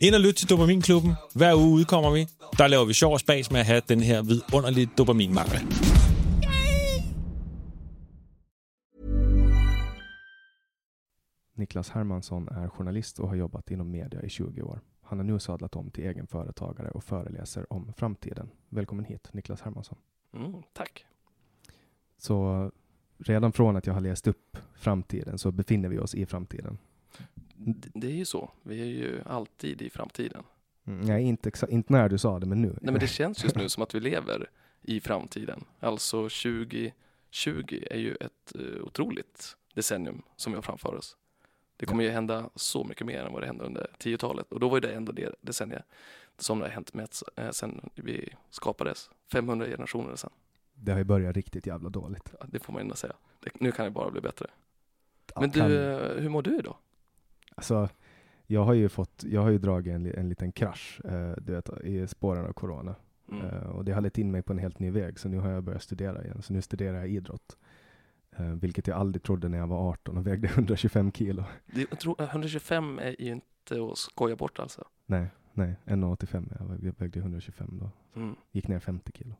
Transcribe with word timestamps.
Ind 0.00 0.14
og 0.14 0.20
lyt 0.20 0.34
til 0.34 0.48
Dopaminklubben. 0.50 1.12
Hver 1.34 1.54
uge 1.54 1.70
udkommer 1.70 2.10
vi. 2.10 2.26
Der 2.58 2.66
laver 2.66 2.84
vi 2.84 2.92
sjov 2.92 3.12
og 3.12 3.20
spas 3.20 3.50
med 3.50 3.60
at 3.60 3.66
have 3.66 3.82
den 3.88 4.00
her 4.00 4.22
vidunderlige 4.22 4.90
dopaminmangel. 4.98 5.60
Niklas 11.54 11.88
Hermansson 11.88 12.48
är 12.48 12.68
journalist 12.68 13.18
och 13.18 13.28
har 13.28 13.36
jobbat 13.36 13.70
inom 13.70 13.90
media 13.90 14.22
i 14.22 14.28
20 14.28 14.62
år. 14.62 14.80
Han 15.02 15.18
har 15.18 15.24
nu 15.24 15.38
sadlat 15.38 15.76
om 15.76 15.90
till 15.90 16.04
egen 16.04 16.26
företagare 16.26 16.90
och 16.90 17.04
föreläser 17.04 17.72
om 17.72 17.92
framtiden. 17.96 18.50
Välkommen 18.68 19.04
hit, 19.04 19.28
Niklas 19.32 19.60
Hermansson. 19.60 19.98
Mm, 20.34 20.62
tack. 20.72 21.06
Så 22.18 22.70
redan 23.18 23.52
från 23.52 23.76
att 23.76 23.86
jag 23.86 23.94
har 23.94 24.00
läst 24.00 24.26
upp 24.26 24.58
framtiden 24.74 25.38
så 25.38 25.52
befinner 25.52 25.88
vi 25.88 25.98
oss 25.98 26.14
i 26.14 26.26
framtiden. 26.26 26.78
Det 27.94 28.06
är 28.06 28.10
ju 28.12 28.24
så. 28.24 28.50
Vi 28.62 28.80
är 28.80 28.84
ju 28.84 29.20
alltid 29.26 29.82
i 29.82 29.90
framtiden. 29.90 30.42
Mm, 30.86 31.00
nej, 31.00 31.24
inte, 31.24 31.50
inte 31.68 31.92
när 31.92 32.08
du 32.08 32.18
sa 32.18 32.38
det, 32.40 32.46
men 32.46 32.62
nu. 32.62 32.68
Nej, 32.68 32.92
men 32.92 32.98
det 33.00 33.06
känns 33.06 33.44
just 33.44 33.56
nu 33.56 33.68
som 33.68 33.82
att 33.82 33.94
vi 33.94 34.00
lever 34.00 34.50
i 34.82 35.00
framtiden. 35.00 35.64
Alltså 35.80 36.16
2020 36.22 36.92
är 37.90 37.98
ju 37.98 38.14
ett 38.14 38.54
eh, 38.54 38.82
otroligt 38.84 39.56
decennium 39.74 40.22
som 40.36 40.52
vi 40.52 40.56
har 40.56 40.62
framför 40.62 40.94
oss. 40.94 41.16
Det 41.76 41.86
kommer 41.86 42.04
ju 42.04 42.10
hända 42.10 42.50
så 42.54 42.84
mycket 42.84 43.06
mer 43.06 43.24
än 43.24 43.32
vad 43.32 43.42
det 43.42 43.46
hände 43.46 43.64
under 43.64 43.90
10-talet. 43.98 44.52
Och 44.52 44.60
då 44.60 44.68
var 44.68 44.80
det 44.80 44.92
ändå 44.92 45.12
det 45.12 45.34
decenniet 45.40 45.84
som 46.38 46.58
det 46.58 46.64
har 46.64 46.70
hänt 46.72 46.94
med 46.94 47.08
eh, 47.36 47.50
sen 47.50 47.90
vi 47.94 48.28
skapades. 48.50 49.10
500 49.32 49.66
generationer 49.66 50.16
sedan. 50.16 50.30
Det 50.74 50.92
har 50.92 50.98
ju 50.98 51.04
börjat 51.04 51.36
riktigt 51.36 51.66
jävla 51.66 51.88
dåligt. 51.88 52.34
Ja, 52.40 52.46
Det 52.48 52.58
får 52.58 52.72
man 52.72 52.82
ändå 52.82 52.94
säga. 52.94 53.12
Det, 53.40 53.50
nu 53.60 53.72
kan 53.72 53.84
det 53.84 53.90
bara 53.90 54.10
bli 54.10 54.20
bättre. 54.20 54.46
Ja, 55.34 55.40
Men 55.40 55.50
du, 55.50 55.60
kan- 55.60 55.72
eh, 55.72 56.22
hur 56.22 56.28
mår 56.28 56.42
du 56.42 56.58
då? 56.60 56.76
Alltså, 57.56 57.88
jag 58.46 58.64
har 58.64 58.74
ju 58.74 58.88
fått, 58.88 59.24
jag 59.26 59.42
har 59.42 59.50
ju 59.50 59.58
dragit 59.58 59.94
en, 59.94 60.06
en 60.14 60.28
liten 60.28 60.52
krasch, 60.52 61.00
eh, 61.04 61.34
du 61.42 61.52
vet, 61.52 61.70
i 61.84 62.06
spåren 62.06 62.46
av 62.46 62.52
corona. 62.52 62.94
Mm. 63.32 63.46
Eh, 63.46 63.66
och 63.66 63.84
det 63.84 63.92
har 63.92 64.00
lett 64.00 64.18
in 64.18 64.30
mig 64.30 64.42
på 64.42 64.52
en 64.52 64.58
helt 64.58 64.78
ny 64.78 64.90
väg, 64.90 65.18
så 65.18 65.28
nu 65.28 65.38
har 65.38 65.50
jag 65.50 65.64
börjat 65.64 65.82
studera 65.82 66.24
igen. 66.24 66.42
Så 66.42 66.52
nu 66.52 66.62
studerar 66.62 66.98
jag 66.98 67.08
idrott. 67.08 67.56
Eh, 68.36 68.46
vilket 68.46 68.86
jag 68.86 68.98
aldrig 68.98 69.22
trodde 69.22 69.48
när 69.48 69.58
jag 69.58 69.66
var 69.66 69.90
18 69.90 70.16
och 70.18 70.26
vägde 70.26 70.48
125 70.54 71.12
kilo. 71.12 71.44
Det, 71.66 71.86
tror, 71.86 72.22
125 72.22 72.98
är 72.98 73.20
ju 73.22 73.32
inte 73.32 73.84
att 73.92 73.98
skoja 73.98 74.36
bort 74.36 74.58
alltså. 74.58 74.84
Nej, 75.06 75.26
nej, 75.52 75.76
1,85. 75.84 76.56
Jag 76.58 76.66
vägde- 76.66 76.86
Jag 76.86 76.94
vägde 76.98 77.20
125 77.20 77.78
då. 77.82 77.90
Mm. 78.20 78.36
Gick 78.52 78.68
ner 78.68 78.78
50 78.78 79.12
kilo. 79.12 79.34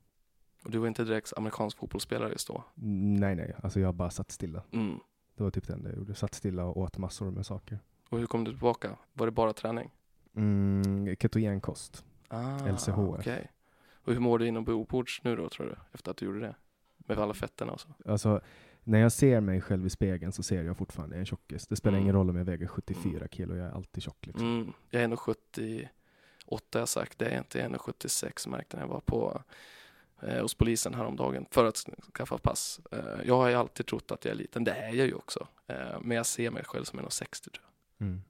Och 0.65 0.71
du 0.71 0.79
var 0.79 0.89
inte 0.89 1.05
direkt 1.05 1.33
amerikansk 1.37 1.79
fotbollsspelare 1.79 2.31
just 2.31 2.49
då? 2.49 2.65
Nej, 2.75 3.35
nej, 3.37 3.55
alltså 3.63 3.81
jag 3.81 3.95
bara 3.95 4.11
satt 4.11 4.31
stilla. 4.31 4.63
Mm. 4.73 4.99
Det 5.37 5.43
var 5.43 5.51
typ 5.51 5.67
det 5.67 5.73
enda 5.73 5.89
jag 5.91 5.99
gjorde. 5.99 6.15
Satt 6.15 6.35
stilla 6.35 6.65
och 6.65 6.77
åt 6.77 6.99
massor 6.99 7.31
med 7.31 7.47
saker. 7.47 7.79
Och 8.09 8.19
hur 8.19 8.27
kom 8.27 8.45
du 8.45 8.51
tillbaka? 8.51 8.97
Var 9.13 9.27
det 9.27 9.33
bara 9.33 9.53
träning? 9.53 9.91
Mm, 10.37 11.17
ketogenkost. 11.17 12.05
Ah, 12.29 12.67
LCHF. 12.69 12.99
okej. 13.19 13.51
Och 14.05 14.13
hur 14.13 14.21
mår 14.21 14.39
du 14.39 14.47
inombords 14.47 15.21
nu 15.25 15.37
då 15.37 15.49
tror 15.49 15.67
du? 15.67 15.77
Efter 15.93 16.11
att 16.11 16.17
du 16.17 16.27
gjorde 16.27 16.41
det? 16.41 16.55
Med 16.97 17.19
alla 17.19 17.35
fetterna 17.35 17.73
och 17.73 17.81
så? 17.81 17.89
Alltså, 18.07 18.41
när 18.85 18.99
jag 18.99 19.13
ser 19.13 19.41
mig 19.41 19.61
själv 19.61 19.87
i 19.87 19.91
spegeln 19.91 20.33
så 20.33 20.43
ser 20.43 20.63
jag 20.65 20.77
fortfarande 20.77 21.17
en 21.17 21.27
tjockis. 21.27 21.67
Det 21.67 21.77
spelar 21.77 21.93
Mm. 21.99 22.03
ingen 22.03 22.15
roll 22.15 22.31
om 22.31 22.37
jag 22.37 22.45
väger 22.45 22.67
74 22.67 23.29
kilo, 23.31 23.57
jag 23.57 23.67
är 23.67 23.71
alltid 23.73 24.03
tjock 24.03 24.27
liksom. 24.27 24.47
Mm. 24.61 24.73
Jag 24.91 25.03
är 25.03 25.09
1,78 25.09 25.89
har 26.73 26.81
jag 26.81 26.89
sagt. 26.89 27.19
Det 27.19 27.27
är 27.29 27.39
inte 27.39 27.61
1,76 27.63 28.49
märkte 28.49 28.77
när 28.77 28.83
jag 28.85 28.89
var 28.89 29.01
på 29.01 29.43
eh, 30.23 30.43
hos 30.43 30.55
polisen 30.55 30.95
häromdagen 30.95 31.47
för 31.51 31.65
att 31.65 31.85
skaffa 32.15 32.39
pass. 32.39 32.81
Eh, 32.93 32.99
jag 33.27 33.37
har 33.37 33.49
ju 33.49 33.55
alltid 33.55 33.87
trott 33.87 34.11
att 34.11 34.25
jag 34.25 34.33
är 34.33 34.37
liten. 34.39 34.65
Det 34.65 34.73
är 34.73 34.93
jag 34.95 35.07
ju 35.07 35.15
också. 35.15 35.49
Eh, 35.67 36.01
men 36.01 36.17
jag 36.17 36.27
ser 36.27 36.51
mig 36.51 36.65
själv 36.65 36.85
som 36.85 36.99
1,60 37.01 37.43
tror 37.51 37.65
jag. 37.65 37.71
Mm. 38.01 38.21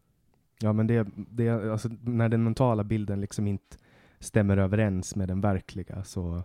Ja, 0.60 0.72
men 0.72 0.87
det, 0.87 1.06
det, 1.15 1.49
alltså, 1.72 1.88
när 2.03 2.28
den 2.28 2.44
mentala 2.44 2.84
bilden 2.84 3.21
liksom 3.21 3.47
inte 3.47 3.77
stämmer 4.21 4.56
överens 4.56 5.16
med 5.16 5.28
den 5.28 5.41
verkliga 5.41 6.04
så 6.04 6.37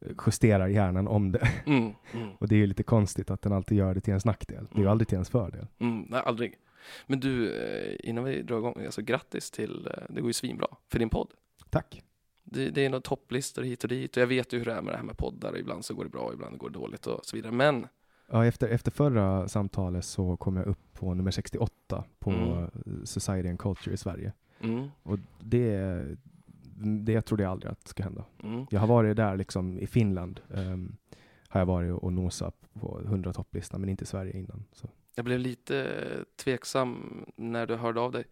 eh, 0.00 0.12
justerar 0.26 0.68
hjärnan 0.68 1.08
om 1.08 1.32
det. 1.32 1.48
Mm. 1.66 1.92
Mm. 2.14 2.28
Och 2.38 2.48
det 2.48 2.54
är 2.54 2.58
ju 2.58 2.66
lite 2.66 2.82
konstigt 2.82 3.30
att 3.30 3.42
den 3.42 3.52
alltid 3.52 3.78
gör 3.78 3.94
det 3.94 4.00
till 4.00 4.10
ens 4.10 4.24
nackdel. 4.24 4.64
Det 4.70 4.74
är 4.74 4.78
ju 4.78 4.82
Mm. 4.82 4.90
aldrig 4.92 5.08
till 5.08 5.16
ens 5.16 5.30
fördel. 5.30 5.66
Mm, 5.78 6.06
nej, 6.08 6.22
aldrig. 6.24 6.58
Men 7.06 7.20
du, 7.20 7.52
eh, 7.54 7.96
innan 8.08 8.24
vi 8.24 8.42
drar 8.42 8.58
igång, 8.58 8.84
alltså 8.84 9.02
grattis 9.02 9.50
till, 9.50 9.86
eh, 9.86 10.02
det 10.08 10.20
går 10.20 10.28
ju 10.28 10.32
svinbra 10.32 10.66
för 10.88 10.98
din 10.98 11.10
podd. 11.10 11.28
Tack. 11.70 12.02
Det, 12.44 12.70
det 12.70 12.84
är 12.84 12.90
några 12.90 13.00
topplistor 13.02 13.62
hit 13.62 13.82
och 13.82 13.88
dit 13.88 14.16
och 14.16 14.22
jag 14.22 14.26
vet 14.26 14.52
ju 14.52 14.58
hur 14.58 14.64
det 14.64 14.72
är 14.72 14.82
med 14.82 14.94
det 14.94 14.96
här 14.98 15.04
med 15.04 15.16
poddar. 15.16 15.58
Ibland 15.58 15.84
så 15.84 15.94
går 15.94 16.04
det 16.04 16.10
bra, 16.10 16.30
ibland 16.32 16.58
går 16.58 16.70
det 16.70 16.78
dåligt 16.78 17.06
och 17.06 17.20
så 17.24 17.36
vidare. 17.36 17.52
Men 17.52 17.86
Ja, 18.32 18.46
efter, 18.46 18.68
efter 18.68 18.90
förra 18.90 19.48
samtalet 19.48 20.04
så 20.04 20.36
kom 20.36 20.56
jag 20.56 20.66
upp 20.66 20.92
på 20.92 21.14
nummer 21.14 21.30
68 21.30 22.04
på 22.18 22.30
Mm. 22.30 22.70
Society 23.06 23.48
and 23.48 23.58
Culture 23.58 23.94
i 23.94 23.96
Sverige. 23.96 24.32
mm, 24.60 24.88
Och 25.02 25.18
det, 25.40 26.04
det 27.04 27.20
trodde 27.22 27.42
jag 27.42 27.50
aldrig 27.52 27.72
att 27.72 27.88
skulle 27.88 28.04
hända. 28.04 28.24
mm, 28.42 28.66
Jag 28.70 28.80
har 28.80 28.86
varit 28.86 29.16
där 29.16 29.36
liksom 29.36 29.78
i 29.78 29.86
Finland. 29.86 30.40
ehm, 30.54 30.96
har 31.48 31.60
jag 31.60 31.66
varit 31.66 31.92
och 31.94 32.12
nosat 32.12 32.54
på 32.80 33.00
100 33.04 33.32
topplistan, 33.32 33.80
men 33.80 33.90
inte 33.90 34.02
i 34.04 34.06
Sverige 34.06 34.38
innan. 34.38 34.64
Så. 34.72 34.88
jag 35.14 35.24
blev 35.24 35.38
lite 35.38 35.86
tveksam 36.36 37.24
när 37.36 37.66
du 37.66 37.76
hörde 37.76 38.00
av 38.00 38.12
dig. 38.12 38.24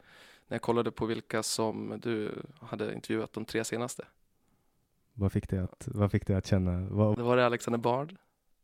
När 0.49 0.55
jag 0.55 0.63
kollade 0.63 0.91
på 0.91 1.07
vilka 1.07 1.43
som 1.43 2.01
du 2.03 2.43
hade 2.61 2.95
intervjuat 2.95 3.33
de 3.33 3.45
tre 3.45 3.65
senaste. 3.65 4.05
Vad 5.15 5.33
fick 5.33 5.49
det 5.49 5.59
att, 5.65 5.89
vad 5.93 6.11
fick 6.11 6.27
det 6.27 6.35
att 6.37 6.47
känna? 6.47 6.89
Vad, 6.91 7.17
Det 7.17 7.23
var 7.23 7.37
det 7.37 7.47
Alexander 7.47 7.79
Bard, 7.79 8.15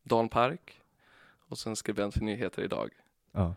Dan 0.03 0.29
Park 0.29 0.81
och 1.55 1.59
sen 1.59 1.77
skribent 1.77 2.15
för 2.15 2.21
Nyheter 2.21 2.63
idag. 2.63 2.91
ja. 3.33 3.55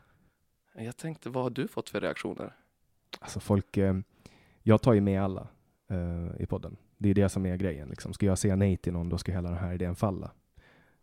Jag 0.79 0.97
tänkte, 0.97 1.29
vad 1.29 1.43
har 1.43 1.49
du 1.49 1.67
fått 1.67 1.89
för 1.89 2.01
reaktioner? 2.01 2.55
Alltså 3.19 3.39
folk, 3.39 3.77
eh, 3.77 3.95
jag 4.63 4.81
tar 4.81 4.93
ju 4.93 5.01
med 5.01 5.21
alla 5.23 5.47
eh, 5.89 6.41
i 6.41 6.45
podden. 6.45 6.77
Det 6.97 7.09
är 7.09 7.13
det 7.13 7.29
som 7.29 7.45
är 7.45 7.57
grejen. 7.57 7.89
Liksom. 7.89 8.13
Ska 8.13 8.25
jag 8.25 8.37
säga 8.37 8.55
nej 8.55 8.77
till 8.77 8.93
någon, 8.93 9.09
då 9.09 9.17
ska 9.17 9.31
hela 9.31 9.49
den 9.49 9.57
här 9.57 9.73
idén 9.73 9.95
falla. 9.95 10.31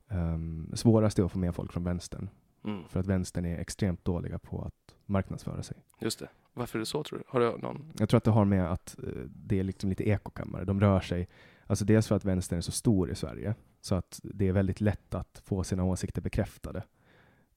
Um, 0.08 0.70
svårast 0.74 1.18
är 1.18 1.24
att 1.24 1.32
få 1.32 1.38
med 1.38 1.54
folk 1.54 1.72
från 1.72 1.84
vänstern. 1.84 2.28
Mm, 2.64 2.88
För 2.88 3.00
att 3.00 3.06
vänstern 3.06 3.44
är 3.44 3.58
extremt 3.58 4.04
dåliga 4.04 4.38
på 4.38 4.62
att 4.62 4.94
marknadsföra 5.06 5.62
sig. 5.62 5.76
just 6.00 6.18
det. 6.18 6.28
Varför 6.52 6.78
är 6.78 6.80
det 6.80 6.86
så 6.86 7.02
tror 7.02 7.18
du? 7.18 7.24
Har 7.28 7.40
du 7.40 7.58
någon? 7.58 7.92
Jag 7.98 8.08
tror 8.08 8.18
att 8.18 8.24
det 8.24 8.30
har 8.30 8.44
med 8.44 8.72
att 8.72 8.96
eh, 9.02 9.08
det 9.26 9.58
är 9.58 9.64
liksom 9.64 9.90
lite 9.90 10.08
ekokammare. 10.08 10.64
De 10.64 10.80
rör 10.80 11.00
sig, 11.00 11.28
alltså 11.66 11.84
dels 11.84 12.08
för 12.08 12.14
att 12.16 12.24
vänstern 12.24 12.56
är 12.56 12.60
så 12.60 12.72
stor 12.72 13.10
i 13.10 13.14
Sverige, 13.14 13.54
så 13.80 13.94
att 13.94 14.20
det 14.22 14.48
är 14.48 14.52
väldigt 14.52 14.80
lätt 14.80 15.14
att 15.14 15.42
få 15.44 15.64
sina 15.64 15.84
åsikter 15.84 16.22
bekräftade 16.22 16.82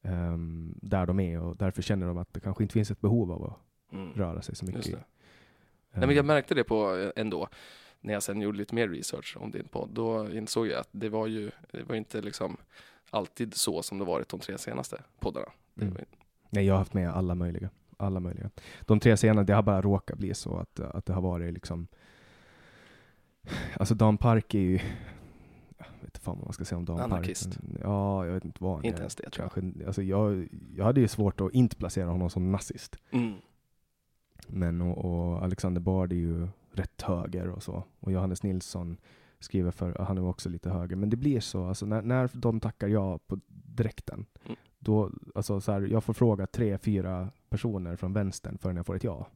ehm, 0.02 0.74
där 0.82 1.06
de 1.06 1.20
är 1.20 1.42
och 1.42 1.58
därför 1.58 1.82
känner 1.82 2.08
de 2.08 2.18
att 2.18 2.34
det 2.34 2.40
kanske 2.40 2.64
inte 2.64 2.74
finns 2.74 2.92
ett 2.92 3.02
behov 3.02 3.32
av 3.32 3.44
att 3.44 3.60
Mm. 3.94 4.14
röra 4.14 4.42
sig 4.42 4.56
så 4.56 4.66
mycket. 4.66 4.88
I- 4.88 4.96
Nej, 5.92 6.08
men 6.08 6.16
jag 6.16 6.26
märkte 6.26 6.56
det 6.56 6.64
på 6.64 6.96
eh, 6.96 7.10
ändå 7.16 7.48
när 8.02 8.14
jag 8.14 8.24
sen 8.24 8.42
gjorde 8.42 8.58
lite 8.58 8.76
mer 8.76 8.88
research 8.88 9.38
om 9.40 9.52
din 9.52 9.68
podd. 9.68 9.90
Då 9.94 10.30
insåg 10.32 10.68
jag 10.68 10.80
att 10.80 10.90
det 10.92 11.10
var 11.10 11.28
ju 11.28 11.52
det 11.72 11.84
var 11.84 11.96
inte 11.96 12.22
liksom 12.22 12.58
alltid 13.10 13.54
så 13.54 13.84
som 13.84 13.98
det 13.98 14.06
varit 14.06 14.30
de 14.30 14.40
tre 14.40 14.58
senaste 14.58 15.02
poddarna. 15.20 15.48
Mm. 15.82 15.94
var, 15.94 16.02
Nej, 16.50 16.66
jag 16.66 16.74
har 16.74 16.80
haft 16.80 16.94
med 16.94 17.10
alla 17.10 17.36
möjliga. 17.36 17.70
Alla 17.98 18.20
möjliga. 18.20 18.50
De 18.82 19.00
tre 19.00 19.18
senaste, 19.18 19.52
det 19.52 19.56
har 19.56 19.64
bara 19.64 19.82
råkat 19.82 20.18
bli 20.18 20.34
så 20.34 20.58
att, 20.58 20.80
att 20.80 21.06
det 21.06 21.14
har 21.14 21.22
varit 21.22 21.54
liksom... 21.54 21.88
Alltså 23.80 23.96
Dan 23.96 24.18
Park 24.18 24.54
är 24.54 24.60
ju... 24.60 24.80
Jag 25.78 25.86
vet 26.02 26.04
inte 26.04 26.20
fan 26.20 26.38
vad 26.38 26.46
man 26.46 26.54
ska 26.54 26.66
säga 26.66 26.78
om 26.80 26.86
Dan 26.86 27.00
Anarkist. 27.00 27.50
Park. 27.62 27.80
Ja, 27.84 28.26
jag 28.26 28.34
vet 28.34 28.46
inte 28.46 28.64
vad 28.64 28.76
han 28.76 28.86
Inte 28.86 28.98
är. 28.98 29.02
ens 29.02 29.16
det, 29.16 29.30
tror 29.30 29.50
jag. 29.56 29.88
Alltså 29.88 30.02
jag, 30.04 30.48
jag 30.76 30.86
hade 30.86 31.00
ju 31.02 31.08
svårt 31.08 31.42
att 31.42 31.54
inte 31.54 31.76
placera 31.76 32.10
honom 32.10 32.30
som 32.30 32.52
nazist. 32.52 32.96
mm. 33.12 33.34
Men 34.48 34.82
och, 34.82 34.98
och 34.98 35.44
Alexander 35.44 35.82
Bard 35.82 36.12
är 36.12 36.16
ju 36.16 36.48
rätt 36.72 37.02
höger 37.02 37.50
och 37.50 37.64
så. 37.64 37.84
Och 38.00 38.12
Johannes 38.12 38.44
Nilsson 38.44 38.98
skriver 39.40 39.72
för, 39.72 39.96
han 40.00 40.18
är 40.18 40.24
också 40.28 40.50
lite 40.50 40.70
höger. 40.70 40.96
Men 40.96 41.10
det 41.10 41.18
blir 41.18 41.40
så, 41.40 41.66
alltså 41.68 41.86
när, 41.86 42.02
när 42.02 42.30
de 42.34 42.60
tackar 42.60 42.88
ja 42.88 43.18
på 43.28 43.40
direkten, 43.48 44.26
Mm. 44.46 44.58
då, 44.80 45.12
alltså 45.36 45.62
så 45.62 45.72
här, 45.72 45.82
jag 45.82 46.04
får 46.04 46.14
fråga 46.14 46.48
tre, 46.48 46.78
fyra 46.78 47.30
personer 47.50 47.96
från 47.96 48.14
vänstern 48.14 48.58
förrän 48.58 48.76
jag 48.78 48.86
får 48.86 48.96
ett 48.96 49.04
ja. 49.04 49.28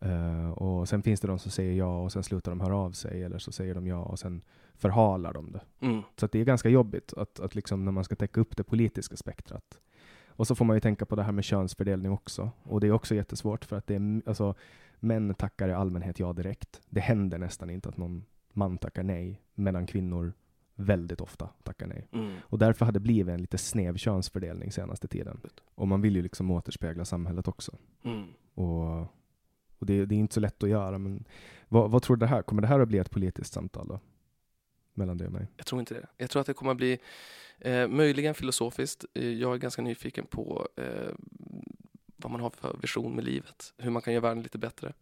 Eh, 0.00 0.50
och 0.50 0.88
sen 0.88 1.02
finns 1.02 1.20
det 1.20 1.28
de 1.28 1.38
som 1.38 1.50
säger 1.50 1.72
ja 1.72 2.02
och 2.02 2.12
sen 2.12 2.22
slutar 2.22 2.52
de 2.52 2.60
höra 2.60 2.76
av 2.76 2.92
sig, 2.92 3.22
eller 3.22 3.38
så 3.38 3.52
säger 3.52 3.74
de 3.74 3.86
ja 3.86 4.02
och 4.02 4.18
sen 4.18 4.42
förhalar 4.74 5.32
de 5.32 5.52
det. 5.52 5.60
Mm. 5.80 6.02
Så 6.16 6.26
det 6.26 6.40
är 6.40 6.44
ganska 6.44 6.68
jobbigt 6.68 7.12
att, 7.12 7.40
att 7.40 7.54
liksom 7.54 7.84
när 7.84 7.92
man 7.92 8.04
ska 8.04 8.16
täcka 8.16 8.40
upp 8.40 8.56
det 8.56 8.64
politiska 8.64 9.16
spektrat. 9.16 9.80
Och 10.26 10.46
så 10.46 10.54
får 10.54 10.64
man 10.64 10.76
ju 10.76 10.80
tänka 10.80 11.06
på 11.06 11.16
det 11.16 11.22
här 11.22 11.32
med 11.32 11.44
könsfördelning 11.44 12.12
också. 12.12 12.50
Och 12.62 12.80
det 12.80 12.86
är 12.86 12.92
också 12.92 13.14
jättesvårt 13.14 13.64
för 13.64 13.76
att 13.76 13.86
det 13.86 13.94
är, 13.94 14.22
alltså, 14.26 14.54
män 15.00 15.34
tackar 15.34 15.68
i 15.68 15.72
allmänhet 15.72 16.18
ja 16.18 16.32
direkt. 16.32 16.80
Det 16.88 17.00
händer 17.00 17.38
nästan 17.38 17.70
inte 17.70 17.88
att 17.88 17.96
någon 17.96 18.24
man 18.52 18.78
tackar 18.78 19.02
nej, 19.02 19.40
medan 19.54 19.86
kvinnor 19.86 20.32
väldigt 20.74 21.20
ofta 21.20 21.48
tackar 21.62 21.86
nej. 21.86 22.08
Mm. 22.12 22.36
Och 22.42 22.58
därför 22.58 22.84
har 22.84 22.92
det 22.92 23.00
blivit 23.00 23.34
en 23.34 23.40
lite 23.40 23.58
snäv 23.58 23.96
könsfördelning 23.96 24.72
senaste 24.72 25.08
tiden. 25.08 25.40
Och 25.74 25.88
man 25.88 26.00
vill 26.00 26.16
ju 26.16 26.22
liksom 26.22 26.50
återspegla 26.50 27.04
samhället 27.04 27.48
också. 27.48 27.72
Mm. 28.02 28.26
Och, 28.54 29.06
och 29.80 29.86
det, 29.86 30.06
det 30.06 30.14
är 30.14 30.18
inte 30.18 30.34
så 30.34 30.40
lätt 30.40 30.62
att 30.62 30.68
göra, 30.68 30.98
men 30.98 31.24
vad, 31.68 31.90
vad 31.90 32.02
tror 32.02 32.16
du 32.16 32.20
det 32.20 32.26
här, 32.26 32.42
kommer 32.42 32.62
det 32.62 32.68
här 32.68 32.80
att 32.80 32.88
bli 32.88 32.98
ett 32.98 33.10
politiskt 33.10 33.52
samtal 33.52 33.88
då? 33.88 34.00
Mellan 34.94 35.18
dig 35.18 35.26
och 35.26 35.32
mig? 35.32 35.46
Jag 35.56 35.66
tror 35.66 35.80
inte 35.80 35.94
det. 35.94 36.06
Jag 36.16 36.30
tror 36.30 36.40
att 36.40 36.46
det 36.46 36.54
kommer 36.54 36.70
att 36.70 36.76
bli 36.76 36.98
eh, 37.58 37.88
möjligen 37.88 38.34
filosofiskt. 38.34 39.04
Eh, 39.14 39.28
jag 39.28 39.54
är 39.54 39.58
ganska 39.58 39.82
nyfiken 39.82 40.26
på 40.26 40.68
eh, 40.76 41.14
vad 42.16 42.32
man 42.32 42.40
har 42.40 42.50
för 42.50 42.76
vision 42.80 43.14
med 43.14 43.24
livet. 43.24 43.72
Hur 43.76 43.90
man 43.90 44.02
kan 44.02 44.12
göra 44.12 44.22
världen 44.22 44.42
lite 44.42 44.58
bättre. 44.58 44.92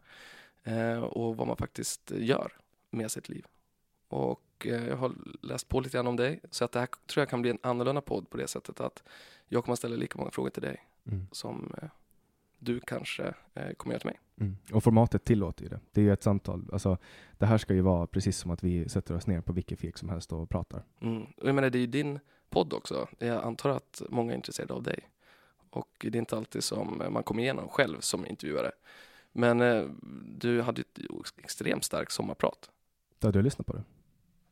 Eh, 0.65 0.99
och 0.99 1.37
vad 1.37 1.47
man 1.47 1.57
faktiskt 1.57 2.11
gör 2.17 2.53
med 2.91 3.11
sitt 3.11 3.29
liv. 3.29 3.45
Och 4.09 4.67
eh, 4.67 4.87
jag 4.89 4.97
har 4.97 5.13
läst 5.43 5.69
på 5.69 5.81
lite 5.81 5.97
grann 5.97 6.07
om 6.07 6.17
dig. 6.17 6.41
Så 6.51 6.65
att 6.65 6.73
det 6.73 6.81
här 6.81 6.89
tror 7.07 7.23
jag 7.23 7.29
kan 7.29 7.43
bli 7.43 7.51
en 7.51 7.59
annorlunda 7.63 8.01
podd 8.01 8.31
på 8.31 8.37
det 8.37 8.49
sättet 8.49 8.81
att 8.81 9.03
jag 9.47 9.65
kommer 9.65 9.73
att 9.73 9.79
ställa 9.79 9.97
lika 9.97 10.19
många 10.19 10.31
frågor 10.31 10.51
till 10.51 10.63
dig 10.63 10.85
Mm. 11.07 11.27
som 11.33 11.75
eh, 11.83 11.89
du 12.59 12.81
kanske 12.81 13.35
eh, 13.55 13.73
kommer 13.77 13.93
göra 13.95 14.01
till 14.01 14.11
mig. 14.11 14.21
Mm. 14.41 14.57
Och 14.73 14.85
formatet 14.85 15.25
tillåter 15.25 15.63
ju 15.63 15.69
det. 15.69 15.81
Det 15.93 16.01
är 16.01 16.05
ju 16.05 16.13
ett 16.13 16.23
samtal. 16.23 16.69
Alltså, 16.73 16.99
det 17.39 17.47
här 17.47 17.59
ska 17.59 17.75
ju 17.75 17.81
vara 17.81 18.07
precis 18.07 18.39
som 18.39 18.51
att 18.51 18.63
vi 18.65 18.89
sätter 18.89 19.15
oss 19.15 19.27
ner 19.27 19.41
på 19.41 19.53
vilket 19.53 19.79
fik 19.79 19.99
som 19.99 20.09
helst 20.09 20.33
och 20.33 20.51
pratar. 20.51 20.83
Mm. 21.01 21.23
Och 21.23 21.49
jag 21.49 21.55
menar, 21.55 21.71
det 21.71 21.79
är 21.79 21.81
ju 21.81 21.87
din 21.87 22.19
podd 22.51 22.73
också. 22.73 23.09
Jag 23.19 23.45
antar 23.45 23.71
att 23.71 24.03
många 24.09 24.33
är 24.33 24.37
intresserade 24.37 24.75
av 24.75 24.83
dig. 24.83 25.09
Och 25.71 25.89
det 26.01 26.09
är 26.09 26.17
inte 26.17 26.37
alltid 26.37 26.65
som 26.65 27.03
man 27.11 27.23
kommer 27.23 27.43
igenom 27.43 27.69
själv 27.69 28.01
som 28.01 28.27
intervjuare. 28.27 28.71
Men 29.33 29.61
eh, 29.61 29.85
du 30.39 30.63
hade 30.63 30.81
ett 30.81 30.99
extremt 31.37 31.85
starkt 31.85 32.13
sommarprat. 32.13 32.71
Ja, 33.21 33.31
du 33.31 33.39
har 33.39 33.43
lyssnat 33.43 33.67
på 33.67 33.73
det? 33.73 33.83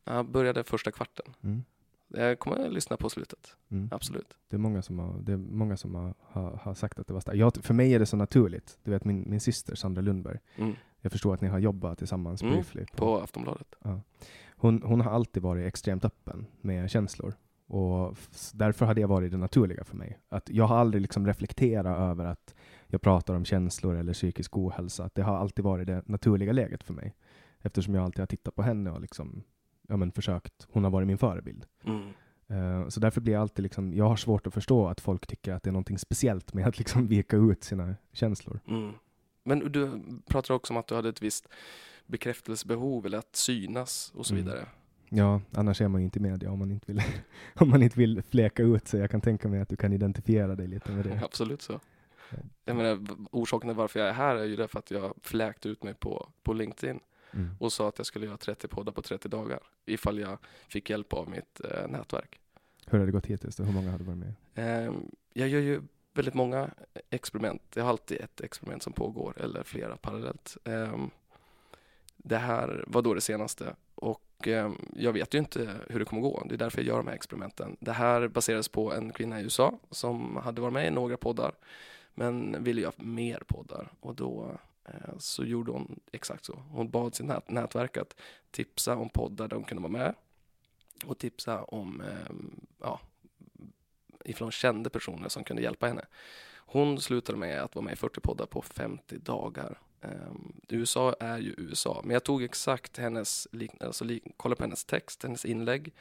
Jag 0.03 0.29
började 0.29 0.63
första 0.63 0.91
kvarten. 0.91 1.33
Mm. 1.43 1.63
Jag 2.07 2.39
kommer 2.39 2.65
att 2.65 2.73
lyssna 2.73 2.97
på 2.97 3.09
slutet, 3.09 3.55
Mm. 3.69 3.89
absolut. 3.91 4.37
Det 4.49 4.55
är 4.55 4.59
många 4.59 4.81
som 4.81 4.99
har, 4.99 5.19
det 5.21 5.31
är 5.31 5.37
många 5.37 5.77
som 5.77 5.95
har, 5.95 6.13
har, 6.21 6.51
har 6.63 6.73
sagt 6.73 6.99
att 6.99 7.07
det 7.07 7.13
var 7.13 7.21
starkt. 7.21 7.37
Jag, 7.39 7.55
för 7.55 7.73
mig 7.73 7.93
är 7.93 7.99
det 7.99 8.05
så 8.05 8.17
naturligt. 8.17 8.77
Du 8.83 8.91
vet 8.91 9.05
min, 9.05 9.29
min 9.29 9.39
syster 9.39 9.75
Sandra 9.75 10.01
Lundberg. 10.01 10.39
Mm. 10.55 10.73
Jag 11.01 11.11
förstår 11.11 11.33
att 11.33 11.41
ni 11.41 11.47
har 11.47 11.59
jobbat 11.59 11.97
tillsammans 11.97 12.41
Mm, 12.41 12.53
briefly. 12.53 12.85
På 12.95 13.17
Aftonbladet. 13.19 13.75
Hon, 14.59 14.81
hon 14.83 15.01
har 15.01 15.11
alltid 15.11 15.43
varit 15.43 15.67
extremt 15.67 16.05
öppen 16.05 16.45
med 16.61 16.89
känslor. 16.91 17.33
Och 17.67 18.17
därför 18.53 18.85
har 18.85 18.93
det 18.93 19.05
varit 19.05 19.31
det 19.31 19.37
naturliga 19.37 19.83
för 19.83 19.95
mig. 19.95 20.19
Att 20.29 20.49
jag 20.49 20.65
har 20.65 20.77
aldrig 20.77 21.01
liksom 21.01 21.27
reflekterat 21.27 21.97
över 21.99 22.25
att 22.25 22.55
jag 22.87 23.01
pratar 23.01 23.33
om 23.35 23.45
känslor 23.45 23.95
eller 23.95 24.13
psykisk 24.13 24.57
ohälsa. 24.57 25.03
Att 25.03 25.15
det 25.15 25.21
har 25.21 25.37
alltid 25.37 25.65
varit 25.65 25.87
det 25.87 26.01
naturliga 26.07 26.51
läget 26.51 26.83
för 26.83 26.93
mig. 26.93 27.15
Eftersom 27.61 27.95
jag 27.95 28.03
alltid 28.03 28.19
har 28.19 28.27
tittat 28.27 28.55
på 28.55 28.61
henne 28.61 28.91
och 28.91 29.01
liksom, 29.01 29.43
ja, 29.87 29.97
men 29.97 30.11
försökt. 30.11 30.67
Hon 30.71 30.83
har 30.83 30.91
varit 30.91 31.07
min 31.07 31.17
förebild. 31.17 31.65
Mm. 31.85 32.07
Eh, 32.49 32.87
så 32.87 32.99
därför 32.99 33.21
blir 33.21 33.33
jag 33.33 33.41
alltid 33.41 33.63
liksom, 33.63 33.93
jag 33.93 34.05
har 34.05 34.15
svårt 34.15 34.47
att 34.47 34.53
förstå 34.53 34.87
att 34.87 35.01
folk 35.01 35.27
tycker 35.27 35.53
att 35.53 35.63
det 35.63 35.69
är 35.69 35.71
någonting 35.71 35.97
speciellt 35.97 36.53
med 36.53 36.67
att 36.67 36.77
liksom 36.77 37.07
vika 37.15 37.37
ut 37.37 37.63
sina 37.63 37.95
känslor. 38.13 38.59
Mm. 38.67 38.91
Men 39.43 39.59
du 39.71 40.01
pratar 40.27 40.53
också 40.53 40.73
om 40.73 40.77
att 40.77 40.87
du 40.87 40.95
hade 40.95 41.09
ett 41.09 41.21
visst 41.21 41.47
bekräftelsebehov 42.05 43.05
eller 43.05 43.17
att 43.17 43.35
synas 43.35 44.11
och 44.15 44.25
så 44.25 44.33
Mm. 44.33 44.45
vidare. 44.45 44.67
Ja, 45.09 45.41
annars 45.53 45.81
är 45.81 45.87
man 45.87 46.01
ju 46.01 46.05
inte 46.05 46.19
i 46.19 46.21
media 46.21 46.51
om 46.51 46.59
man 46.59 46.71
inte 46.71 46.85
vill, 46.93 47.01
om 47.55 47.69
man 47.69 47.83
inte 47.83 47.99
vill 47.99 48.21
fläka 48.21 48.63
ut 48.63 48.87
sig. 48.87 48.99
Jag 48.99 49.11
kan 49.11 49.21
tänka 49.21 49.47
mig 49.47 49.61
att 49.61 49.69
du 49.69 49.75
kan 49.75 49.93
identifiera 49.93 50.55
dig 50.55 50.67
lite 50.67 50.91
med 50.91 51.05
det. 51.05 51.21
Absolut 51.25 51.61
så. 51.61 51.79
Ja. 52.29 52.37
Jag 52.65 52.75
menar, 52.75 52.99
orsaken 53.31 53.69
till 53.69 53.77
varför 53.77 53.99
jag 53.99 54.09
är 54.09 54.13
här 54.13 54.35
är 54.35 54.45
ju 54.45 54.55
därför 54.55 54.79
att 54.79 54.91
jag 54.91 55.13
fläkt 55.21 55.65
ut 55.65 55.83
mig 55.83 55.93
på, 55.93 56.29
på 56.43 56.53
LinkedIn 56.53 56.99
Mm. 57.33 57.49
och 57.59 57.73
sa 57.73 57.87
att 57.87 57.97
jag 57.97 58.05
skulle 58.05 58.25
göra 58.25 58.37
30 58.37 58.67
poddar 58.67 58.91
på 58.91 59.01
30 59.01 59.29
dagar 59.29 59.59
ifall 59.85 60.19
jag 60.19 60.37
fick 60.67 60.89
hjälp 60.89 61.13
av 61.13 61.29
mitt 61.29 61.61
eh, 61.63 61.87
nätverk. 61.87 62.39
Hur 62.85 62.99
har 62.99 63.05
det 63.05 63.11
gått 63.11 63.25
hittills? 63.25 63.55
Då? 63.55 63.63
Hur 63.63 63.73
många 63.73 63.91
har 63.91 63.97
du 63.97 64.03
varit 64.03 64.17
med? 64.17 64.33
Ehm, 64.55 65.11
jag 65.33 65.47
gör 65.47 65.59
ju 65.59 65.81
väldigt 66.13 66.33
många 66.33 66.69
experiment. 67.09 67.61
Jag 67.73 67.83
har 67.83 67.89
alltid 67.89 68.21
ett 68.21 68.41
experiment 68.41 68.83
som 68.83 68.93
pågår 68.93 69.41
eller 69.41 69.63
flera 69.63 69.97
parallellt. 69.97 70.57
Ehm, 70.63 71.09
det 72.17 72.37
här 72.37 72.83
var 72.87 73.01
då 73.01 73.13
det 73.13 73.21
senaste 73.21 73.75
och 73.95 74.47
ehm, 74.47 74.75
jag 74.95 75.13
vet 75.13 75.33
ju 75.33 75.37
inte 75.37 75.75
hur 75.89 75.99
det 75.99 76.05
kommer 76.05 76.21
gå. 76.21 76.43
Det 76.49 76.55
är 76.55 76.57
därför 76.57 76.81
jag 76.81 76.87
gör 76.87 76.97
de 76.97 77.07
här 77.07 77.15
experimenten. 77.15 77.77
Det 77.79 77.91
här 77.91 78.27
baseras 78.27 78.67
på 78.67 78.93
en 78.93 79.13
kvinna 79.13 79.39
i 79.39 79.43
USA 79.43 79.79
som 79.91 80.35
hade 80.35 80.61
varit 80.61 80.73
med 80.73 80.87
i 80.87 80.91
några 80.91 81.17
poddar 81.17 81.51
men 82.13 82.63
ville 82.63 82.81
göra 82.81 82.93
mer 82.97 83.43
poddar 83.47 83.91
och 83.99 84.15
då 84.15 84.43
eh, 84.43 84.59
Eh, 84.87 85.17
så 85.17 85.43
gjorde 85.43 85.71
hon 85.71 85.99
exakt 86.11 86.45
så. 86.45 86.63
Hon 86.71 86.89
bad 86.89 87.15
sitt 87.15 87.25
nät- 87.25 87.51
nätverk 87.51 87.97
att 87.97 88.15
tipsa 88.51 88.95
om 88.95 89.09
poddar 89.09 89.47
där 89.47 89.55
hon 89.55 89.65
kunde 89.65 89.81
vara 89.81 89.91
med 89.91 90.15
och 91.05 91.17
tipsa 91.17 91.63
om 91.63 92.01
ehm, 92.01 92.59
ja, 92.81 92.99
ifrån 94.25 94.51
kände 94.51 94.89
personer 94.89 95.29
som 95.29 95.43
kunde 95.43 95.61
hjälpa 95.61 95.87
henne. 95.87 96.05
Hon 96.55 97.01
slutade 97.01 97.37
med 97.37 97.61
att 97.61 97.75
vara 97.75 97.85
med 97.85 97.93
i 97.93 97.95
40 97.95 98.19
poddar 98.19 98.45
på 98.45 98.61
50 98.61 99.17
dagar. 99.17 99.79
Um, 100.01 100.61
USA 100.69 101.15
är 101.19 101.37
ju 101.37 101.55
USA, 101.57 102.01
men 102.03 102.13
jag 102.13 102.23
tog 102.23 102.43
exakt 102.43 102.97
hennes, 102.97 103.47
alltså 103.79 104.05
kollade 104.37 104.57
på 104.57 104.63
hennes 104.63 104.85
text, 104.85 105.23
hennes 105.23 105.45
inlägg, 105.45 105.93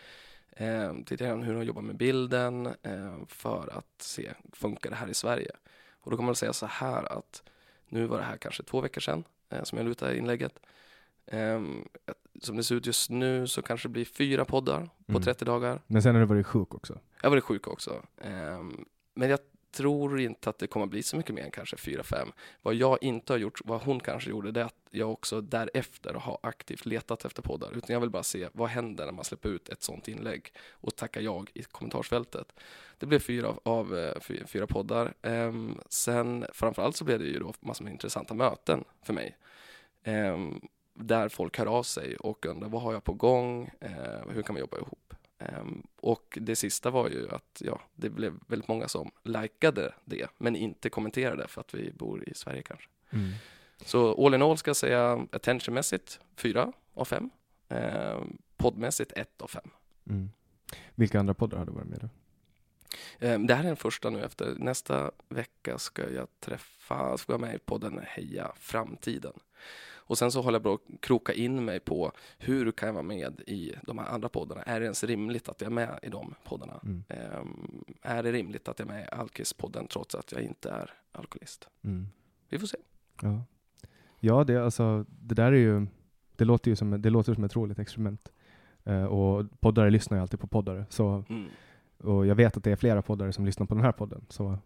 um, 0.58 1.04
tittade 1.04 1.24
igenom 1.24 1.42
hur 1.42 1.54
hon 1.54 1.66
jobbar 1.66 1.82
med 1.82 1.96
bilden 1.96 2.74
ehm, 2.82 3.26
för 3.26 3.78
att 3.78 4.02
se, 4.02 4.32
funkar 4.52 4.90
det 4.90 4.96
här 4.96 5.08
i 5.08 5.14
Sverige? 5.14 5.50
Och 6.00 6.10
då 6.10 6.16
kan 6.16 6.26
man 6.26 6.34
säga 6.34 6.52
så 6.52 6.66
här 6.66 7.12
att 7.18 7.42
nu 7.88 8.06
var 8.06 8.18
det 8.18 8.24
här 8.24 8.36
kanske 8.36 8.62
två 8.62 8.80
veckor 8.80 9.00
sedan 9.00 9.24
eh, 9.50 9.62
som 9.62 9.78
jag 9.78 9.84
lutade 9.88 10.18
inlägget. 10.18 10.58
Ehm, 11.26 11.88
som 12.42 12.56
det 12.56 12.62
ser 12.64 12.74
ut 12.74 12.86
just 12.86 13.10
nu 13.10 13.46
så 13.46 13.62
kanske 13.62 13.88
det 13.88 13.92
blir 13.92 14.04
fyra 14.04 14.44
poddar 14.44 14.80
på 15.06 15.12
Mm. 15.12 15.22
30 15.22 15.44
dagar. 15.44 15.80
Men 15.86 16.02
sen 16.02 16.14
har 16.14 16.20
du 16.20 16.26
varit 16.26 16.46
sjuk 16.46 16.74
också. 16.74 16.98
Jag 17.22 17.26
har 17.26 17.30
varit 17.30 17.44
sjuk 17.44 17.68
också. 17.68 18.02
Ehm, 18.20 18.84
men 19.14 19.30
jag 19.30 19.38
tror 19.76 20.20
inte 20.20 20.50
att 20.50 20.58
det 20.58 20.66
kommer 20.66 20.86
bli 20.86 21.02
så 21.02 21.16
mycket 21.16 21.34
mer 21.34 21.42
än 21.42 21.50
kanske 21.50 21.76
fyra, 21.76 22.02
fem. 22.02 22.28
Vad 22.62 22.74
jag 22.74 22.98
inte 23.02 23.32
har 23.32 23.38
gjort, 23.38 23.60
vad 23.64 23.82
hon 23.82 24.00
kanske 24.00 24.30
gjorde, 24.30 24.50
det 24.50 24.60
är 24.60 24.64
att 24.64 24.86
jag 24.90 25.12
också 25.12 25.40
därefter 25.40 26.14
har 26.14 26.38
aktivt 26.42 26.86
letat 26.86 27.24
efter 27.24 27.42
poddar. 27.42 27.76
Utan 27.76 27.94
jag 27.94 28.00
vill 28.00 28.10
bara 28.10 28.22
se 28.22 28.48
vad 28.52 28.68
händer 28.68 29.04
när 29.04 29.12
man 29.12 29.24
släpper 29.24 29.48
ut 29.48 29.68
ett 29.68 29.82
sånt 29.82 30.08
inlägg 30.08 30.52
och 30.70 30.96
tackar 30.96 31.20
jag 31.20 31.50
i 31.54 31.62
kommentarsfältet. 31.62 32.52
Det 32.98 33.06
blev 33.06 33.18
fyra 33.18 33.48
av, 33.48 33.60
av 33.62 33.98
eh, 33.98 34.46
fyra 34.46 34.66
poddar. 34.66 35.14
Ehm, 35.22 35.78
sen 35.88 36.46
framförallt 36.52 36.96
så 36.96 37.04
blev 37.04 37.18
det 37.18 37.24
ju 37.24 37.38
då 37.38 37.52
massor 37.60 37.84
med 37.84 37.92
intressanta 37.92 38.34
möten 38.34 38.84
för 39.02 39.12
mig. 39.12 39.36
Ehm, 40.02 40.60
där 40.94 41.28
folk 41.28 41.58
hör 41.58 41.66
av 41.66 41.82
sig 41.82 42.16
och 42.16 42.46
undrar 42.46 42.68
vad 42.68 42.82
har 42.82 42.92
jag 42.92 43.04
på 43.04 43.12
gång, 43.12 43.70
ehm, 43.80 44.30
hur 44.30 44.42
kan 44.42 44.54
vi 44.54 44.60
jobba 44.60 44.76
ihop? 44.76 45.05
Ehm, 45.38 45.86
och 46.00 46.38
det 46.40 46.56
sista 46.56 46.90
var 46.90 47.08
ju 47.08 47.28
att 47.30 47.62
ja, 47.64 47.80
det 47.94 48.10
blev 48.10 48.34
väldigt 48.46 48.68
många 48.68 48.88
som 48.88 49.10
likade 49.22 49.94
det 50.04 50.26
men 50.38 50.56
inte 50.56 50.90
kommenterade 50.90 51.48
för 51.48 51.60
att 51.60 51.74
vi 51.74 51.92
bor 51.92 52.28
i 52.28 52.34
Sverige 52.34 52.62
kanske. 52.62 52.88
Så 53.84 54.26
all 54.26 54.34
in 54.34 54.42
all 54.42 54.58
ska 54.58 54.68
jag 54.68 54.76
säga 54.76 55.26
attentionmässigt 55.32 56.20
fyra 56.36 56.72
av 56.94 57.04
fem. 57.04 57.30
Ehm, 57.68 58.38
poddmässigt 58.56 59.12
ett 59.12 59.42
av 59.42 59.46
fem. 59.48 59.70
Mm. 60.08 60.30
Vilka 60.94 61.20
andra 61.20 61.34
poddar 61.34 61.58
har 61.58 61.66
du 61.66 61.72
varit 61.72 61.88
med 61.88 61.98
i? 62.04 62.08
Ehm, 63.18 63.46
det 63.46 63.54
här 63.54 63.64
är 63.64 63.66
den 63.66 63.76
första 63.76 64.10
nu 64.10 64.24
efter 64.24 64.54
nästa 64.58 65.10
vecka 65.28 65.78
ska 65.78 66.10
jag 66.10 66.28
träffa, 66.40 67.18
ska 67.18 67.32
jag 67.32 67.38
vara 67.38 67.48
med 67.48 67.56
i 67.56 67.58
podden 67.58 68.00
Heja 68.06 68.52
Framtiden. 68.56 69.32
Och 70.08 70.18
sen 70.18 70.32
så 70.32 70.42
håller 70.42 70.58
jag 70.58 70.62
på 70.62 70.72
att 70.72 71.00
kroka 71.00 71.32
in 71.32 71.64
mig 71.64 71.80
på 71.80 72.12
hur 72.38 72.72
kan 72.72 72.86
jag 72.86 72.92
vara 72.92 73.02
med 73.02 73.40
i 73.46 73.74
de 73.82 73.98
här 73.98 74.06
andra 74.06 74.28
poddarna? 74.28 74.62
Är 74.62 74.80
det 74.80 74.84
ens 74.84 75.04
rimligt 75.04 75.48
att 75.48 75.60
jag 75.60 75.66
är 75.66 75.74
med 75.74 75.98
i 76.02 76.08
de 76.08 76.34
poddarna? 76.44 76.80
Mm. 76.84 77.04
Ehm, 77.08 77.84
är 78.02 78.22
det 78.22 78.32
rimligt 78.32 78.68
att 78.68 78.78
jag 78.78 78.88
är 78.88 78.92
med 78.92 79.04
i 79.04 79.08
Alkis-podden 79.08 79.86
trots 79.88 80.14
att 80.14 80.32
jag 80.32 80.42
inte 80.42 80.70
är 80.70 80.90
alkoholist? 81.12 81.68
Mm. 81.84 82.06
Vi 82.48 82.58
får 82.58 82.66
se. 82.66 82.78
Ja, 83.22 83.42
ja 84.20 84.44
det, 84.44 84.64
alltså, 84.64 85.04
det 85.08 85.34
där 85.34 85.52
är 85.52 85.56
ju, 85.56 85.86
det 86.36 86.44
låter 86.44 86.70
ju 86.70 86.76
som, 86.76 87.02
det 87.02 87.10
låter 87.10 87.34
som 87.34 87.44
ett 87.44 87.56
roligt 87.56 87.78
experiment. 87.78 88.32
Eh, 88.84 89.04
och 89.04 89.44
poddare 89.60 89.90
lyssnar 89.90 90.16
ju 90.16 90.22
alltid 90.22 90.40
på 90.40 90.46
poddare. 90.46 90.86
Så, 90.88 91.24
Mm. 91.28 91.48
Och 91.98 92.26
jag 92.26 92.34
vet 92.34 92.56
att 92.56 92.64
det 92.64 92.70
är 92.72 92.76
flera 92.76 93.02
poddare 93.02 93.32
som 93.32 93.46
lyssnar 93.46 93.66
på 93.66 93.74
den 93.74 93.84
här 93.84 93.92
podden. 93.92 94.26
Så 94.28 94.58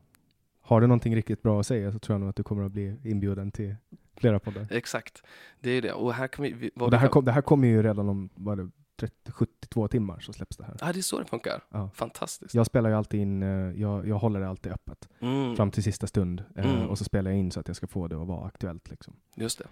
har 0.60 0.80
du 0.80 0.86
någonting 0.86 1.16
riktigt 1.16 1.42
bra 1.42 1.60
att 1.60 1.66
säga 1.66 1.92
så 1.92 1.98
tror 1.98 2.14
jag 2.14 2.20
nog 2.20 2.28
att 2.30 2.36
du 2.36 2.42
kommer 2.42 2.64
att 2.64 2.72
bli 2.72 2.96
inbjuden 3.04 3.50
till 3.52 3.76
flera 4.16 4.38
poddar. 4.38 4.66
Exakt, 4.70 5.22
det 5.60 5.70
är 5.70 5.82
det. 5.82 5.92
Och 5.92 6.14
här 6.14 6.28
kan 6.28 6.42
vi... 6.42 6.70
Och 6.76 6.90
det, 6.90 6.96
här 6.96 7.08
kom, 7.08 7.24
det 7.24 7.32
här 7.32 7.42
kommer 7.42 7.68
ju 7.68 7.82
redan 7.82 8.08
om 8.08 8.28
vad 8.34 8.58
det, 8.58 8.70
30, 8.96 9.32
72 9.32 9.88
timmar 9.88 10.20
så 10.20 10.32
släpps 10.32 10.56
det 10.56 10.64
här. 10.64 10.76
Ja, 10.80 10.92
det 10.92 10.98
är 11.00 11.02
så 11.02 11.18
det 11.18 11.24
funkar. 11.24 11.62
Ja. 11.70 11.90
Fantastiskt. 11.94 12.54
Jag 12.54 12.66
spelar 12.66 12.90
ju 12.90 12.96
alltid 12.96 13.20
in, 13.20 13.42
eh, 13.42 13.48
jag, 13.80 14.08
jag 14.08 14.18
håller 14.18 14.40
det 14.40 14.48
alltid 14.48 14.72
öppet 14.72 15.08
Mm. 15.20 15.56
fram 15.56 15.70
till 15.70 15.82
sista 15.82 16.06
stund 16.06 16.44
eh, 16.56 16.70
Mm. 16.74 16.88
och 16.88 16.98
så 16.98 17.04
spelar 17.04 17.30
jag 17.30 17.40
in 17.40 17.50
så 17.50 17.60
att 17.60 17.66
jag 17.68 17.76
ska 17.76 17.86
få 17.86 18.08
det 18.08 18.16
att 18.22 18.26
vara 18.28 18.46
aktuellt. 18.46 18.90
Liksom. 18.90 19.14
Just 19.34 19.58
det. 19.58 19.66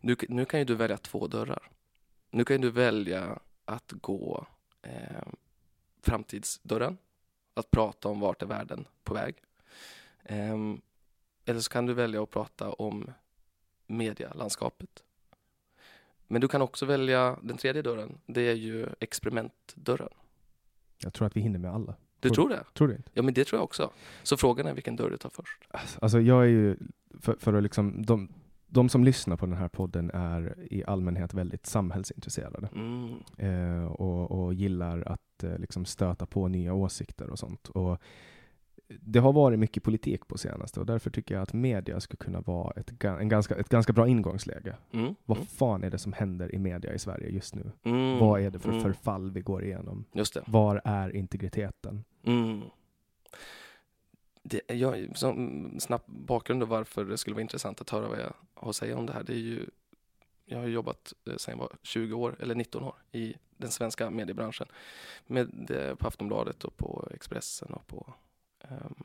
Nu, 0.00 0.16
nu 0.28 0.44
kan 0.44 0.60
ju 0.60 0.64
du 0.66 0.74
välja 0.74 0.96
två 0.96 1.26
dörrar. 1.26 1.68
Nu 2.30 2.44
kan 2.44 2.56
ju 2.56 2.62
du 2.62 2.70
välja 2.70 3.38
att 3.64 3.92
gå 4.00 4.46
eh, 4.82 4.92
framtidsdörren, 6.04 6.98
att 7.54 7.70
prata 7.70 8.08
om 8.08 8.20
vart 8.20 8.42
är 8.42 8.46
världen 8.46 8.84
på 9.04 9.14
väg. 9.14 9.34
Ehm, 10.24 10.80
eller 11.44 11.60
så 11.60 11.70
kan 11.70 11.86
du 11.86 11.94
välja 11.94 12.22
att 12.22 12.30
prata 12.30 12.72
om 12.72 13.10
medialandskapet. 13.86 15.02
Men 16.26 16.40
du 16.40 16.48
kan 16.48 16.62
också 16.62 16.86
välja 16.86 17.38
den 17.42 17.56
tredje 17.56 17.82
dörren, 17.82 18.18
det 18.26 18.40
är 18.40 18.54
ju 18.54 18.86
experimentdörren. 19.00 20.08
Jag 20.98 21.12
tror 21.14 21.26
att 21.26 21.36
vi 21.36 21.40
hinner 21.40 21.58
med 21.58 21.74
alla. 21.74 21.94
Du 22.20 22.28
Tror- 22.30 22.34
tror 22.34 22.48
det? 22.48 22.64
Tror 22.74 22.88
du 22.88 22.94
inte? 22.94 23.10
Ja, 23.14 23.22
men 23.22 23.34
det 23.34 23.44
tror 23.44 23.58
jag 23.58 23.64
också. 23.64 23.90
Så 24.22 24.36
frågan 24.36 24.66
är 24.66 24.74
vilken 24.74 24.96
dörr 24.96 25.10
du 25.10 25.16
tar 25.16 25.30
först. 25.30 25.62
Alltså 26.02 26.20
jag 26.20 26.42
är 26.42 26.48
ju, 26.48 26.76
för, 27.20 27.36
för 27.40 27.52
att 27.54 27.62
liksom, 27.62 28.06
de, 28.06 28.28
de 28.74 28.88
som 28.88 29.04
lyssnar 29.04 29.36
på 29.36 29.46
den 29.46 29.56
här 29.56 29.68
podden 29.68 30.10
är 30.10 30.54
i 30.70 30.84
allmänhet 30.84 31.34
väldigt 31.34 31.66
samhällsintresserade 31.66 32.68
Mm. 32.74 33.14
eh, 33.38 33.84
och, 33.86 34.30
och 34.44 34.54
gillar 34.54 35.02
att 35.06 35.44
eh, 35.44 35.58
liksom 35.58 35.84
stöta 35.84 36.26
på 36.26 36.48
nya 36.48 36.74
åsikter 36.74 37.30
och 37.30 37.38
sånt. 37.38 37.68
Och 37.68 37.98
det 39.00 39.18
har 39.18 39.32
varit 39.32 39.58
mycket 39.58 39.82
politik 39.82 40.26
på 40.28 40.38
senaste 40.38 40.80
och 40.80 40.86
därför 40.86 41.10
tycker 41.10 41.34
jag 41.34 41.42
att 41.42 41.52
media 41.52 42.00
skulle 42.00 42.16
kunna 42.16 42.40
vara 42.40 42.70
ett, 42.76 43.04
en 43.04 43.28
ganska, 43.28 43.54
ett 43.56 43.68
ganska 43.68 43.92
bra 43.92 44.08
ingångsläge. 44.08 44.76
Mm. 44.92 45.14
Vad 45.24 45.38
fan 45.48 45.84
är 45.84 45.90
det 45.90 45.98
som 45.98 46.12
händer 46.12 46.54
i 46.54 46.58
media 46.58 46.94
i 46.94 46.98
Sverige 46.98 47.28
just 47.30 47.54
nu? 47.54 47.70
Mm. 47.84 48.18
Vad 48.18 48.40
är 48.40 48.50
det 48.50 48.58
för 48.58 48.68
Mm. 48.70 48.82
förfall 48.82 49.30
vi 49.30 49.40
går 49.40 49.64
igenom? 49.64 50.04
Var 50.46 50.80
är 50.84 51.16
integriteten? 51.16 52.04
Det, 54.46 54.60
jag, 54.74 55.18
som 55.18 55.80
snabb 55.80 56.02
bakgrund 56.06 56.62
och 56.62 56.68
varför 56.68 57.04
det 57.04 57.18
skulle 57.18 57.34
vara 57.34 57.42
intressant 57.42 57.80
att 57.80 57.90
höra 57.90 58.08
vad 58.08 58.18
jag 58.18 58.32
har 58.54 58.70
att 58.70 58.76
säga 58.76 58.98
om 58.98 59.06
det 59.06 59.12
här. 59.12 59.22
Det 59.22 59.32
är 59.32 59.38
ju, 59.38 59.66
jag 60.44 60.58
har 60.58 60.66
jobbat 60.66 61.12
eh, 61.26 61.36
sedan 61.36 61.52
jag 61.52 61.58
var 61.58 61.72
20 61.82 62.14
år, 62.14 62.36
eller 62.40 62.54
19 62.54 62.82
år, 62.82 62.94
i 63.12 63.34
den 63.56 63.70
svenska 63.70 64.10
mediebranschen. 64.10 64.66
Med, 65.26 65.70
eh, 65.70 65.94
på 65.94 66.06
Aftonbladet 66.06 66.64
och 66.64 66.76
på 66.76 67.08
Expressen 67.14 67.72
och 67.72 67.86
på 67.86 68.14
um, 68.68 69.04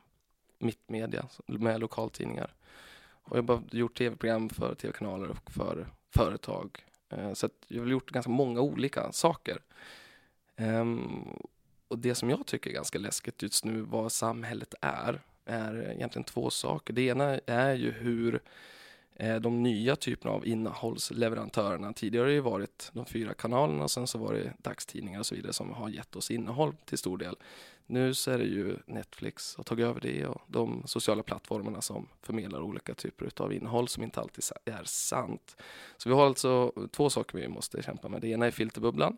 Mittmedia 0.58 1.28
med 1.46 1.80
lokaltidningar. 1.80 2.54
Och 3.02 3.38
jag 3.38 3.42
har 3.42 3.48
bara 3.48 3.64
gjort 3.72 3.98
tv-program 3.98 4.50
för 4.50 4.76
tv-kanaler 4.76 5.30
och 5.30 5.52
för 5.52 5.88
företag. 6.10 6.86
Uh, 7.14 7.34
så 7.34 7.46
att 7.46 7.66
jag 7.68 7.82
har 7.82 7.90
gjort 7.90 8.12
ganska 8.12 8.32
många 8.32 8.62
olika 8.62 9.12
saker. 9.12 9.62
Um, 10.58 11.40
och 11.90 12.00
det 12.00 12.16
som 12.16 12.30
jag 12.30 12.46
tycker 12.46 12.70
är 12.70 12.74
ganska 12.74 13.00
läskigt 13.00 13.42
just 13.42 13.66
nu, 13.66 13.82
vad 13.82 14.12
samhället 14.12 14.74
är, 14.82 15.22
är 15.46 15.92
egentligen 15.92 16.24
två 16.24 16.50
saker. 16.50 16.94
Det 16.94 17.02
ena 17.02 17.40
är 17.46 17.74
ju 17.74 17.92
hur 17.92 18.42
eh, 19.16 19.36
de 19.36 19.64
nya 19.64 19.96
typerna 19.96 20.34
av 20.34 20.48
innehållsleverantörerna, 20.48 21.94
tidigare 21.94 22.24
har 22.24 22.28
det 22.28 22.34
ju 22.34 22.40
varit 22.40 22.90
de 22.94 23.06
fyra 23.06 23.34
kanalerna 23.34 23.84
och 23.84 23.92
sen 23.92 24.08
så 24.08 24.18
var 24.18 24.34
det 24.34 24.54
dagstidningar 24.58 25.20
och 25.20 25.26
så 25.26 25.36
vidare 25.36 25.54
som 25.54 25.74
har 25.74 25.90
gett 25.90 26.16
oss 26.16 26.32
innehåll 26.32 26.76
till 26.86 26.98
stor 26.98 27.18
del. 27.18 27.36
Nu 27.86 28.14
så 28.14 28.32
är 28.32 28.38
det 28.38 28.44
ju 28.44 28.78
Netflix 28.86 29.56
och 29.56 29.66
tagit 29.66 29.86
över 29.86 30.02
det 30.02 30.26
och 30.26 30.42
de 30.48 30.84
sociala 30.86 31.24
plattformarna 31.24 31.82
som 31.82 32.08
förmedlar 32.22 32.62
olika 32.62 32.94
typer 32.94 33.32
av 33.38 33.54
innehåll 33.54 33.88
som 33.88 34.04
inte 34.04 34.22
alltid 34.22 34.44
är 34.66 34.84
sant. 34.84 35.56
Så 35.98 36.10
vi 36.10 36.16
har 36.16 36.26
alltså 36.26 36.74
två 36.92 37.10
saker 37.10 37.38
vi 37.38 37.48
måste 37.48 37.84
kämpa 37.84 38.10
med. 38.10 38.22
Det 38.22 38.28
ena 38.28 38.46
är 38.46 38.52
filterbubblan 38.52 39.18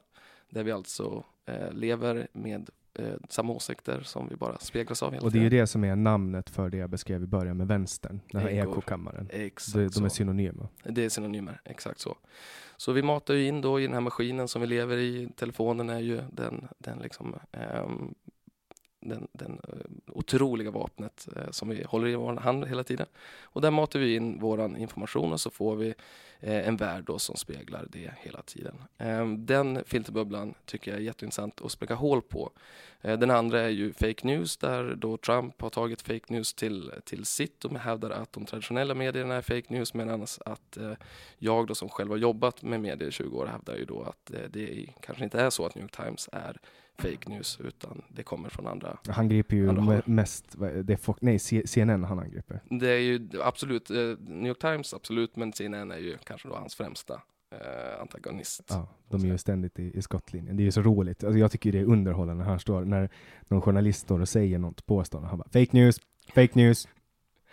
där 0.49 0.63
vi 0.63 0.71
alltså 0.71 1.23
eh, 1.45 1.71
lever 1.71 2.27
med 2.33 2.69
eh, 2.93 3.13
samma 3.29 3.53
åsikter 3.53 4.01
som 4.01 4.27
vi 4.29 4.35
bara 4.35 4.57
speglas 4.59 5.03
av 5.03 5.13
hela 5.13 5.25
Och 5.25 5.31
det 5.31 5.39
är 5.39 5.43
ju 5.43 5.49
det 5.49 5.67
som 5.67 5.83
är 5.83 5.95
namnet 5.95 6.49
för 6.49 6.69
det 6.69 6.77
jag 6.77 6.89
beskrev 6.89 7.23
i 7.23 7.27
början 7.27 7.57
med 7.57 7.67
vänstern, 7.67 8.19
den 8.31 8.41
här 8.41 8.49
ekokammaren. 8.49 9.27
Exakt 9.31 9.73
De, 9.73 9.87
de 9.87 10.05
är 10.05 10.09
synonyma. 10.09 10.67
Det 10.83 11.05
är 11.05 11.09
synonymer, 11.09 11.61
exakt 11.65 11.99
så. 11.99 12.17
Så 12.77 12.91
vi 12.91 13.01
matar 13.01 13.33
ju 13.33 13.47
in 13.47 13.61
då 13.61 13.79
i 13.79 13.83
den 13.83 13.93
här 13.93 14.01
maskinen 14.01 14.47
som 14.47 14.61
vi 14.61 14.67
lever 14.67 14.97
i. 14.97 15.29
Telefonen 15.35 15.89
är 15.89 15.99
ju 15.99 16.21
den, 16.31 16.67
den 16.77 16.99
liksom 16.99 17.35
ehm, 17.51 18.13
den, 19.01 19.27
den 19.31 19.59
eh, 19.67 19.91
otroliga 20.07 20.71
vapnet 20.71 21.27
eh, 21.35 21.51
som 21.51 21.69
vi 21.69 21.83
håller 21.83 22.07
i 22.07 22.15
vår 22.15 22.35
hand 22.35 22.67
hela 22.67 22.83
tiden. 22.83 23.07
Och 23.43 23.61
där 23.61 23.71
matar 23.71 23.99
vi 23.99 24.15
in 24.15 24.39
vår 24.39 24.77
information 24.77 25.33
och 25.33 25.41
så 25.41 25.49
får 25.49 25.75
vi 25.75 25.93
eh, 26.39 26.67
en 26.67 26.77
värld 26.77 27.03
då 27.03 27.19
som 27.19 27.35
speglar 27.35 27.87
det 27.89 28.11
hela 28.17 28.41
tiden. 28.41 28.75
Ehm, 28.97 29.45
den 29.45 29.83
filterbubblan 29.85 30.53
tycker 30.65 30.91
jag 30.91 30.99
är 30.99 31.03
jätteintressant 31.03 31.61
att 31.61 31.71
spräcka 31.71 31.95
hål 31.95 32.21
på. 32.21 32.51
Eh, 33.01 33.19
den 33.19 33.31
andra 33.31 33.61
är 33.61 33.69
ju 33.69 33.93
fake 33.93 34.27
news 34.27 34.57
där 34.57 34.95
då 34.95 35.17
Trump 35.17 35.61
har 35.61 35.69
tagit 35.69 36.01
fake 36.01 36.33
news 36.33 36.53
till, 36.53 36.91
till 37.05 37.25
sitt 37.25 37.65
och 37.65 37.79
hävdar 37.79 38.09
att 38.09 38.33
de 38.33 38.45
traditionella 38.45 38.93
medierna 38.93 39.35
är 39.35 39.41
fake 39.41 39.73
news 39.73 39.93
medan 39.93 40.25
att 40.45 40.77
eh, 40.77 40.93
jag 41.37 41.67
då 41.67 41.75
som 41.75 41.89
själv 41.89 42.09
har 42.09 42.17
jobbat 42.17 42.61
med 42.61 42.81
medier 42.81 43.09
i 43.09 43.11
20 43.11 43.37
år 43.37 43.45
hävdar 43.45 43.75
ju 43.75 43.85
då 43.85 44.01
att 44.01 44.31
eh, 44.33 44.49
det 44.49 44.89
kanske 45.01 45.23
inte 45.23 45.39
är 45.39 45.49
så 45.49 45.65
att 45.65 45.75
New 45.75 45.83
York 45.83 45.95
Times 45.95 46.29
är 46.31 46.57
fake 46.97 47.29
news 47.29 47.59
utan 47.63 48.01
det 48.09 48.23
kommer 48.23 48.49
från 48.49 48.67
andra. 48.67 48.97
Han 49.07 49.29
griper 49.29 49.55
ju 49.55 50.01
mest, 50.05 50.55
det 50.83 50.93
är 50.93 50.97
Fox, 50.97 51.21
nej 51.21 51.39
CNN 51.39 52.03
han 52.03 52.19
angriper. 52.19 52.59
Det 52.69 52.89
är 52.89 52.99
ju 52.99 53.29
absolut, 53.43 53.89
eh, 53.89 53.95
New 54.19 54.47
York 54.47 54.59
Times 54.59 54.93
absolut, 54.93 55.35
men 55.35 55.53
CNN 55.53 55.91
är 55.91 55.97
ju 55.97 56.17
kanske 56.23 56.47
då 56.47 56.55
hans 56.55 56.75
främsta 56.75 57.13
eh, 57.51 58.01
antagonist. 58.01 58.65
Ja, 58.69 58.87
de 59.09 59.21
är 59.23 59.25
ju 59.27 59.37
ständigt 59.37 59.79
i, 59.79 59.97
i 59.97 60.01
skottlinjen. 60.01 60.57
Det 60.57 60.63
är 60.63 60.65
ju 60.65 60.71
så 60.71 60.81
roligt. 60.81 61.23
Alltså 61.23 61.39
jag 61.39 61.51
tycker 61.51 61.71
det 61.71 61.79
är 61.79 61.85
underhållande 61.85 62.43
när 62.43 62.49
han 62.49 62.59
står, 62.59 62.85
när 62.85 63.09
någon 63.47 63.61
journalist 63.61 63.99
står 64.01 64.19
och 64.21 64.29
säger 64.29 64.59
något 64.59 64.85
påstående. 64.85 65.29
Han 65.29 65.37
bara 65.37 65.49
fake 65.49 65.69
news, 65.77 65.95
fake 66.35 66.51
news. 66.53 66.87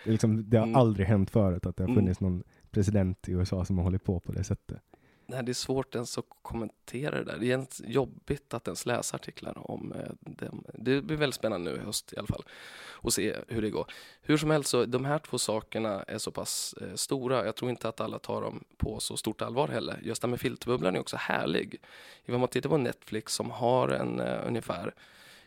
Det, 0.04 0.10
liksom, 0.10 0.50
det 0.50 0.56
har 0.58 0.66
Mm. 0.66 0.76
aldrig 0.76 1.06
hänt 1.06 1.30
förut 1.30 1.66
att 1.66 1.76
det 1.76 1.82
har 1.82 1.88
Mm. 1.88 1.96
funnits 2.02 2.20
någon 2.20 2.42
president 2.70 3.28
i 3.28 3.32
USA 3.32 3.64
som 3.64 3.76
har 3.78 3.84
hållit 3.84 4.04
på 4.04 4.20
på 4.20 4.32
det 4.32 4.44
sättet. 4.44 4.82
Nej, 5.30 5.42
det 5.42 5.52
är 5.52 5.54
svårt 5.54 5.94
ens 5.94 6.18
att 6.18 6.24
kommentera 6.42 7.16
det 7.18 7.24
där. 7.24 7.38
Det 7.38 7.52
är 7.52 7.66
jobbigt 7.90 8.54
att 8.54 8.68
ens 8.68 8.86
läsa 8.86 9.16
artiklar 9.16 9.70
om 9.70 9.92
eh, 9.92 10.10
dem. 10.20 10.64
Det 10.74 11.02
blir 11.02 11.16
väldigt 11.16 11.34
spännande 11.34 11.70
nu 11.70 11.76
i 11.76 11.80
höst 11.80 12.12
i 12.12 12.18
alla 12.18 12.26
fall 12.26 12.42
och 12.80 13.12
se 13.12 13.36
hur 13.48 13.62
det 13.62 13.70
går. 13.70 13.92
Hur 14.22 14.36
som 14.36 14.50
helst 14.50 14.70
så 14.70 14.84
de 14.84 15.04
här 15.04 15.18
två 15.18 15.38
sakerna 15.38 16.02
är 16.02 16.18
så 16.18 16.30
pass 16.30 16.74
eh, 16.80 16.94
stora. 16.94 17.44
Jag 17.44 17.56
tror 17.56 17.70
inte 17.70 17.88
att 17.88 18.00
alla 18.00 18.18
tar 18.18 18.42
dem 18.42 18.64
på 18.76 19.00
så 19.00 19.16
stort 19.16 19.42
allvar 19.42 19.68
heller. 19.68 20.00
Just 20.02 20.22
det 20.22 20.28
med 20.28 20.40
filterbubblan 20.40 20.96
är 20.96 21.00
också 21.00 21.16
härlig. 21.16 21.80
Om 22.28 22.40
man 22.40 22.48
tittar 22.48 22.68
på 22.68 22.76
Netflix 22.76 23.34
som 23.34 23.50
har 23.50 23.88
en 23.88 24.20
eh, 24.20 24.46
ungefär, 24.46 24.94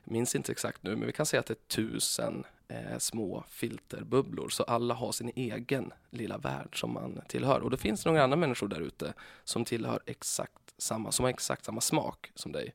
jag 0.03 0.11
minns 0.11 0.35
inte 0.35 0.51
exakt 0.51 0.83
nu, 0.83 0.95
men 0.95 1.07
vi 1.07 1.13
kan 1.13 1.25
säga 1.25 1.39
att 1.39 1.45
det 1.45 1.53
är 1.53 1.75
tusen 1.75 2.43
eh, 2.71 2.97
små 2.97 3.43
filterbubblor. 3.49 4.49
Så 4.49 4.63
alla 4.63 4.93
har 4.93 5.11
sin 5.11 5.31
egen 5.35 5.93
lilla 6.09 6.37
värld 6.37 6.79
som 6.79 6.93
man 6.93 7.21
tillhör. 7.27 7.59
Och 7.59 7.69
då 7.69 7.77
finns 7.77 8.03
det 8.03 8.09
några 8.09 8.23
andra 8.23 8.37
människor 8.37 8.67
där 8.67 8.81
ute 8.81 9.13
som 9.43 9.65
tillhör 9.65 9.99
exakt 10.05 10.73
samma, 10.77 11.11
som 11.11 11.23
har 11.23 11.29
exakt 11.29 11.65
samma 11.65 11.81
smak 11.81 12.31
som 12.35 12.51
dig. 12.51 12.73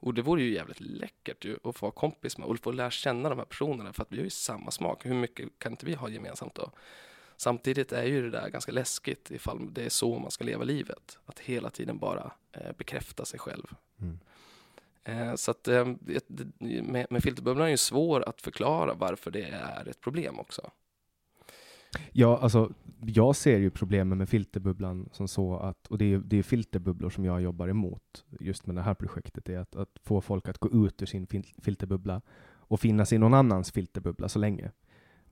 Och 0.00 0.14
det 0.14 0.22
vore 0.22 0.42
ju 0.42 0.54
jävligt 0.54 0.80
läckert 0.80 1.44
ju 1.44 1.56
att 1.64 1.76
få 1.76 1.86
vara 1.86 1.92
kompis 1.92 2.38
med 2.38 2.48
och 2.48 2.58
få 2.60 2.72
lära 2.72 2.90
känna 2.90 3.28
de 3.28 3.38
här 3.38 3.46
personerna 3.46 3.92
för 3.92 4.02
att 4.02 4.12
vi 4.12 4.16
har 4.16 4.24
ju 4.24 4.30
samma 4.30 4.70
smak. 4.70 5.06
Hur 5.06 5.14
mycket 5.14 5.58
kan 5.58 5.72
inte 5.72 5.86
vi 5.86 5.94
ha 5.94 6.08
gemensamt 6.08 6.54
då? 6.54 6.70
Samtidigt 7.36 7.92
är 7.92 8.04
ju 8.04 8.22
det 8.22 8.30
där 8.30 8.48
ganska 8.48 8.72
läskigt 8.72 9.30
ifall 9.30 9.74
det 9.74 9.84
är 9.84 9.88
så 9.88 10.18
man 10.18 10.30
ska 10.30 10.44
leva 10.44 10.64
livet. 10.64 11.18
Att 11.26 11.38
hela 11.38 11.70
tiden 11.70 11.98
bara 11.98 12.32
eh, 12.52 12.72
bekräfta 12.78 13.24
sig 13.24 13.40
själv. 13.40 13.74
Mm. 14.00 14.18
Eh, 15.04 15.34
så 15.34 15.50
att 15.50 15.68
eh, 15.68 15.86
med, 16.82 17.06
med 17.10 17.22
filterbubblan 17.22 17.62
är 17.62 17.66
det 17.66 17.70
ju 17.70 17.76
svårt 17.76 18.22
att 18.22 18.40
förklara 18.40 18.94
varför 18.94 19.30
det 19.30 19.42
är 19.42 19.88
ett 19.88 20.00
problem 20.00 20.38
också. 20.38 20.70
Ja, 22.12 22.38
alltså 22.38 22.72
jag 23.06 23.36
ser 23.36 23.58
ju 23.58 23.70
problemen 23.70 24.18
med 24.18 24.28
filterbubblan 24.28 25.08
som 25.12 25.28
så 25.28 25.56
att, 25.56 25.86
och 25.86 25.98
det 25.98 26.12
är, 26.12 26.18
det 26.18 26.36
är 26.36 26.42
filterbubblor 26.42 27.10
som 27.10 27.24
jag 27.24 27.42
jobbar 27.42 27.68
emot 27.68 28.24
just 28.40 28.66
med 28.66 28.76
det 28.76 28.82
här 28.82 28.94
projektet, 28.94 29.48
är 29.48 29.58
att, 29.58 29.76
att 29.76 29.98
få 30.04 30.20
folk 30.20 30.48
att 30.48 30.58
gå 30.58 30.86
ut 30.86 31.02
ur 31.02 31.06
sin 31.06 31.26
filterbubbla 31.62 32.20
och 32.48 32.80
finnas 32.80 33.12
i 33.12 33.18
någon 33.18 33.34
annans 33.34 33.72
filterbubbla 33.72 34.28
så 34.28 34.38
länge 34.38 34.70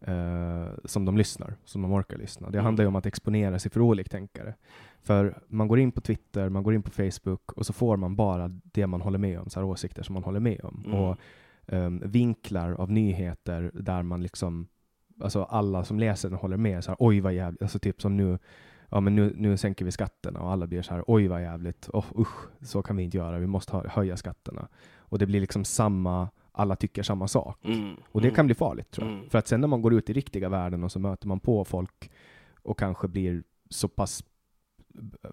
eh, 0.01 0.67
som 0.85 1.05
de 1.05 1.17
lyssnar, 1.17 1.57
som 1.65 1.83
de 1.83 1.93
orkar 1.93 2.17
lyssna. 2.19 2.51
Det 2.51 2.59
Mm. 2.59 2.65
handlar 2.65 2.85
ju 2.85 2.89
om 2.89 2.97
att 2.97 3.07
exponera 3.07 3.59
sig 3.59 3.71
för 3.71 3.81
oliktänkare. 3.81 4.55
För 5.03 5.39
man 5.49 5.69
går 5.69 5.79
in 5.79 5.93
på 5.93 6.01
Twitter, 6.01 6.49
man 6.49 6.63
går 6.63 6.75
in 6.75 6.83
på 6.83 6.91
Facebook 6.91 7.53
och 7.53 7.67
så 7.67 7.73
får 7.73 7.97
man 7.97 8.17
bara 8.17 8.49
det 8.49 8.87
man 8.87 9.01
håller 9.01 9.19
med 9.19 9.41
om, 9.41 9.51
så 9.51 9.61
här 9.61 9.65
åsikter 9.67 10.03
som 10.03 10.15
man 10.15 10.23
håller 10.25 10.41
med 10.41 10.61
om. 10.65 10.83
Mm. 10.87 10.99
Och 11.01 11.17
um, 11.67 12.03
vinklar 12.05 12.73
av 12.73 12.91
nyheter 12.91 13.71
där 13.75 14.03
man 14.03 14.23
liksom, 14.23 14.67
alltså 15.21 15.43
alla 15.43 15.85
som 15.85 15.99
läser 15.99 16.31
den 16.31 16.39
håller 16.39 16.57
med, 16.57 16.85
så 16.85 16.91
här, 16.91 16.97
oj 17.01 17.21
vad 17.21 17.35
jävligt, 17.35 17.63
alltså 17.63 17.79
typ 17.79 18.03
som 18.03 18.17
nu, 18.17 18.39
ja 18.91 19.01
men 19.01 19.15
nu, 19.17 19.35
nu 19.37 19.57
sänker 19.57 19.85
vi 19.85 19.91
skatterna 19.93 20.41
och 20.41 20.51
alla 20.53 20.67
blir 20.67 20.83
så 20.83 20.95
här, 20.95 21.05
oj 21.07 21.29
vad 21.29 21.43
jävligt, 21.43 21.89
oh, 21.93 22.05
usch, 22.19 22.49
så 22.61 22.83
kan 22.83 22.97
vi 22.97 23.03
inte 23.03 23.17
göra, 23.17 23.39
vi 23.39 23.47
måste 23.47 23.77
höja 23.89 24.17
skatterna. 24.17 24.69
Och 25.09 25.19
det 25.19 25.27
blir 25.27 25.41
liksom 25.41 25.65
samma, 25.65 26.29
alla 26.57 26.77
tycker 26.77 27.03
samma 27.03 27.29
sak. 27.29 27.65
Mm. 27.65 27.97
Och 28.13 28.21
det 28.21 28.27
Mm. 28.29 28.35
kan 28.37 28.47
bli 28.47 28.55
farligt 28.55 28.91
tror 28.91 29.07
jag. 29.09 29.17
Mm. 29.17 29.31
För 29.31 29.39
att 29.39 29.49
sen 29.49 29.61
när 29.61 29.69
man 29.69 29.83
går 29.83 29.95
ut 29.95 30.11
i 30.11 30.13
riktiga 30.13 30.49
världen 30.49 30.85
och 30.85 30.93
så 30.93 30.99
möter 30.99 31.29
man 31.29 31.41
på 31.41 31.65
folk 31.65 32.11
och 32.63 32.79
kanske 32.79 33.09
blir 33.09 33.43
så 33.71 33.89
pass 33.89 34.25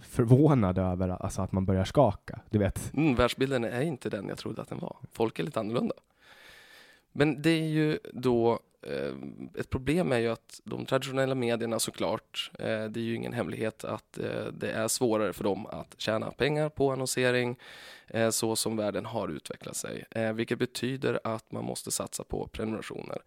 förvånad 0.02 0.78
över 0.78 1.10
alltså, 1.10 1.42
att 1.42 1.52
man 1.52 1.66
börjar 1.66 1.84
skaka. 1.86 2.40
Du 2.50 2.58
vet. 2.60 2.94
Mm, 2.94 3.16
världsbilden 3.16 3.64
är 3.64 3.82
inte 3.82 4.10
den 4.10 4.28
jag 4.28 4.38
trodde 4.38 4.62
att 4.62 4.70
den 4.70 4.80
var. 4.80 4.98
Folk 5.12 5.40
är 5.40 5.44
lite 5.44 5.60
annorlunda. 5.60 5.96
Men 7.12 7.42
det 7.42 7.50
är 7.50 7.68
ju 7.68 8.00
då 8.14 8.60
ett 9.56 9.70
problem 9.70 10.12
är 10.12 10.20
ju 10.20 10.28
att 10.28 10.62
de 10.64 10.86
traditionella 10.86 11.36
medierna 11.36 11.80
såklart, 11.80 12.52
eh, 12.60 12.86
det 12.86 13.00
är 13.00 13.04
ju 13.04 13.16
ingen 13.16 13.34
hemlighet 13.34 13.84
att 13.84 14.18
eh, 14.18 14.46
det 14.54 14.72
är 14.72 14.88
svårare 14.88 15.34
för 15.34 15.44
dem 15.44 15.66
att 15.66 15.96
tjäna 15.98 16.32
pengar 16.32 16.70
på 16.70 16.92
annonsering 16.92 17.60
eh, 18.08 18.30
så 18.30 18.56
som 18.56 18.78
världen 18.78 19.06
har 19.06 19.28
utvecklat 19.28 19.76
sig, 19.76 20.06
eh, 20.12 20.34
vilket 20.34 20.60
betyder 20.60 21.20
att 21.24 21.52
man 21.52 21.66
måste 21.66 21.92
satsa 21.92 22.24
på 22.24 22.48
prenumerationer. 22.48 23.22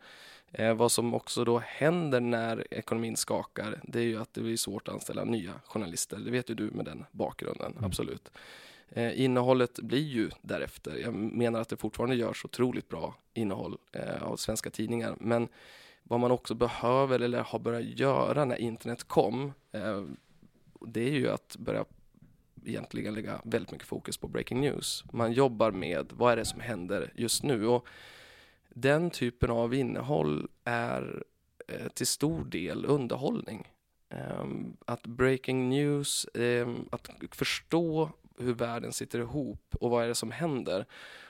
Eh, 0.53 0.75
vad 0.75 0.93
som 0.93 1.15
också 1.15 1.45
då 1.45 1.59
händer 1.59 2.21
när 2.21 2.75
ekonomin 2.75 3.17
skakar, 3.17 3.81
det 3.83 3.99
är 3.99 4.05
ju 4.05 4.21
att 4.21 4.35
det 4.35 4.41
blir 4.41 4.57
svårt 4.57 4.89
att 4.89 4.95
anställa 4.95 5.25
nya 5.25 5.53
journalister. 5.65 6.17
Det 6.17 6.31
vet 6.31 6.51
ju 6.51 6.55
du 6.55 6.71
med 6.71 6.85
den 6.85 7.05
bakgrunden, 7.11 7.73
Mm. 7.73 7.85
Eh, 8.89 9.21
innehållet 9.21 9.81
blir 9.81 10.07
ju 10.07 10.31
därefter. 10.43 10.97
Jag 10.97 11.15
menar 11.15 11.61
att 11.61 11.69
det 11.69 11.77
fortfarande 11.77 12.17
görs 12.17 12.45
otroligt 12.45 12.89
bra 12.89 13.15
innehåll 13.35 13.79
eh, 13.93 14.23
av 14.23 14.37
svenska 14.37 14.71
tidningar, 14.71 15.17
men 15.21 15.49
vad 16.03 16.21
man 16.21 16.31
också 16.31 16.55
behöver 16.55 17.21
eller 17.21 17.41
har 17.41 17.59
börjat 17.59 17.99
göra 17.99 18.45
när 18.45 18.57
internet 18.57 19.05
kom, 19.05 19.53
eh, 19.73 20.03
det 20.81 21.01
är 21.01 21.13
ju 21.13 21.31
att 21.31 21.57
börja 21.59 21.85
egentligen 22.65 23.15
lägga 23.15 23.41
väldigt 23.45 23.73
mycket 23.73 23.89
fokus 23.89 24.17
på 24.17 24.29
breaking 24.29 24.61
news. 24.61 25.05
Man 25.13 25.33
jobbar 25.33 25.71
med 25.71 26.13
vad 26.13 26.33
är 26.33 26.37
det 26.37 26.45
som 26.45 26.61
händer 26.61 27.13
just 27.15 27.43
nu 27.43 27.67
och 27.67 27.87
den 28.69 29.11
typen 29.11 29.51
av 29.51 29.75
innehåll 29.75 30.49
är 30.65 31.25
eh, 31.69 31.89
till 31.89 32.07
stor 32.07 32.45
del 32.45 32.85
underhållning. 32.85 33.69
Ehm, 34.09 34.77
att 34.85 35.07
breaking 35.07 35.69
news, 35.69 36.27
ehm, 36.35 36.89
att 36.91 37.11
förstå 37.31 38.11
hur 38.39 38.55
världen 38.55 38.93
sitter 38.93 39.19
ihop 39.19 39.75
och 39.81 39.91
vad 39.91 40.05
är 40.05 40.09
det 40.09 40.15
som 40.15 40.31
händer 40.31 40.87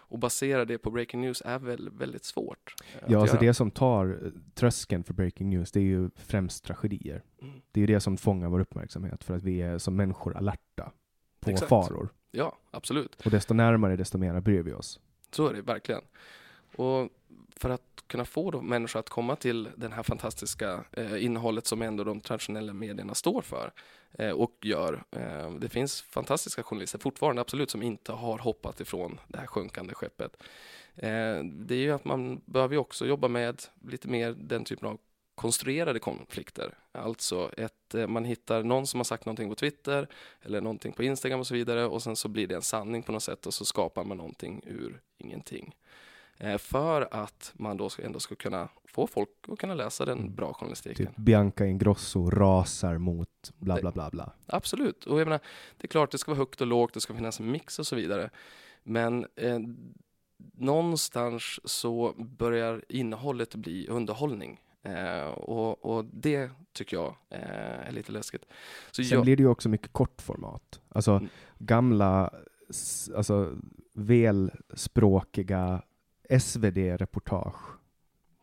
och 0.09 0.19
basera 0.19 0.65
det 0.65 0.79
på 0.79 0.91
breaking 0.91 1.21
news 1.21 1.43
är 1.45 1.59
väl 1.59 1.91
väldigt 1.91 2.25
svårt. 2.25 2.75
eh, 2.95 3.01
Ja, 3.09 3.21
alltså 3.21 3.37
göra. 3.37 3.47
det 3.47 3.55
som 3.55 3.71
tar 3.71 4.07
eh, 4.25 4.31
tröskeln 4.55 5.05
för 5.05 5.15
breaking 5.15 5.51
news, 5.51 5.73
det 5.73 5.81
är 5.81 5.85
ju 5.85 6.11
främst 6.17 6.65
tragedier. 6.65 7.23
Mm. 7.43 7.61
Det 7.73 7.81
är 7.81 7.87
ju 7.89 7.95
det 7.95 8.01
som 8.01 8.17
fångar 8.17 8.49
vår 8.49 8.61
uppmärksamhet 8.61 9.25
för 9.25 9.35
att 9.37 9.43
vi 9.43 9.63
är 9.63 9.79
som 9.79 9.97
människor 9.97 10.37
alerta 10.37 10.93
på 11.41 11.51
Exakt. 11.51 11.69
faror. 11.69 12.09
Ja, 12.31 12.59
absolut. 12.71 13.21
Och 13.25 13.31
desto 13.31 13.55
närmare, 13.55 13.97
desto 13.97 14.19
mer 14.19 14.41
bryr 14.41 14.63
vi 14.63 14.73
oss. 14.73 15.01
Så 15.31 15.49
är 15.49 15.55
det 15.55 15.63
verkligen. 15.63 16.03
Och 16.77 17.09
för 17.57 17.71
att 17.71 18.05
kunna 18.07 18.25
få 18.25 18.51
då 18.51 18.61
människor 18.61 19.01
att 19.01 19.09
komma 19.09 19.37
till 19.37 19.69
det 19.77 19.89
här 19.89 20.03
fantastiska 20.03 20.85
eh, 20.93 21.25
innehållet 21.25 21.67
som 21.67 21.83
ändå 21.83 22.05
de 22.05 22.21
traditionella 22.21 22.73
medierna 22.73 23.15
står 23.15 23.43
för 23.43 23.73
eh, 24.13 24.31
och 24.31 24.57
gör. 24.63 25.05
Eh, 25.11 25.51
det 25.51 25.69
finns 25.69 26.03
fantastiska 26.03 26.63
journalister 26.63 26.99
fortfarande, 26.99 27.43
absolut, 27.43 27.71
som 27.71 27.83
inte 27.83 28.13
har 28.13 28.39
hoppat 28.39 28.81
ifrån 28.81 29.21
det 29.29 29.39
här 29.39 29.47
sjunkande 29.47 29.95
skeppet. 29.95 30.43
Eh, 30.95 31.45
det 31.45 31.75
är 31.75 31.81
ju 31.81 31.93
att 31.93 32.05
man 32.05 32.41
behöver 32.45 32.75
ju 32.75 32.79
också 32.79 33.07
jobba 33.07 33.29
med 33.29 33.63
lite 33.91 34.09
mer 34.09 34.35
den 34.39 34.65
typen 34.65 34.89
av 34.89 34.99
konstruerade 35.35 35.99
konflikter. 35.99 36.75
Alltså 36.93 37.51
ett, 37.57 37.95
eh, 37.95 38.07
man 38.07 38.25
hittar 38.25 38.63
någon 38.63 38.87
som 38.87 39.01
har 39.01 39.05
sagt 39.05 39.27
någonting 39.27 39.49
på 39.49 39.55
Twitter 39.55 40.09
eller 40.43 40.61
någonting 40.61 40.93
på 40.93 41.03
Instagram 41.03 41.41
och 41.41 41.47
så 41.47 41.55
vidare 41.55 41.87
och 41.87 42.03
sen 42.03 42.17
så 42.17 42.29
blir 42.29 42.47
det 42.47 42.55
en 42.55 42.63
sanning 42.63 43.03
på 43.03 43.13
något 43.13 43.23
sätt 43.23 43.47
och 43.47 43.55
så 43.55 43.65
skapar 43.65 44.05
man 44.05 44.17
någonting 44.17 44.63
ur 44.67 45.01
ingenting. 45.19 45.75
Eh, 46.39 46.59
För 46.59 47.09
att 47.11 47.53
man 47.55 47.77
då 47.77 47.91
ändå 48.03 48.21
ska 48.21 48.35
kunna 48.35 48.69
få 48.89 49.07
folk 49.07 49.29
att 49.49 49.59
kunna 49.59 49.75
läsa 49.75 50.05
den 50.05 50.19
Mm. 50.19 50.35
bra 50.35 50.53
journalistiken. 50.53 51.07
Typ 51.07 51.17
Bianca 51.17 51.67
Ingrosso 51.67 52.31
rasar 52.31 52.99
mot 52.99 53.53
bla 53.57 53.77
bla 53.81 53.93
bla 53.93 54.11
bla. 54.11 54.33
Absolut, 54.47 55.05
och 55.05 55.21
jag 55.21 55.27
menar, 55.27 55.41
det 55.77 55.85
är 55.85 55.89
klart 55.89 56.11
det 56.11 56.19
ska 56.19 56.31
vara 56.31 56.39
högt 56.39 56.61
och 56.61 56.67
lågt, 56.67 56.95
det 56.95 57.01
ska 57.01 57.15
finnas 57.15 57.41
en 57.41 57.51
mix 57.51 57.79
och 57.79 57.87
så 57.87 57.97
vidare. 57.97 58.31
Men 58.83 59.27
eh, 59.37 59.59
någonstans 60.55 61.61
så 61.65 62.15
börjar 62.39 62.85
innehållet 62.89 63.55
bli 63.55 63.89
underhållning. 63.89 64.61
Eh, 64.83 65.27
och, 65.29 65.85
och 65.85 66.05
det 66.05 66.51
tycker 66.73 66.97
jag 66.97 67.17
eh, 67.31 67.89
är 67.89 67.93
lite 67.93 68.13
läskigt. 68.13 68.45
Så 68.91 69.05
Sen 69.05 69.17
jag, 69.17 69.23
blir 69.25 69.37
det 69.37 69.43
ju 69.43 69.49
också 69.49 69.69
mycket 69.69 69.93
kortformat. 69.93 70.81
Alltså 70.89 71.11
Mm. 71.13 71.29
gamla, 71.59 72.31
alltså 73.17 73.57
välspråkiga 73.95 75.83
SvD-reportage, 76.31 77.79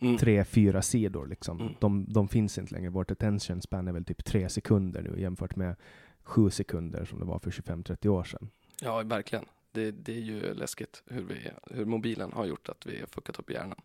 mm, 0.02 0.18
tre, 0.18 0.46
fyra 0.46 0.82
sidor 0.82 1.28
liksom. 1.28 1.62
Mm. 1.62 1.74
De, 1.80 2.06
de 2.10 2.28
finns 2.28 2.58
inte 2.58 2.74
längre. 2.74 2.90
Vårt 2.90 3.12
attention 3.12 3.62
span 3.62 3.88
är 3.88 3.92
väl 3.92 4.06
typ 4.06 4.26
tre 4.26 4.50
sekunder 4.50 5.02
nu 5.02 5.22
jämfört 5.22 5.56
med 5.56 5.76
sju 6.24 6.50
sekunder 6.50 7.06
som 7.06 7.20
det 7.20 7.26
var 7.26 7.40
för 7.40 7.52
25-30 7.52 8.08
år 8.08 8.24
sedan. 8.24 8.50
Ja, 8.82 9.04
verkligen. 9.04 9.46
Det, 9.72 9.92
det 9.92 10.14
är 10.14 10.22
ju 10.22 10.54
läskigt 10.54 11.04
hur, 11.06 11.24
vi, 11.24 11.52
hur 11.72 11.86
mobilen 11.86 12.32
har 12.34 12.46
gjort 12.46 12.70
att 12.70 12.86
vi 12.86 13.00
har 13.00 13.08
fuckat 13.08 13.40
upp 13.40 13.52
hjärnan. 13.52 13.82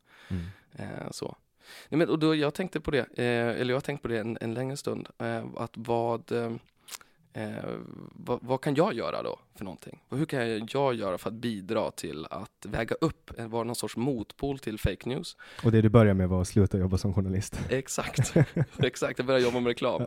Eh, 0.73 1.11
så. 1.11 1.37
Nej, 1.89 1.99
men, 1.99 2.09
och 2.09 2.19
då, 2.19 2.35
jag 2.35 2.55
tänkte 2.55 2.81
på 2.81 2.91
det, 2.91 3.19
eh, 3.19 3.61
eller 3.61 3.69
jag 3.69 3.77
har 3.77 3.81
tänkt 3.81 4.03
på 4.03 4.09
det 4.09 4.19
en, 4.19 4.39
en 4.41 4.55
längre 4.55 4.77
stund, 4.77 5.09
eh, 5.19 5.47
att 5.57 5.73
vad, 5.75 6.33
eh, 7.39 7.65
vad, 8.13 8.39
vad 8.43 8.61
kan 8.61 8.75
jag 8.75 8.95
göra 8.95 9.23
då 9.23 9.39
för 9.55 9.65
någonting? 9.65 10.03
Och 10.09 10.19
hur 10.19 10.27
kan 10.27 10.67
jag, 10.69 10.95
göra 10.95 11.19
för 11.19 11.31
att 11.31 11.35
bidra 11.35 11.91
till 11.91 12.27
att 12.31 12.67
väga 12.69 12.97
upp, 13.01 13.39
eh, 13.39 13.49
vara 13.49 13.65
någon 13.65 13.77
sorts 13.77 13.97
motpol 13.97 14.59
till 14.59 14.79
fake 14.79 15.09
news? 15.09 15.37
Och 15.65 15.73
det 15.73 15.83
du 15.83 15.89
börjar 15.89 16.15
med 16.15 16.29
var 16.29 16.41
att 16.41 16.49
sluta 16.49 16.79
jobba 16.79 16.99
som 16.99 17.15
journalist. 17.15 17.61
Exakt, 17.71 18.35
exakt, 18.79 19.19
jag 19.19 19.27
började 19.27 19.45
jobba 19.45 19.61
med 19.61 19.67
reklam. 19.67 20.07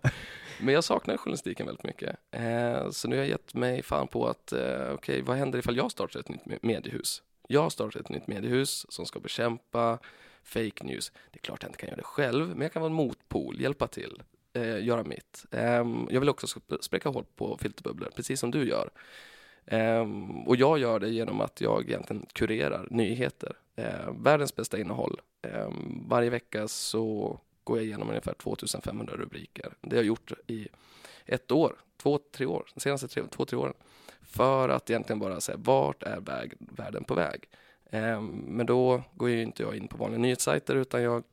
Men 0.62 0.74
jag 0.74 0.84
saknar 0.84 1.18
journalistiken 1.18 1.66
väldigt 1.66 1.84
mycket. 1.86 2.16
Eh, 2.32 2.90
så 2.90 3.08
nu 3.08 3.16
har 3.16 3.24
jag 3.24 3.30
gett 3.30 3.54
mig 3.54 3.84
fan 3.84 4.08
på 4.08 4.28
att, 4.28 4.52
eh, 4.54 4.92
okej, 4.94 5.22
vad 5.22 5.38
händer 5.38 5.60
ifall 5.60 5.78
jag 5.78 5.92
startar 5.92 6.20
ett 6.20 6.30
nytt 6.30 6.44
me- 6.46 6.60
mediehus? 6.62 7.22
Jag 7.48 7.72
startar 7.72 8.00
ett 8.00 8.10
nytt 8.10 8.28
mediehus 8.28 8.86
som 8.90 9.06
ska 9.06 9.20
bekämpa 9.20 10.00
fake 10.44 10.84
news. 10.84 11.12
Det 11.32 11.38
är 11.38 11.42
klart 11.42 11.64
jag 11.64 11.70
inte 11.70 11.80
kan 11.80 11.88
göra 11.90 11.98
det 11.98 12.04
själv, 12.04 12.48
men 12.50 12.62
jag 12.62 12.74
kan 12.74 12.82
vara 12.82 12.90
en 12.90 12.96
motpol, 12.96 13.62
hjälpa 13.62 13.88
till, 13.88 14.22
eh, 14.54 14.84
göra 14.84 15.04
mitt. 15.04 15.46
Ehm, 15.52 16.08
jag 16.10 16.20
vill 16.20 16.30
också 16.30 16.60
spräcka 16.82 17.10
hål 17.10 17.26
på 17.36 17.58
filterbubblor, 17.58 18.10
precis 18.16 18.40
som 18.40 18.52
du 18.52 18.68
gör. 18.68 18.90
Ehm, 19.66 20.48
och 20.48 20.56
jag 20.56 20.80
gör 20.80 21.00
det 21.00 21.10
genom 21.10 21.42
att 21.42 21.62
jag 21.62 21.90
egentligen 21.90 22.26
kurerar 22.34 22.88
nyheter. 22.92 23.58
Eh, 23.76 24.12
världens 24.20 24.56
bästa 24.56 24.80
innehåll. 24.80 25.22
Ehm, 25.42 26.04
varje 26.08 26.30
vecka 26.30 26.68
så 26.68 27.40
går 27.64 27.78
jag 27.78 27.86
igenom 27.86 28.10
ungefär 28.10 28.34
2500 28.34 29.16
rubriker. 29.16 29.74
Det 29.82 29.96
har 29.96 30.04
jag 30.04 30.06
gjort 30.06 30.32
i 30.48 30.68
ett 31.26 31.52
år, 31.52 31.76
två, 31.98 32.20
tre 32.32 32.46
år, 32.46 32.66
de 32.74 32.80
senaste 32.80 33.08
tre, 33.08 33.24
två, 33.32 33.46
tre 33.46 33.58
åren. 33.58 33.74
För 34.22 34.70
att 34.70 34.90
egentligen 34.90 35.20
bara 35.20 35.42
säga 35.42 35.58
vart 35.58 36.04
är 36.04 36.20
väg, 36.20 36.54
världen 36.60 37.04
på 37.04 37.14
väg? 37.14 37.50
Men 38.30 38.66
då 38.66 39.04
går 39.14 39.30
ju 39.30 39.42
inte 39.42 39.64
jag 39.64 39.76
in 39.76 39.88
på 39.88 39.98
vanliga 39.98 40.20
nyhetssajter 40.20 40.76
utan 40.76 41.02
jag 41.02 41.24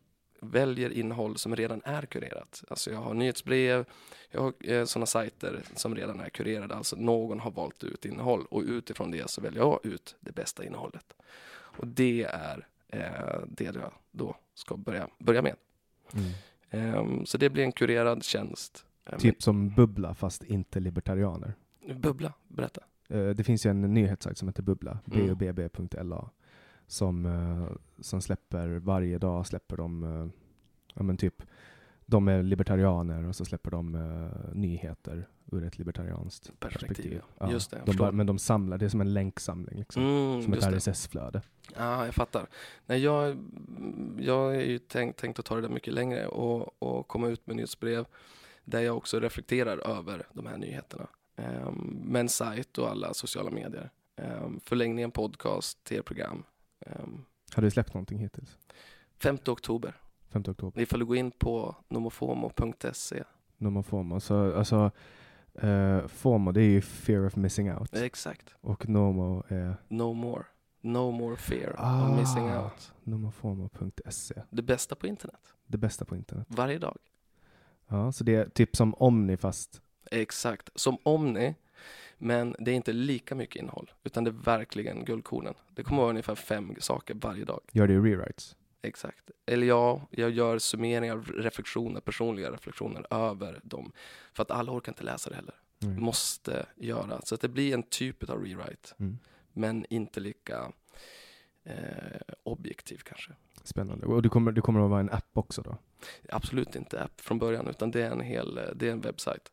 väljer 0.41 0.91
innehåll 0.91 1.37
som 1.37 1.57
redan 1.57 1.81
är 1.85 2.03
kurerat. 2.03 2.65
Alltså 2.69 2.91
jag 2.91 2.99
har 2.99 3.15
nyhetsbrev, 3.15 3.85
jag 4.31 4.41
har 4.41 4.53
eh, 4.61 4.85
sådana 4.85 5.07
sajter 5.07 5.63
som 5.75 5.95
redan 5.95 6.21
är 6.21 6.29
kurerade, 6.29 6.75
alltså 6.75 6.97
någon 6.97 7.41
har 7.41 7.51
valt 7.51 7.85
ut 7.85 8.05
innehåll 8.05 8.45
och 8.51 8.63
utifrån 8.63 9.11
det 9.11 9.31
så 9.31 9.41
väljer 9.41 9.61
jag 9.61 9.81
ut 9.87 10.17
det 10.21 10.33
bästa 10.33 10.65
innehållet. 10.65 11.15
Och 11.53 11.87
det 11.87 12.23
är 12.25 12.67
eh, 12.89 13.41
det 13.49 13.65
jag 13.65 13.93
då 14.11 14.37
ska 14.55 14.77
börja, 14.77 15.09
börja 15.19 15.43
med. 15.43 15.55
Ehm, 16.71 17.27
så 17.27 17.39
det 17.39 17.51
blir 17.51 17.65
en 17.65 17.73
kurerad 17.73 18.25
tjänst. 18.25 18.85
Ehm, 19.07 19.19
Typ 19.19 19.43
som 19.43 19.69
Bubbla 19.75 20.15
fast 20.15 20.43
inte 20.45 20.81
libertarianer. 20.81 21.55
Bubbla, 21.95 22.33
berätta. 22.49 22.81
Eh, 23.09 23.29
Det 23.29 23.45
finns 23.45 23.67
ju 23.67 23.71
en 23.71 23.95
nyhetssajt 23.95 24.39
som 24.39 24.49
heter 24.49 24.63
Bubbla, 24.63 24.99
Mm. 25.13 25.37
bubb.la, 25.39 26.31
som, 26.89 27.27
eh, 27.27 27.77
som 28.01 28.21
släpper 28.21 28.69
varje 28.69 29.19
dag 29.19 29.47
släpper 29.47 29.77
de, 29.77 30.05
eh, 30.05 30.29
ja 30.95 31.03
men 31.03 31.17
typ, 31.17 31.43
de 32.07 32.29
är 32.29 32.43
libertarianer 32.43 33.29
och 33.29 33.37
så 33.37 33.45
släpper 33.45 33.71
de 33.71 33.95
eh, 33.95 34.55
nyheter 34.55 35.29
ur 35.53 35.65
ett 35.65 35.79
libertarianskt 35.79 36.61
Perspektiv, 36.61 36.89
perspektiv. 36.89 37.23
ja. 37.39 37.51
Just 37.51 37.71
det, 37.71 37.83
de 37.87 37.97
bara, 37.97 38.13
men 38.13 38.27
de 38.27 38.39
samlar, 38.39 38.79
det 38.79 38.85
är 38.85 38.89
som 38.89 39.01
en 39.01 39.15
länksamling 39.15 39.79
liksom. 39.79 40.03
Mm, 40.03 40.43
som 40.43 40.53
ett. 40.53 40.65
RSS-flöde. 40.65 41.43
Ja, 41.77 42.05
jag 42.05 42.15
fattar. 42.15 42.47
Nej, 42.87 43.03
jag, 43.03 43.37
jag 44.19 44.57
är 44.57 44.65
ju 44.65 44.79
tänkt, 44.79 45.19
tänkt 45.21 45.39
att 45.39 45.45
ta 45.45 45.55
det 45.55 45.61
där 45.61 45.69
mycket 45.69 45.95
längre 45.95 46.27
och, 46.27 46.83
och 46.83 47.09
komma 47.09 47.29
ut 47.29 47.47
med 47.47 47.57
nyhetsbrev 47.57 48.07
där 48.65 48.81
jag 48.81 48.97
också 48.97 49.21
reflekterar 49.21 49.99
över 49.99 50.27
de 50.33 50.47
här 50.47 50.57
nyheterna. 50.57 51.07
Um, 51.37 52.03
med 52.05 52.21
en 52.21 52.29
sajt 52.29 52.79
och 52.79 52.91
alla 52.91 53.15
sociala 53.15 53.51
medier. 53.51 53.91
Um, 54.17 54.61
förlängningen 54.65 55.11
podcast, 55.11 55.85
tv-program. 55.85 56.45
Um, 56.87 57.25
Har 57.55 57.63
du 57.63 57.71
släppt 57.71 57.95
någonting 57.95 58.19
hittills? 58.19 58.59
5 59.19 59.39
oktober. 59.49 59.95
5 60.29 60.43
oktober. 60.49 60.83
Ifall 60.83 61.01
du 61.01 61.07
går 61.07 61.17
in 61.17 61.31
på 61.31 61.77
nomofomo.se. 61.89 63.25
Nomofomo. 63.59 64.21
Så 64.21 64.55
alltså, 64.59 64.91
eh, 65.55 66.07
FOMO 66.07 66.53
det 66.53 66.61
är 66.63 66.69
ju 66.71 66.81
fear 66.83 67.27
of 67.27 67.37
missing 67.37 67.73
out. 67.73 67.95
Exakt. 67.97 68.55
Och 68.61 68.89
Nomo 68.89 69.43
är 69.49 69.77
No 69.89 70.13
more. 70.13 70.45
No 70.81 71.11
more 71.11 71.37
fear 71.37 71.75
Ah. 71.79 72.11
of 72.13 72.19
missing 72.19 72.45
out. 72.45 72.93
nomofomo.se. 73.03 74.43
Det 74.51 74.63
bästa 74.63 74.95
på 74.95 75.07
internet. 75.07 75.55
Det 75.67 75.79
bästa 75.79 76.05
på 76.05 76.17
internet. 76.17 76.47
Varje 76.51 76.79
dag. 76.79 76.99
Ja, 77.89 78.13
så 78.13 78.25
det 78.25 78.35
är 78.35 78.49
typ 78.49 78.77
som 78.77 78.95
Omni 78.95 79.37
fast 79.37 79.83
Exakt, 80.11 80.71
som 80.75 80.99
Omni. 81.03 81.55
Men 82.19 82.57
det 82.59 82.71
är 82.71 82.75
inte 82.75 82.93
lika 82.93 83.35
mycket 83.35 83.57
innehåll, 83.57 83.91
utan 84.05 84.25
det 84.25 84.31
är 84.31 84.45
verkligen 84.45 85.05
guldkornen. 85.05 85.55
Det 85.75 85.83
kommer 85.83 86.03
vara 86.03 86.11
ungefär 86.11 86.35
fem 86.35 86.75
saker 86.79 87.15
varje 87.15 87.45
dag. 87.45 87.61
Gör 87.73 87.91
i 87.91 87.99
rewrites? 87.99 88.57
Exakt. 88.83 89.31
Eller 89.47 89.67
ja, 89.67 90.09
jag 90.11 90.31
gör 90.31 90.59
summeringar, 90.59 91.23
reflektioner, 91.37 92.01
personliga 92.01 92.53
reflektioner 92.53 93.07
över 93.11 93.61
dem. 93.63 93.93
För 94.33 94.43
att 94.43 94.51
alla 94.51 94.73
orkar 94.73 94.93
inte 94.93 95.05
läsa 95.05 95.31
det 95.31 95.37
heller. 95.37 95.55
Mm. 95.83 96.03
Måste 96.03 96.67
göra. 96.77 97.21
Så 97.25 97.35
att 97.35 97.41
det 97.41 97.49
blir 97.49 97.75
en 97.75 97.83
typ 97.83 98.31
av 98.31 98.45
rewrite. 98.45 98.95
Mm. 98.99 99.19
Men 99.53 99.87
inte 99.91 100.21
lika 100.21 100.73
eh, 101.65 101.75
objektiv 102.43 103.01
kanske. 103.05 103.33
Spännande. 103.65 104.07
Och 104.07 104.23
det 104.23 104.29
kommer, 104.29 104.53
det 104.53 104.61
kommer 104.61 104.81
att 104.81 104.91
vara 104.91 105.01
en 105.01 105.11
app 105.11 105.31
också 105.33 105.63
då? 105.63 105.79
Absolut 106.29 106.77
inte 106.77 107.03
app 107.03 107.21
från 107.21 107.39
början, 107.39 107.69
utan 107.69 107.91
det 107.91 108.03
är 108.03 108.11
en 108.11 108.21
hel, 108.21 108.61
det 108.75 108.89
är 108.89 108.93
en 108.93 109.01
webbsajt. 109.01 109.53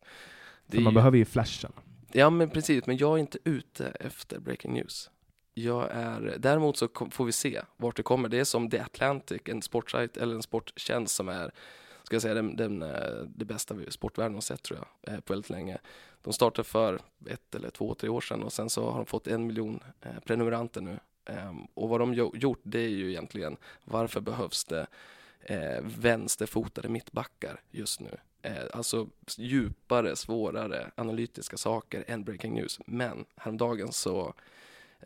Man 0.66 0.94
behöver 0.94 1.18
ju 1.18 1.24
flashen. 1.24 1.72
Ja 2.16 2.30
men 2.30 2.50
precis, 2.50 2.86
men 2.86 2.96
jag 2.96 3.14
är 3.14 3.18
inte 3.18 3.38
ute 3.44 3.86
efter 3.86 4.38
breaking 4.38 4.72
news. 4.72 5.10
Jag 5.54 5.90
är, 5.90 6.36
däremot 6.38 6.76
så 6.76 6.88
får 7.10 7.24
vi 7.24 7.32
se 7.32 7.62
vart 7.76 7.96
det 7.96 8.02
kommer. 8.02 8.28
Det 8.28 8.38
är 8.38 8.44
som 8.44 8.70
The 8.70 8.78
Atlantic, 8.78 9.42
en 9.44 9.62
sportsajt 9.62 10.16
eller 10.16 10.34
en 10.34 10.42
sporttjänst 10.42 11.14
som 11.14 11.28
är 11.28 11.50
ska 12.02 12.14
jag 12.14 12.22
säga, 12.22 12.34
den, 12.34 12.56
den, 12.56 12.82
eh, 12.82 13.22
det 13.26 13.44
bästa 13.44 13.74
vi 13.74 13.90
sportvärlden 13.90 14.34
har 14.34 14.40
sett 14.40 14.62
tror 14.62 14.78
jag, 14.78 15.14
eh, 15.14 15.20
på 15.20 15.32
väldigt 15.32 15.50
länge. 15.50 15.78
De 16.22 16.32
startade 16.32 16.68
för 16.68 17.00
ett 17.26 17.54
eller 17.54 17.70
två, 17.70 17.94
tre 17.94 18.08
år 18.08 18.20
sedan 18.20 18.42
och 18.42 18.52
sen 18.52 18.70
så 18.70 18.90
har 18.90 18.96
de 18.96 19.06
fått 19.06 19.26
en 19.26 19.46
miljon 19.46 19.80
eh, 20.00 20.20
prenumeranter 20.24 20.80
nu. 20.80 20.98
Ehm, 21.24 21.64
och 21.74 21.88
vad 21.88 22.00
de 22.00 22.14
gjort 22.14 22.60
det 22.62 22.80
är 22.80 22.88
ju 22.88 23.10
egentligen 23.10 23.56
varför 23.84 24.20
behövs 24.20 24.64
det 24.64 24.86
vänsterfotade 25.82 26.88
mittbackar 26.88 27.60
just 27.70 28.00
nu? 28.00 28.16
Eh, 28.46 28.66
alltså 28.72 29.08
djupare, 29.36 30.16
svårare 30.16 30.90
analytiska 30.94 31.56
saker 31.56 32.04
än 32.06 32.24
breaking 32.24 32.54
news. 32.54 32.80
Men 32.86 33.24
häromdagen 33.36 33.92
så 33.92 34.34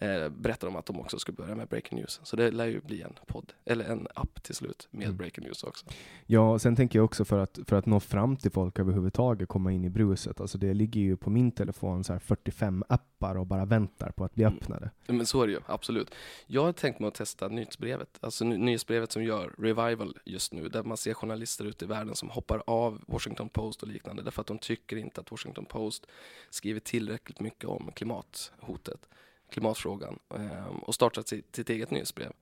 eh, 0.03 0.29
berättade 0.29 0.73
de 0.73 0.77
att 0.77 0.87
de 0.87 1.01
också 1.01 1.19
ska 1.19 1.33
börja 1.33 1.55
med 1.55 1.69
breaking 1.69 1.99
news. 1.99 2.21
Så 2.23 2.37
det 2.37 2.51
lär 2.51 2.67
ju 2.67 2.81
bli 2.81 3.03
en 3.03 3.13
podd, 3.27 3.53
eller 3.65 3.85
en 3.85 4.09
app 4.15 4.43
till 4.43 4.55
slut 4.55 4.89
med 4.91 5.05
Mm. 5.05 5.17
breaking 5.17 5.45
news 5.45 5.63
också. 5.65 5.87
Ja, 6.27 6.59
sen 6.59 6.77
tänker 6.77 6.99
jag 6.99 7.05
också 7.05 7.25
för 7.25 7.39
att, 7.39 7.59
för 7.67 7.77
att 7.77 7.87
nå 7.87 8.01
fram 8.01 8.37
till 8.37 8.51
folk 8.51 8.79
överhuvudtaget, 8.79 9.49
komma 9.49 9.73
in 9.73 9.85
i 9.85 9.91
bruset. 9.91 10.41
Alltså 10.41 10.59
det 10.59 10.75
ligger 10.75 11.01
ju 11.01 11.17
på 11.17 11.31
min 11.31 11.53
telefon 11.53 12.05
så 12.05 12.13
här 12.13 12.21
45 12.21 12.85
appar 12.89 13.35
och 13.37 13.47
bara 13.47 13.65
väntar 13.65 14.11
på 14.11 14.25
att 14.25 14.35
bli 14.35 14.45
Mm. 14.45 14.57
öppnade. 14.59 14.91
Men 15.07 15.27
så 15.27 15.43
är 15.43 15.47
det 15.47 15.53
ju, 15.53 15.61
absolut. 15.67 16.11
Jag 16.47 16.65
har 16.65 16.73
tänkt 16.73 17.01
mig 17.01 17.09
att 17.09 17.15
testa 17.15 17.49
nyhetsbrevet, 17.49 18.19
alltså 18.21 18.45
ny- 18.45 18.59
nyhetsbrevet 18.59 19.13
som 19.13 19.25
gör 19.25 19.55
Revival 19.59 20.19
just 20.25 20.53
nu, 20.53 20.69
där 20.69 20.83
man 20.83 20.97
ser 20.97 21.15
journalister 21.15 21.65
ute 21.65 21.85
i 21.85 21.89
världen 21.89 22.15
som 22.15 22.31
hoppar 22.31 22.63
av 22.67 23.01
Washington 23.07 23.49
Post 23.49 23.83
och 23.83 23.89
liknande, 23.89 24.23
därför 24.23 24.41
att 24.41 24.47
de 24.47 24.59
tycker 24.59 24.97
inte 24.97 25.21
att 25.21 25.31
Washington 25.31 25.65
Post 25.65 26.07
skriver 26.51 26.81
tillräckligt 26.81 27.41
mycket 27.41 27.65
om 27.65 27.91
klimathotet, 27.95 29.09
klimatfrågan, 29.51 30.19
ehm, 30.35 30.79
och 30.83 30.95
startat 30.95 31.29
sitt, 31.29 31.57
sitt 31.57 31.71
eget 31.71 31.91
nyhetsbrev. 31.91 32.33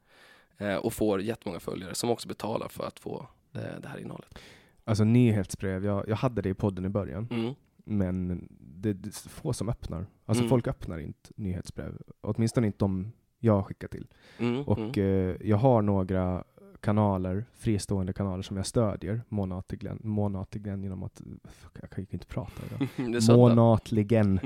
Eh, 0.58 0.76
och 0.76 0.92
får 0.92 1.20
jättemånga 1.22 1.60
följare 1.60 1.94
som 1.94 2.10
också 2.10 2.28
betalar 2.28 2.68
för 2.68 2.84
att 2.86 2.98
få 2.98 3.26
eh, 3.54 3.60
det 3.82 3.88
här 3.88 3.98
innehållet. 3.98 4.38
Alltså 4.84 5.04
nyhetsbrev, 5.04 5.84
jag, 5.84 6.08
jag 6.08 6.16
hade 6.16 6.42
det 6.42 6.48
i 6.48 6.54
podden 6.54 6.84
i 6.84 6.88
början, 6.88 7.28
Mm. 7.30 7.54
men 7.84 8.46
det, 8.60 8.92
det 8.92 9.08
är 9.08 9.28
få 9.28 9.52
som 9.52 9.68
öppnar. 9.68 10.06
Alltså 10.24 10.42
Mm. 10.42 10.50
folk 10.50 10.66
öppnar 10.66 10.98
inte 10.98 11.30
nyhetsbrev, 11.36 11.98
åtminstone 12.20 12.66
inte 12.66 12.78
de 12.78 13.12
jag 13.38 13.66
skickar 13.66 13.88
till. 13.88 14.06
Mm. 14.38 14.62
Och 14.62 14.98
mm. 14.98 15.30
eh, 15.30 15.48
jag 15.48 15.56
har 15.56 15.82
några 15.82 16.44
kanaler, 16.80 17.44
fristående 17.54 18.12
kanaler 18.12 18.42
som 18.42 18.56
jag 18.56 18.66
stödjer 18.66 19.22
månatligen, 19.28 20.00
månatligen 20.02 20.82
genom 20.82 21.02
att, 21.02 21.20
fuck, 21.44 21.78
jag 21.80 21.90
kan 21.90 22.04
ju 22.04 22.08
inte 22.10 22.26
prata 22.26 22.62
idag. 22.66 22.88
det 23.12 23.36
månatligen. 23.36 24.40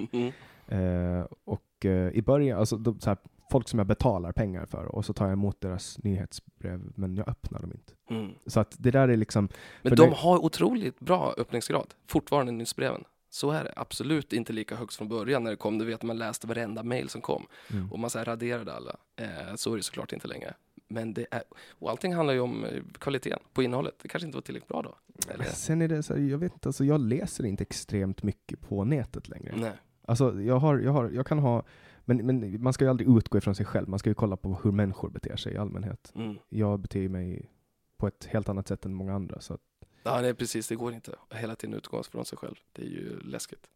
Eh, 0.68 1.26
och 1.44 1.84
eh, 1.84 2.08
i 2.08 2.22
början, 2.22 2.58
alltså 2.58 2.76
de, 2.76 3.00
så 3.00 3.10
här, 3.10 3.18
folk 3.50 3.68
som 3.68 3.78
jag 3.78 3.86
betalar 3.86 4.32
pengar 4.32 4.66
för 4.66 4.84
och 4.84 5.04
så 5.04 5.12
tar 5.12 5.24
jag 5.24 5.32
emot 5.32 5.60
deras 5.60 5.98
nyhetsbrev 5.98 6.92
men 6.94 7.14
jag 7.14 7.28
öppnar 7.28 7.60
dem 7.60 7.72
inte. 7.72 7.92
Mm. 8.10 8.32
Så 8.46 8.60
att 8.60 8.74
det 8.78 8.90
där 8.90 9.08
är 9.08 9.16
liksom, 9.16 9.48
Men 9.82 9.96
de 9.96 10.10
det- 10.10 10.16
har 10.16 10.44
otroligt 10.44 11.00
bra 11.00 11.34
öppningsgrad, 11.38 11.94
fortfarande 12.06 12.52
nyhetsbreven. 12.52 13.04
Så 13.30 13.50
är 13.50 13.64
det, 13.64 13.72
absolut 13.76 14.32
inte 14.32 14.52
lika 14.52 14.76
högt 14.76 14.94
från 14.94 15.08
början 15.08 15.44
när 15.44 15.50
det 15.50 15.56
kom. 15.56 15.78
Du 15.78 15.84
vet, 15.84 16.02
man 16.02 16.18
läste 16.18 16.46
varenda 16.46 16.82
mail 16.82 17.08
som 17.08 17.20
kom 17.20 17.46
mm. 17.70 17.92
och 17.92 17.98
man 17.98 18.10
så 18.10 18.18
här 18.18 18.24
raderade 18.24 18.72
alla. 18.74 18.96
Eh, 19.16 19.54
så 19.54 19.72
är 19.72 19.76
det 19.76 19.82
såklart 19.82 20.12
inte 20.12 20.28
längre. 20.28 20.54
Men 20.88 21.14
det 21.14 21.26
är, 21.30 21.42
och 21.68 21.90
allting 21.90 22.14
handlar 22.14 22.34
ju 22.34 22.40
om 22.40 22.64
eh, 22.64 22.82
kvaliteten 22.98 23.38
på 23.52 23.62
innehållet. 23.62 23.94
Det 24.02 24.08
kanske 24.08 24.26
inte 24.26 24.36
var 24.36 24.42
tillräckligt 24.42 24.68
bra 24.68 24.82
då? 24.82 24.94
Eller? 25.34 25.44
sen 25.44 25.82
är 25.82 25.88
det 25.88 26.02
så 26.02 26.14
här, 26.14 26.20
jag 26.20 26.38
vet 26.38 26.52
inte, 26.52 26.68
alltså 26.68 26.84
jag 26.84 27.00
läser 27.00 27.46
inte 27.46 27.62
extremt 27.62 28.22
mycket 28.22 28.60
på 28.60 28.84
nätet 28.84 29.28
längre. 29.28 29.52
Nej. 29.56 29.72
Alltså 30.04 30.40
jag 30.42 30.58
har, 30.58 30.78
jag 30.78 30.92
har, 30.92 31.10
jag 31.10 31.26
kan 31.26 31.38
ha, 31.38 31.62
men, 32.04 32.26
men 32.26 32.62
man 32.62 32.72
ska 32.72 32.84
ju 32.84 32.90
aldrig 32.90 33.16
utgå 33.16 33.38
ifrån 33.38 33.54
sig 33.54 33.66
själv, 33.66 33.88
man 33.88 33.98
ska 33.98 34.10
ju 34.10 34.14
kolla 34.14 34.36
på 34.36 34.58
hur 34.64 34.72
människor 34.72 35.10
beter 35.10 35.36
sig 35.36 35.52
i 35.52 35.56
allmänhet. 35.56 36.12
Mm. 36.14 36.38
Jag 36.48 36.80
beter 36.80 37.08
mig 37.08 37.50
på 37.96 38.06
ett 38.06 38.24
helt 38.24 38.48
annat 38.48 38.68
sätt 38.68 38.84
än 38.84 38.94
många 38.94 39.14
andra. 39.14 39.40
Så 39.40 39.54
att, 39.54 39.60
Ja, 40.04 40.20
nej, 40.20 40.34
precis. 40.34 40.68
Det 40.68 40.76
går 40.76 40.92
inte 40.92 41.14
att 41.30 41.38
hela 41.38 41.54
tiden 41.56 41.74
utgå 41.76 42.02
från 42.02 42.24
sig 42.24 42.38
själv. 42.38 42.54
Det 42.72 42.82
är 42.82 42.86
ju 42.86 43.20
läskigt. 43.20 43.66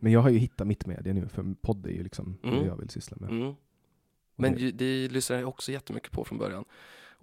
Men 0.00 0.12
jag 0.12 0.20
har 0.20 0.30
ju 0.30 0.38
hittat 0.38 0.66
mitt 0.66 0.86
medie 0.86 1.12
nu, 1.14 1.28
för 1.28 1.54
podd 1.60 1.86
är 1.86 1.90
ju 1.90 2.02
liksom 2.02 2.38
Mm. 2.42 2.58
det 2.60 2.66
jag 2.66 2.76
vill 2.76 2.88
syssla 2.90 3.16
med. 3.20 3.30
Mm. 3.30 3.54
Men 4.36 4.54
det- 4.54 4.70
det 4.70 5.08
lyssnade 5.08 5.40
jag 5.42 5.48
också 5.48 5.72
jättemycket 5.72 6.12
på 6.12 6.24
från 6.24 6.38
början. 6.38 6.64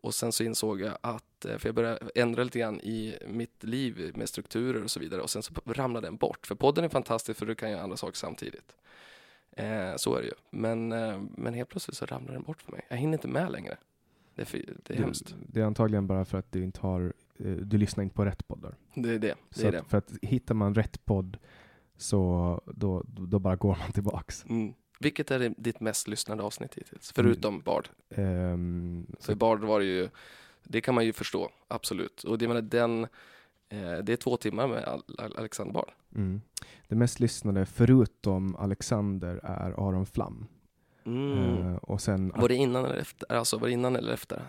Och 0.04 0.14
sen 0.14 0.32
så 0.32 0.44
insåg 0.44 0.82
jag 0.82 0.98
att, 1.02 1.46
eh, 1.46 1.58
för 1.58 1.68
jag 1.68 1.76
började 1.76 2.10
ändra 2.16 2.44
lite 2.44 2.60
grann 2.60 2.82
i 2.82 3.18
mitt 3.28 3.64
liv 3.64 4.12
med 4.16 4.30
strukturer 4.30 4.84
och 4.84 4.92
så 4.92 5.00
vidare 5.00 5.22
och 5.22 5.30
sen 5.30 5.44
så 5.44 5.54
ramlade 5.66 6.08
den 6.08 6.18
bort. 6.18 6.48
För 6.48 6.56
podden 6.56 6.84
är 6.84 6.90
fantastisk 6.90 7.40
för 7.40 7.46
du 7.46 7.56
kan 7.56 7.72
göra 7.72 7.82
andra 7.82 7.98
saker 7.98 8.18
samtidigt. 8.18 8.76
Eh, 9.52 9.96
så 9.96 10.16
är 10.16 10.22
det 10.22 10.28
ju. 10.28 10.34
Men, 10.50 10.92
eh, 10.92 11.22
men 11.38 11.54
helt 11.54 11.70
plötsligt 11.70 11.98
så 11.98 12.06
ramlar 12.06 12.34
den 12.34 12.44
bort 12.44 12.62
för 12.62 12.72
mig. 12.72 12.86
Jag 12.90 12.98
hinner 12.98 13.14
inte 13.14 13.28
med 13.28 13.52
längre. 13.52 13.78
Det 14.36 14.42
är, 14.42 14.46
för, 14.46 14.58
det 14.58 14.94
är 14.94 14.98
det, 14.98 15.04
hemskt. 15.04 15.36
det 15.48 15.62
är 15.62 15.66
antagligen 15.66 16.08
bara 16.08 16.26
för 16.26 16.38
att 16.38 16.52
du 16.52 16.64
inte 16.64 16.80
har, 16.80 17.14
eh, 17.40 17.52
du 17.52 17.78
lyssnar 17.78 18.04
inte 18.04 18.16
på 18.16 18.26
rätt 18.26 18.48
poddar. 18.48 18.76
Det 18.94 19.10
är 19.10 19.20
det. 19.20 19.36
Så 19.50 19.62
det, 19.62 19.68
är 19.68 19.72
det. 19.72 19.84
För 19.88 19.98
att 19.98 20.12
hittar 20.22 20.56
man 20.56 20.76
rätt 20.76 21.06
podd 21.06 21.38
så 21.98 22.62
då, 22.66 23.04
då 23.08 23.40
bara 23.40 23.56
går 23.56 23.78
man 23.80 23.92
tillbaks. 23.92 24.46
Mm. 24.50 24.74
Vilket 25.04 25.32
är 25.32 25.54
ditt 25.58 25.80
mest 25.80 26.08
lyssnade 26.08 26.44
avsnitt 26.44 26.76
hittills? 26.76 27.12
Förutom 27.16 27.60
Bard. 27.62 27.90
Ehm, 28.10 29.06
För 29.20 29.36
Bard 29.36 29.64
var 29.64 29.80
det 29.80 29.86
ju, 29.86 30.10
det 30.64 30.82
kan 30.82 30.96
man 30.96 31.06
ju 31.06 31.14
förstå, 31.14 31.50
absolut. 31.68 32.24
Och 32.24 32.38
det, 32.38 32.48
menar, 32.48 32.62
den, 32.62 33.04
eh, 33.70 33.98
det 34.04 34.14
är 34.14 34.16
två 34.18 34.38
timmar 34.38 34.68
med 34.68 34.84
Al- 34.84 35.04
Al- 35.18 35.36
Alexander 35.38 35.74
Bard. 35.74 35.92
mm. 36.16 36.42
Det 36.88 36.96
mest 36.96 37.20
lyssnade 37.20 37.66
förutom 37.66 38.56
Alexander 38.56 39.40
är 39.44 39.72
Aron 39.88 40.06
Flam. 40.06 40.46
Mm. 41.06 41.68
Eh, 41.68 41.76
och 41.76 42.02
sen, 42.02 42.32
Var 42.36 42.48
det 42.50 42.56
innan 42.56 42.86
eller 42.86 42.96
efter? 42.98 43.32
Alltså 43.32 43.58
var 43.58 43.68
det 43.68 43.74
innan 43.74 43.96
eller 43.96 44.14
efter 44.14 44.42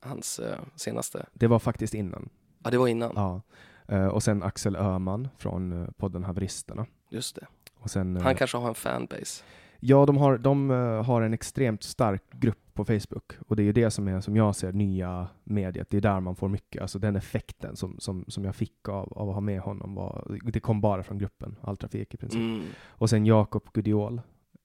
hans 0.00 0.38
eh, 0.38 0.58
senaste? 0.76 1.26
det 1.32 1.46
var 1.46 1.58
faktiskt 1.58 1.94
innan. 1.94 2.28
Ja, 2.64 2.70
det 2.70 2.78
var 2.78 2.88
innan. 2.88 3.12
Ja. 3.14 3.40
Eh, 3.88 4.06
och 4.06 4.22
sen 4.22 4.42
Axel 4.42 4.76
Öhman 4.76 5.28
från 5.38 5.82
eh, 5.82 5.90
podden 5.96 6.24
Haveristerna. 6.24 6.86
Just 7.10 7.36
det. 7.36 7.46
Och 7.74 7.90
sen, 7.90 8.16
eh, 8.16 8.22
Han 8.22 8.34
kanske 8.34 8.56
har 8.56 8.68
en 8.68 8.74
fanbase. 8.74 9.44
Ja, 9.80 10.06
de 10.06 10.16
har, 10.16 10.38
de 10.38 10.70
eh, 10.70 11.04
har 11.04 11.22
en 11.22 11.34
extremt 11.34 11.82
stark 11.82 12.22
grupp 12.30 12.58
på 12.74 12.84
Facebook 12.84 13.32
och 13.48 13.56
det 13.56 13.62
är 13.62 13.64
ju 13.64 13.72
det 13.72 13.90
som 13.90 14.08
är, 14.08 14.20
som 14.20 14.36
jag 14.36 14.56
ser, 14.56 14.72
nya 14.72 15.28
mediet. 15.44 15.90
Det 15.90 15.96
är 15.96 16.00
där 16.00 16.20
man 16.20 16.36
får 16.36 16.48
mycket, 16.48 16.82
alltså 16.82 16.98
den 16.98 17.16
effekten 17.16 17.76
som, 17.76 17.96
som, 17.98 18.24
som 18.28 18.44
jag 18.44 18.54
fick 18.56 18.88
av, 18.88 19.12
av 19.12 19.28
att 19.28 19.34
ha 19.34 19.40
med 19.40 19.60
honom 19.60 19.94
var, 19.94 20.38
det 20.44 20.60
kom 20.60 20.80
bara 20.80 21.02
från 21.02 21.18
gruppen, 21.18 21.56
all 21.60 21.76
trafik 21.76 22.14
i 22.14 22.16
princip. 22.16 22.40
Mm. 22.40 22.64
Och 22.86 23.10
sen 23.10 23.26
Jakob 23.26 23.72
Gudiol, 23.72 24.20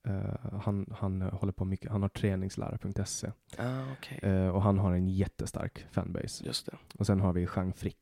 eh, 0.07 0.59
han, 0.63 0.93
han 0.97 1.21
eh, 1.21 1.33
håller 1.33 1.53
på 1.53 1.65
mycket, 1.65 1.91
han 1.91 2.01
har 2.01 2.09
träningslära.se 2.09 3.31
Ah, 3.57 3.83
okej. 3.97 4.19
eh, 4.31 4.47
och 4.47 4.61
han 4.61 4.79
har 4.79 4.91
en 4.93 5.09
jättestark 5.09 5.85
fanbase. 5.91 6.45
Just 6.45 6.65
det. 6.65 6.77
Och 6.97 7.05
sen 7.05 7.19
har 7.19 7.33
vi 7.33 7.47
Jean 7.55 7.73
Frick 7.73 7.97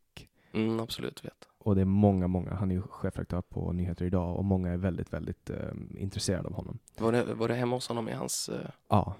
Mm, 0.54 0.80
absolut, 0.80 1.26
vet. 1.26 1.49
Och 1.60 1.76
det 1.76 1.82
är 1.82 1.86
många, 1.86 2.28
många, 2.28 2.54
han 2.54 2.72
är 2.72 2.76
ju 2.76 2.82
chefredaktör 2.82 3.42
på 3.42 3.72
Nyheter 3.72 4.06
Idag 4.06 4.36
och 4.38 4.46
många 4.46 4.70
är 4.72 4.78
väldigt, 4.78 5.14
väldigt 5.14 5.50
eh, 5.50 5.72
intresserade 5.98 6.48
av 6.48 6.54
honom. 6.54 6.80
Var 7.00 7.12
det, 7.12 7.34
var 7.34 7.48
det 7.48 7.54
hemma 7.54 7.76
hos 7.76 7.88
honom 7.88 8.10
i 8.10 8.12
hans 8.12 8.50
eh, 8.50 8.70
Ja, 8.90 9.16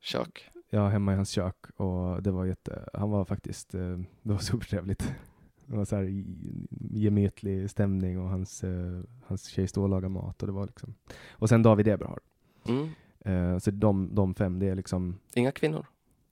kök? 0.00 0.50
Var 0.70 0.88
hemma 0.90 1.12
i 1.12 1.16
hans 1.16 1.30
kök 1.30 1.56
och 1.76 2.22
det 2.22 2.30
var 2.30 2.44
jätte, 2.44 2.88
han 2.94 3.10
var 3.10 3.24
faktiskt, 3.24 3.74
eh, 3.74 3.98
det 4.22 4.32
var 4.32 4.38
supertrevligt. 4.50 5.14
Det 5.66 5.76
var 5.76 5.84
så 5.84 5.96
här 5.96 6.24
gemytlig 6.90 7.70
stämning 7.70 8.18
och 8.20 8.28
hans, 8.28 8.64
eh, 8.64 9.00
hans 9.26 9.46
tjej 9.46 9.68
stod 9.68 9.82
och 9.84 9.88
lagade 9.90 10.08
mat 10.08 10.42
och 10.42 10.46
det 10.46 10.52
var 10.52 10.66
liksom. 10.66 10.94
Och 11.30 11.48
sen 11.48 11.62
David 11.62 11.88
Eberhard. 11.88 12.20
Mm. 12.68 12.88
Eh, 13.20 13.58
så 13.58 13.70
de, 13.70 14.14
de 14.14 14.34
fem, 14.34 14.58
det 14.58 14.68
är 14.68 14.74
liksom 14.74 15.18
Inga 15.34 15.52
kvinnor? 15.52 15.86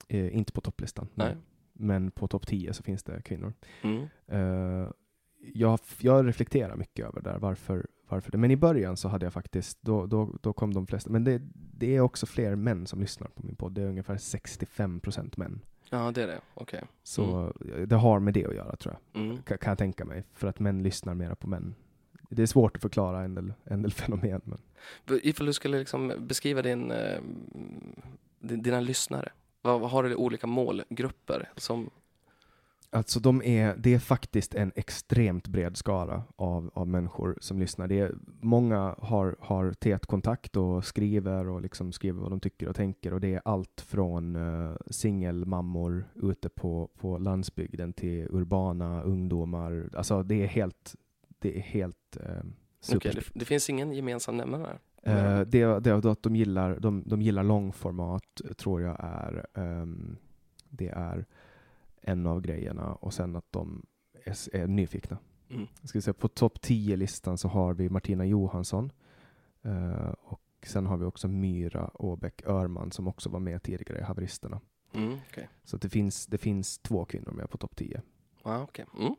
eh, 0.08 0.36
inte 0.36 0.52
på 0.52 0.60
topplistan. 0.60 1.08
Nej. 1.14 1.36
Men 1.72 2.10
på 2.10 2.28
topp 2.28 2.46
10 2.46 2.72
så 2.72 2.82
finns 2.82 3.02
det 3.02 3.22
kvinnor. 3.22 3.52
Mm. 3.82 4.06
Jag, 5.54 5.78
jag 5.98 6.26
reflekterar 6.28 6.76
mycket 6.76 7.06
över 7.06 7.20
det 7.20 7.30
där, 7.30 7.38
varför, 7.38 7.86
varför 8.08 8.30
det. 8.32 8.38
Men 8.38 8.50
i 8.50 8.56
början 8.56 8.96
så 8.96 9.08
hade 9.08 9.26
jag 9.26 9.32
faktiskt, 9.32 9.78
då, 9.82 10.06
då, 10.06 10.34
då 10.42 10.52
kom 10.52 10.74
de 10.74 10.86
flesta, 10.86 11.10
men 11.10 11.24
det, 11.24 11.42
det 11.54 11.96
är 11.96 12.00
också 12.00 12.26
fler 12.26 12.54
män 12.54 12.86
som 12.86 13.00
lyssnar 13.00 13.28
på 13.28 13.42
min 13.46 13.56
podd. 13.56 13.72
Det 13.72 13.82
är 13.82 13.86
ungefär 13.86 14.16
65% 14.16 15.32
män. 15.36 15.60
Ja, 15.90 16.10
det 16.10 16.22
är 16.22 16.26
det. 16.26 16.40
Okej. 16.54 16.84
Så 17.02 17.52
det 17.86 17.96
har 17.96 18.20
med 18.20 18.34
det 18.34 18.46
att 18.46 18.54
göra 18.54 18.76
tror 18.76 18.96
jag, 19.12 19.22
Mm. 19.22 19.42
kan, 19.42 19.58
jag 19.64 19.78
tänka 19.78 20.04
mig. 20.04 20.24
För 20.32 20.48
att 20.48 20.58
män 20.60 20.82
lyssnar 20.82 21.14
mera 21.14 21.34
på 21.34 21.48
män. 21.48 21.74
det 22.28 22.42
är 22.42 22.46
svårt 22.46 22.76
att 22.76 22.82
förklara 22.82 23.22
en 23.22 23.34
del, 23.34 23.52
en 23.64 23.82
del 23.82 23.92
fenomen. 23.92 24.40
Men. 24.44 24.58
Ifall 25.22 25.46
du 25.46 25.52
skulle 25.52 25.78
liksom 25.78 26.12
beskriva 26.18 26.62
din, 26.62 26.90
eh, 26.90 27.20
din, 28.38 28.62
dina 28.62 28.80
lyssnare, 28.80 29.32
vad 29.62 29.90
har 29.90 30.02
du 30.02 30.14
olika 30.14 30.46
målgrupper 30.46 31.50
som 31.56 31.90
Alltså 32.94 33.20
de 33.20 33.42
är, 33.42 33.76
det 33.76 33.94
är 33.94 33.98
faktiskt 33.98 34.54
en 34.54 34.72
extremt 34.76 35.48
bred 35.48 35.76
skara 35.76 36.22
av, 36.36 36.70
av 36.74 36.88
människor 36.88 37.38
som 37.40 37.58
lyssnar. 37.58 37.88
Det 37.88 37.98
är, 37.98 38.14
många 38.40 38.94
har, 38.98 39.36
har 39.40 39.72
tät 39.72 40.06
kontakt 40.06 40.56
och 40.56 40.84
skriver 40.84 41.48
och 41.48 41.62
liksom 41.62 41.92
skriver 41.92 42.20
vad 42.20 42.30
de 42.30 42.40
tycker 42.40 42.68
och 42.68 42.76
tänker 42.76 43.14
och 43.14 43.20
det 43.20 43.34
är 43.34 43.42
allt 43.44 43.80
från 43.80 44.36
uh, 44.36 44.76
singelmammor 44.90 46.04
ute 46.14 46.48
på, 46.48 46.90
på 46.98 47.18
landsbygden 47.18 47.92
till 47.92 48.26
urbana 48.30 49.02
ungdomar. 49.02 49.90
Alltså 49.96 50.22
det 50.22 50.42
är 50.42 50.46
helt, 50.46 50.94
det 51.38 51.58
är 51.58 51.60
helt 51.60 52.16
uh, 52.16 52.26
super. 52.80 52.96
Okay, 52.96 53.12
det, 53.12 53.38
det, 53.38 53.44
finns 53.44 53.70
ingen 53.70 53.92
gemensam 53.92 54.36
nämnare? 54.36 54.78
Uh, 55.06 55.40
det, 55.40 55.80
det 55.80 55.90
är 55.90 56.06
att 56.10 56.22
de 56.22 56.36
gillar, 56.36 56.78
de, 56.80 57.02
de 57.06 57.22
gillar 57.22 57.42
långformat 57.42 58.40
tror 58.56 58.82
jag 58.82 58.96
är, 59.00 59.46
um, 59.54 60.16
det 60.68 60.88
är 60.88 61.26
en 62.02 62.26
av 62.26 62.40
grejerna 62.40 62.94
och 62.94 63.14
sen 63.14 63.36
att 63.36 63.46
de 63.52 63.86
är, 64.24 64.56
är 64.56 64.66
nyfikna. 64.66 65.18
Mm. 65.50 65.66
ska 65.84 66.00
säga, 66.00 66.14
på 66.14 66.28
topp 66.28 66.58
10-listan 66.62 67.38
så 67.38 67.48
har 67.48 67.74
vi 67.74 67.88
Martina 67.88 68.24
Johansson 68.24 68.92
uh, 69.66 70.14
och 70.18 70.40
sen 70.66 70.86
har 70.86 70.96
vi 70.96 71.04
också 71.04 71.28
Myra 71.28 71.90
Åbäck 71.94 72.42
Örman 72.46 72.90
som 72.90 73.08
också 73.08 73.30
var 73.30 73.40
med 73.40 73.62
tidigare 73.62 73.98
i 73.98 74.02
Haveristerna. 74.02 74.60
Mm, 74.92 75.18
okay. 75.30 75.44
Så 75.64 75.76
det 75.76 75.88
finns, 75.88 76.26
det 76.26 76.38
finns 76.38 76.78
två 76.78 77.04
kvinnor 77.04 77.32
med 77.32 77.50
på 77.50 77.58
topp 77.58 77.76
10. 77.76 78.02
Ah, 78.42 78.62
okay. 78.62 78.84
Mm. 78.98 79.14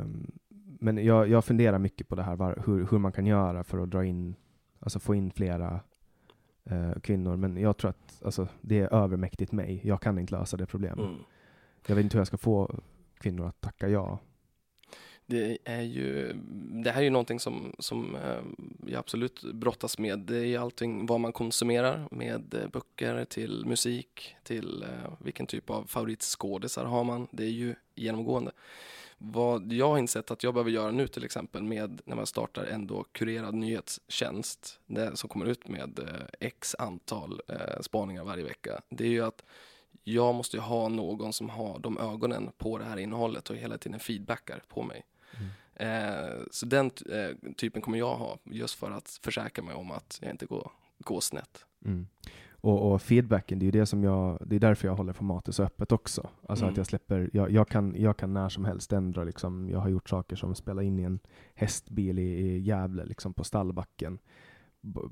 Um, 0.00 0.38
men 0.80 1.04
jag, 1.04 1.28
jag 1.28 1.44
funderar 1.44 1.78
mycket 1.78 2.08
på 2.08 2.14
det 2.14 2.22
här, 2.22 2.36
var, 2.36 2.62
hur, 2.66 2.86
hur 2.90 2.98
man 2.98 3.12
kan 3.12 3.26
göra 3.26 3.64
för 3.64 3.78
att 3.78 3.90
dra 3.90 4.04
in, 4.04 4.34
alltså 4.78 5.00
få 5.00 5.14
in 5.14 5.30
flera 5.30 5.80
eh, 6.70 7.00
kvinnor. 7.00 7.36
Men 7.36 7.56
jag 7.56 7.76
tror 7.76 7.90
att 7.90 8.22
alltså, 8.24 8.48
det 8.60 8.80
är 8.80 8.94
övermäktigt 8.94 9.52
mig. 9.52 9.80
Jag 9.84 10.00
kan 10.00 10.18
inte 10.18 10.34
lösa 10.34 10.56
det 10.56 10.66
problemet. 10.66 10.98
Mm. 10.98 11.20
Jag 11.86 11.94
vet 11.94 12.04
inte 12.04 12.16
hur 12.16 12.20
jag 12.20 12.26
ska 12.26 12.36
få 12.36 12.80
kvinnor 13.18 13.46
att 13.46 13.60
tacka 13.60 13.88
ja. 13.88 14.18
Det 15.26 15.58
är 15.64 15.82
ju, 15.82 16.32
det 16.84 16.90
här 16.90 17.00
är 17.00 17.04
ju 17.04 17.10
någonting 17.10 17.40
som, 17.40 17.74
som 17.78 18.16
eh, 18.16 18.42
jag 18.86 18.98
absolut 18.98 19.42
brottas 19.42 19.98
med. 19.98 20.18
Det 20.18 20.36
är 20.36 20.44
ju 20.44 20.56
allting 20.56 21.06
vad 21.06 21.20
man 21.20 21.32
konsumerar 21.32 22.08
med 22.10 22.54
eh, 22.54 22.68
böcker 22.68 23.24
till 23.24 23.66
musik 23.66 24.36
till 24.42 24.82
eh, 24.82 25.12
vilken 25.18 25.46
typ 25.46 25.70
av 25.70 25.84
favoritskådisar 25.86 26.84
har 26.84 27.04
man. 27.04 27.26
Det 27.30 27.44
är 27.44 27.50
ju 27.50 27.74
genomgående 27.94 28.52
vad 29.32 29.72
jag 29.72 29.88
har 29.88 29.98
insett 29.98 30.30
att 30.30 30.42
jag 30.42 30.54
behöver 30.54 30.70
göra 30.70 30.90
nu 30.90 31.08
till 31.08 31.24
exempel 31.24 31.62
med 31.62 32.00
när 32.04 32.16
man 32.16 32.26
startar 32.26 32.64
en 32.64 32.86
då 32.86 33.04
kurerad 33.12 33.54
nyhetstjänst 33.54 34.80
det, 34.86 35.16
som 35.16 35.28
kommer 35.28 35.46
ut 35.46 35.68
med 35.68 35.98
eh, 35.98 36.26
x 36.40 36.76
antal 36.78 37.40
eh, 37.48 37.80
spaningar 37.80 38.24
varje 38.24 38.44
vecka. 38.44 38.80
Det 38.88 39.04
är 39.04 39.08
ju 39.08 39.24
att 39.24 39.44
jag 40.04 40.34
måste 40.34 40.60
ha 40.60 40.88
någon 40.88 41.32
som 41.32 41.50
har 41.50 41.78
de 41.78 41.98
ögonen 41.98 42.50
på 42.58 42.78
det 42.78 42.84
här 42.84 42.96
innehållet 42.96 43.50
och 43.50 43.56
hela 43.56 43.78
tiden 43.78 44.00
feedbackar 44.00 44.62
på 44.68 44.82
mig. 44.82 45.04
Mm. 45.36 45.50
Eh, 45.74 46.42
så 46.50 46.66
den 46.66 46.90
eh, 47.10 47.52
typen 47.56 47.82
kommer 47.82 47.98
jag 47.98 48.16
ha 48.16 48.38
just 48.44 48.74
för 48.74 48.90
att 48.90 49.20
försäkra 49.22 49.64
mig 49.64 49.74
om 49.74 49.90
att 49.90 50.18
jag 50.22 50.30
inte 50.30 50.46
går, 50.46 50.70
går 50.98 51.20
snett. 51.20 51.64
Mm. 51.84 52.06
Och, 52.64 52.92
och, 52.92 53.02
feedbacken, 53.02 53.58
det 53.58 53.62
är 53.62 53.66
ju 53.66 53.70
det 53.70 53.86
som 53.86 54.04
jag, 54.04 54.38
det 54.46 54.56
är 54.56 54.60
därför 54.60 54.88
jag 54.88 54.94
håller 54.94 55.12
formatet 55.12 55.54
så 55.54 55.62
öppet 55.62 55.92
också. 55.92 56.28
Alltså 56.48 56.64
mm. 56.64 56.72
att 56.72 56.76
jag 56.76 56.86
släpper, 56.86 57.30
jag, 57.32 57.50
jag, 57.50 57.68
kan, 57.68 57.94
jag 57.96 58.16
kan 58.16 58.32
när 58.32 58.48
som 58.48 58.64
helst 58.64 58.92
ändra 58.92 59.24
liksom, 59.24 59.68
jag 59.70 59.78
har 59.78 59.88
gjort 59.88 60.08
saker 60.08 60.36
som 60.36 60.54
spela 60.54 60.82
in 60.82 60.98
i 60.98 61.02
en 61.02 61.18
hästbil 61.54 62.18
i, 62.18 62.22
i 62.22 62.58
Gävle, 62.58 63.04
liksom 63.04 63.34
på 63.34 63.44
stallbacken. 63.44 64.18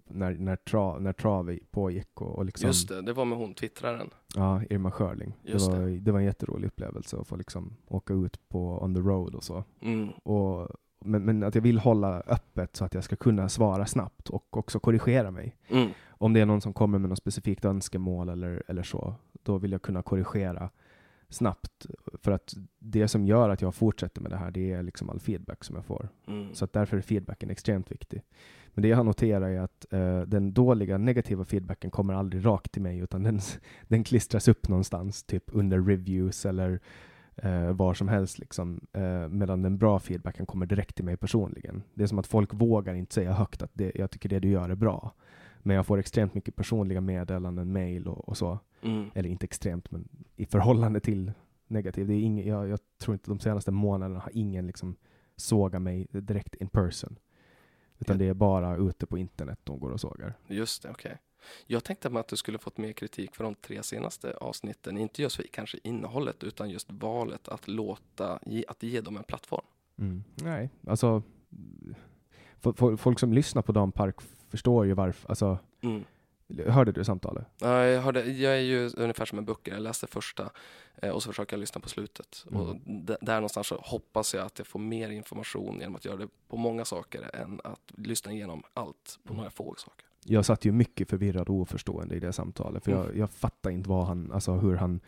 När, 0.04 0.34
när, 0.34 0.56
tra, 0.56 0.98
när 0.98 1.12
trav 1.12 1.58
pågick 1.70 2.20
och, 2.20 2.38
och 2.38 2.44
liksom, 2.44 2.66
Just 2.66 2.88
det, 2.88 3.02
det 3.02 3.12
var 3.12 3.24
med 3.24 3.38
hon 3.38 3.54
twittraren. 3.54 4.10
Ja, 4.34 4.62
Irma 4.70 4.90
Schörling. 4.90 5.38
det, 5.42 5.54
var, 5.54 5.78
det. 5.78 6.00
det 6.00 6.12
var 6.12 6.18
en 6.18 6.26
jätterolig 6.26 6.66
upplevelse 6.66 7.16
att 7.16 7.28
få 7.28 7.36
liksom 7.36 7.76
åka 7.86 8.14
ut 8.14 8.48
på 8.48 8.82
on 8.82 8.94
the 8.94 9.00
road 9.00 9.34
och 9.34 9.44
så. 9.44 9.64
Mm. 9.80 10.08
Och, 10.10 10.68
men, 11.04 11.24
men 11.24 11.42
att 11.42 11.54
jag 11.54 11.62
vill 11.62 11.78
hålla 11.78 12.20
öppet 12.20 12.76
så 12.76 12.84
att 12.84 12.94
jag 12.94 13.04
ska 13.04 13.16
kunna 13.16 13.48
svara 13.48 13.86
snabbt 13.86 14.28
och 14.28 14.56
också 14.56 14.80
korrigera 14.80 15.30
mig. 15.30 15.56
Mm 15.68 15.90
om 16.22 16.32
det 16.32 16.40
är 16.40 16.46
någon 16.46 16.60
som 16.60 16.72
kommer 16.72 16.98
med 16.98 17.10
något 17.10 17.18
specifikt 17.18 17.64
önskemål 17.64 18.28
eller, 18.28 18.62
eller 18.68 18.82
så, 18.82 19.14
då 19.42 19.58
vill 19.58 19.72
jag 19.72 19.82
kunna 19.82 20.02
korrigera 20.02 20.70
snabbt. 21.28 21.86
För 22.22 22.32
att 22.32 22.54
det 22.78 23.08
som 23.08 23.26
gör 23.26 23.50
att 23.50 23.62
jag 23.62 23.74
fortsätter 23.74 24.20
med 24.20 24.30
det 24.30 24.36
här, 24.36 24.50
det 24.50 24.72
är 24.72 24.82
liksom 24.82 25.10
all 25.10 25.20
feedback 25.20 25.64
som 25.64 25.76
jag 25.76 25.84
får. 25.84 26.08
Mm. 26.26 26.54
Så 26.54 26.64
att 26.64 26.72
därför 26.72 26.96
är 26.96 27.00
feedbacken 27.00 27.50
extremt 27.50 27.90
viktig. 27.90 28.22
Men 28.74 28.82
det 28.82 28.88
jag 28.88 28.96
har 28.96 29.04
noterat 29.04 29.48
är 29.48 29.60
att 29.60 29.86
uh, 29.92 30.20
den 30.20 30.52
dåliga 30.52 30.98
negativa 30.98 31.44
feedbacken 31.44 31.90
kommer 31.90 32.14
aldrig 32.14 32.46
rakt 32.46 32.72
till 32.72 32.82
mig, 32.82 32.98
utan 32.98 33.22
den, 33.22 33.40
den 33.88 34.04
klistras 34.04 34.48
upp 34.48 34.68
någonstans, 34.68 35.22
typ 35.22 35.44
under 35.46 35.80
reviews 35.80 36.46
eller 36.46 36.80
uh, 37.44 37.72
var 37.72 37.94
som 37.94 38.08
helst. 38.08 38.38
Liksom. 38.38 38.80
Uh, 38.96 39.28
medan 39.28 39.62
den 39.62 39.78
bra 39.78 39.98
feedbacken 39.98 40.46
kommer 40.46 40.66
direkt 40.66 40.96
till 40.96 41.04
mig 41.04 41.16
personligen. 41.16 41.82
Det 41.94 42.02
är 42.02 42.06
som 42.06 42.18
att 42.18 42.26
folk 42.26 42.54
vågar 42.54 42.94
inte 42.94 43.14
säga 43.14 43.32
högt 43.32 43.62
att 43.62 43.70
det, 43.74 43.92
jag 43.94 44.10
tycker 44.10 44.28
det 44.28 44.40
du 44.40 44.48
gör 44.48 44.68
är 44.70 44.74
bra. 44.74 45.12
Men 45.62 45.76
jag 45.76 45.86
får 45.86 45.98
extremt 45.98 46.34
mycket 46.34 46.56
personliga 46.56 47.00
meddelanden, 47.00 47.72
mail 47.72 48.08
och, 48.08 48.28
och 48.28 48.36
så. 48.36 48.58
Mm. 48.82 49.10
Eller 49.14 49.28
inte 49.28 49.44
extremt, 49.44 49.90
men 49.90 50.08
i 50.36 50.46
förhållande 50.46 51.00
till 51.00 51.32
negativt. 51.66 52.08
Det 52.08 52.14
är 52.14 52.20
ingen, 52.20 52.46
jag, 52.46 52.68
jag, 52.68 52.80
tror 52.98 53.14
inte 53.14 53.30
de 53.30 53.40
senaste 53.40 53.70
månaderna 53.70 54.20
har 54.20 54.30
ingen 54.34 54.66
liksom 54.66 54.96
sågat 55.36 55.82
mig 55.82 56.06
direkt 56.10 56.54
in 56.54 56.68
person. 56.68 57.18
Utan 57.98 58.18
det 58.18 58.28
är 58.28 58.34
bara 58.34 58.76
ute 58.76 59.06
på 59.06 59.18
internet 59.18 59.58
de 59.64 59.80
går 59.80 59.90
och 59.90 60.00
sågar. 60.00 60.34
Just 60.46 60.82
det, 60.82 60.90
okej. 60.90 61.10
Okay. 61.10 61.18
Jag 61.66 61.84
tänkte 61.84 62.08
att 62.08 62.28
du 62.28 62.36
skulle 62.36 62.58
fått 62.58 62.78
mer 62.78 62.92
kritik 62.92 63.34
för 63.34 63.44
de 63.44 63.54
tre 63.54 63.82
senaste 63.82 64.36
avsnitten. 64.36 64.98
Inte 64.98 65.22
just 65.22 65.36
för 65.36 65.42
kanske 65.42 65.78
innehållet, 65.84 66.44
utan 66.44 66.70
just 66.70 66.90
valet 66.90 67.48
att 67.48 67.68
låta, 67.68 68.40
att 68.68 68.82
ge 68.82 69.00
dem 69.00 69.16
en 69.16 69.22
plattform. 69.22 69.64
Mm. 69.98 70.24
Nej, 70.34 70.70
alltså 70.86 71.22
folk 72.96 73.18
som 73.18 73.32
lyssnar 73.32 73.62
på 73.62 73.72
Dan 73.72 73.92
Park 73.92 74.16
förstår 74.52 74.86
ju 74.86 74.94
varför, 74.94 75.28
alltså, 75.28 75.58
mm. 75.80 76.04
Hörde 76.66 76.92
du 76.92 77.04
samtalet? 77.04 77.46
Ja, 77.58 77.84
jag, 77.84 78.02
hörde, 78.02 78.24
jag 78.24 78.52
är 78.52 78.60
ju 78.60 78.90
ungefär 78.96 79.24
som 79.24 79.38
en 79.38 79.44
böcker. 79.44 79.72
Jag 79.72 79.82
läste 79.82 80.06
första 80.06 80.50
eh, 80.96 81.10
och 81.10 81.22
så 81.22 81.28
försöker 81.28 81.56
jag 81.56 81.60
lyssna 81.60 81.80
på 81.80 81.88
slutet. 81.88 82.44
Mm. 82.50 82.62
Och 82.62 82.76
där 83.20 83.34
någonstans 83.34 83.66
så 83.66 83.76
hoppas 83.76 84.34
jag 84.34 84.46
att 84.46 84.58
jag 84.58 84.66
får 84.66 84.78
mer 84.78 85.10
information 85.10 85.78
genom 85.80 85.96
att 85.96 86.04
göra 86.04 86.16
det 86.16 86.28
på 86.48 86.56
många 86.56 86.84
saker 86.84 87.36
än 87.36 87.60
att 87.64 87.92
lyssna 87.96 88.32
igenom 88.32 88.62
allt 88.74 89.18
på 89.22 89.32
mm. 89.32 89.36
några 89.36 89.50
få 89.50 89.74
saker. 89.78 90.06
Jag 90.24 90.44
satt 90.44 90.64
ju 90.64 90.72
mycket 90.72 91.10
förvirrad 91.10 91.48
och 91.48 91.54
oförstående 91.54 92.14
i 92.14 92.20
det 92.20 92.32
samtalet, 92.32 92.84
för 92.84 92.92
mm. 92.92 93.04
jag, 93.04 93.16
jag 93.16 93.30
fattar 93.30 93.70
inte 93.70 93.88
vad 93.88 94.06
han, 94.06 94.32
alltså 94.32 94.52
hur 94.52 94.76
han, 94.76 95.00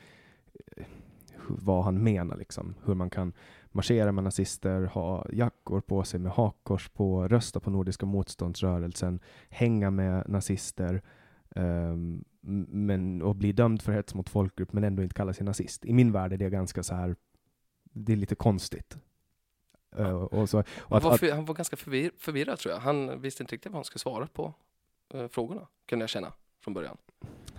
vad 1.48 1.84
han 1.84 2.02
menar 2.02 2.36
liksom. 2.36 2.74
Hur 2.84 2.94
man 2.94 3.10
kan 3.10 3.32
marschera 3.74 4.12
med 4.12 4.24
nazister, 4.24 4.82
ha 4.82 5.26
jackor 5.32 5.80
på 5.80 6.04
sig 6.04 6.20
med 6.20 6.32
hakkors 6.32 6.88
på, 6.88 7.28
rösta 7.28 7.60
på 7.60 7.70
Nordiska 7.70 8.06
motståndsrörelsen, 8.06 9.20
hänga 9.48 9.90
med 9.90 10.28
nazister 10.28 11.02
um, 11.54 12.24
men, 12.70 13.22
och 13.22 13.36
bli 13.36 13.52
dömd 13.52 13.82
för 13.82 13.92
hets 13.92 14.14
mot 14.14 14.28
folkgrupp 14.28 14.72
men 14.72 14.84
ändå 14.84 15.02
inte 15.02 15.14
kalla 15.14 15.32
sig 15.32 15.44
nazist. 15.44 15.84
I 15.84 15.92
min 15.92 16.12
värld 16.12 16.32
är 16.32 16.36
det 16.36 16.50
ganska 16.50 16.82
så 16.82 16.94
här, 16.94 17.16
det 17.82 18.12
är 18.12 18.16
lite 18.16 18.34
konstigt. 18.34 18.98
Uh, 19.98 20.14
och 20.14 20.50
så, 20.50 20.58
och 20.58 20.66
han, 20.88 21.02
var 21.02 21.16
för, 21.16 21.32
han 21.32 21.44
var 21.44 21.54
ganska 21.54 21.76
förvir, 21.76 22.10
förvirrad 22.18 22.58
tror 22.58 22.74
jag. 22.74 22.80
Han 22.80 23.20
visste 23.20 23.42
inte 23.42 23.54
riktigt 23.54 23.72
vad 23.72 23.76
han 23.76 23.84
skulle 23.84 24.00
svara 24.00 24.26
på 24.26 24.54
uh, 25.14 25.28
frågorna, 25.28 25.66
kunde 25.86 26.02
jag 26.02 26.10
känna 26.10 26.32
från 26.64 26.74
början. 26.74 26.96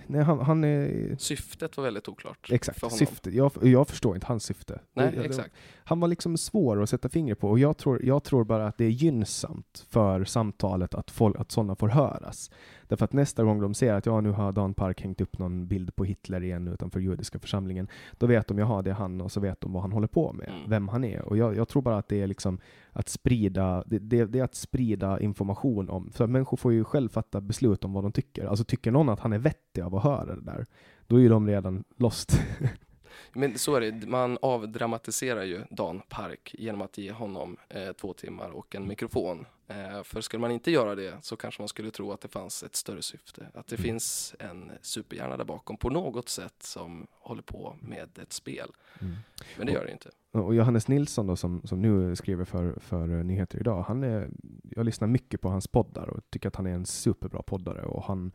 Nej, 0.07 0.23
han, 0.23 0.39
han 0.39 0.63
är... 0.63 1.15
Syftet 1.19 1.77
var 1.77 1.83
väldigt 1.83 2.07
oklart. 2.07 2.51
Exakt, 2.51 2.93
syfte. 2.93 3.29
Jag, 3.29 3.51
jag 3.61 3.87
förstår 3.87 4.15
inte 4.15 4.27
hans 4.27 4.43
syfte. 4.43 4.79
Nej, 4.93 5.13
jag, 5.15 5.25
exakt. 5.25 5.55
Han 5.83 5.99
var 5.99 6.07
liksom 6.07 6.37
svår 6.37 6.83
att 6.83 6.89
sätta 6.89 7.09
fingret 7.09 7.39
på 7.39 7.49
och 7.49 7.59
jag 7.59 7.77
tror, 7.77 8.05
jag 8.05 8.23
tror 8.23 8.43
bara 8.43 8.67
att 8.67 8.77
det 8.77 8.85
är 8.85 8.89
gynnsamt 8.89 9.85
för 9.89 10.25
samtalet 10.25 10.95
att, 10.95 11.11
folk, 11.11 11.35
att 11.39 11.51
sådana 11.51 11.75
får 11.75 11.87
höras. 11.87 12.51
Därför 12.87 13.05
att 13.05 13.13
nästa 13.13 13.43
gång 13.43 13.61
de 13.61 13.73
ser 13.73 13.93
att 13.93 14.05
ja, 14.05 14.21
nu 14.21 14.31
har 14.31 14.51
Dan 14.51 14.73
Park 14.73 15.01
hängt 15.01 15.21
upp 15.21 15.39
någon 15.39 15.67
bild 15.67 15.95
på 15.95 16.03
Hitler 16.03 16.43
igen 16.43 16.67
utanför 16.67 16.99
judiska 16.99 17.39
församlingen, 17.39 17.87
då 18.11 18.27
vet 18.27 18.47
de, 18.47 18.57
jaha, 18.57 18.81
det 18.81 18.89
är 18.89 18.93
han 18.93 19.21
och 19.21 19.31
så 19.31 19.39
vet 19.39 19.61
de 19.61 19.73
vad 19.73 19.81
han 19.81 19.91
håller 19.91 20.07
på 20.07 20.33
med, 20.33 20.49
mm. 20.49 20.69
vem 20.69 20.87
han 20.87 21.03
är. 21.03 21.21
Och 21.21 21.37
jag, 21.37 21.55
jag, 21.55 21.67
tror 21.67 21.81
bara 21.81 21.97
att 21.97 22.07
det 22.07 22.21
är 22.21 22.27
liksom 22.27 22.59
att 22.91 23.09
sprida, 23.09 23.83
det, 23.85 23.99
det, 23.99 24.25
det, 24.25 24.39
är 24.39 24.43
att 24.43 24.55
sprida 24.55 25.19
information 25.19 25.89
om, 25.89 26.11
för 26.11 26.27
människor 26.27 26.57
får 26.57 26.73
ju 26.73 26.83
själv 26.83 27.09
fatta 27.09 27.41
beslut 27.41 27.85
om 27.85 27.93
vad 27.93 28.03
de 28.03 28.11
tycker. 28.11 28.45
Alltså 28.45 28.63
tycker 28.65 28.91
någon 28.91 29.09
att 29.09 29.19
han 29.19 29.33
är 29.33 29.39
vettig 29.39 29.81
av 29.81 29.95
att 29.95 30.03
höra 30.03 30.35
det 30.35 30.41
där, 30.41 30.65
då 31.07 31.15
är 31.15 31.19
ju 31.19 31.29
de 31.29 31.47
redan 31.47 31.83
lost. 31.97 32.39
Men 33.33 33.57
så 33.57 33.75
är 33.75 33.81
det, 33.81 34.07
man 34.07 34.37
avdramatiserar 34.41 35.43
ju 35.43 35.61
Dan 35.69 36.01
Park 36.09 36.55
genom 36.57 36.81
att 36.81 36.97
ge 36.97 37.11
honom 37.11 37.57
eh, 37.69 37.91
två 37.91 38.13
timmar 38.13 38.49
och 38.49 38.75
en 38.75 38.87
mikrofon. 38.87 39.45
Eh, 39.67 40.03
för 40.03 40.21
skulle 40.21 40.41
man 40.41 40.51
inte 40.51 40.71
göra 40.71 40.95
det 40.95 41.17
så 41.21 41.35
kanske 41.35 41.61
man 41.61 41.69
skulle 41.69 41.91
tro 41.91 42.11
att 42.11 42.21
det 42.21 42.27
fanns 42.27 42.63
ett 42.63 42.75
större 42.75 43.01
syfte. 43.01 43.47
Att 43.53 43.67
det 43.67 43.75
mm. 43.75 43.83
finns 43.83 44.35
en 44.39 44.71
superhjärna 44.81 45.37
där 45.37 45.45
bakom 45.45 45.77
på 45.77 45.89
något 45.89 46.29
sätt 46.29 46.63
som 46.63 47.07
håller 47.11 47.41
på 47.41 47.75
med 47.81 48.19
ett 48.21 48.33
spel. 48.33 48.71
Mm. 49.01 49.15
Men 49.57 49.67
det 49.67 49.73
gör 49.73 49.85
det 49.85 49.91
inte. 49.91 50.09
och 50.31 50.55
Johannes 50.55 50.87
Nilsson 50.87 51.27
då, 51.27 51.35
som, 51.35 51.61
som 51.63 51.81
nu 51.81 52.15
skriver 52.15 52.45
för, 52.45 52.79
för 52.79 53.07
Nyheter 53.07 53.59
Idag, 53.59 53.83
han 53.87 54.03
är, 54.03 54.29
jag 54.63 54.85
lyssnar 54.85 55.07
mycket 55.07 55.41
på 55.41 55.49
hans 55.49 55.67
poddar 55.67 56.09
och 56.09 56.29
tycker 56.29 56.47
att 56.47 56.55
han 56.55 56.67
är 56.67 56.73
en 56.73 56.85
superbra 56.85 57.41
poddare. 57.41 57.81
Och 57.85 58.03
han, 58.03 58.31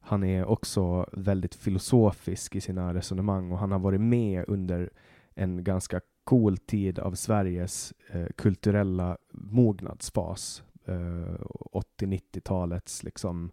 han 0.00 0.24
är 0.24 0.44
också 0.44 1.08
väldigt 1.12 1.54
filosofisk 1.54 2.56
i 2.56 2.60
sina 2.60 2.94
resonemang 2.94 3.52
och 3.52 3.58
han 3.58 3.72
har 3.72 3.78
varit 3.78 4.00
med 4.00 4.44
under 4.48 4.90
en 5.34 5.64
ganska 5.64 6.00
cool 6.24 6.58
tid 6.58 6.98
av 6.98 7.14
Sveriges 7.14 7.94
eh, 8.10 8.26
kulturella 8.36 9.18
mognadsfas. 9.32 10.62
Eh, 10.88 11.34
80-90-talets 11.72 13.02
liksom 13.02 13.50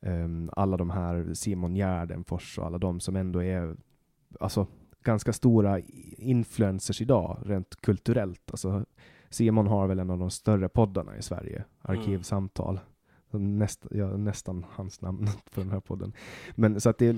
eh, 0.00 0.28
alla 0.52 0.76
de 0.76 0.90
här 0.90 1.34
Simon 1.34 1.74
Gärdenfors 1.74 2.58
och 2.58 2.66
alla 2.66 2.78
de 2.78 3.00
som 3.00 3.16
ändå 3.16 3.42
är 3.42 3.76
alltså 4.40 4.66
ganska 5.02 5.32
stora 5.32 5.80
influencers 6.18 7.00
idag, 7.00 7.38
rent 7.46 7.76
kulturellt. 7.76 8.50
Alltså, 8.50 8.84
Simon 9.30 9.66
har 9.66 9.86
väl 9.86 9.98
en 9.98 10.10
av 10.10 10.18
de 10.18 10.30
större 10.30 10.68
poddarna 10.68 11.16
i 11.16 11.22
Sverige, 11.22 11.64
Arkivsamtal. 11.80 12.80
Näst, 13.30 13.86
ja, 13.90 14.16
nästan 14.16 14.66
hans 14.70 15.00
namn 15.00 15.26
på 15.54 15.60
den 15.60 15.70
här 15.70 15.80
podden. 15.80 16.12
Men, 16.54 16.80
så 16.80 16.90
att 16.90 16.98
det, 16.98 17.16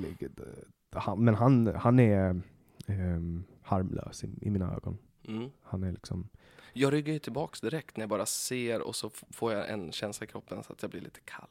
han, 0.92 1.24
men 1.24 1.34
han, 1.34 1.66
han 1.66 1.98
är 1.98 2.40
um, 2.86 3.44
harmlös 3.62 4.24
i, 4.24 4.28
i, 4.40 4.50
mina 4.50 4.74
ögon. 4.74 4.98
Mm. 5.28 5.50
Han 5.62 5.82
är 5.82 5.92
liksom... 5.92 6.28
Jag 6.76 6.92
ryggar 6.92 7.12
ju 7.12 7.18
tillbaks 7.18 7.60
direkt 7.60 7.96
när 7.96 8.02
jag 8.02 8.10
bara 8.10 8.26
ser 8.26 8.80
och 8.80 8.96
så 8.96 9.10
får 9.30 9.52
jag 9.52 9.70
en 9.70 9.92
känsla 9.92 10.24
i 10.24 10.26
kroppen 10.26 10.62
så 10.62 10.72
att 10.72 10.82
jag 10.82 10.90
blir 10.90 11.00
lite 11.00 11.20
kall. 11.24 11.48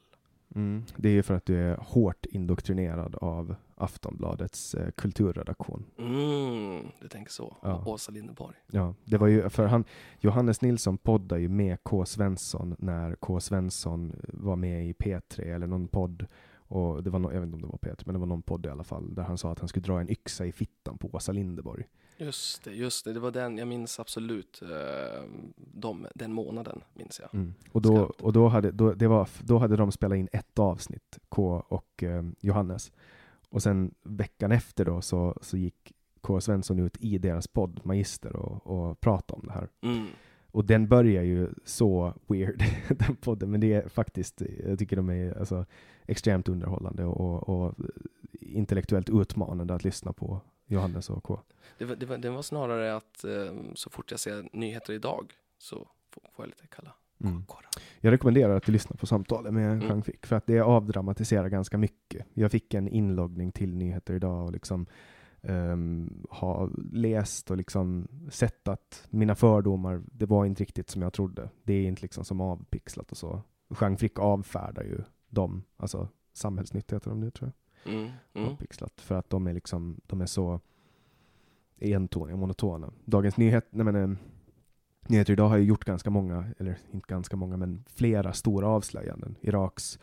Mm. 0.54 0.84
Det 0.96 1.08
är 1.08 1.12
ju 1.12 1.22
för 1.22 1.34
att 1.34 1.46
du 1.46 1.56
är 1.56 1.76
hårt 1.76 2.26
indoktrinerad 2.26 3.14
av 3.14 3.54
Aftonbladets 3.74 4.74
eh, 4.74 4.90
kulturredaktion. 4.90 5.84
Mm, 5.98 6.86
du 7.00 7.08
tänker 7.08 7.32
så. 7.32 7.56
Ja. 7.62 7.84
Åsa 7.86 8.12
Linderborg. 8.12 8.56
Ja, 8.70 8.94
det 9.04 9.18
var 9.18 9.26
ju 9.26 9.48
för 9.48 9.66
han, 9.66 9.84
Johannes 10.20 10.60
Nilsson 10.60 10.98
poddade 10.98 11.40
ju 11.40 11.48
med 11.48 11.82
K. 11.82 12.06
Svensson 12.06 12.76
när 12.78 13.14
K. 13.14 13.40
Svensson 13.40 14.12
var 14.28 14.56
med 14.56 14.88
i 14.88 14.92
P3 14.92 15.54
eller 15.54 15.66
någon 15.66 15.88
podd. 15.88 16.26
Och 16.56 17.02
det 17.02 17.10
var 17.10 17.18
no, 17.18 17.32
jag 17.32 17.40
vet 17.40 17.46
inte 17.46 17.54
om 17.54 17.62
det 17.62 17.68
var 17.68 17.94
P3, 17.94 18.02
men 18.06 18.14
det 18.14 18.18
var 18.18 18.26
någon 18.26 18.42
podd 18.42 18.66
i 18.66 18.68
alla 18.68 18.84
fall, 18.84 19.14
där 19.14 19.22
han 19.22 19.38
sa 19.38 19.52
att 19.52 19.58
han 19.58 19.68
skulle 19.68 19.86
dra 19.86 20.00
en 20.00 20.10
yxa 20.10 20.46
i 20.46 20.52
fittan 20.52 20.98
på 20.98 21.08
Åsa 21.12 21.32
Linderborg. 21.32 21.84
Just 22.16 22.64
det, 22.64 22.72
just 22.72 23.04
det. 23.04 23.12
Det 23.12 23.20
var 23.20 23.30
den, 23.30 23.58
jag 23.58 23.68
minns 23.68 24.00
absolut 24.00 24.62
eh, 24.62 25.22
de, 25.56 26.06
den 26.14 26.32
månaden, 26.32 26.80
minns 26.94 27.20
jag. 27.20 27.34
Mm. 27.34 27.54
Och, 27.72 27.82
då, 27.82 27.96
Skarpt. 27.96 28.20
och 28.20 28.32
då, 28.32 28.48
hade, 28.48 28.70
då, 28.70 28.92
det 28.92 29.08
var, 29.08 29.28
då 29.42 29.58
hade 29.58 29.76
de 29.76 29.92
spelat 29.92 30.16
in 30.16 30.28
ett 30.32 30.58
avsnitt, 30.58 31.18
K 31.28 31.64
och 31.68 32.02
eh, 32.02 32.22
Johannes. 32.40 32.92
Och 33.48 33.62
sen 33.62 33.94
veckan 34.02 34.52
efter 34.52 34.84
då 34.84 35.00
så, 35.00 35.38
så 35.42 35.56
gick 35.56 35.92
K. 36.20 36.40
Svensson 36.40 36.78
ut 36.78 36.96
i 37.00 37.18
deras 37.18 37.48
podd, 37.48 37.80
Magister, 37.84 38.36
och, 38.36 38.66
och 38.66 39.00
pratade 39.00 39.40
om 39.40 39.46
det 39.46 39.52
här. 39.52 39.68
Mm. 39.82 40.06
Och 40.50 40.64
den 40.64 40.88
börjar 40.88 41.22
ju 41.22 41.48
så 41.64 42.14
weird, 42.26 42.64
den 42.88 43.16
podden, 43.16 43.50
men 43.50 43.60
det 43.60 43.72
är 43.72 43.88
faktiskt, 43.88 44.42
jag 44.66 44.78
tycker 44.78 44.96
de 44.96 45.10
är 45.10 45.38
alltså, 45.38 45.66
extremt 46.06 46.48
underhållande 46.48 47.04
och, 47.04 47.48
och 47.48 47.74
intellektuellt 48.40 49.10
utmanande 49.10 49.74
att 49.74 49.84
lyssna 49.84 50.12
på 50.12 50.40
Johannes 50.66 51.10
och 51.10 51.24
K. 51.24 51.40
Det, 51.78 51.84
var, 51.84 51.96
det, 51.96 52.06
var, 52.06 52.18
det 52.18 52.30
var 52.30 52.42
snarare 52.42 52.96
att 52.96 53.24
eh, 53.24 53.54
så 53.74 53.90
fort 53.90 54.10
jag 54.10 54.20
ser 54.20 54.48
nyheter 54.52 54.92
idag 54.92 55.32
så 55.58 55.88
får, 56.10 56.22
får 56.32 56.44
jag 56.44 56.46
lite 56.46 56.66
kalla 56.66 56.94
Mm. 57.24 57.44
Jag 58.00 58.12
rekommenderar 58.12 58.56
att 58.56 58.62
du 58.66 58.72
lyssnar 58.72 58.96
på 58.96 59.06
samtalet 59.06 59.54
med 59.54 59.72
Mm. 59.72 59.86
Jean 59.86 60.02
Fick, 60.02 60.26
för 60.26 60.36
att 60.36 60.46
det 60.46 60.60
avdramatiserar 60.60 61.48
ganska 61.48 61.78
mycket. 61.78 62.26
Jag 62.34 62.50
fick 62.50 62.74
en 62.74 62.88
inloggning 62.88 63.52
till 63.52 63.74
nyheter 63.74 64.14
idag 64.14 64.44
och 64.44 64.52
liksom 64.52 64.86
ehm, 65.42 66.26
har 66.30 66.70
läst 66.92 67.50
och 67.50 67.56
liksom 67.56 68.08
sett 68.30 68.68
att 68.68 69.06
mina 69.10 69.34
fördomar, 69.34 70.02
det 70.06 70.26
var 70.26 70.44
inte 70.44 70.62
riktigt 70.62 70.90
som 70.90 71.02
jag 71.02 71.12
trodde. 71.12 71.50
Det 71.62 71.74
är 71.74 71.86
inte 71.86 72.02
liksom 72.02 72.24
som 72.24 72.40
avpixlat 72.40 73.10
och 73.10 73.16
så. 73.16 73.42
Jean 73.80 73.96
Frick 73.96 74.18
avfärdar 74.18 74.82
ju 74.82 75.00
dem, 75.28 75.62
alltså 75.76 76.08
samhällsnytt 76.32 76.92
heter 76.92 77.10
de 77.10 77.20
nu 77.20 77.30
tror 77.30 77.48
jag, 77.48 77.54
Mm. 77.86 78.10
Mm. 78.34 78.48
avpixlat, 78.48 79.00
för 79.00 79.14
att 79.14 79.30
de 79.30 79.46
är 79.46 79.52
liksom, 79.52 80.00
de 80.06 80.20
är 80.20 80.26
så 80.26 80.60
entoniga, 81.80 82.36
monotona. 82.36 82.92
Dagens 83.04 83.36
Nyhet, 83.36 83.66
nej 83.70 83.84
men, 83.84 83.96
eh, 83.96 84.18
Nyheter 85.08 85.32
idag 85.32 85.48
har 85.48 85.56
ju 85.56 85.64
gjort 85.64 85.84
ganska 85.84 86.10
många, 86.10 86.46
eller 86.58 86.78
inte 86.90 87.06
ganska 87.08 87.36
många, 87.36 87.56
men 87.56 87.84
flera 87.88 88.32
stora 88.32 88.68
avslöjanden. 88.68 89.36
Iraks 89.40 89.98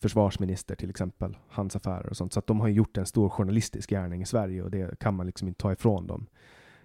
försvarsminister 0.00 0.74
till 0.74 0.90
exempel, 0.90 1.36
hans 1.48 1.76
affärer 1.76 2.06
och 2.10 2.16
sånt. 2.16 2.32
Så 2.32 2.38
att 2.38 2.46
de 2.46 2.60
har 2.60 2.68
ju 2.68 2.74
gjort 2.74 2.96
en 2.96 3.06
stor 3.06 3.28
journalistisk 3.28 3.90
gärning 3.90 4.22
i 4.22 4.26
Sverige 4.26 4.62
och 4.62 4.70
det 4.70 4.98
kan 4.98 5.14
man 5.14 5.26
liksom 5.26 5.48
inte 5.48 5.60
ta 5.60 5.72
ifrån 5.72 6.06
dem. 6.06 6.26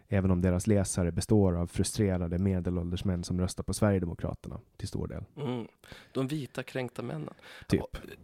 Även 0.08 0.32
om 0.32 0.42
deras 0.42 0.68
läsare 0.68 1.12
består 1.12 1.56
av 1.58 1.68
frustrerade 1.68 2.38
medelålders 2.40 3.06
män 3.06 3.24
som 3.24 3.40
röstar 3.40 3.64
på 3.64 3.74
Sverigedemokraterna 3.74 4.60
till 4.78 4.88
stor 4.88 5.08
del. 5.08 5.24
Mm. 5.38 5.68
De 6.12 6.28
vita 6.28 6.64
kränkta 6.64 7.02
männen. 7.02 7.34
Typ. 7.68 7.82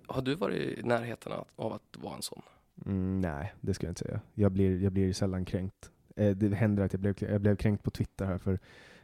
Har, 0.08 0.22
du 0.22 0.36
varit 0.36 0.80
i 0.80 0.84
närheten 0.84 1.32
av, 1.56 1.74
att 1.74 1.98
vara 1.98 2.16
en 2.16 2.22
sån? 2.22 2.42
Mm, 2.86 3.20
nej, 3.20 3.54
det 3.62 3.74
skulle 3.74 3.88
jag 3.88 3.92
inte 3.92 4.04
säga. 4.04 4.22
Jag 4.34 4.52
blir, 4.52 4.84
jag 4.84 4.92
blir 4.92 5.14
sällan 5.14 5.46
kränkt. 5.46 5.92
Eh, 6.16 6.36
det 6.36 6.56
händer 6.56 6.84
att 6.84 6.94
jag 6.94 7.00
blev, 7.00 7.16
jag 7.20 7.42
blev 7.42 7.56
kränkt 7.56 7.84
på 7.84 7.92
Twitter 7.92 8.26
här 8.26 8.38
för 8.38 8.60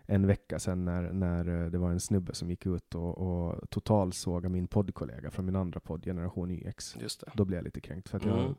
en 0.05 0.27
vecka 0.27 0.59
sedan 0.59 0.85
när, 0.85 1.01
när 1.13 1.63
eh, 1.63 1.71
det 1.71 1.77
var 1.77 1.89
en 1.91 1.99
snubbe 1.99 2.33
som 2.33 2.49
gick 2.49 2.65
ut 2.65 2.95
och, 2.95 3.17
och 3.17 3.69
totalsågade 3.69 4.49
min 4.53 4.67
poddkollega 4.67 5.31
från 5.31 5.45
min 5.45 5.55
andra 5.55 5.79
podd, 5.79 6.03
Generation 6.03 6.51
YX. 6.51 6.95
Just 7.01 7.19
det. 7.21 7.31
Då 7.35 7.45
blev 7.45 7.57
jag 7.57 7.63
lite 7.63 7.81
kränkt 7.81 8.09
för 8.09 8.17
att 8.17 8.25
Mm. 8.25 8.37
jag 8.37 8.55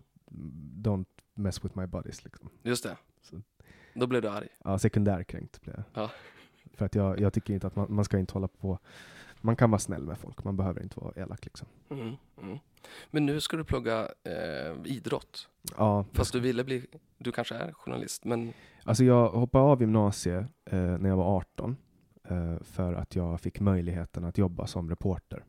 don't 0.84 1.06
mess 1.34 1.64
with 1.64 1.78
my 1.78 1.86
buddies 1.86 2.24
liksom. 2.24 2.48
Just 2.62 2.82
det. 2.84 2.96
Så- 3.22 3.42
Då 3.96 4.06
blev 4.06 4.22
du 4.22 4.28
arg. 4.28 4.48
Ja, 4.64 4.78
sekundärkränkt 4.78 5.60
blev 5.60 5.74
jag. 5.76 6.02
Ja. 6.02 6.10
För 6.74 6.84
att 6.84 6.94
jag, 6.94 7.20
jag 7.20 7.32
tycker 7.32 7.54
inte 7.54 7.66
att 7.66 7.76
man, 7.76 7.86
man 7.94 8.04
ska 8.04 8.18
inte 8.18 8.32
hålla 8.32 8.48
på, 8.48 8.78
man 9.40 9.56
kan 9.56 9.70
vara 9.70 9.78
snäll 9.78 10.06
med 10.06 10.18
folk, 10.18 10.44
man 10.44 10.56
behöver 10.56 10.82
inte 10.82 11.00
vara 11.00 11.12
elak 11.16 11.44
liksom. 11.44 11.68
Mm. 11.90 12.14
Mm. 12.42 12.58
Men 13.10 13.26
nu 13.26 13.40
ska 13.40 13.56
du 13.56 13.64
plugga 13.64 14.08
eh, 14.24 14.76
idrott. 14.84 15.48
Ja, 15.76 16.04
Fast 16.12 16.32
du 16.32 16.40
ville 16.40 16.64
bli, 16.64 16.86
du 17.18 17.32
kanske 17.32 17.54
är 17.54 17.72
journalist, 17.72 18.24
men 18.24 18.52
Alltså 18.84 19.04
jag 19.04 19.28
hoppade 19.28 19.64
av 19.64 19.80
gymnasiet 19.80 20.46
eh, 20.64 20.78
när 20.78 21.08
jag 21.08 21.16
var 21.16 21.36
18 21.36 21.76
eh, 22.28 22.56
för 22.62 22.94
att 22.94 23.16
jag 23.16 23.40
fick 23.40 23.60
möjligheten 23.60 24.24
att 24.24 24.38
jobba 24.38 24.66
som 24.66 24.90
reporter. 24.90 25.44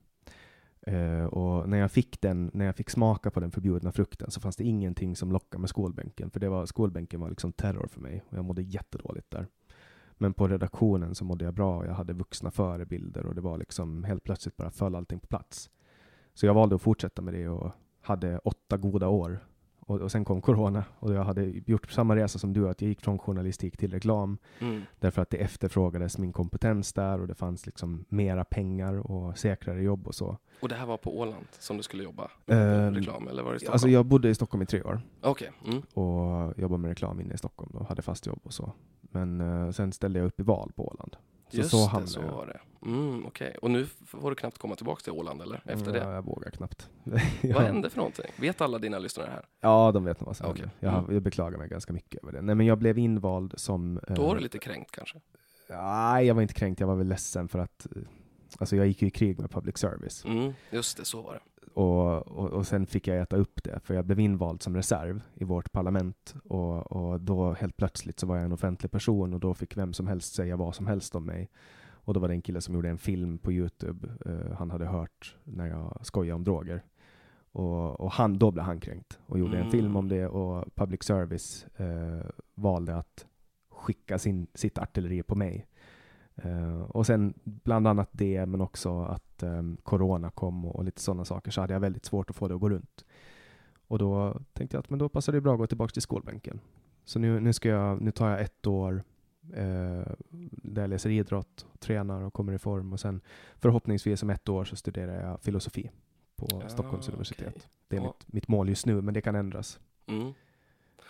Uh, 0.88 1.26
och 1.26 1.70
när 1.70 1.78
jag 1.78 1.92
fick 1.92 2.22
den, 2.22 2.52
när 2.54 2.66
jag 2.66 2.76
fick 2.76 2.90
smaka 2.90 3.32
på 3.32 3.40
den 3.40 3.52
förbjudna 3.52 3.92
frukten 3.92 4.32
så 4.32 4.42
fanns 4.42 4.56
det 4.56 4.64
ingenting 4.64 5.16
som 5.16 5.32
lockade 5.32 5.62
med 5.62 5.70
skolbänken. 5.70 6.30
För 6.30 6.40
det 6.40 6.50
var, 6.50 6.66
skolbänken 6.66 7.20
var 7.20 7.30
liksom 7.30 7.54
terror 7.54 7.88
för 7.88 8.02
mig 8.02 8.24
och 8.30 8.38
jag 8.38 8.46
mådde 8.46 8.62
jättedåligt 8.62 9.32
där. 9.32 9.48
Men 10.18 10.34
på 10.34 10.48
redaktionen 10.48 11.16
så 11.16 11.26
mådde 11.26 11.46
jag 11.46 11.54
bra 11.54 11.78
och 11.78 11.86
jag 11.86 11.94
hade 11.94 12.14
vuxna 12.14 12.52
förebilder 12.52 13.26
och 13.26 13.36
det 13.36 13.42
var 13.42 13.58
liksom 13.58 14.04
helt 14.04 14.24
plötsligt 14.24 14.58
bara 14.58 14.72
föll 14.72 14.96
allting 14.96 15.20
på 15.20 15.28
plats. 15.28 15.70
Så 16.34 16.46
jag 16.46 16.54
valde 16.54 16.76
att 16.76 16.82
fortsätta 16.82 17.22
med 17.22 17.34
det 17.34 17.48
och 17.50 17.72
hade 18.02 18.40
åtta 18.40 18.78
goda 18.78 19.08
år. 19.08 19.40
Och, 19.88 20.02
och 20.02 20.12
sen 20.12 20.26
kom 20.26 20.42
corona 20.42 20.84
och 21.00 21.14
jag 21.14 21.24
hade 21.24 21.44
gjort 21.66 21.92
samma 21.92 22.16
resa 22.16 22.40
som 22.40 22.54
du, 22.54 22.70
att 22.70 22.82
jag 22.82 22.90
gick 22.90 23.02
från 23.02 23.20
journalistik 23.20 23.78
till 23.78 23.92
reklam 23.92 24.38
mm. 24.60 24.82
därför 25.00 25.22
att 25.22 25.30
det 25.30 25.38
efterfrågades 25.38 26.18
min 26.18 26.34
kompetens 26.34 26.94
där 26.94 27.22
och 27.22 27.28
det 27.28 27.36
fanns 27.36 27.66
liksom 27.66 28.06
mera 28.10 28.44
pengar 28.46 29.12
och 29.12 29.38
säkrare 29.38 29.84
jobb 29.84 30.08
och 30.08 30.16
så. 30.16 30.38
Och 30.60 30.70
det 30.70 30.76
här 30.76 30.86
var 30.86 30.98
på 30.98 31.20
Åland 31.20 31.46
som 31.52 31.78
du 31.78 31.84
skulle 31.84 32.04
jobba? 32.04 32.32
Ehm, 32.48 32.58
med 32.58 32.96
reklam, 32.96 33.28
eller 33.28 33.44
var 33.44 33.52
det 33.52 33.56
i 33.56 33.60
Stockholm? 33.60 33.74
Alltså 33.74 33.88
jag 33.90 34.06
bodde 34.06 34.30
i 34.30 34.36
Stockholm 34.36 34.62
i 34.62 34.66
tre 34.66 34.82
år 34.84 35.02
Okej. 35.22 35.52
Mm. 35.66 35.82
och 35.94 36.60
jobbade 36.60 36.82
med 36.82 36.90
reklam 36.90 37.22
inne 37.22 37.34
i 37.34 37.38
Stockholm 37.38 37.72
och 37.72 37.88
hade 37.88 38.02
fast 38.02 38.26
jobb 38.26 38.40
och 38.44 38.54
så. 38.54 38.72
Men 39.02 39.42
eh, 39.42 39.72
sen 39.72 39.92
ställde 39.92 40.20
jag 40.20 40.26
upp 40.26 40.40
i 40.40 40.44
val 40.44 40.72
på 40.76 40.88
Åland. 40.88 41.18
Så 41.50 41.58
Just 41.58 41.70
så 41.72 41.78
det, 41.78 41.88
hamnade 41.88 42.08
så 42.12 42.20
jag. 42.22 42.32
var 42.32 42.46
det. 42.46 42.60
Mm, 42.86 43.26
Okej, 43.26 43.56
och 43.62 43.72
nu 43.72 43.86
får 44.06 44.30
du 44.30 44.36
knappt 44.36 44.58
komma 44.58 44.76
tillbaka 44.76 45.02
till 45.02 45.12
Åland 45.14 45.42
eller? 45.42 45.62
Efter 45.66 45.86
Ja, 45.96 46.06
det? 46.06 46.14
jag 46.16 46.26
vågar 46.26 46.52
knappt. 46.52 46.90
Vad 47.44 47.64
hände 47.64 47.90
för 47.90 47.98
någonting? 47.98 48.26
Vet 48.40 48.62
alla 48.62 48.78
dina 48.80 49.00
lyssnare 49.00 49.30
här? 49.32 49.46
Ja, 49.62 49.92
de 49.92 50.04
vet 50.04 50.20
nog 50.20 50.28
vad 50.28 50.38
som 50.38 50.46
hände. 50.48 50.70
Jag, 50.80 50.94
Mm. 50.94 51.14
jag 51.14 51.22
beklagar 51.22 51.58
mig 51.58 51.70
ganska 51.70 51.94
mycket 51.94 52.24
över 52.24 52.34
det. 52.34 52.42
Nej, 52.42 52.56
men 52.56 52.66
jag 52.66 52.78
blev 52.78 52.98
invald 52.98 53.54
som... 53.58 53.98
eh, 54.08 54.16
Då 54.16 54.26
var 54.28 54.36
du 54.36 54.42
lite 54.42 54.60
kränkt 54.60 54.92
kanske? 54.92 55.20
Nej, 55.70 56.26
jag 56.26 56.36
var 56.36 56.42
inte 56.42 56.54
kränkt. 56.54 56.80
Jag 56.80 56.88
var 56.88 56.96
väl 56.96 57.08
ledsen 57.08 57.48
för 57.48 57.60
att... 57.60 57.88
eh, 57.96 58.02
Alltså 58.60 58.76
jag 58.76 58.88
gick 58.88 59.02
ju 59.02 59.08
i 59.08 59.12
krig 59.12 59.40
med 59.40 59.52
public 59.52 59.78
service. 59.78 60.26
Mm, 60.26 60.54
just 60.72 60.98
det, 60.98 61.06
så 61.06 61.22
var 61.22 61.34
det. 61.34 61.40
Och, 61.78 62.28
och, 62.28 62.50
och 62.50 62.68
sen 62.68 62.86
fick 62.86 63.08
jag 63.08 63.18
äta 63.22 63.36
upp 63.36 63.64
det, 63.64 63.80
för 63.84 63.94
jag 63.94 64.06
blev 64.06 64.20
invald 64.20 64.62
som 64.62 64.76
reserv 64.76 65.22
i 65.34 65.44
vårt 65.44 65.72
parlament. 65.72 66.36
Och, 66.44 66.92
och 66.92 67.22
då 67.22 67.54
helt 67.54 67.78
plötsligt 67.78 68.20
så 68.20 68.28
var 68.28 68.36
jag 68.36 68.46
en 68.46 68.52
offentlig 68.52 68.92
person 68.92 69.34
och 69.34 69.40
då 69.40 69.54
fick 69.54 69.78
vem 69.78 69.94
som 69.94 70.08
helst 70.08 70.34
säga 70.36 70.56
vad 70.56 70.76
som 70.76 70.88
helst 70.88 71.16
om 71.16 71.26
mig. 71.26 71.50
Och 71.90 72.14
då 72.14 72.20
var 72.20 72.28
det 72.28 72.34
en 72.34 72.42
kille 72.42 72.62
som 72.62 72.76
gjorde 72.76 72.90
en 72.90 72.98
film 72.98 73.38
på 73.38 73.52
Youtube. 73.52 74.08
eh, 74.26 74.58
han 74.58 74.72
hade 74.72 74.86
hört 74.86 75.36
när 75.44 75.68
jag 75.68 76.00
skojade 76.02 76.36
om 76.36 76.44
droger. 76.44 76.84
Och, 77.52 78.00
och 78.00 78.12
han, 78.12 78.38
då 78.40 78.52
blev 78.52 78.66
han 78.66 78.80
kränkt 78.80 79.20
och 79.26 79.40
gjorde 79.40 79.56
en 79.58 79.62
Mm. 79.62 79.72
film 79.72 79.96
om 79.96 80.10
det 80.10 80.28
och 80.28 80.76
public 80.76 81.04
service 81.04 81.66
eh, 81.78 82.26
valde 82.56 82.96
att 82.96 83.26
skicka 83.70 84.20
sin, 84.20 84.48
sitt 84.54 84.78
artilleri 84.78 85.24
på 85.24 85.36
mig. 85.36 85.68
Eh, 86.36 86.82
och 86.82 87.06
sen 87.06 87.34
bland 87.44 87.88
annat 87.88 88.10
det, 88.12 88.46
men 88.46 88.62
också 88.62 89.02
att 89.02 89.27
um, 89.44 89.78
corona 89.84 90.30
kom 90.32 90.66
och, 90.66 90.76
och 90.76 90.84
lite 90.84 91.02
sådana 91.02 91.26
saker, 91.26 91.52
så 91.52 91.62
hade 91.62 91.74
jag 91.74 91.80
väldigt 91.80 92.06
svårt 92.06 92.30
att 92.30 92.36
få 92.36 92.48
det 92.48 92.56
att 92.56 92.62
gå 92.62 92.70
runt. 92.70 93.06
Och 93.88 94.00
då 94.00 94.40
tänkte 94.54 94.78
jag 94.78 94.80
att 94.84 94.90
men 94.90 95.00
då 95.00 95.10
passar 95.10 95.34
det 95.34 95.42
bra 95.42 95.54
att 95.54 95.60
gå 95.60 95.68
tillbaka 95.68 95.92
till 95.92 96.02
skolbänken. 96.02 96.60
Så 97.06 97.20
nu, 97.20 97.40
nu, 97.40 97.54
ska 97.54 97.70
jag, 97.70 98.02
nu 98.02 98.12
tar 98.12 98.30
jag 98.30 98.42
ett 98.42 98.68
år 98.68 99.04
eh, 99.54 100.12
där 100.52 100.82
jag 100.82 100.90
läser 100.90 101.10
idrott, 101.10 101.66
tränar 101.80 102.22
och 102.22 102.34
kommer 102.34 102.54
i 102.54 102.58
form. 102.58 102.94
Och 102.94 103.00
sen 103.00 103.22
förhoppningsvis 103.60 104.24
om 104.24 104.30
ett 104.30 104.50
år 104.50 104.66
så 104.66 104.76
studerar 104.76 105.30
jag 105.30 105.42
filosofi 105.42 105.92
på 106.36 106.62
Ah, 106.66 106.70
Stockholms 106.70 107.08
universitet. 107.10 107.68
Det 107.88 107.96
är 107.96 108.02
Ja. 108.02 108.06
mitt, 108.08 108.34
mitt 108.34 108.48
mål 108.48 108.70
just 108.70 108.86
nu, 108.86 109.02
men 109.02 109.14
det 109.14 109.22
kan 109.22 109.36
ändras. 109.36 109.80
Mm. 110.08 110.34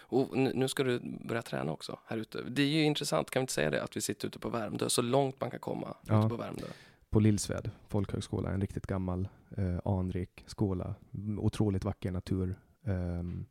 Och 0.09 0.38
nu 0.38 0.51
nu 0.55 0.67
ska 0.67 0.84
du 0.84 0.99
börja 1.28 1.41
träna 1.41 1.71
också 1.71 1.99
här 2.05 2.17
ute. 2.17 2.43
Det 2.49 2.61
är 2.61 2.67
ju 2.67 2.84
intressant, 2.84 3.30
kan 3.30 3.39
vi 3.39 3.41
inte 3.43 3.53
säga 3.53 3.69
det, 3.69 3.84
att 3.84 3.97
vi 3.97 4.01
sitter 4.01 4.28
ute 4.28 4.39
på 4.39 4.49
Värmdö, 4.49 4.89
så 4.89 5.01
långt 5.01 5.41
man 5.41 5.51
kan 5.51 5.59
komma 5.59 5.95
Ja. 6.07 6.19
ute 6.19 6.30
på 6.30 6.36
Värmdö. 6.36 6.65
På 7.09 7.19
Lillsved 7.19 7.71
folkhögskola, 7.87 8.51
en 8.51 8.61
riktigt 8.61 8.87
gammal, 8.87 9.27
eh, 9.57 9.79
anrik 9.85 10.43
skola. 10.47 10.95
Otroligt 11.37 11.85
vacker 11.85 12.11
natur. 12.11 12.55
Ehm, 12.83 13.45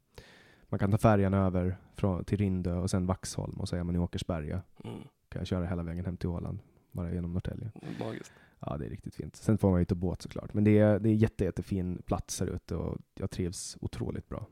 man 0.63 0.79
kan 0.79 0.91
ta 0.91 0.99
färjan 0.99 1.35
över 1.35 1.77
från, 1.95 2.25
till 2.25 2.39
Rindö 2.39 2.75
och 2.75 2.91
sen 2.91 3.07
Vaxholm 3.07 3.61
och 3.61 3.69
så 3.69 3.77
är 3.77 3.83
man 3.83 3.97
i 3.97 3.99
Åkersberga. 3.99 4.63
Mm. 4.85 5.01
Kan 5.29 5.41
jag 5.41 5.47
köra 5.47 5.67
hela 5.67 5.83
vägen 5.83 6.05
hem 6.05 6.17
till 6.17 6.29
Åland, 6.29 6.59
bara 6.93 7.13
genom 7.13 7.33
Norrtälje. 7.33 7.73
Magiskt. 7.99 8.33
Ja, 8.61 8.77
det 8.77 8.87
är 8.87 8.91
riktigt 8.91 9.15
fint. 9.15 9.37
Sen 9.37 9.59
får 9.59 9.71
man 9.71 9.81
ju 9.81 9.85
ta 9.85 9.95
båt 9.95 10.23
såklart. 10.23 10.55
Men 10.55 10.65
det 10.65 10.79
är, 10.79 10.99
det 10.99 11.09
är 11.09 11.15
jätte, 11.15 11.45
jättefin 11.45 12.03
plats 12.07 12.41
här 12.41 12.47
ute 12.47 12.77
och 12.77 12.99
jag 13.15 13.31
trivs 13.31 13.77
otroligt 13.81 14.29
bra. 14.29 14.47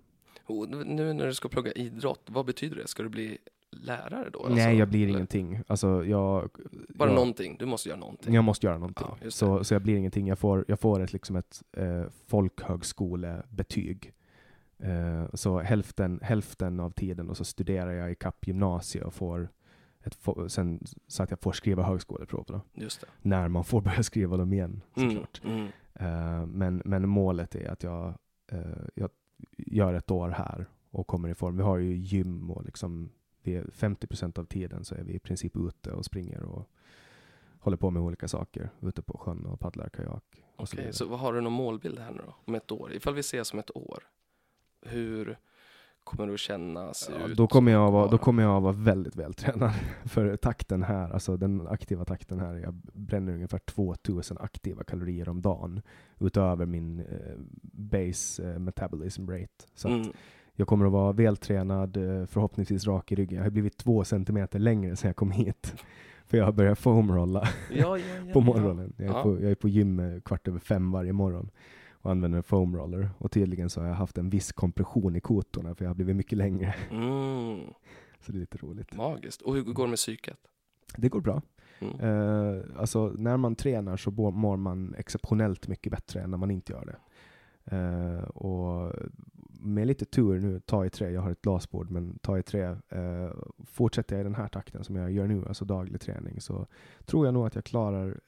Och 0.44 0.68
nu 0.68 1.12
när 1.12 1.26
du 1.26 1.34
ska 1.34 1.48
plugga 1.48 1.72
idrott, 1.72 2.28
vad 2.30 2.46
betyder 2.46 2.76
det? 2.76 2.88
Ska 2.88 3.02
du 3.02 3.09
bli 3.09 3.38
lärare 3.83 4.31
då? 4.33 4.39
Nej, 4.39 4.51
Alltså, 4.53 4.70
jag 4.70 4.89
blir 4.89 5.03
eller 5.07 5.14
ingenting. 5.14 5.61
Alltså, 5.66 6.05
jag, 6.05 6.51
Bara 6.89 7.09
jag, 7.09 7.14
någonting, 7.14 7.57
du 7.59 7.66
måste 7.66 7.89
göra 7.89 7.99
någonting. 8.01 8.35
Jag 8.35 8.45
måste 8.45 8.66
göra 8.66 8.79
någonting. 8.79 9.07
Ja, 9.22 9.31
så, 9.31 9.64
så 9.64 9.75
jag 9.75 9.83
blir 9.83 9.97
ingenting. 9.97 10.27
Jag 10.27 10.39
får, 10.39 10.64
jag 10.68 10.81
får 10.81 11.01
ett, 11.01 11.12
liksom 11.12 11.37
ett 11.37 11.62
eh, 11.72 12.05
folkhögskolebetyg. 12.27 14.12
Eh, 14.79 15.25
så 15.35 15.61
hälften, 15.61 16.20
hälften 16.22 16.81
av 16.81 16.91
tiden 16.91 17.31
och 17.31 17.37
så 17.37 17.45
studerar 17.45 17.91
jag 17.93 18.11
i 18.12 18.14
kapp 18.14 18.47
gymnasiet 18.47 19.05
och 19.05 19.14
får 19.14 19.49
ett, 20.05 20.18
sen, 20.49 20.81
så 21.07 21.22
att 21.22 21.31
jag 21.31 21.41
får 21.41 21.53
skriva 21.53 21.83
högskoleprov 21.83 22.45
då. 22.49 22.61
När 23.22 23.49
man 23.49 23.64
får 23.64 23.81
börja 23.81 24.03
skriva 24.03 24.37
dem 24.37 24.53
igen 24.53 24.81
Mm, 24.97 25.11
såklart. 25.11 25.41
mm. 25.45 25.66
Eh, 25.95 26.47
men, 26.47 26.83
men 26.85 27.09
målet 27.09 27.55
är 27.55 27.70
att 27.70 27.83
jag, 27.83 28.14
eh, 28.53 28.61
jag 28.95 29.11
gör 29.57 29.95
ett 29.95 30.11
år 30.11 30.29
här 30.29 30.66
och 30.91 31.07
kommer 31.07 31.29
i 31.29 31.35
form. 31.35 31.57
Vi 31.57 31.62
har 31.62 31.79
ju 31.79 31.97
gym 31.97 32.51
och 32.51 32.64
liksom, 32.64 33.11
vi 33.47 33.55
är 33.57 33.64
50% 33.64 34.38
av 34.38 34.45
tiden 34.45 34.84
så 34.84 34.95
är 34.95 35.03
vi 35.03 35.12
i 35.14 35.18
princip 35.18 35.57
ute 35.57 35.92
och 35.92 36.05
springer 36.05 36.42
och 36.42 36.68
håller 37.59 37.76
på 37.76 37.90
med 37.90 38.03
olika 38.03 38.28
saker. 38.28 38.70
Ute 38.82 39.03
på 39.03 39.18
sjön 39.18 39.47
och 39.47 39.61
paddlar 39.61 39.88
kajak. 39.88 40.24
Så 40.32 40.40
Okej, 40.62 40.76
vidare. 40.76 40.92
så 40.92 41.07
vad 41.09 41.18
har 41.18 41.32
du 41.32 41.40
någon 41.40 41.53
målbild 41.53 41.99
här 41.99 42.11
nu 42.12 42.20
då? 42.26 42.34
Om 42.45 42.55
ett 42.55 42.72
år? 42.72 42.92
Ifall 42.92 43.14
vi 43.14 43.20
ses 43.20 43.53
om 43.53 43.59
ett 43.59 43.76
år, 43.76 44.03
hur 44.82 45.38
kommer 46.05 46.26
du 46.26 46.38
känna, 46.38 46.95
se 46.95 47.12
Ja, 47.20 47.26
ut? 47.28 47.36
då, 47.36 47.47
kommer 47.47 47.72
jag 47.72 47.90
vara, 47.92 48.11
då 48.11 48.18
kommer 48.18 48.42
jag 48.42 48.61
vara 48.61 48.72
väldigt 48.72 49.16
vältränad. 49.16 49.70
För 50.05 50.36
takten 50.36 50.82
här, 50.82 51.11
alltså 51.11 51.36
den 51.36 51.66
aktiva 51.68 52.05
takten 52.05 52.40
här, 52.40 52.55
jag 52.55 52.74
bränner 52.92 53.32
ungefär 53.32 53.59
2000 53.59 54.38
aktiva 54.38 54.84
kalorier 54.84 55.28
om 55.28 55.42
dagen 55.42 55.82
utöver 56.20 56.66
min 56.66 57.01
eh, 57.01 57.36
base 57.72 58.51
eh, 58.53 58.59
metabolism 58.59 59.30
rate. 59.30 59.64
Så 59.74 59.88
att 59.88 59.95
Mm. 59.95 60.12
Jag 60.57 60.68
kommer 60.68 60.86
att 60.86 60.92
vara 60.92 61.12
vältränad, 61.12 61.96
eh, 61.96 62.26
förhoppningsvis 62.26 62.86
rak 62.86 63.12
i 63.12 63.14
ryggen. 63.14 63.36
Jag 63.36 63.44
har 63.44 63.50
blivit 63.50 63.76
två 63.76 64.05
centimeter 64.05 64.59
längre 64.59 64.96
sedan 64.96 65.09
jag 65.09 65.16
kom 65.16 65.30
hit. 65.30 65.74
För 66.26 66.38
jag 66.38 66.44
har 66.44 66.52
börjat 66.52 66.78
foamrolla 66.78 67.48
Ja, 67.70 67.98
ja, 67.98 68.05
ja, 68.26 68.32
på 68.32 68.40
morgonen. 68.40 68.92
Jag 68.96 69.07
är, 69.07 69.22
på, 69.22 69.40
jag 69.40 69.50
är 69.50 69.55
på 69.55 69.68
gym 69.68 70.00
eh, 70.00 70.20
kvart 70.20 70.48
över 70.48 70.59
fem 70.59 70.92
varje 70.92 71.12
morgon 71.12 71.50
och 71.92 72.11
använder 72.11 72.36
en 72.36 72.42
foamroller. 72.42 73.11
Och 73.18 73.30
tydligen 73.30 73.70
så 73.70 73.80
har 73.80 73.88
jag 73.88 73.94
haft 73.94 74.18
en 74.18 74.30
viss 74.30 74.52
kompression 74.52 75.16
i 75.16 75.20
kotorna 75.20 75.74
för 75.74 75.84
jag 75.84 75.90
har 75.90 75.94
blivit 75.94 76.16
mycket 76.16 76.38
längre. 76.38 76.74
Mm. 76.90 77.61
Så 78.20 78.32
det 78.32 78.38
är 78.38 78.40
lite 78.40 78.59
roligt. 78.59 78.96
Magiskt. 78.96 79.42
Och 79.42 79.55
hur 79.55 79.62
går 79.62 79.84
det 79.84 79.90
med 79.90 79.96
psyket? 79.96 80.38
Det 80.96 81.09
går 81.09 81.20
bra. 81.20 81.42
Mm. 81.78 82.00
Eh, 82.00 82.62
alltså, 82.76 83.12
när 83.18 83.36
man 83.36 83.55
tränar 83.55 83.96
så 83.96 84.11
mår 84.11 84.57
man 84.57 84.94
exceptionellt 84.98 85.68
mycket 85.68 85.92
bättre 85.92 86.20
än 86.20 86.30
när 86.30 86.38
man 86.38 86.50
inte 86.50 86.72
gör 86.72 86.84
det. 86.86 86.96
Eh, 87.76 88.24
och 88.24 88.92
med 89.65 89.87
lite 89.87 90.05
tur 90.05 90.41
nu, 90.41 90.61
ta 90.61 90.87
i 90.87 90.91
trä, 90.91 91.11
jag 91.11 91.21
har 91.21 91.31
ett 91.31 91.43
glasbord, 91.43 91.91
men 91.91 92.19
ta 92.19 92.39
i 92.39 92.43
trä, 92.43 92.79
eh, 92.89 93.31
fortsätter 93.67 94.17
jag 94.17 94.21
i 94.21 94.25
den 94.25 94.35
här 94.35 94.49
takten 94.49 94.85
som 94.85 94.97
jag 94.97 95.11
gör 95.12 95.27
nu, 95.27 95.45
alltså 95.47 95.65
daglig 95.65 96.01
träning, 96.01 96.41
så 96.41 96.67
tror 97.05 97.27
jag 97.27 97.35
nog 97.35 97.47
att 97.47 97.55
jag 97.55 97.65
klarar 97.65 98.21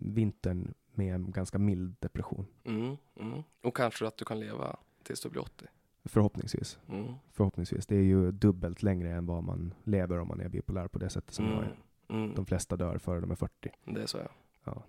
vintern 0.00 0.74
med 0.94 1.14
en 1.14 1.30
ganska 1.30 1.58
mild 1.58 1.96
depression. 2.00 2.46
Mm. 2.64 2.96
Mm. 3.20 3.42
Och 3.62 3.76
kanske 3.76 4.06
att 4.06 4.16
du 4.16 4.24
kan 4.24 4.40
leva 4.40 4.76
tills 5.02 5.20
du 5.20 5.28
blir 5.28 5.42
80. 5.42 5.66
Förhoppningsvis. 6.04 6.78
Mm. 6.88 7.14
Förhoppningsvis. 7.32 7.86
Det 7.86 7.96
är 7.96 8.02
ju 8.02 8.32
dubbelt 8.32 8.82
längre 8.82 9.10
än 9.12 9.26
vad 9.26 9.42
man 9.44 9.74
lever 9.84 10.18
om 10.18 10.28
man 10.28 10.40
är 10.40 10.48
bipolär 10.48 10.88
på 10.88 10.98
det 10.98 11.10
sättet 11.10 11.34
som 11.34 11.44
jag 11.44 11.54
Mm. 11.58 11.68
är. 12.08 12.14
Mm. 12.14 12.34
De 12.34 12.46
flesta 12.46 12.76
dör 12.76 12.98
före 12.98 13.20
de 13.20 13.30
är 13.30 13.34
40. 13.34 13.70
Det 13.84 14.02
är 14.02 14.06
så 14.06 14.18
ja. 14.18 14.28
Ja. 14.64 14.82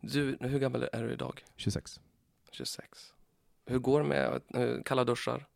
Du, 0.00 0.36
hur 0.40 0.58
gammal 0.58 0.88
är 0.92 1.02
du 1.02 1.12
idag? 1.12 1.44
26. 1.56 2.00
26. 2.50 3.14
Hur 3.66 3.78
går 3.78 4.00
det 4.02 4.06
med 4.08 4.42
kalla 4.84 5.04
duschar? 5.04 5.46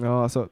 Ja, 0.00 0.22
alltså. 0.22 0.48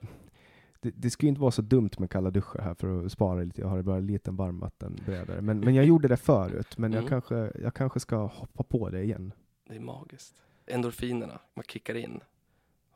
Det, 0.83 0.91
det 0.91 1.11
skulle 1.11 1.29
inte 1.29 1.41
vara 1.41 1.51
så 1.51 1.63
dumt 1.63 1.91
med 1.99 2.11
kalla 2.11 2.31
duschar 2.31 2.61
här 2.63 2.75
för 2.75 3.05
att 3.07 3.13
spara 3.13 3.43
lite. 3.43 3.61
Jag 3.61 3.69
har 3.69 3.83
bara 3.83 3.97
en 3.97 4.07
liten 4.07 4.37
varmvattenberedare. 4.37 5.41
Men, 5.41 5.61
men 5.61 5.75
jag 5.75 5.85
gjorde 5.85 6.09
det 6.09 6.17
förut. 6.17 6.79
Men 6.79 6.93
jag, 6.93 6.99
Mm. 6.99 7.09
kanske, 7.09 7.53
jag 7.63 7.75
kanske 7.75 8.01
ska 8.01 8.17
hoppa 8.27 8.63
på 8.63 8.91
det 8.91 9.03
igen. 9.03 9.33
Det 9.69 9.77
är 9.77 9.81
magiskt. 9.81 10.43
Endorfinerna, 10.67 11.41
man 11.55 11.65
kickar 11.69 11.95
in. 11.95 12.21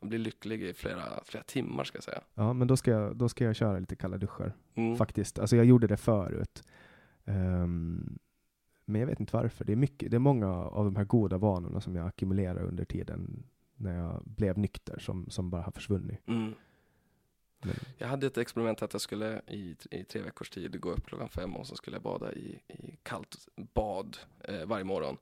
Man 0.01 0.09
blir 0.09 0.19
lycklig 0.19 0.63
i 0.63 0.73
flera, 0.73 1.01
flera 1.25 1.43
timmar 1.43 1.83
ska 1.83 1.95
jag 1.97 2.03
säga. 2.03 2.21
Ja, 2.33 2.53
men 2.53 2.67
då 2.67 2.77
ska 2.77 2.91
jag, 2.91 3.15
då 3.15 3.29
ska 3.29 3.43
jag 3.45 3.55
köra 3.55 3.79
lite 3.79 3.95
kalla 3.95 4.17
duschar. 4.17 4.53
Mm. 4.75 4.95
Faktiskt. 4.95 5.39
Alltså 5.39 5.55
jag 5.55 5.65
gjorde 5.65 5.87
det 5.87 5.97
förut. 5.97 6.63
Ehm, 7.25 8.19
men 8.85 9.01
jag 9.01 9.07
vet 9.07 9.19
inte 9.19 9.35
varför. 9.37 9.65
Det 9.65 9.71
är, 9.71 9.75
mycket, 9.77 10.11
det 10.11 10.17
är 10.17 10.19
många 10.19 10.47
av 10.53 10.85
de 10.85 10.95
här 10.95 11.03
goda 11.05 11.37
vanorna 11.37 11.81
som 11.81 11.95
jag 11.95 12.07
ackumulerar 12.07 12.63
under 12.63 12.85
tiden 12.85 13.43
när 13.75 13.97
jag 13.97 14.23
blev 14.25 14.57
nykter 14.57 14.99
som, 14.99 15.29
som 15.29 15.49
bara 15.49 15.61
har 15.61 15.71
försvunnit. 15.71 16.27
Mm. 16.27 16.53
Men, 17.61 17.75
Jag 17.97 18.07
hade 18.07 18.27
ett 18.27 18.37
experiment 18.37 18.81
att 18.81 18.93
jag 18.93 19.01
skulle 19.01 19.41
i, 19.47 19.75
i 19.91 20.03
tre 20.03 20.21
veckors 20.21 20.49
tid 20.49 20.79
gå 20.79 20.91
upp 20.91 21.05
klockan 21.05 21.29
fem 21.29 21.55
och 21.55 21.67
så 21.67 21.75
skulle 21.75 21.95
jag 21.95 22.03
bada 22.03 22.33
i, 22.33 22.59
i 22.67 22.97
kallt 23.03 23.47
bad 23.55 24.17
eh, 24.43 24.65
varje 24.65 24.83
morgon. 24.83 25.17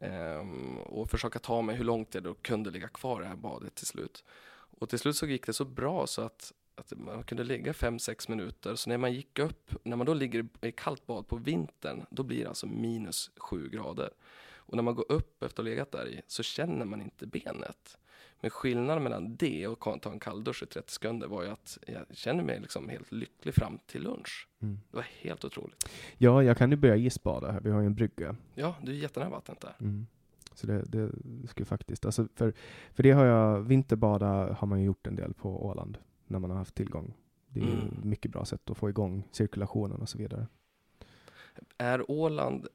Ehm, 0.00 0.78
och 0.78 1.10
försöka 1.10 1.38
ta 1.38 1.62
mig 1.62 1.76
hur 1.76 1.84
långt 1.84 2.14
jag 2.14 2.22
då 2.22 2.34
kunde 2.34 2.70
ligga 2.70 2.88
kvar 2.88 3.20
i 3.20 3.22
det 3.22 3.28
här 3.28 3.36
badet 3.36 3.74
till 3.74 3.86
slut. 3.86 4.24
Och 4.50 4.88
till 4.88 4.98
slut 4.98 5.16
så 5.16 5.26
gick 5.26 5.46
det 5.46 5.52
så 5.52 5.64
bra 5.64 6.06
så 6.06 6.22
att, 6.22 6.52
att 6.74 6.92
man 6.96 7.22
kunde 7.22 7.44
ligga 7.44 7.72
fem 7.72 7.98
sex 7.98 8.28
minuter. 8.28 8.74
Så 8.74 8.90
när 8.90 8.98
man 8.98 9.12
gick 9.12 9.38
upp, 9.38 9.74
när 9.82 9.96
man 9.96 10.06
då 10.06 10.14
ligger 10.14 10.48
i 10.60 10.72
kallt 10.72 11.06
bad 11.06 11.28
på 11.28 11.36
vintern, 11.36 12.06
då 12.10 12.22
blir 12.22 12.42
det 12.42 12.48
alltså 12.48 12.66
minus 12.66 13.30
sju 13.36 13.68
grader. 13.68 14.10
Och 14.70 14.76
när 14.76 14.82
man 14.82 14.94
går 14.94 15.12
upp 15.12 15.42
efter 15.42 15.62
att 15.62 15.66
ha 15.66 15.70
legat 15.70 15.92
där 15.92 16.08
i 16.08 16.22
så 16.26 16.42
känner 16.42 16.84
man 16.84 17.02
inte 17.02 17.26
benet. 17.26 17.98
Men 18.40 18.50
skillnaden 18.50 19.02
mellan 19.02 19.36
det 19.36 19.66
och 19.66 19.86
att 19.86 20.02
ta 20.02 20.12
en 20.12 20.18
kalldusch 20.20 20.62
i 20.62 20.66
30 20.66 20.92
sekunder 20.92 21.28
var 21.28 21.42
ju 21.42 21.48
att 21.48 21.78
jag 21.86 22.16
kände 22.16 22.42
mig 22.42 22.60
liksom 22.60 22.88
helt 22.88 23.12
lycklig 23.12 23.54
fram 23.54 23.78
till 23.86 24.02
lunch. 24.02 24.48
mm. 24.62 24.80
Det 24.90 24.96
var 24.96 25.06
helt 25.20 25.44
otroligt. 25.44 25.88
Ja, 26.18 26.42
jag 26.42 26.56
kan 26.58 26.70
ju 26.70 26.76
börja 26.76 26.96
isbada 26.96 27.52
här. 27.52 27.60
Vi 27.60 27.70
har 27.70 27.80
ju 27.80 27.86
en 27.86 27.94
brygga. 27.94 28.36
Ja, 28.54 28.74
du 28.82 28.92
är 28.92 28.96
jättenära 28.96 29.30
vattnet 29.30 29.60
där. 29.60 29.74
Mm. 29.80 30.06
Så 30.54 30.66
det, 30.66 30.82
det 30.82 31.10
skulle 31.48 31.66
faktiskt, 31.66 32.06
alltså 32.06 32.28
för, 32.34 32.52
för 32.92 33.02
det 33.02 33.10
har 33.10 33.24
jag, 33.24 33.60
vinterbada 33.60 34.52
har 34.52 34.66
man 34.66 34.78
ju 34.80 34.86
gjort 34.86 35.06
en 35.06 35.16
del 35.16 35.34
på 35.34 35.66
Åland 35.66 35.98
när 36.26 36.38
man 36.38 36.50
har 36.50 36.58
haft 36.58 36.74
tillgång. 36.74 37.14
Det 37.48 37.60
är 37.60 37.64
Mm. 37.64 37.94
mycket 38.02 38.30
bra 38.32 38.44
sätt 38.44 38.70
att 38.70 38.76
få 38.78 38.88
igång 38.88 39.24
cirkulationen 39.32 40.00
och 40.00 40.08
så 40.08 40.18
vidare. 40.18 40.46
Är 41.78 42.10
Åland, 42.10 42.66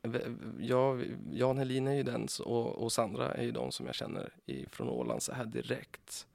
ja, 0.60 0.98
Jan 1.32 1.58
Helin 1.58 1.88
är 1.88 1.94
ju 1.94 2.04
den 2.04 2.28
och, 2.46 2.84
och 2.84 2.92
Sandra 2.92 3.34
är 3.34 3.44
ju 3.44 3.52
de 3.52 3.72
som 3.72 3.86
jag 3.86 3.96
känner 3.96 4.34
från 4.70 4.90
Åland 4.90 5.22
så 5.22 5.34
här 5.34 5.46
direkt. 5.46 6.28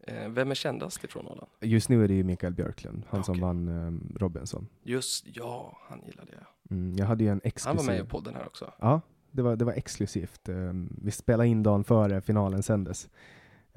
Eh, 0.00 0.28
vem 0.28 0.50
är 0.50 0.54
kändast 0.54 1.04
ifrån 1.04 1.26
Åland? 1.26 1.50
Just 1.60 1.88
nu 1.88 2.04
är 2.04 2.08
det 2.08 2.14
ju 2.14 2.24
Mikael 2.24 2.54
Björklund, 2.54 3.02
han 3.08 3.24
som 3.24 3.32
Okej. 3.32 3.42
vann 3.42 3.68
um, 3.68 4.16
Robinson. 4.16 4.68
Just, 4.82 5.26
ja, 5.32 5.78
han 5.88 6.00
gillade 6.06 6.32
jag. 6.32 6.76
Mm, 6.76 6.96
jag 6.96 7.06
hade 7.06 7.24
ju 7.24 7.30
en 7.30 7.34
Han 7.34 7.40
exklusiv... 7.44 7.86
var 7.86 7.94
med 7.94 8.04
i 8.04 8.08
podden 8.08 8.34
här 8.34 8.46
också. 8.46 8.72
Ja, 8.78 9.00
det 9.30 9.42
var, 9.42 9.56
det 9.56 9.64
var 9.64 9.72
exklusivt. 9.72 10.48
Um, 10.48 10.96
vi 11.02 11.10
spelade 11.10 11.48
in 11.48 11.62
dagen 11.62 11.84
före 11.84 12.20
finalen 12.20 12.62
sändes. 12.62 13.08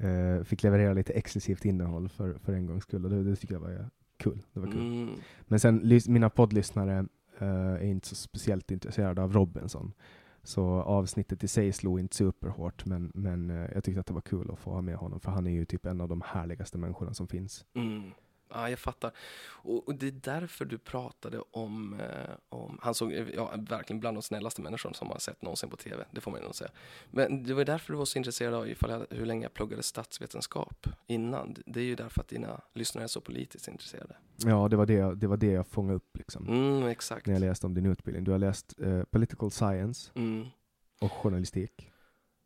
Uh, 0.02 0.42
fick 0.44 0.62
leverera 0.62 0.92
lite 0.92 1.12
exklusivt 1.12 1.64
innehåll 1.64 2.08
för, 2.08 2.34
för 2.34 2.52
en 2.52 2.66
gångs 2.66 2.82
skull 2.82 3.04
och 3.04 3.10
det, 3.10 3.22
det 3.22 3.36
tycker 3.36 3.54
jag 3.54 3.60
var 3.60 3.90
kul. 4.16 4.42
Det 4.52 4.60
var 4.60 4.66
kul. 4.66 4.80
Mm. 4.80 5.14
Men 5.40 5.60
sen, 5.60 6.00
mina 6.08 6.30
poddlyssnare 6.30 6.98
eh, 6.98 7.04
Eh, 7.42 7.72
är 7.72 7.84
inte 7.84 8.08
så 8.08 8.14
speciellt 8.14 8.70
intresserad 8.70 9.18
av 9.18 9.32
Robinson. 9.32 9.92
Så 10.42 10.64
avsnittet 10.82 11.44
i 11.44 11.48
sig 11.48 11.72
slog 11.72 12.00
inte 12.00 12.16
superhårt, 12.16 12.86
men, 12.86 13.12
men 13.14 13.50
eh, 13.50 13.70
jag 13.74 13.84
tyckte 13.84 14.00
att 14.00 14.06
det 14.06 14.14
var 14.14 14.20
kul 14.20 14.50
att 14.50 14.58
få 14.58 14.70
ha 14.70 14.80
med 14.80 14.96
honom, 14.96 15.20
för 15.20 15.30
han 15.30 15.46
är 15.46 15.50
ju 15.50 15.64
typ 15.64 15.86
en 15.86 16.00
av 16.00 16.08
de 16.08 16.22
härligaste 16.26 16.78
människorna 16.78 17.14
som 17.14 17.28
finns. 17.28 17.64
Mm. 17.74 18.10
Ja, 18.54 18.70
jag 18.70 18.78
fattar. 18.78 19.12
Och, 19.44 19.88
och 19.88 19.94
det 19.94 20.06
är 20.06 20.10
därför 20.10 20.64
du 20.64 20.78
pratade 20.78 21.40
om, 21.50 22.00
eh, 22.00 22.06
om 22.48 22.78
han 22.82 22.94
såg 22.94 23.12
ja, 23.12 23.52
verkligen 23.56 24.00
bland 24.00 24.16
de 24.16 24.22
snällaste 24.22 24.62
människorna 24.62 24.94
som 24.94 25.08
man 25.08 25.14
har 25.14 25.20
sett 25.20 25.42
någonsin 25.42 25.70
på 25.70 25.76
TV, 25.76 26.04
det 26.10 26.20
får 26.20 26.30
man 26.30 26.40
ju 26.40 26.44
nog 26.44 26.54
säga. 26.54 26.70
Men 27.10 27.44
det 27.44 27.54
var 27.54 27.64
därför 27.64 27.92
du 27.92 27.98
var 27.98 28.04
så 28.04 28.18
intresserad 28.18 28.54
av 28.54 28.68
ifall 28.68 28.90
jag, 28.90 29.06
hur 29.18 29.26
länge 29.26 29.42
jag 29.44 29.54
pluggade 29.54 29.82
statsvetenskap 29.82 30.86
innan. 31.06 31.56
Det 31.66 31.80
är 31.80 31.84
ju 31.84 31.94
därför 31.94 32.20
att 32.20 32.28
dina 32.28 32.60
lyssnare 32.74 33.04
är 33.04 33.08
så 33.08 33.20
politiskt 33.20 33.68
intresserade. 33.68 34.16
Ja, 34.36 34.68
det 34.68 34.76
var 34.76 34.86
det, 34.86 35.14
det, 35.14 35.26
var 35.26 35.36
det 35.36 35.46
jag 35.52 35.66
fångade 35.66 35.96
upp 35.96 36.16
liksom, 36.18 36.48
Mm, 36.48 36.86
exakt. 36.88 37.26
när 37.26 37.34
jag 37.34 37.40
läste 37.40 37.66
om 37.66 37.74
din 37.74 37.86
utbildning. 37.86 38.24
Du 38.24 38.30
har 38.30 38.38
läst 38.38 38.80
eh, 38.80 39.02
political 39.04 39.50
science 39.50 40.10
Mm. 40.14 40.46
och 41.00 41.12
journalistik. 41.12 41.88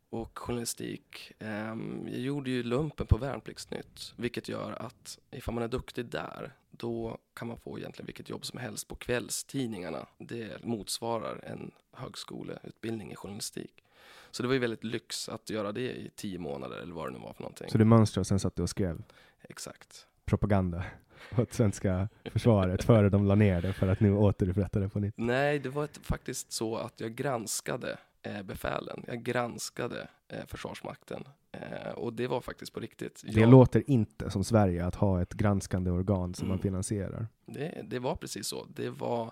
Och 0.09 0.39
journalistik. 0.39 1.31
Ehm, 1.39 2.07
jag 2.07 2.19
gjorde 2.19 2.49
ju 2.49 2.63
lumpen 2.63 3.07
på 3.07 3.17
Värnpliktsnytt, 3.17 4.13
vilket 4.15 4.49
gör 4.49 4.71
att 4.71 5.19
ifall 5.31 5.53
man 5.53 5.63
är 5.63 5.67
duktig 5.67 6.05
där, 6.05 6.51
då 6.71 7.17
kan 7.33 7.47
man 7.47 7.57
få 7.57 7.79
egentligen 7.79 8.05
vilket 8.05 8.29
jobb 8.29 8.45
som 8.45 8.59
helst 8.59 8.87
på 8.87 8.95
kvällstidningarna. 8.95 10.07
Det 10.17 10.63
motsvarar 10.63 11.43
en 11.43 11.71
högskoleutbildning 11.91 13.11
i 13.11 13.15
journalistik. 13.15 13.83
Så 14.31 14.43
det 14.43 14.47
var 14.47 14.53
ju 14.53 14.59
väldigt 14.59 14.83
lyx 14.83 15.29
att 15.29 15.49
göra 15.49 15.71
det 15.71 15.91
i 15.91 16.11
tio 16.15 16.39
månader 16.39 16.77
eller 16.77 16.93
vad 16.93 17.07
det 17.07 17.11
nu 17.11 17.19
var 17.19 17.33
för 17.33 17.41
någonting. 17.41 17.69
Så 17.69 17.77
du 17.77 17.85
mönstrade 17.85 18.21
och 18.21 18.27
sen 18.27 18.39
satt 18.39 18.55
du 18.55 18.61
och 18.61 18.69
skrev 18.69 19.03
Exakt. 19.41 20.07
propaganda 20.25 20.83
åt 21.37 21.53
svenska 21.53 22.09
försvaret 22.25 22.83
före 22.83 23.09
de 23.09 23.25
la 23.25 23.35
ner 23.35 23.61
det 23.61 23.73
för 23.73 23.87
att 23.87 23.99
nu 23.99 24.13
återupprätta 24.13 24.79
det 24.79 24.89
på 24.89 24.99
nytt. 24.99 25.13
Nej, 25.17 25.59
det 25.59 25.69
var 25.69 25.83
ett, 25.83 25.99
faktiskt 26.03 26.51
så 26.51 26.77
att 26.77 26.99
jag 26.99 27.15
granskade 27.15 27.97
befälen. 28.45 29.03
Jag 29.07 29.23
granskade 29.23 30.07
eh, 30.27 30.45
Försvarsmakten. 30.47 31.23
Eh, 31.51 31.91
och 31.91 32.13
det 32.13 32.27
var 32.27 32.41
faktiskt 32.41 32.73
på 32.73 32.79
riktigt. 32.79 33.21
Det 33.25 33.39
Jag- 33.39 33.49
låter 33.49 33.83
inte 33.89 34.29
som 34.31 34.43
Sverige 34.43 34.85
att 34.85 34.95
ha 34.95 35.21
ett 35.21 35.33
granskande 35.33 35.91
organ 35.91 36.33
som 36.33 36.47
man 36.47 36.55
Mm. 36.55 36.61
finansierar. 36.63 37.27
Det, 37.45 37.81
det 37.87 37.99
var 37.99 38.15
precis 38.15 38.47
så. 38.47 38.65
Det 38.65 38.89
var, 38.89 39.31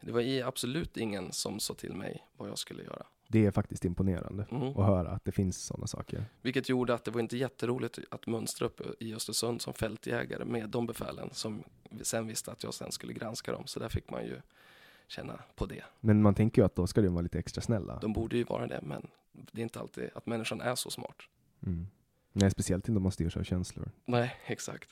det 0.00 0.12
var 0.12 0.42
absolut 0.48 0.96
ingen 0.96 1.32
som 1.32 1.60
sa 1.60 1.74
till 1.74 1.92
mig 1.94 2.26
vad 2.36 2.48
jag 2.48 2.58
skulle 2.58 2.82
göra. 2.82 3.06
Det 3.28 3.46
är 3.46 3.50
faktiskt 3.50 3.84
imponerande 3.84 4.46
Mm. 4.50 4.62
att 4.68 4.86
höra 4.86 5.10
att 5.10 5.24
det 5.24 5.32
finns 5.32 5.64
sådana 5.64 5.86
saker. 5.86 6.24
Vilket 6.42 6.68
gjorde 6.68 6.94
att 6.94 7.04
det 7.04 7.10
var 7.10 7.20
inte 7.20 7.36
jätteroligt 7.36 7.98
att 8.10 8.26
mönstra 8.26 8.66
upp 8.66 8.80
i 9.02 9.14
Östersund 9.14 9.62
som 9.62 9.74
fältjägare 9.74 10.44
med 10.44 10.68
de 10.68 10.86
befälen 10.86 11.28
som 11.32 11.62
sen 12.02 12.26
visste 12.26 12.52
att 12.52 12.62
jag 12.62 12.74
sen 12.74 12.92
skulle 12.92 13.12
granska 13.12 13.52
dem. 13.52 13.62
Så 13.66 13.80
där 13.80 13.88
fick 13.88 14.10
man 14.10 14.24
ju 14.24 14.40
känna 15.10 15.40
på 15.54 15.66
det. 15.66 15.84
Men 16.00 16.22
man 16.22 16.34
tänker 16.34 16.62
ju 16.62 16.66
att 16.66 16.74
då 16.74 16.86
ska 16.86 17.00
de 17.02 17.08
vara 17.08 17.22
lite 17.22 17.38
extra 17.38 17.62
snälla. 17.62 17.98
De 17.98 18.12
borde 18.12 18.36
ju 18.36 18.44
vara 18.44 18.66
det, 18.66 18.80
men 18.82 19.06
det 19.32 19.60
är 19.60 19.62
inte 19.62 19.80
alltid 19.80 20.10
att 20.14 20.26
människan 20.26 20.60
är 20.60 20.74
så 20.74 20.90
smart. 20.90 21.16
Mm. 21.66 21.86
Nej, 22.32 22.50
speciellt 22.50 22.88
inte 22.88 22.96
om 22.96 23.02
man 23.02 23.12
styrs 23.12 23.36
av 23.36 23.42
känslor. 23.42 23.90
Nej, 24.04 24.36
exakt. 24.46 24.88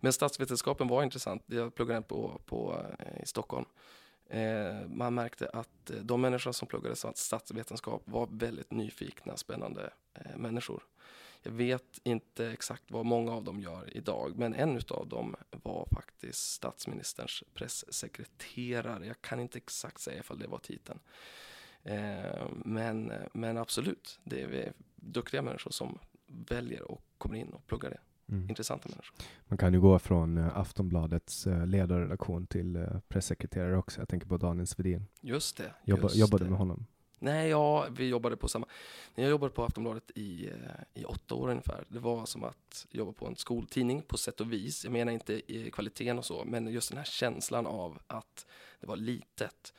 Men 0.00 0.12
statsvetenskapen 0.12 0.88
var 0.88 1.02
intressant. 1.02 1.42
Jag 1.46 1.74
pluggade 1.74 2.02
på, 2.02 2.40
på, 2.46 2.84
eh, 2.98 3.22
i 3.22 3.26
Stockholm. 3.26 3.64
Eh, 4.30 4.88
man 4.88 5.14
märkte 5.14 5.48
att 5.52 5.90
eh, 5.90 5.96
de 5.96 6.20
människor 6.20 6.52
som 6.52 6.68
pluggade 6.68 6.94
stats- 6.94 7.20
statsvetenskap 7.20 8.02
var 8.04 8.28
väldigt 8.30 8.70
nyfikna, 8.70 9.36
spännande 9.36 9.90
eh, 10.14 10.36
människor. 10.36 10.82
Jag 11.42 11.52
vet 11.52 12.00
inte 12.02 12.50
exakt 12.50 12.90
vad 12.90 13.06
många 13.06 13.32
av 13.32 13.44
dem 13.44 13.60
gör 13.60 13.96
idag, 13.96 14.32
men 14.36 14.54
en 14.54 14.80
av 14.90 15.08
dem 15.08 15.36
var 15.50 15.88
faktiskt 15.92 16.52
statsministerns 16.52 17.42
pressekreterare. 17.54 19.06
Jag 19.06 19.20
kan 19.20 19.40
inte 19.40 19.58
exakt 19.58 20.00
säga 20.00 20.20
ifall 20.20 20.38
det 20.38 20.46
var 20.46 20.58
titeln. 20.58 20.98
Eh, 21.82 22.46
men, 22.64 23.12
men 23.32 23.58
absolut, 23.58 24.20
det 24.24 24.42
är 24.42 24.72
duktiga 24.96 25.42
människor 25.42 25.70
som 25.70 25.98
väljer 26.26 26.82
och 26.82 27.02
kommer 27.18 27.36
in 27.36 27.48
och 27.48 27.66
pluggar 27.66 27.90
det. 27.90 28.00
Mm. 28.34 28.48
Intressanta 28.48 28.88
människor. 28.88 29.16
Man 29.46 29.58
kan 29.58 29.72
ju 29.72 29.80
gå 29.80 29.98
från 29.98 30.38
eh, 30.38 30.58
Aftonbladets 30.58 31.46
eh, 31.46 31.66
ledarredaktion 31.66 32.46
till 32.46 32.86
pressekreterare 33.08 33.76
också. 33.76 34.00
Jag 34.00 34.08
tänker 34.08 34.26
på 34.26 34.36
Daniel 34.36 34.66
Svedin. 34.66 35.06
Just 35.20 35.56
det. 35.56 35.74
Jobba, 35.84 36.02
just 36.02 36.16
jobbade 36.16 36.44
det. 36.44 36.50
med 36.50 36.58
honom. 36.58 36.86
Nej, 37.18 37.48
ja, 37.48 37.86
vi 37.90 38.08
jobbade 38.08 38.36
på 38.36 38.48
samma. 38.48 38.66
När 39.14 39.24
jag 39.24 39.30
jobbade 39.30 39.52
på 39.52 39.64
Aftonbladet 39.64 40.10
i, 40.14 40.46
eh, 40.46 41.00
i 41.02 41.04
åtta 41.04 41.34
år 41.34 41.48
ungefär, 41.48 41.84
det 41.88 41.98
var 41.98 42.26
som 42.26 42.44
att 42.44 42.86
jobba 42.90 43.12
på 43.12 43.26
en 43.26 43.36
skoltidning 43.36 44.02
på 44.02 44.16
sätt 44.16 44.40
och 44.40 44.52
vis. 44.52 44.84
Jag 44.84 44.92
menar 44.92 45.12
inte 45.12 45.52
i 45.52 45.70
kvaliteten 45.70 46.18
och 46.18 46.24
så, 46.24 46.44
men 46.44 46.66
just 46.66 46.88
den 46.88 46.98
här 46.98 47.04
känslan 47.04 47.66
av 47.66 47.98
att 48.06 48.46
det 48.80 48.86
var 48.86 48.96
litet. 48.96 49.72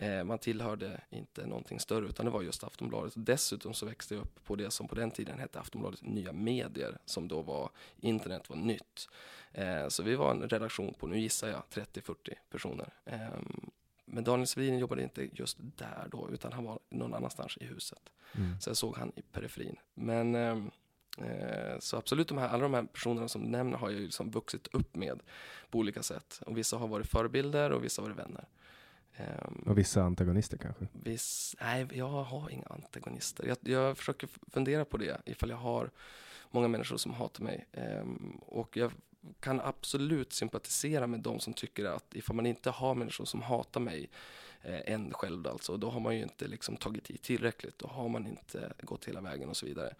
Eh, 0.00 0.24
man 0.24 0.38
tillhörde 0.38 1.00
inte 1.10 1.46
någonting 1.46 1.80
större, 1.80 2.06
utan 2.06 2.26
det 2.26 2.32
var 2.32 2.42
just 2.42 2.64
Aftonbladet. 2.64 3.12
Dessutom 3.16 3.74
så 3.74 3.86
växte 3.86 4.14
jag 4.14 4.22
upp 4.22 4.44
på 4.44 4.56
det 4.56 4.70
som 4.70 4.88
på 4.88 4.94
den 4.94 5.10
tiden 5.10 5.38
hette 5.38 5.60
Aftonbladet 5.60 6.02
Nya 6.02 6.32
Medier, 6.32 6.98
som 7.04 7.28
då 7.28 7.42
var 7.42 7.70
internet 8.00 8.50
var 8.50 8.56
nytt. 8.56 9.08
Eh, 9.52 9.88
så 9.88 10.02
vi 10.02 10.14
var 10.14 10.30
en 10.30 10.48
redaktion 10.48 10.94
på, 10.94 11.06
nu 11.06 11.20
gissar 11.20 11.48
jag, 11.48 11.62
30-40 11.70 12.34
personer. 12.50 12.92
Ehm, 13.04 13.70
men 14.10 14.24
Daniel 14.24 14.46
Svedin 14.46 14.78
jobbade 14.78 15.02
inte 15.02 15.28
just 15.32 15.56
där 15.60 16.08
då, 16.10 16.28
utan 16.32 16.52
han 16.52 16.64
var 16.64 16.78
någon 16.90 17.14
annanstans 17.14 17.56
i 17.60 17.64
huset. 17.64 18.02
Mm. 18.32 18.60
Så 18.60 18.70
jag 18.70 18.76
såg 18.76 18.96
han 18.96 19.12
i 19.16 19.22
periferin. 19.22 19.76
Men 19.94 20.34
ehm, 20.34 20.70
eh, 21.18 21.78
så 21.78 21.96
absolut, 21.96 22.28
de 22.28 22.38
här, 22.38 22.48
alla 22.48 22.62
de 22.62 22.74
här 22.74 22.82
personerna 22.82 23.28
som 23.28 23.42
du 23.44 23.48
nämner 23.48 23.78
har 23.78 23.90
jag 23.90 23.98
ju 23.98 24.04
liksom 24.04 24.30
vuxit 24.30 24.68
upp 24.72 24.96
med 24.96 25.20
på 25.70 25.78
olika 25.78 26.02
sätt. 26.02 26.40
Och 26.46 26.58
vissa 26.58 26.76
har 26.76 26.88
varit 26.88 27.06
förebilder 27.06 27.70
och 27.70 27.84
vissa 27.84 28.02
har 28.02 28.08
varit 28.08 28.18
vänner. 28.18 28.48
Ehm, 29.16 29.64
Och 29.66 29.78
vissa 29.78 30.02
antagonister 30.02 30.58
kanske. 30.58 30.86
Viss, 30.92 31.56
nej, 31.60 31.86
jag 31.92 32.08
har 32.08 32.50
inga 32.50 32.66
antagonister. 32.66 33.46
Jag, 33.46 33.56
jag 33.60 33.98
försöker 33.98 34.28
fundera 34.52 34.84
på 34.84 34.96
det, 34.96 35.20
ifall 35.26 35.50
jag 35.50 35.56
har 35.56 35.90
många 36.50 36.68
människor 36.68 36.96
som 36.96 37.12
hatar 37.14 37.44
mig. 37.44 37.66
Ehm, 37.72 38.40
och 38.46 38.76
jag 38.76 38.92
kan 39.40 39.60
absolut 39.60 40.32
sympatisera 40.32 41.06
med 41.06 41.20
de 41.20 41.40
som 41.40 41.52
tycker 41.54 41.84
att 41.84 42.14
ifall 42.14 42.36
man 42.36 42.46
inte 42.46 42.70
har 42.70 42.94
människor 42.94 43.24
som 43.24 43.42
hatar 43.42 43.80
mig, 43.80 44.10
eh, 44.62 44.92
en 44.92 45.12
själv 45.12 45.46
alltså, 45.46 45.76
då 45.76 45.90
har 45.90 46.00
man 46.00 46.16
ju 46.16 46.22
inte 46.22 46.48
liksom 46.48 46.76
tagit 46.76 47.10
i 47.10 47.18
tillräckligt. 47.18 47.78
Då 47.78 47.86
har 47.86 48.08
man 48.08 48.26
inte 48.26 48.72
gått 48.82 49.04
hela 49.04 49.20
vägen 49.20 49.48
och 49.48 49.56
så 49.56 49.66
vidare. 49.66 49.94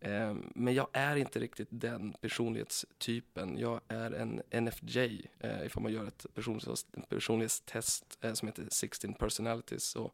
Ehm, 0.00 0.52
Men 0.54 0.74
jag 0.74 0.88
är 0.92 1.16
inte 1.16 1.38
riktigt 1.40 1.68
den 1.70 2.12
personlighetstypen. 2.20 3.58
Jag 3.58 3.80
är 3.88 4.10
en 4.10 4.42
NFJ, 4.50 5.26
eh, 5.40 5.66
ifall 5.66 5.82
man 5.82 5.92
gör 5.92 6.06
ett 6.06 6.26
personlighets- 6.34 7.06
personlighetstest 7.08 8.18
eh, 8.20 8.32
som 8.32 8.48
heter 8.48 8.68
16 8.70 9.14
personalities. 9.14 9.84
Så, 9.84 10.12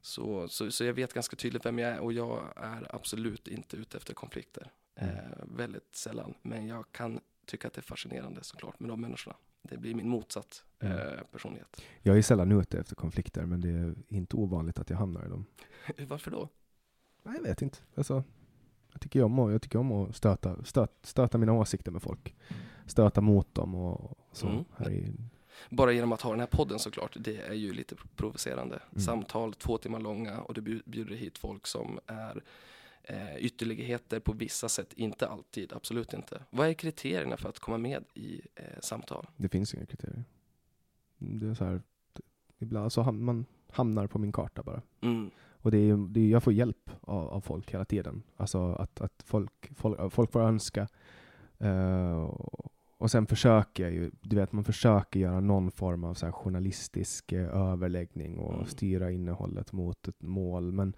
så, 0.00 0.48
så, 0.48 0.70
så 0.70 0.84
jag 0.84 0.92
vet 0.92 1.12
ganska 1.14 1.36
tydligt 1.36 1.66
vem 1.66 1.78
jag 1.78 1.90
är 1.90 2.00
och 2.00 2.12
jag 2.12 2.52
är 2.56 2.94
absolut 2.94 3.48
inte 3.48 3.76
ute 3.76 3.96
efter 3.96 4.14
konflikter. 4.14 4.70
Eh, 4.94 5.08
väldigt 5.42 5.96
sällan. 5.96 6.34
Men 6.42 6.66
jag 6.66 6.84
kan 6.92 7.20
tycka 7.46 7.68
att 7.68 7.74
det 7.74 7.80
är 7.80 7.82
fascinerande 7.82 8.44
såklart 8.44 8.80
med 8.80 8.88
de 8.90 9.00
människorna. 9.00 9.36
Det 9.62 9.76
blir 9.76 9.94
min 9.94 10.08
motsatt 10.08 10.64
eh, 10.82 10.90
Mm. 10.90 11.24
personlighet. 11.32 11.82
Jag 12.02 12.18
är 12.18 12.22
sällan 12.22 12.52
ute 12.52 12.78
efter 12.78 12.94
konflikter, 12.94 13.46
men 13.46 13.60
det 13.60 13.68
är 13.68 13.94
inte 14.08 14.36
ovanligt 14.36 14.78
att 14.78 14.90
jag 14.90 14.96
hamnar 14.96 15.26
i 15.26 15.28
dem. 15.28 15.46
Varför 16.08 16.30
då? 16.30 16.48
Nej, 17.22 17.34
jag 17.36 17.42
vet 17.42 17.62
inte. 17.62 17.78
Alltså, 17.94 18.24
jag 18.92 19.00
tycker 19.00 19.22
om 19.22 19.38
att, 19.38 19.52
jag 19.52 19.62
tycker 19.62 19.78
om 19.78 19.92
att 19.92 20.16
stöta, 20.16 20.64
stöt, 20.64 20.92
stöta 21.02 21.38
mina 21.38 21.52
åsikter 21.52 21.90
med 21.92 22.02
folk. 22.02 22.36
Stöta 22.86 23.20
mot 23.20 23.54
dem 23.54 23.74
och 23.74 24.18
så. 24.32 24.48
Mm. 24.48 24.64
Här 24.76 24.90
i, 24.90 25.12
Bara 25.70 25.92
genom 25.92 26.12
att 26.12 26.20
ha 26.20 26.30
den 26.30 26.40
här 26.40 26.46
podden 26.46 26.78
såklart, 26.78 27.16
det 27.20 27.36
är 27.36 27.54
ju 27.54 27.72
lite 27.72 27.94
provocerande. 28.16 28.82
Mm. 28.90 29.00
Samtal 29.02 29.54
två 29.54 29.78
timmar 29.78 30.00
långa 30.00 30.40
och 30.40 30.54
du 30.54 30.60
bju- 30.60 30.82
bjuder 30.84 31.14
hit 31.16 31.38
folk 31.38 31.66
som 31.66 31.98
är 32.06 32.42
eh, 33.02 33.36
ytterligheter 33.36 34.20
på 34.20 34.32
vissa 34.32 34.68
sätt, 34.68 34.92
inte 34.92 35.26
alltid, 35.28 35.72
absolut 35.72 36.12
inte. 36.12 36.42
Vad 36.50 36.68
är 36.68 36.72
kriterierna 36.74 37.36
för 37.36 37.48
att 37.48 37.58
komma 37.58 37.78
med 37.78 38.04
i 38.14 38.40
eh, 38.54 38.64
samtal? 38.80 39.26
det 39.36 39.48
finns 39.48 39.74
inga 39.74 39.86
kriterier. 39.86 40.24
Det 41.18 41.46
är 41.46 41.54
så 41.54 41.64
här, 41.64 41.82
ibland 42.58 42.92
så 42.92 43.02
ham, 43.02 43.24
man 43.24 43.46
hamnar 43.70 44.06
på 44.06 44.18
min 44.18 44.32
karta 44.32 44.62
bara. 44.62 44.82
Mm. 45.00 45.30
Och 45.62 45.70
det 45.70 45.78
är, 45.78 46.08
det 46.08 46.20
är, 46.20 46.28
jag 46.28 46.42
får 46.42 46.52
hjälp 46.52 46.90
av, 47.00 47.28
av 47.28 47.40
folk 47.40 47.74
hela 47.74 47.84
tiden. 47.84 48.22
Alltså 48.36 48.72
att, 48.72 49.00
att 49.00 49.22
folk, 49.26 49.70
folk, 49.76 50.12
folk 50.12 50.32
får 50.32 50.40
önska. 50.40 50.88
Eh, 51.58 52.30
och 53.00 53.10
sen 53.10 53.26
försöker 53.26 53.82
jag 53.82 53.92
ju, 53.92 54.10
du 54.20 54.36
vet 54.36 54.52
man 54.52 54.64
försöker 54.64 55.20
göra 55.20 55.40
någon 55.40 55.70
form 55.70 56.04
av 56.04 56.14
så 56.14 56.32
journalistisk 56.32 57.32
eh, 57.32 57.56
överläggning 57.56 58.38
och 58.38 58.54
Mm. 58.54 58.66
styra 58.66 59.10
innehållet 59.10 59.72
mot 59.72 60.08
ett 60.08 60.22
mål. 60.22 60.72
Men 60.72 60.94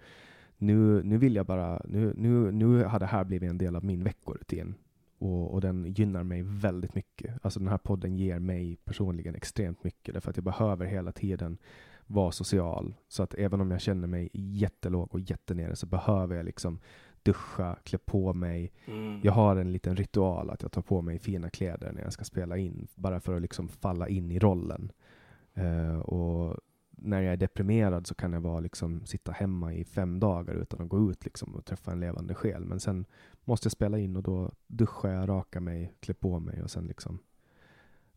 nu, 0.63 1.03
nu 1.03 1.17
vill 1.17 1.35
jag 1.35 1.45
bara, 1.45 1.81
nu, 1.85 2.13
nu, 2.17 2.51
nu 2.51 2.83
har 2.83 2.99
det 2.99 3.05
här 3.05 3.23
blivit 3.23 3.49
en 3.49 3.57
del 3.57 3.75
av 3.75 3.85
min 3.85 4.03
veckorutin. 4.03 4.75
Och, 5.17 5.53
och 5.53 5.61
den 5.61 5.93
gynnar 5.93 6.23
mig 6.23 6.41
väldigt 6.41 6.95
mycket. 6.95 7.35
Alltså 7.41 7.59
den 7.59 7.69
här 7.69 7.77
podden 7.77 8.17
ger 8.17 8.39
mig 8.39 8.77
personligen 8.85 9.35
extremt 9.35 9.83
mycket. 9.83 10.13
Därför 10.13 10.29
att 10.29 10.37
jag 10.37 10.43
behöver 10.43 10.85
hela 10.85 11.11
tiden 11.11 11.57
vara 12.05 12.31
social. 12.31 12.93
Så 13.07 13.23
att 13.23 13.33
även 13.33 13.61
om 13.61 13.71
jag 13.71 13.81
känner 13.81 14.07
mig 14.07 14.29
jättelåg 14.33 15.13
och 15.13 15.19
jättenere 15.19 15.75
så 15.75 15.85
behöver 15.85 16.35
jag 16.35 16.45
liksom 16.45 16.79
duscha, 17.23 17.75
klä 17.83 17.97
på 17.97 18.33
mig. 18.33 18.71
Mm. 18.85 19.19
Jag 19.23 19.33
har 19.33 19.55
en 19.55 19.71
liten 19.71 19.95
ritual 19.95 20.49
att 20.49 20.61
jag 20.61 20.71
tar 20.71 20.81
på 20.81 21.01
mig 21.01 21.19
fina 21.19 21.49
kläder 21.49 21.91
när 21.91 22.01
jag 22.01 22.13
ska 22.13 22.23
spela 22.23 22.57
in. 22.57 22.87
Bara 22.95 23.19
för 23.19 23.35
att 23.35 23.41
liksom 23.41 23.67
falla 23.67 24.07
in 24.07 24.31
i 24.31 24.39
rollen. 24.39 24.91
Eh, 25.53 25.99
och 25.99 26.57
när 27.03 27.21
jag 27.21 27.33
är 27.33 27.37
deprimerad 27.37 28.07
så 28.07 28.15
kan 28.15 28.33
jag 28.33 28.41
bara 28.41 28.59
liksom 28.59 29.05
sitta 29.05 29.31
hemma 29.31 29.73
i 29.73 29.85
fem 29.85 30.19
dagar 30.19 30.53
utan 30.53 30.81
att 30.81 30.89
gå 30.89 31.11
ut 31.11 31.25
liksom 31.25 31.55
och 31.55 31.65
träffa 31.65 31.91
en 31.91 31.99
levande 31.99 32.35
själ. 32.35 32.65
Men 32.65 32.79
sen 32.79 33.05
måste 33.43 33.65
jag 33.65 33.71
spela 33.71 33.99
in 33.99 34.15
och 34.15 34.23
då 34.23 34.51
duschar 34.67 35.09
jag, 35.09 35.29
rakar 35.29 35.59
mig, 35.59 35.93
klär 35.99 36.13
på 36.13 36.39
mig 36.39 36.63
och 36.63 36.71
sen 36.71 36.85
liksom 36.87 37.19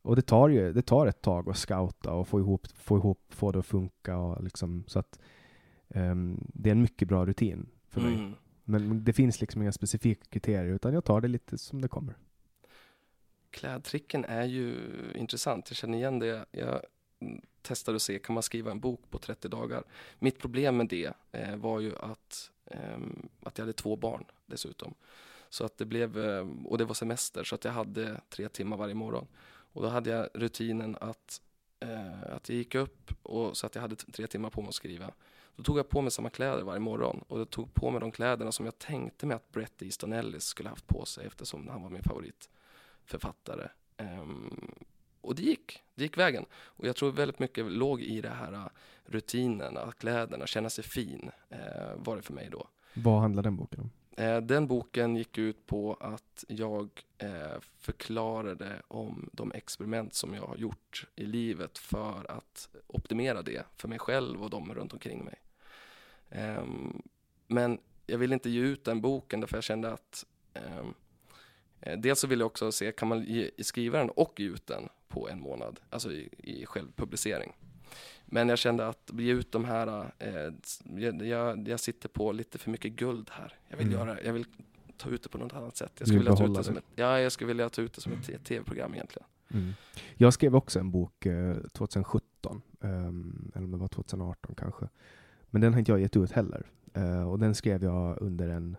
och 0.06 0.16
det 0.16 0.22
tar 0.22 0.48
ju 0.48 0.72
det 0.72 0.82
tar 0.82 1.06
ett 1.06 1.22
tag 1.22 1.50
att 1.50 1.56
scouta 1.56 2.12
och 2.12 2.28
få 2.28 2.40
ihop, 2.40 2.66
få 2.66 2.96
ihop, 2.96 3.20
få 3.28 3.52
det 3.52 3.58
att 3.58 3.66
funka 3.66 4.16
och 4.16 4.44
liksom 4.44 4.84
så 4.86 4.98
att 4.98 5.20
ehm, 5.88 6.50
det 6.54 6.70
är 6.70 6.72
en 6.72 6.82
mycket 6.82 7.08
bra 7.08 7.26
rutin 7.26 7.68
för 7.88 8.00
mig. 8.00 8.14
Mm. 8.14 8.34
Men 8.64 9.04
det 9.04 9.12
finns 9.12 9.40
liksom 9.40 9.62
inga 9.62 9.72
specifika 9.72 10.24
kriterier 10.30 10.74
utan 10.74 10.94
jag 10.94 11.04
tar 11.04 11.20
det 11.20 11.28
lite 11.28 11.58
som 11.58 11.80
det 11.80 11.88
kommer. 11.88 12.16
Klädtricken 13.50 14.24
är 14.24 14.44
ju 14.44 14.74
intressant. 15.14 15.70
Jag 15.70 15.76
känner 15.76 15.98
igen 15.98 16.18
det. 16.18 16.46
Jag 16.50 16.80
testar 17.68 17.74
testade 17.74 17.96
att 17.96 18.02
se, 18.02 18.18
kan 18.18 18.34
man 18.34 18.42
skriva 18.42 18.70
en 18.70 18.80
bok 18.80 19.00
på 19.10 19.18
30 19.18 19.48
dagar? 19.48 19.84
Mitt 20.18 20.38
problem 20.38 20.76
med 20.76 20.88
det 20.88 21.12
eh, 21.32 21.56
var 21.56 21.80
ju 21.80 21.96
att, 21.96 22.50
eh, 22.64 22.98
att 23.42 23.58
jag 23.58 23.62
hade 23.62 23.72
två 23.72 23.96
barn 23.96 24.24
dessutom. 24.46 24.94
Så 25.48 25.64
att 25.64 25.78
det 25.78 25.84
blev, 25.84 26.18
eh, 26.18 26.46
och 26.64 26.78
det 26.78 26.84
var 26.84 26.94
semester, 26.94 27.44
så 27.44 27.54
att 27.54 27.64
jag 27.64 27.72
hade 27.72 28.20
tre 28.28 28.48
timmar 28.48 28.76
varje 28.76 28.94
morgon. 28.94 29.26
Och 29.72 29.82
då 29.82 29.88
hade 29.88 30.10
jag 30.10 30.28
rutinen 30.34 30.96
att, 31.00 31.40
eh, 31.80 32.22
att 32.22 32.48
jag 32.48 32.58
gick 32.58 32.74
upp 32.74 33.12
och 33.22 33.56
så 33.56 33.66
att 33.66 33.74
jag 33.74 33.82
hade 33.82 33.96
tre 33.96 34.26
timmar 34.26 34.50
på 34.50 34.60
mig 34.60 34.68
att 34.68 34.74
skriva. 34.74 35.10
Då 35.56 35.62
tog 35.62 35.78
jag 35.78 35.88
på 35.88 36.02
mig 36.02 36.10
samma 36.10 36.30
kläder 36.30 36.62
varje 36.62 36.80
morgon 36.80 37.24
och 37.28 37.40
jag 37.40 37.50
tog 37.50 37.74
på 37.74 37.90
mig 37.90 38.00
de 38.00 38.10
kläderna 38.10 38.52
som 38.52 38.64
jag 38.64 38.78
tänkte 38.78 39.26
mig 39.26 39.34
att 39.34 39.52
Bret 39.52 39.82
Easton 39.82 40.12
Ellis 40.12 40.44
skulle 40.44 40.68
haft 40.68 40.86
på 40.86 41.04
sig 41.04 41.26
eftersom 41.26 41.68
han 41.68 41.82
var 41.82 41.90
min 41.90 42.02
favoritförfattare. 42.02 43.68
Ehm, 43.96 44.74
och 45.26 45.34
det 45.34 45.42
gick, 45.42 45.82
det 45.94 46.02
gick 46.02 46.18
vägen. 46.18 46.44
Och 46.54 46.86
jag 46.86 46.96
tror 46.96 47.12
väldigt 47.12 47.38
mycket 47.38 47.72
låg 47.72 48.02
i 48.02 48.20
det 48.20 48.28
här 48.28 48.52
uh, 48.52 48.66
rutinerna, 49.04 49.92
kläderna, 49.98 50.46
känna 50.46 50.70
sig 50.70 50.84
fin 50.84 51.30
eh, 51.50 51.58
var 51.96 52.16
det 52.16 52.22
för 52.22 52.32
mig 52.32 52.48
då. 52.52 52.68
Vad 52.94 53.20
handlar 53.20 53.42
den 53.42 53.56
boken 53.56 53.80
om? 53.80 53.90
Eh, 54.24 54.40
Den 54.40 54.66
boken 54.66 55.16
gick 55.16 55.38
ut 55.38 55.66
på 55.66 55.94
att 56.00 56.44
jag 56.48 57.04
förklarade 57.78 58.82
om 58.88 59.30
de 59.32 59.52
experiment 59.52 60.14
som 60.14 60.34
jag 60.34 60.42
har 60.42 60.56
gjort 60.56 61.06
i 61.16 61.26
livet 61.26 61.78
för 61.78 62.30
att 62.30 62.68
optimera 62.86 63.42
det 63.42 63.66
för 63.76 63.88
mig 63.88 63.98
själv 63.98 64.42
och 64.42 64.50
de 64.50 64.74
runt 64.74 64.92
omkring 64.92 65.24
mig. 65.24 65.34
Ehm, 66.30 67.02
Men 67.46 67.78
jag 68.06 68.18
ville 68.18 68.34
inte 68.34 68.50
ge 68.50 68.60
ut 68.60 68.84
den 68.84 69.00
boken 69.00 69.40
därför 69.40 69.56
jag 69.56 69.64
kände 69.64 69.92
att 69.92 70.26
ehm, 70.54 70.94
eh, 71.80 71.98
dels 71.98 72.20
så 72.20 72.26
ville 72.26 72.42
jag 72.42 72.46
också 72.46 72.72
se, 72.72 72.92
kan 72.92 73.08
man 73.08 73.22
ge, 73.24 73.50
skriva 73.58 73.98
den 73.98 74.10
och 74.10 74.40
ge 74.40 74.46
ut 74.46 74.66
den 74.66 74.88
på 75.08 75.28
en 75.28 75.40
månad, 75.40 75.80
alltså 75.90 76.12
i, 76.12 76.28
i 76.38 76.66
självpublicering. 76.66 77.52
Men 78.26 78.48
jag 78.48 78.58
kände 78.58 78.88
att 78.88 79.10
ge 79.18 79.32
ut 79.32 79.52
de 79.52 79.64
här, 79.64 80.12
eh, 80.18 80.52
jag, 81.26 81.68
jag, 81.68 81.80
sitter 81.80 82.08
på 82.08 82.32
lite 82.32 82.58
för 82.58 82.70
mycket 82.70 82.92
guld 82.92 83.30
här. 83.32 83.54
Jag 83.68 83.76
vill, 83.76 83.86
Mm. 83.86 83.98
göra, 83.98 84.22
jag 84.22 84.32
vill 84.32 84.46
ta 84.96 85.08
ut 85.10 85.22
det 85.22 85.28
på 85.28 85.38
något 85.38 85.52
annat 85.52 85.76
sätt. 85.76 85.92
Jag 85.98 86.08
skulle 86.08 86.20
vilja 86.20 86.36
ta 86.36 86.44
ut 86.46 86.54
det 86.54 86.64
som 86.64 86.76
ett, 86.76 86.84
ja, 86.94 87.20
jag 87.20 87.32
skulle 87.32 87.48
vilja 87.48 87.68
ta 87.68 87.82
ut 87.82 87.92
det 87.92 88.00
som 88.00 88.12
ett 88.12 88.44
tv-program 88.44 88.94
egentligen. 88.94 89.26
Mm. 89.50 89.72
Jag 90.14 90.32
skrev 90.32 90.56
också 90.56 90.78
en 90.78 90.90
bok 90.90 91.26
eh, 91.26 91.56
2017, 91.72 92.62
ehm, 92.80 93.52
eller 93.54 93.64
om 93.64 93.70
det 93.70 93.76
var 93.76 93.88
2018 93.88 94.54
kanske. 94.54 94.88
Men 95.50 95.60
den 95.60 95.72
har 95.72 95.78
inte 95.78 95.92
jag 95.92 96.00
gett 96.00 96.16
ut 96.16 96.32
heller. 96.32 96.66
Eh, 96.94 97.28
och 97.30 97.38
den 97.38 97.54
skrev 97.54 97.84
jag 97.84 98.18
under 98.20 98.48
en, 98.48 98.76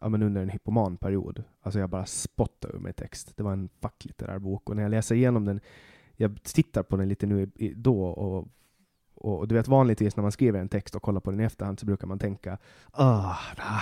ja, 0.00 0.08
men 0.08 0.22
under 0.22 0.42
en 0.42 0.48
hypomanperiod. 0.48 1.44
Alltså 1.62 1.80
jag 1.80 1.90
bara 1.90 2.06
spottade 2.06 2.74
ur 2.74 2.78
mig 2.78 2.92
text. 2.92 3.36
Det 3.36 3.42
var 3.42 3.52
en 3.52 3.68
facklitterär 3.80 4.38
bok. 4.38 4.70
Och 4.70 4.76
när 4.76 4.82
jag 4.82 4.90
läser 4.90 5.14
igenom 5.14 5.44
den, 5.44 5.60
jag 6.16 6.42
tittar 6.42 6.82
på 6.82 6.96
den 6.96 7.08
lite 7.08 7.26
nu 7.26 7.50
i, 7.54 7.74
då 7.74 8.02
och 8.04 8.38
och 8.38 8.48
och 9.20 9.48
du 9.48 9.54
vet 9.54 9.68
vanligtvis 9.68 10.16
när 10.16 10.22
man 10.22 10.32
skriver 10.32 10.60
en 10.60 10.68
text 10.68 10.94
och 10.94 11.02
kollar 11.02 11.20
på 11.20 11.30
den 11.30 11.40
i 11.40 11.44
efterhand 11.44 11.80
så 11.80 11.86
brukar 11.86 12.06
man 12.06 12.18
tänka 12.18 12.58
ah, 12.92 13.36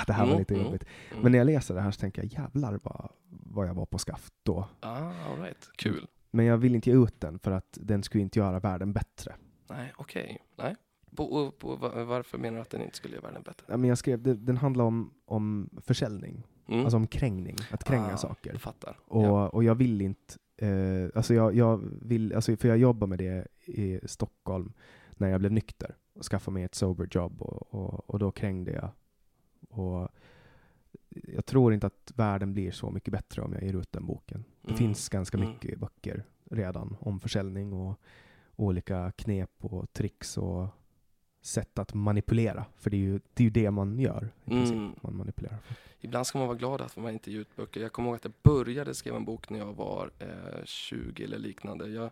det 0.06 0.12
här 0.12 0.24
var 0.24 0.26
Mm, 0.32 0.38
lite 0.38 0.54
mm, 0.54 0.66
jobbigt. 0.66 0.84
mm. 1.10 1.22
Men 1.22 1.32
när 1.32 1.38
jag 1.38 1.44
läser 1.46 1.74
det 1.74 1.80
här 1.80 1.90
så 1.90 2.00
tänker 2.00 2.22
jag 2.22 2.32
jävlar 2.32 2.80
vad, 2.82 3.08
vad 3.28 3.68
jag 3.68 3.74
var 3.74 3.86
på 3.86 3.98
skaft 3.98 4.34
då. 4.42 4.68
Ah, 4.80 4.96
all 4.96 5.40
right. 5.40 5.70
Kul. 5.76 6.06
Men 6.30 6.46
jag 6.46 6.56
vill 6.58 6.74
inte 6.74 6.90
ge 6.90 6.96
ut 6.96 7.20
den 7.20 7.38
för 7.38 7.50
att 7.50 7.78
den 7.80 8.02
skulle 8.02 8.22
inte 8.22 8.38
göra 8.38 8.60
världen 8.60 8.92
bättre. 8.92 9.34
Nej, 9.68 9.92
okej. 9.96 10.38
Nej. 10.58 10.76
På, 11.16 11.50
på, 11.50 11.76
va- 11.76 12.04
varför 12.04 12.38
menar 12.38 12.56
du 12.56 12.62
att 12.62 12.70
den 12.70 12.82
inte 12.82 12.96
skulle 12.96 13.14
göra 13.14 13.26
världen 13.26 13.42
bättre? 13.42 13.64
Ja, 13.68 13.76
men 13.76 13.88
jag 13.88 13.98
skrev, 13.98 14.22
det, 14.22 14.34
den 14.34 14.56
handlar 14.56 14.84
om, 14.84 15.10
om 15.24 15.70
försäljning, 15.82 16.42
Mm. 16.68 16.80
alltså 16.84 16.96
om 16.96 17.06
krängning, 17.06 17.56
att 17.70 17.84
kränga 17.84 18.14
Ah, 18.14 18.16
saker. 18.16 18.52
Jag 18.52 18.60
fattar. 18.60 18.98
Och, 19.06 19.22
ja. 19.24 19.48
och 19.48 19.64
jag 19.64 19.74
vill 19.74 20.00
inte, 20.02 20.34
eh, 20.56 21.08
alltså 21.14 21.34
jag, 21.34 21.54
jag 21.54 21.80
vill, 22.02 22.32
alltså 22.34 22.56
för 22.56 22.68
jag 22.68 22.78
jobbar 22.78 23.06
med 23.06 23.18
det 23.18 23.46
i 23.64 24.00
Stockholm 24.04 24.72
när 25.10 25.28
jag 25.28 25.40
blev 25.40 25.52
nykter 25.52 25.96
och 26.14 26.24
skaffade 26.24 26.54
mig 26.54 26.62
ett 26.64 26.74
sober 26.74 27.08
job 27.10 27.42
och, 27.42 27.74
och, 27.74 28.10
och 28.10 28.18
då 28.18 28.30
krängde 28.30 28.72
jag. 28.72 28.90
Och 29.80 30.08
jag 31.10 31.46
tror 31.46 31.74
inte 31.74 31.86
att 31.86 32.12
världen 32.14 32.52
blir 32.52 32.70
så 32.70 32.90
mycket 32.90 33.12
bättre 33.12 33.42
om 33.42 33.52
jag 33.52 33.62
ger 33.62 33.74
ut 33.76 33.92
den 33.92 34.06
boken. 34.06 34.44
Det 34.62 34.68
Mm. 34.68 34.78
finns 34.78 35.08
ganska 35.08 35.36
Mm. 35.38 35.50
mycket 35.50 35.78
böcker 35.78 36.24
redan 36.50 36.96
om 37.00 37.20
försäljning 37.20 37.72
och 37.72 38.00
olika 38.56 39.12
knep 39.16 39.50
och 39.64 39.92
tricks 39.92 40.38
och 40.38 40.66
sätt 41.46 41.78
att 41.78 41.94
manipulera. 41.94 42.64
För 42.78 42.90
det 42.90 42.96
är 42.96 43.00
ju 43.00 43.20
det, 43.34 43.42
är 43.42 43.44
ju 43.44 43.50
det 43.50 43.70
man 43.70 43.98
gör 43.98 44.28
i 44.44 44.50
princip. 44.50 44.76
Mm. 44.76 44.94
Man 45.00 45.16
manipulerar. 45.16 45.58
Ibland 46.00 46.26
ska 46.26 46.38
man 46.38 46.48
vara 46.48 46.58
glad 46.58 46.80
att 46.80 46.96
man 46.96 47.12
inte 47.12 47.32
ger 47.32 47.38
ut 47.40 47.56
böcker. 47.56 47.80
Jag 47.80 47.92
kommer 47.92 48.08
ihåg 48.08 48.16
att 48.16 48.24
jag 48.24 48.32
började 48.42 48.94
skriva 48.94 49.16
en 49.16 49.24
bok 49.24 49.50
när 49.50 49.58
jag 49.58 49.72
var 49.72 50.10
eh, 50.18 50.64
20 50.64 51.24
eller 51.24 51.38
liknande. 51.38 51.88
Jag 51.88 52.10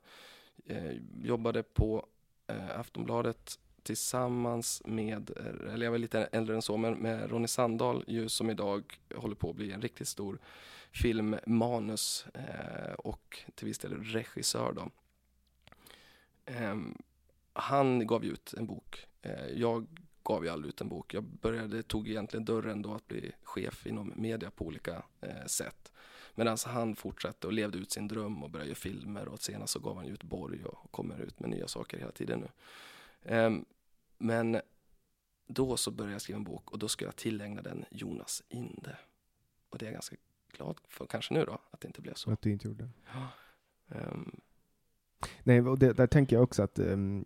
eh, 0.66 0.92
jobbade 1.22 1.62
på 1.62 2.06
eh, 2.46 2.80
Aftonbladet 2.80 3.58
tillsammans 3.82 4.82
med, 4.84 5.30
eh, 5.36 5.74
eller 5.74 5.86
jag 5.86 5.90
var 5.90 5.98
lite 5.98 6.24
äldre 6.24 6.54
än 6.54 6.62
så, 6.62 6.76
men 6.76 6.94
med 6.94 7.30
Ronny 7.30 7.46
Sandahl 7.46 8.04
ju, 8.06 8.28
som 8.28 8.50
idag 8.50 8.98
håller 9.14 9.34
på 9.34 9.50
att 9.50 9.56
bli 9.56 9.72
en 9.72 9.82
riktigt 9.82 10.08
stor 10.08 10.38
filmmanus 10.92 12.26
eh, 12.34 12.92
och 12.92 13.44
till 13.54 13.66
viss 13.66 13.78
del 13.78 14.04
regissör. 14.04 14.72
Då. 14.72 14.90
Ehm, 16.46 16.98
han 17.52 18.06
gav 18.06 18.24
ut 18.24 18.54
en 18.56 18.66
bok. 18.66 19.06
Eh, 19.24 19.46
jag 19.54 19.86
gav 20.22 20.44
ju 20.44 20.50
aldrig 20.50 20.68
ut 20.68 20.80
en 20.80 20.88
bok. 20.88 21.14
Jag 21.14 21.24
började, 21.24 21.82
tog 21.82 22.08
egentligen 22.08 22.44
dörren 22.44 22.82
då 22.82 22.94
att 22.94 23.08
bli 23.08 23.32
chef 23.42 23.86
inom 23.86 24.12
media 24.16 24.50
på 24.50 24.66
olika 24.66 25.02
eh, 25.20 25.46
sätt. 25.46 25.92
Medan 26.34 26.58
han 26.66 26.96
fortsatte 26.96 27.46
och 27.46 27.52
levde 27.52 27.78
ut 27.78 27.92
sin 27.92 28.08
dröm 28.08 28.42
och 28.42 28.50
började 28.50 28.68
göra 28.68 28.76
filmer 28.76 29.28
och 29.28 29.42
senast 29.42 29.72
så 29.72 29.78
gav 29.78 29.96
han 29.96 30.06
ut 30.06 30.22
Borg 30.22 30.64
och 30.64 30.92
kommer 30.92 31.20
ut 31.20 31.40
med 31.40 31.50
nya 31.50 31.68
saker 31.68 31.98
hela 31.98 32.12
tiden 32.12 32.40
nu. 32.40 32.48
Ehm, 33.22 33.64
men 34.18 34.60
då 35.46 35.76
så 35.76 35.90
började 35.90 36.12
jag 36.12 36.22
skriva 36.22 36.36
en 36.36 36.44
bok 36.44 36.70
och 36.70 36.78
då 36.78 36.88
ska 36.88 37.04
jag 37.04 37.16
tillägna 37.16 37.62
den 37.62 37.84
Jonas 37.90 38.42
Inde. 38.48 38.98
Och 39.68 39.78
det 39.78 39.84
är 39.84 39.86
jag 39.86 39.94
ganska 39.94 40.16
glad 40.52 40.80
för 40.88 41.06
kanske 41.06 41.34
nu 41.34 41.44
då, 41.44 41.58
att 41.70 41.80
det 41.80 41.86
inte 41.86 42.00
blev 42.00 42.14
så. 42.14 42.30
Att 42.30 42.42
du 42.42 42.52
inte 42.52 42.68
gjorde 42.68 42.84
det. 42.84 42.90
Ehm, 43.98 44.40
Nej, 45.42 45.60
och 45.60 45.78
det, 45.78 45.92
där 45.92 46.06
tänker 46.06 46.36
jag 46.36 46.42
också 46.42 46.62
att 46.62 46.78
ehm, 46.78 47.24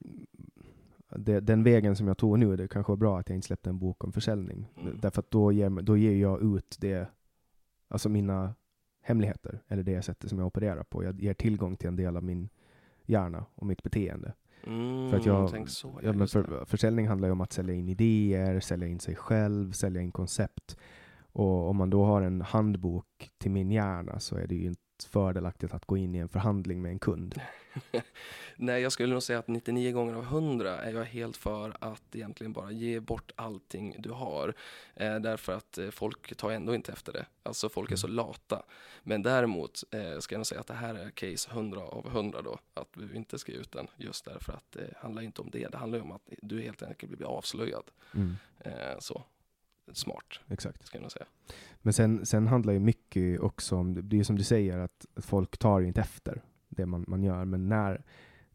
det, 1.16 1.40
den 1.40 1.62
vägen 1.64 1.96
som 1.96 2.06
jag 2.06 2.18
tog 2.18 2.38
nu, 2.38 2.56
det 2.56 2.68
kanske 2.68 2.92
var 2.92 2.96
bra 2.96 3.18
att 3.18 3.28
jag 3.28 3.36
inte 3.36 3.46
släppte 3.46 3.70
en 3.70 3.78
bok 3.78 4.04
om 4.04 4.12
försäljning. 4.12 4.72
Mm. 4.80 4.98
Därför 5.00 5.20
att 5.20 5.30
då 5.30 5.52
ger, 5.52 5.70
då 5.70 5.96
ger 5.96 6.16
jag 6.16 6.42
ut 6.42 6.76
det, 6.80 7.09
alltså 7.88 8.09
mina 8.09 8.54
hemligheter, 9.00 9.62
eller 9.68 9.82
det 9.82 10.02
sättet 10.02 10.30
som 10.30 10.38
jag 10.38 10.46
opererar 10.46 10.82
på. 10.82 11.04
Jag 11.04 11.20
ger 11.20 11.34
tillgång 11.34 11.76
till 11.76 11.88
en 11.88 11.96
del 11.96 12.16
av 12.16 12.24
min 12.24 12.48
hjärna 13.06 13.44
och 13.54 13.66
mitt 13.66 13.82
beteende. 13.82 14.32
mm, 14.66 15.11
För 15.11 15.16
att 15.16 15.26
jag, 15.26 15.50
tänk 15.50 15.68
så, 15.68 16.00
ja, 16.02 16.12
men 16.12 16.28
för, 16.28 16.64
försäljning 16.64 17.09
handlar 17.09 17.28
ju 17.28 17.32
om 17.32 17.40
att 17.40 17.52
sälja 17.52 17.74
in 17.74 17.88
idéer, 17.88 18.61
sälja 18.61 18.88
in 18.88 19.00
sig 19.00 19.16
själv, 19.16 19.72
sälja 19.72 20.00
in 20.00 20.12
koncept. 20.12 20.76
Och 21.32 21.70
om 21.70 21.76
man 21.76 21.90
då 21.90 22.04
har 22.04 22.22
en 22.22 22.40
handbok 22.40 23.30
till 23.38 23.50
min 23.50 23.70
hjärna 23.70 24.20
så 24.20 24.36
är 24.36 24.46
det 24.46 24.54
ju 24.54 24.66
inte 24.66 24.82
fördelaktigt 25.05 25.74
att 25.74 25.84
gå 25.84 25.96
in 25.96 26.14
i 26.14 26.18
en 26.18 26.28
förhandling 26.28 26.82
med 26.82 26.90
en 26.92 26.99
kund. 26.99 27.40
Nej, 28.57 28.82
jag 28.82 28.92
skulle 28.92 29.12
nog 29.12 29.22
säga 29.22 29.38
att 29.38 29.49
99 29.49 29.92
gånger 29.92 30.14
av 30.14 30.22
100 30.22 30.76
är 30.80 30.92
jag 30.92 31.05
helt 31.05 31.36
för 31.36 31.76
att 31.80 32.14
egentligen 32.14 32.53
bara 32.53 32.70
ge 32.70 33.01
bort 33.01 33.32
allting 33.36 33.96
du 33.99 34.11
har. 34.11 34.55
Eh, 34.94 35.16
därför 35.16 35.53
att 35.53 35.78
eh, 35.78 35.90
folk 35.90 36.36
tar 36.36 36.51
ändå 36.51 36.74
inte 36.74 36.92
efter 36.92 37.12
det. 37.12 37.26
Alltså 37.42 37.68
folk 37.68 37.92
är 37.92 37.96
så 37.96 38.09
lata. 38.09 38.62
Men 39.03 39.22
däremot 39.22 39.84
eh, 39.90 40.18
ska 40.18 40.34
jag 40.34 40.38
nog 40.38 40.46
säga 40.46 40.61
att 40.61 40.66
det 40.66 40.74
här 40.74 40.94
är 40.94 41.11
case 41.11 41.51
100 41.51 41.80
av 41.80 42.07
100 42.07 42.42
då. 42.42 42.59
Att 42.74 42.88
du 42.94 43.14
inte 43.14 43.38
ska 43.38 43.53
ge 43.53 43.59
ut 43.59 43.72
den. 43.72 43.86
Just 43.96 44.24
därför 44.24 44.53
att 44.53 44.72
det 44.72 44.94
handlar 44.96 45.22
inte 45.22 45.42
om 45.42 45.51
det. 45.51 45.68
Det 45.68 45.78
handlar 45.78 46.01
om 46.01 46.12
att 46.12 46.22
du 46.42 46.62
helt 46.62 46.82
enkelt 46.82 47.12
blir 47.18 47.26
avslöjad. 47.26 47.84
Mm, 48.14 48.36
Eh, 48.61 48.99
så. 48.99 49.22
Smart, 49.93 50.41
exakt. 50.49 50.86
ska 50.86 50.99
jag 51.01 51.12
säga. 51.12 51.26
Men 51.82 51.93
sen, 51.93 52.26
sen 52.26 52.47
handlar 52.47 52.72
ju 52.72 52.78
mycket 52.78 53.41
också 53.41 53.76
om, 53.76 54.09
det 54.09 54.18
är 54.18 54.24
som 54.24 54.36
du 54.36 54.45
säger, 54.45 54.78
att 54.78 55.07
folk 55.16 55.59
tar 55.59 55.80
inte 55.80 56.01
efter 56.01 56.43
det 56.68 56.86
man, 56.86 57.05
man 57.09 57.22
gör. 57.22 57.45
Men 57.45 57.68
när, 57.68 58.05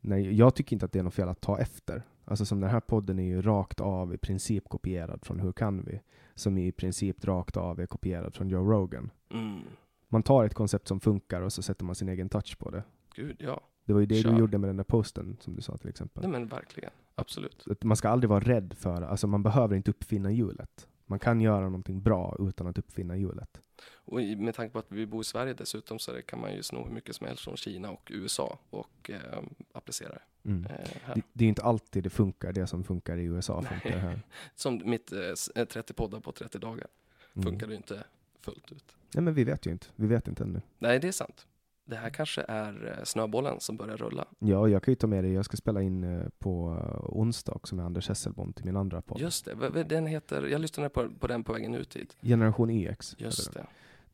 när, 0.01 0.17
jag 0.17 0.55
tycker 0.55 0.75
inte 0.75 0.85
att 0.85 0.91
det 0.91 0.99
är 0.99 1.03
något 1.03 1.13
fel 1.13 1.29
att 1.29 1.41
ta 1.41 1.59
efter. 1.59 2.03
Alltså 2.25 2.45
som 2.45 2.59
den 2.59 2.69
här 2.69 2.79
podden 2.79 3.19
är 3.19 3.23
ju 3.23 3.41
rakt 3.41 3.79
av 3.79 4.13
i 4.13 4.17
princip 4.17 4.69
kopierad 4.69 5.25
från 5.25 5.39
Hur 5.39 5.51
kan 5.51 5.83
vi? 5.83 6.01
Som 6.35 6.57
i 6.57 6.71
princip 6.71 7.25
rakt 7.25 7.57
av 7.57 7.79
är 7.79 7.85
kopierad 7.85 8.35
från 8.35 8.49
Joe 8.49 8.71
Rogan. 8.71 9.11
Mm. 9.29 9.61
Man 10.07 10.23
tar 10.23 10.45
ett 10.45 10.53
koncept 10.53 10.87
som 10.87 10.99
funkar 10.99 11.41
och 11.41 11.53
så 11.53 11.61
sätter 11.61 11.85
man 11.85 11.95
sin 11.95 12.09
egen 12.09 12.29
touch 12.29 12.57
på 12.57 12.69
det. 12.69 12.83
Gud, 13.15 13.35
ja. 13.39 13.61
Det 13.85 13.93
var 13.93 13.99
ju 13.99 14.05
det 14.05 14.21
Kör. 14.21 14.31
du 14.31 14.37
gjorde 14.37 14.57
med 14.57 14.69
den 14.69 14.77
där 14.77 14.83
posten 14.83 15.37
som 15.39 15.55
du 15.55 15.61
sa 15.61 15.77
till 15.77 15.89
exempel. 15.89 16.23
Nej 16.23 16.31
men 16.31 16.47
verkligen. 16.47 16.91
Absolut. 17.15 17.67
Att 17.67 17.83
Man 17.83 17.97
ska 17.97 18.09
aldrig 18.09 18.29
vara 18.29 18.39
rädd 18.39 18.73
för, 18.77 19.01
alltså 19.01 19.27
man 19.27 19.43
behöver 19.43 19.75
inte 19.75 19.91
uppfinna 19.91 20.31
hjulet. 20.31 20.87
Man 21.13 21.19
kan 21.19 21.41
göra 21.41 21.63
någonting 21.63 22.01
bra 22.01 22.35
utan 22.39 22.67
att 22.67 22.77
uppfinna 22.77 23.17
hjulet. 23.17 23.61
Och 23.95 24.19
med 24.21 24.55
tanke 24.55 24.73
på 24.73 24.79
att 24.79 24.91
vi 24.91 25.05
bor 25.05 25.21
i 25.21 25.23
Sverige 25.23 25.53
dessutom 25.53 25.99
så 25.99 26.21
kan 26.21 26.41
man 26.41 26.53
ju 26.53 26.63
sno 26.63 26.83
hur 26.85 26.93
mycket 26.93 27.15
som 27.15 27.27
helst 27.27 27.43
från 27.43 27.57
Kina 27.57 27.89
och 27.91 28.11
USA 28.13 28.59
och 28.69 29.09
eh, 29.09 29.43
applicera 29.73 30.09
det 30.13 30.49
Mm. 30.49 30.65
eh. 30.65 30.71
Det, 31.15 31.21
det 31.33 31.43
är 31.43 31.45
ju 31.45 31.49
inte 31.49 31.63
alltid 31.63 32.03
det 32.03 32.09
funkar, 32.09 32.53
det 32.53 32.67
som 32.67 32.83
funkar 32.83 33.17
i 33.17 33.23
USA 33.23 33.61
funkar 33.61 33.97
här. 33.99 34.19
Som 34.55 34.81
mitt 34.85 35.11
eh, 35.11 35.19
s- 35.19 35.51
eh, 35.55 35.65
30 35.65 35.93
poddar 35.93 36.19
på 36.19 36.31
30 36.31 36.59
dagar 36.59 36.87
Mm. 37.35 37.43
funkar 37.43 37.67
det 37.67 37.73
ju 37.73 37.77
inte 37.77 38.03
fullt 38.41 38.71
ut. 38.71 38.95
Nej 39.13 39.23
men 39.23 39.33
vi 39.33 39.43
vet 39.43 39.65
ju 39.67 39.71
inte, 39.71 39.87
vi 39.95 40.07
vet 40.07 40.27
inte 40.27 40.43
ännu. 40.43 40.61
Nej, 40.79 40.99
det 40.99 41.07
är 41.07 41.11
sant. 41.11 41.47
Det 41.85 41.95
här 41.95 42.09
kanske 42.09 42.45
är 42.47 42.95
eh, 42.97 43.03
snöbollen 43.03 43.59
som 43.59 43.77
börjar 43.77 43.97
rulla. 43.97 44.27
Ja, 44.39 44.67
jag 44.67 44.83
kan 44.83 44.91
ju 44.91 44.95
ta 44.95 45.07
med 45.07 45.23
det, 45.23 45.29
jag 45.29 45.45
ska 45.45 45.57
spela 45.57 45.81
in 45.81 46.03
eh, 46.03 46.27
på 46.39 46.77
eh, 46.81 47.19
onsdag 47.19 47.51
också 47.51 47.75
med 47.75 47.85
Anders 47.85 48.09
Hesselbom 48.09 48.53
till 48.53 48.65
min 48.65 48.77
andra 48.77 49.01
podd. 49.01 49.21
Just 49.21 49.45
det, 49.45 49.83
den 49.83 50.07
heter, 50.07 50.43
jag 50.43 50.61
lyssnade 50.61 50.89
på, 50.89 51.09
på 51.19 51.27
den 51.27 51.43
på 51.43 51.53
vägen 51.53 51.75
ut 51.75 51.95
hit. 51.95 52.17
Generation 52.21 52.69
YX. 52.69 53.15
Just 53.17 53.53
det. 53.53 53.65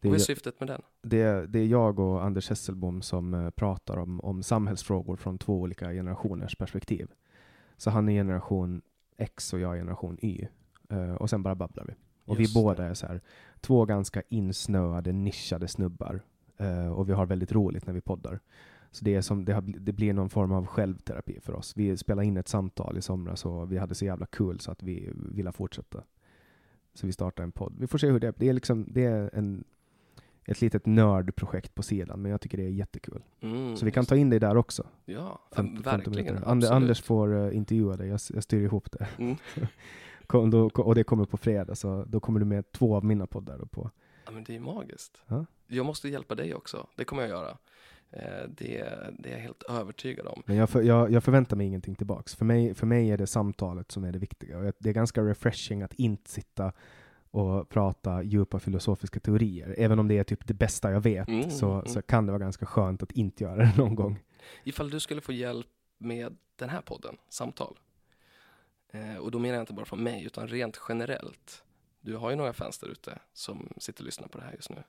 Det 0.02 0.08
Vad 0.08 0.16
är 0.16 0.20
syftet 0.20 0.60
med 0.60 0.68
den? 0.68 0.82
det, 1.02 1.22
är, 1.22 1.48
det 1.48 1.60
är 1.60 1.66
jag 1.66 2.00
och 2.00 2.24
Anders 2.24 2.50
Hesselbom 2.50 3.02
som 3.02 3.52
pratar 3.56 3.98
om, 3.98 4.20
om 4.20 4.44
samhällsfrågor 4.44 5.16
från 5.16 5.38
två 5.38 5.62
olika 5.62 5.92
generationers 5.92 6.56
perspektiv. 6.56 7.08
Så 7.78 7.90
han 7.90 8.10
är 8.10 8.14
generation 8.14 8.82
X 9.18 9.54
och 9.54 9.60
jag 9.60 9.74
är 9.74 9.80
generation 9.80 10.18
Y. 10.22 10.48
Och 11.20 11.30
sen 11.30 11.44
bara 11.44 11.56
babblar 11.56 11.86
vi. 11.88 11.94
Och 12.26 12.40
Just 12.40 12.56
vi 12.56 12.62
båda 12.62 12.86
är 12.86 12.94
så 12.94 13.08
här, 13.08 13.22
två 13.62 13.86
ganska 13.86 14.22
insnöade, 14.30 15.12
nischade 15.12 15.68
snubbar. 15.68 16.22
Eh, 16.60 16.88
och 16.88 17.10
vi 17.10 17.14
har 17.14 17.26
väldigt 17.26 17.52
roligt 17.52 17.88
när 17.88 17.94
vi 17.94 18.02
poddar. 18.02 18.40
Så 18.92 19.06
det, 19.06 19.16
är 19.16 19.22
som, 19.22 19.46
det, 19.46 19.54
har, 19.54 19.62
det 19.62 19.94
blir 19.94 20.14
någon 20.14 20.30
form 20.30 20.52
av 20.52 20.66
självterapi 20.66 21.40
för 21.42 21.54
oss. 21.54 21.78
Vi 21.78 21.98
spelade 21.98 22.28
in 22.28 22.38
ett 22.38 22.48
samtal 22.48 22.98
i 22.98 23.02
somras 23.02 23.46
och 23.46 23.72
vi 23.72 23.78
hade 23.78 23.96
så 23.96 24.06
jävla 24.06 24.26
kul 24.26 24.60
så 24.60 24.72
att 24.72 24.84
vi 24.84 25.10
ville 25.16 25.52
fortsätta. 25.52 26.04
Så 26.94 27.08
vi 27.08 27.14
startade 27.14 27.44
en 27.44 27.52
podd. 27.52 27.76
Vi 27.80 27.88
får 27.88 27.98
se 27.98 28.08
hur 28.08 28.20
det 28.20 28.28
är. 28.28 28.34
Det 28.38 28.50
är, 28.50 28.54
liksom, 28.54 28.86
det 28.90 29.06
är 29.06 29.30
en, 29.34 29.64
ett 30.46 30.62
litet 30.62 30.86
nördprojekt 30.86 31.76
på 31.76 31.84
sidan, 31.84 32.22
men 32.22 32.32
jag 32.32 32.42
tycker 32.42 32.58
det 32.58 32.64
är 32.64 32.70
jättekul. 32.70 33.24
Mm, 33.42 33.76
Så 33.76 33.86
vi 33.86 33.92
kan 33.92 34.06
ta 34.06 34.16
in 34.16 34.30
dig 34.30 34.40
där 34.40 34.58
också. 34.58 34.88
Ja, 35.06 35.40
50 35.52 35.84
verkligen. 35.84 36.12
minuter. 36.12 36.34
Ander, 36.34 36.68
absolut. 36.68 36.72
Anders 36.72 37.02
får 37.02 37.34
uh, 37.34 37.56
intervjua 37.56 37.98
dig, 37.98 38.08
jag, 38.08 38.20
jag 38.34 38.44
styr 38.44 38.64
ihop 38.64 38.92
det. 38.92 39.08
Mm. 39.18 39.36
Kom, 40.28 40.50
då, 40.52 40.70
och 40.76 40.96
det 40.96 41.04
kommer 41.04 41.26
på 41.26 41.38
fredag, 41.38 41.76
så 41.76 42.06
då 42.08 42.20
kommer 42.20 42.40
du 42.40 42.46
med 42.46 42.72
två 42.72 42.96
av 42.96 43.06
mina 43.06 43.28
poddar. 43.28 43.58
På. 43.58 43.92
Ja, 44.30 44.34
men 44.34 44.44
det 44.44 44.56
är 44.56 44.60
magiskt. 44.60 45.22
Ja. 45.28 45.46
Jag 45.68 45.86
måste 45.86 46.10
hjälpa 46.10 46.36
dig 46.36 46.56
också. 46.56 46.88
Det 46.96 47.06
kommer 47.06 47.22
jag 47.22 47.30
göra. 47.30 47.58
Eh, 48.12 48.50
Det, 48.50 48.84
det 49.20 49.30
är 49.30 49.34
jag 49.34 49.40
helt 49.40 49.64
övertygad 49.64 50.28
om. 50.28 50.44
Men 50.46 50.56
jag, 50.56 50.70
för, 50.70 50.82
jag, 50.82 51.12
jag 51.12 51.24
förväntar 51.24 51.58
mig 51.58 51.68
ingenting 51.68 51.96
tillbaks. 51.96 52.36
För 52.36 52.46
mig, 52.46 52.74
för 52.74 52.88
mig 52.88 53.12
är 53.12 53.18
det 53.18 53.28
samtalet 53.28 53.92
som 53.92 54.04
är 54.04 54.12
det 54.12 54.20
viktiga. 54.20 54.58
Och 54.58 54.74
det 54.80 54.90
är 54.90 54.94
ganska 54.94 55.22
refreshing 55.22 55.82
att 55.82 55.94
inte 55.94 56.32
sitta 56.32 56.74
och 57.32 57.70
prata 57.70 58.24
djupa 58.24 58.60
filosofiska 58.60 59.20
teorier. 59.20 59.76
Även 59.78 60.00
om 60.00 60.08
det 60.08 60.18
är 60.18 60.24
typ 60.24 60.48
det 60.48 60.54
bästa 60.54 60.92
jag 60.92 61.02
vet, 61.02 61.28
Mm, 61.28 61.52
så, 61.52 61.72
mm. 61.72 61.86
så 61.86 62.02
kan 62.02 62.26
det 62.26 62.32
vara 62.32 62.40
ganska 62.40 62.66
skönt 62.66 63.04
att 63.04 63.12
inte 63.12 63.44
göra 63.44 63.56
det 63.56 63.74
någon 63.78 63.96
gång. 63.96 64.20
Ifall 64.64 64.90
du 64.90 65.00
skulle 65.00 65.22
få 65.22 65.32
hjälp 65.32 65.68
med 65.98 66.38
den 66.56 66.70
här 66.70 66.82
podden, 66.82 67.18
samtal. 67.30 67.80
Eh, 68.92 69.18
och 69.18 69.32
då 69.32 69.40
menar 69.40 69.56
jag 69.56 69.62
inte 69.62 69.74
bara 69.74 69.86
från 69.86 70.04
mig, 70.04 70.24
utan 70.24 70.48
rent 70.48 70.80
generellt. 70.90 71.64
Du 72.02 72.16
har 72.16 72.30
ju 72.30 72.36
några 72.36 72.54
fans 72.54 72.80
där 72.80 72.88
ute 72.88 73.20
som 73.34 73.70
sitter 73.78 74.02
och 74.02 74.06
lyssnar 74.06 74.28
på 74.28 74.38
det 74.38 74.44
här 74.44 74.54
just 74.54 74.70
nu. 74.70 74.84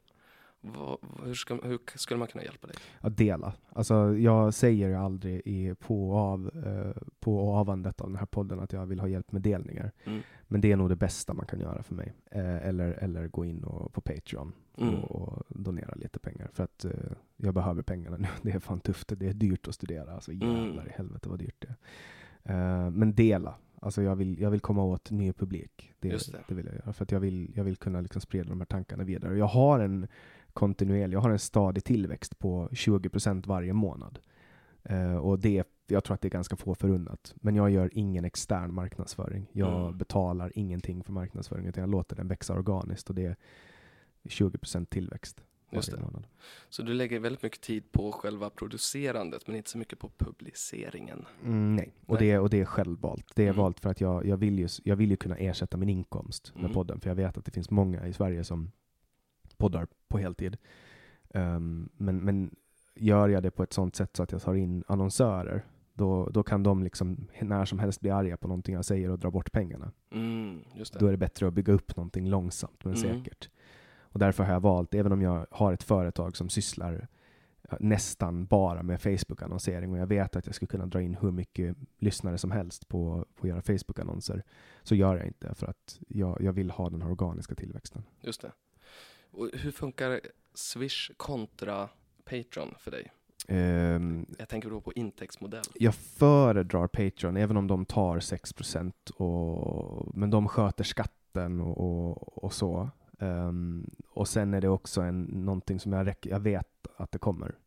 Vad, 0.63 0.99
hur, 1.25 1.35
ska, 1.35 1.55
hur 1.55 1.79
skulle 1.95 2.19
man 2.19 2.29
kunna 2.29 2.45
hjälpa 2.45 2.67
dig? 2.67 2.77
Att 3.01 3.17
dela. 3.17 3.53
Alltså, 3.73 4.17
jag 4.19 4.55
säger 4.55 4.89
ju 4.89 4.95
aldrig 4.95 5.43
i, 5.45 5.75
på, 5.75 6.11
och 6.11 6.17
av, 6.19 6.51
eh, 6.67 7.03
på 7.21 7.39
och 7.39 7.57
avandet 7.57 8.01
av 8.01 8.09
den 8.09 8.17
här 8.19 8.27
podden 8.27 8.61
att 8.61 8.73
jag 8.73 8.87
vill 8.87 9.01
ha 9.01 9.09
hjälp 9.09 9.33
med 9.33 9.43
delningar. 9.43 9.93
Mm. 10.05 10.21
Men 10.49 10.61
det 10.61 10.73
är 10.73 10.77
nog 10.77 10.89
det 10.89 10.97
bästa 10.97 11.35
man 11.35 11.47
kan 11.47 11.61
göra 11.61 11.83
för 11.83 11.95
mig. 11.95 12.13
Eh, 12.31 12.57
eller, 12.69 12.91
eller 12.93 13.29
gå 13.29 13.45
in 13.45 13.65
och, 13.65 13.93
på 13.93 14.01
Patreon 14.01 14.53
Mm. 14.77 14.95
och, 14.95 15.11
och 15.11 15.43
donera 15.49 15.95
lite 15.95 16.19
pengar. 16.19 16.51
För 16.53 16.65
att 16.65 16.85
eh, 16.85 16.91
jag 17.37 17.55
behöver 17.55 17.83
pengarna 17.83 18.17
nu. 18.17 18.29
Det 18.43 18.51
är 18.51 18.59
fan 18.59 18.81
tufft. 18.81 19.13
Det 19.17 19.29
är 19.29 19.33
dyrt 19.35 19.69
att 19.69 19.75
studera. 19.75 20.15
Alltså 20.15 20.33
jävlar 20.33 20.73
Mm. 20.73 20.87
i 20.87 20.91
helvete 20.91 21.29
vad 21.29 21.39
dyrt 21.39 21.57
det 21.59 21.75
är. 22.43 22.85
Eh, 22.85 22.91
men 22.91 23.15
dela. 23.15 23.55
Alltså 23.81 24.03
jag 24.03 24.17
vill, 24.17 24.41
jag 24.41 24.51
vill 24.51 24.61
komma 24.61 24.85
åt 24.85 25.11
ny 25.11 25.33
publik. 25.33 25.93
Det, 26.01 26.09
det. 26.09 26.39
det. 26.49 26.55
vill 26.55 26.67
jag 26.67 26.75
göra. 26.75 26.93
För 26.93 27.03
att 27.05 27.13
jag 27.13 27.21
vill, 27.21 27.53
jag 27.57 27.65
vill 27.65 27.77
kunna 27.77 28.01
liksom 28.01 28.21
sprida 28.21 28.49
de 28.49 28.61
här 28.61 28.67
tankarna 28.67 29.05
vidare. 29.05 29.39
Jag 29.39 29.47
har 29.47 29.81
en 29.81 30.09
kontinuerlig, 30.53 31.17
jag 31.17 31.21
har 31.21 31.31
en 31.31 31.39
stadig 31.39 31.85
tillväxt 31.85 32.39
på 32.39 32.69
20% 32.73 33.47
varje 33.47 33.73
månad. 33.73 34.19
Eh, 34.83 35.17
och 35.17 35.39
det, 35.39 35.65
jag 35.87 36.05
tror 36.05 36.15
att 36.15 36.21
det 36.21 36.29
är 36.29 36.31
ganska 36.31 36.57
få 36.57 36.75
förunnat. 36.75 37.35
Men 37.37 37.55
jag 37.57 37.71
gör 37.71 37.91
ingen 37.93 38.25
extern 38.25 38.75
marknadsföring. 38.75 39.47
Jag 39.53 39.81
Mm. 39.87 39.99
betalar 39.99 40.53
ingenting 40.55 41.05
för 41.05 41.13
marknadsföring, 41.13 41.67
utan 41.67 41.81
jag 41.81 41.91
låter 41.91 42.17
den 42.17 42.29
växa 42.29 42.55
organiskt. 42.55 43.09
Och 43.09 43.15
det 43.15 43.27
är 43.27 43.37
20% 44.25 44.85
tillväxt 44.91 45.45
Just 45.77 45.91
det. 45.91 46.01
månad. 46.01 46.27
Så 46.69 46.83
du 46.83 46.95
lägger 46.95 47.19
väldigt 47.21 47.43
mycket 47.43 47.61
tid 47.61 47.93
på 47.93 48.13
själva 48.13 48.51
producerandet, 48.51 49.47
men 49.47 49.57
inte 49.57 49.71
så 49.71 49.79
mycket 49.79 49.99
på 49.99 50.11
publiceringen. 50.19 51.27
Mm, 51.45 51.77
nej, 51.77 51.93
och, 52.07 52.21
Nej. 52.21 52.29
Det, 52.29 52.39
och 52.39 52.51
det 52.51 52.61
är 52.61 52.65
självvalt. 52.65 53.27
Det 53.35 53.43
är 53.43 53.47
Mm. 53.47 53.57
valt 53.59 53.81
för 53.81 53.91
att 53.91 54.01
jag, 54.01 54.27
jag, 54.27 54.37
vill 54.37 54.59
ju, 54.59 54.69
jag 54.85 54.97
vill 54.97 55.11
ju 55.11 55.17
kunna 55.17 55.37
ersätta 55.37 55.77
min 55.77 55.89
inkomst 55.89 56.53
med 56.55 56.61
Mm. 56.65 56.75
podden. 56.75 57.01
För 57.01 57.11
jag 57.11 57.15
vet 57.15 57.39
att 57.39 57.45
det 57.45 57.51
finns 57.51 57.71
många 57.71 58.07
i 58.07 58.13
Sverige 58.13 58.45
som 58.45 58.71
poddar 59.57 59.87
på 60.09 60.19
heltid. 60.19 60.57
Ehm, 61.35 61.89
men, 61.97 62.19
men 62.25 62.55
gör 62.95 63.29
jag 63.29 63.43
det 63.43 63.51
på 63.51 63.63
ett 63.63 63.73
sånt 63.73 63.97
sätt 63.97 64.17
så 64.17 64.23
att 64.23 64.33
jag 64.33 64.43
tar 64.43 64.55
in 64.55 64.85
annonsörer, 64.89 65.65
då, 65.95 66.29
då 66.29 66.43
kan 66.43 66.63
de 66.63 66.83
liksom 66.83 67.27
när 67.41 67.65
som 67.65 67.79
helst 67.79 68.01
bli 68.01 68.11
arga 68.11 68.37
på 68.37 68.49
någonting 68.49 68.75
jag 68.75 68.85
säger 68.85 69.11
och 69.11 69.19
dra 69.19 69.31
bort 69.31 69.53
pengarna. 69.53 69.93
Mm, 70.13 70.61
Då 70.75 70.81
är 70.81 71.01
det. 71.05 71.11
det 71.11 71.17
bättre 71.17 71.47
att 71.49 71.55
bygga 71.55 71.73
upp 71.73 71.97
någonting 71.97 72.29
långsamt 72.29 72.85
men 72.85 72.95
Mm. 72.95 73.03
säkert. 73.25 73.49
Och 74.13 74.19
därför 74.19 74.45
har 74.45 74.53
jag 74.53 74.61
valt, 74.61 74.95
även 74.95 75.13
om 75.13 75.23
jag 75.23 75.47
har 75.51 75.73
ett 75.73 75.83
företag 75.83 76.37
som 76.37 76.49
sysslar 76.49 77.09
ja, 77.71 77.77
nästan 77.81 78.47
bara 78.47 78.83
med 78.83 79.01
Facebook-annonsering 79.03 79.93
och 79.93 79.99
jag 79.99 80.07
vet 80.07 80.37
att 80.37 80.47
jag 80.47 80.55
skulle 80.55 80.67
kunna 80.69 80.87
dra 80.87 81.03
in 81.03 81.15
hur 81.21 81.31
mycket 81.31 81.77
lyssnare 81.99 82.39
som 82.39 82.51
helst 82.51 82.89
på, 82.89 83.27
på 83.35 83.43
att 83.43 83.49
göra 83.49 83.63
Facebook-annonser, 83.63 84.43
så 84.83 84.95
gör 84.95 85.17
jag 85.17 85.27
inte 85.27 85.55
för 85.55 85.67
att 85.67 85.99
jag, 86.09 86.41
jag 86.41 86.53
vill 86.53 86.71
ha 86.71 86.91
den 86.91 87.03
här 87.03 87.11
organiska 87.11 87.55
tillväxten. 87.55 88.03
Just 88.21 88.41
det. 88.43 88.53
Och 89.31 89.51
hur 89.53 89.71
funkar 89.71 90.21
Swish 90.55 91.11
kontra 91.17 91.89
Patreon 92.25 92.75
för 92.79 92.91
dig? 92.91 93.13
Ehm, 93.49 94.27
Jag 94.39 94.49
tänker 94.49 94.71
då 94.71 94.81
på 94.81 94.93
intäktsmodell. 94.93 95.65
jag 95.75 95.95
föredrar 95.95 96.87
Patreon, 96.87 97.37
även 97.37 97.57
om 97.57 97.67
de 97.67 97.85
tar 97.85 98.19
6% 98.19 98.93
och, 99.17 100.17
men 100.17 100.31
de 100.31 100.49
sköter 100.49 100.85
skatten 100.85 101.61
och, 101.61 101.79
och, 101.79 102.45
och 102.45 102.53
så. 102.53 102.91
Ehm, 103.21 103.91
och 104.09 104.29
sen 104.29 104.55
är 104.55 104.61
det 104.61 104.69
också 104.69 105.01
en, 105.01 105.23
någonting 105.23 105.81
som 105.81 105.93
jag, 105.93 106.15
jag 106.23 106.41
vet 106.41 106.87
att 106.97 107.13
det 107.13 107.19
kommer. 107.19 107.59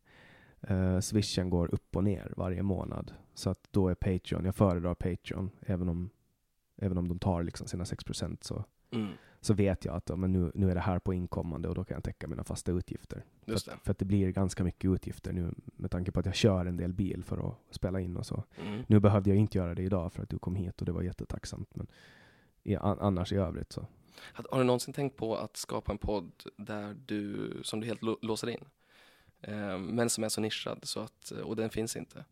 Uh, 0.71 0.99
Swishen 0.99 1.49
går 1.49 1.73
upp 1.73 1.95
och 1.95 2.03
ner 2.03 2.33
varje 2.37 2.63
månad. 2.63 3.13
Så 3.33 3.49
att 3.49 3.59
då 3.71 3.87
är 3.87 3.95
Patreon, 3.95 4.45
jag 4.45 4.55
föredrar 4.55 4.93
Patreon, 4.93 5.51
även 5.61 5.89
om, 5.89 6.09
även 6.77 6.97
om 6.97 7.07
de 7.07 7.19
tar 7.19 7.43
liksom 7.43 7.67
sina 7.67 7.83
6% 7.83 8.37
så, 8.41 8.65
Mm, 8.93 9.13
så 9.41 9.53
vet 9.53 9.85
jag 9.85 9.95
att 9.95 10.09
ja, 10.09 10.15
men 10.15 10.31
nu, 10.31 10.51
nu 10.55 10.71
är 10.71 10.75
det 10.75 10.81
här 10.81 10.99
på 10.99 11.13
inkommande 11.13 11.69
och 11.69 11.75
då 11.75 11.83
kan 11.83 11.95
jag 11.95 12.03
täcka 12.03 12.27
mina 12.27 12.43
fasta 12.43 12.71
utgifter. 12.71 13.25
för, 13.45 13.51
det. 13.51 13.55
att, 13.55 13.83
för 13.83 13.91
att 13.91 13.97
det 13.97 14.05
blir 14.05 14.31
ganska 14.31 14.63
mycket 14.63 14.91
utgifter 14.91 15.33
nu 15.33 15.53
med 15.65 15.91
tanke 15.91 16.11
på 16.11 16.19
att 16.19 16.25
jag 16.25 16.35
kör 16.35 16.65
en 16.65 16.77
del 16.77 16.93
bil 16.93 17.23
för 17.23 17.49
att 17.49 17.55
spela 17.69 17.99
in 17.99 18.17
och 18.17 18.25
så. 18.25 18.43
Mm. 18.67 18.83
Nu 18.87 18.99
behövde 18.99 19.29
jag 19.29 19.37
inte 19.37 19.57
göra 19.57 19.75
det 19.75 19.83
idag 19.83 20.13
för 20.13 20.23
att 20.23 20.29
du 20.29 20.39
kom 20.39 20.55
hit 20.55 20.79
och 20.79 20.85
det 20.85 20.91
var 20.91 21.01
jättetacksamt. 21.01 21.75
Men 21.75 21.87
an, 22.79 22.97
annars 22.99 23.33
i 23.33 23.35
övrigt 23.35 23.71
så. 23.71 23.87
Har 24.21 24.59
du 24.59 24.63
någonsin 24.63 24.93
tänkt 24.93 25.17
på 25.17 25.35
att 25.37 25.57
skapa 25.57 25.91
en 25.91 25.97
podd 25.97 26.31
där 26.57 26.95
du, 27.05 27.51
som 27.63 27.79
du 27.79 27.87
helt 27.87 28.01
lå- 28.01 28.17
låser 28.21 28.49
in? 28.49 28.65
Eh, 29.41 29.77
men 29.77 30.09
som 30.09 30.23
är 30.23 30.29
så 30.29 30.41
nischad 30.41 30.79
så 30.83 30.99
att, 30.99 31.31
och 31.31 31.55
den 31.55 31.69
finns 31.69 31.95
inte. 31.95 32.25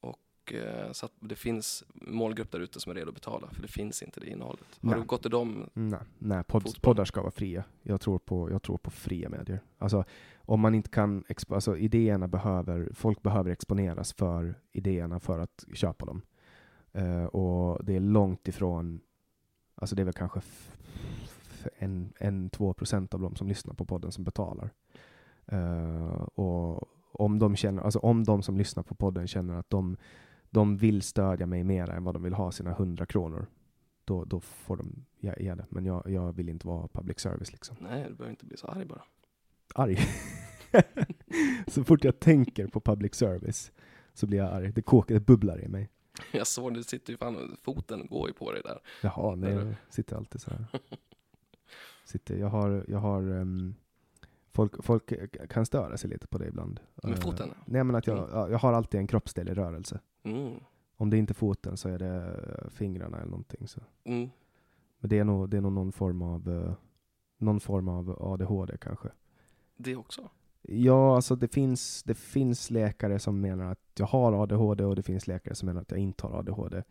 Och 0.00 0.52
eh, 0.52 0.92
så 0.92 1.06
att 1.06 1.12
det 1.20 1.34
finns 1.36 1.84
målgrupp 1.94 2.50
där 2.50 2.60
ute 2.60 2.80
som 2.80 2.90
är 2.90 2.94
redo 2.96 3.08
att 3.08 3.14
betala, 3.14 3.48
för 3.50 3.62
det 3.62 3.68
finns 3.68 4.02
inte 4.02 4.20
det 4.20 4.30
innehållet. 4.30 4.78
Har 4.82 4.90
Nej. 4.90 4.98
du 5.00 5.04
gått 5.06 5.22
till 5.22 5.30
dem? 5.30 5.70
Nej, 5.72 6.00
nej 6.18 6.44
podd, 6.44 6.82
poddar 6.82 7.04
ska 7.04 7.20
vara 7.20 7.30
fria. 7.30 7.64
Jag 7.82 8.00
tror 8.00 8.18
på, 8.18 8.50
jag 8.50 8.62
tror 8.62 8.78
på 8.78 8.90
fria 8.90 9.28
medier. 9.28 9.60
Alltså, 9.78 10.04
om 10.36 10.60
man 10.60 10.74
inte 10.74 10.90
kan, 10.90 11.24
alltså, 11.48 11.76
idéerna 11.76 12.28
behöver, 12.28 12.90
folk 12.94 13.22
behöver 13.22 13.50
exponeras 13.50 14.12
för 14.12 14.54
idéerna 14.72 15.20
för 15.20 15.38
att 15.38 15.64
köpa 15.74 16.06
dem. 16.06 16.22
Eh, 16.92 17.24
och 17.24 17.84
det 17.84 17.96
är 17.96 18.00
långt 18.00 18.48
ifrån, 18.48 19.00
alltså 19.74 19.96
det 19.96 20.02
är 20.02 20.04
väl 20.04 20.14
kanske 20.14 20.40
en, 21.78 22.12
en, 22.18 22.50
två 22.50 22.72
procent 22.72 23.14
av 23.14 23.20
de 23.20 23.36
som 23.36 23.48
lyssnar 23.48 23.74
på 23.74 23.84
podden 23.84 24.12
som 24.12 24.24
betalar. 24.24 24.70
Eh, 25.46 26.22
och 26.22 26.88
om 27.12 27.38
de, 27.38 27.56
känner, 27.56 27.82
alltså 27.82 27.98
om 27.98 28.24
de 28.24 28.42
som 28.42 28.56
lyssnar 28.56 28.82
på 28.82 28.94
podden 28.94 29.26
känner 29.26 29.54
att 29.54 29.70
de, 29.70 29.96
de 30.50 30.76
vill 30.76 31.02
stödja 31.02 31.46
mig 31.46 31.64
mer 31.64 31.90
än 31.90 32.04
vad 32.04 32.14
de 32.14 32.22
vill 32.22 32.34
ha 32.34 32.52
sina 32.52 32.70
100 32.70 33.06
kronor, 33.06 33.46
då, 34.04 34.24
då 34.24 34.40
får 34.40 34.76
de 34.76 35.04
ge, 35.20 35.34
ge 35.38 35.54
det. 35.54 35.66
Men 35.68 35.84
jag, 35.84 36.10
jag 36.10 36.32
vill 36.32 36.48
inte 36.48 36.66
vara 36.66 36.88
public 36.88 37.20
service 37.20 37.52
liksom. 37.52 37.76
Nej, 37.80 38.04
du 38.08 38.14
behöver 38.14 38.30
inte 38.30 38.46
bli 38.46 38.56
så 38.56 38.66
arg 38.66 38.84
bara. 38.84 39.02
Arg. 39.74 39.98
så 41.66 41.84
fort 41.84 42.04
jag 42.04 42.20
tänker 42.20 42.66
på 42.66 42.80
public 42.80 43.14
service 43.14 43.72
så 44.14 44.26
blir 44.26 44.38
jag 44.38 44.52
arg. 44.52 44.72
Det 44.72 44.82
kokar, 44.82 45.14
det 45.14 45.20
bubblar 45.20 45.64
i 45.64 45.68
mig. 45.68 45.90
Jag 46.32 46.46
såg, 46.46 46.74
det 46.74 46.84
sitter 46.84 47.12
ju 47.12 47.16
fan, 47.16 47.56
foten 47.62 48.06
går 48.06 48.28
ju 48.28 48.34
på 48.34 48.52
dig 48.52 48.62
där. 48.64 48.78
Jaha, 49.02 49.34
nej, 49.34 49.54
du- 49.54 49.60
jag 49.60 49.74
sitter 49.88 50.16
alltid 50.16 50.40
så 50.40 50.50
här. 50.50 50.66
Sitter, 52.06 52.36
jag 52.36 52.48
har, 52.48 52.84
jag 52.88 52.98
har 52.98 53.22
ehm, 53.22 53.74
folk, 54.52 54.84
folk 54.84 55.12
kan 55.50 55.66
störa 55.66 55.96
sig 55.96 56.10
lite 56.10 56.26
på 56.26 56.38
det 56.38 56.46
ibland. 56.46 56.80
Med 57.02 57.12
Eh, 57.12 57.18
foten? 57.20 57.48
Nej 57.64 57.84
men 57.84 57.96
att 57.96 58.06
jag, 58.06 58.18
Mm. 58.18 58.30
ja, 58.32 58.48
jag 58.50 58.58
har 58.58 58.72
alltid 58.72 59.00
en 59.00 59.06
kroppsdel 59.06 59.48
i 59.48 59.54
rörelse. 59.54 60.00
Mm. 60.22 60.60
Om 60.96 61.10
det 61.10 61.16
inte 61.18 61.32
är 61.32 61.34
foten 61.34 61.76
så 61.76 61.88
är 61.88 61.98
det 61.98 62.36
fingrarna 62.70 63.16
eller 63.16 63.30
någonting. 63.30 63.68
Så. 63.68 63.80
Mm. 64.04 64.28
Men 64.98 65.08
det 65.10 65.18
är 65.18 65.24
nog, 65.24 65.48
det 65.50 65.56
är 65.56 65.60
nog 65.60 65.72
någon 65.72 65.92
form 65.92 66.22
av 66.22 66.48
eh, 66.48 66.72
någon 67.38 67.60
form 67.60 67.88
av 67.88 68.16
ADHD 68.32 68.76
kanske. 68.80 69.08
Det 69.76 69.96
också? 69.96 70.28
Ja, 70.62 71.14
alltså 71.16 71.36
det 71.36 71.48
finns, 71.48 72.02
det 72.02 72.14
finns 72.14 72.70
läkare 72.70 73.18
som 73.18 73.40
menar 73.40 73.72
att 73.72 73.80
jag 73.98 74.06
har 74.06 74.42
ADHD 74.42 74.84
och 74.84 74.96
det 74.96 75.02
finns 75.02 75.26
läkare 75.26 75.54
som 75.54 75.66
menar 75.66 75.80
att 75.80 75.90
jag 75.90 76.00
inte 76.00 76.26
har 76.26 76.38
ADHD. 76.38 76.82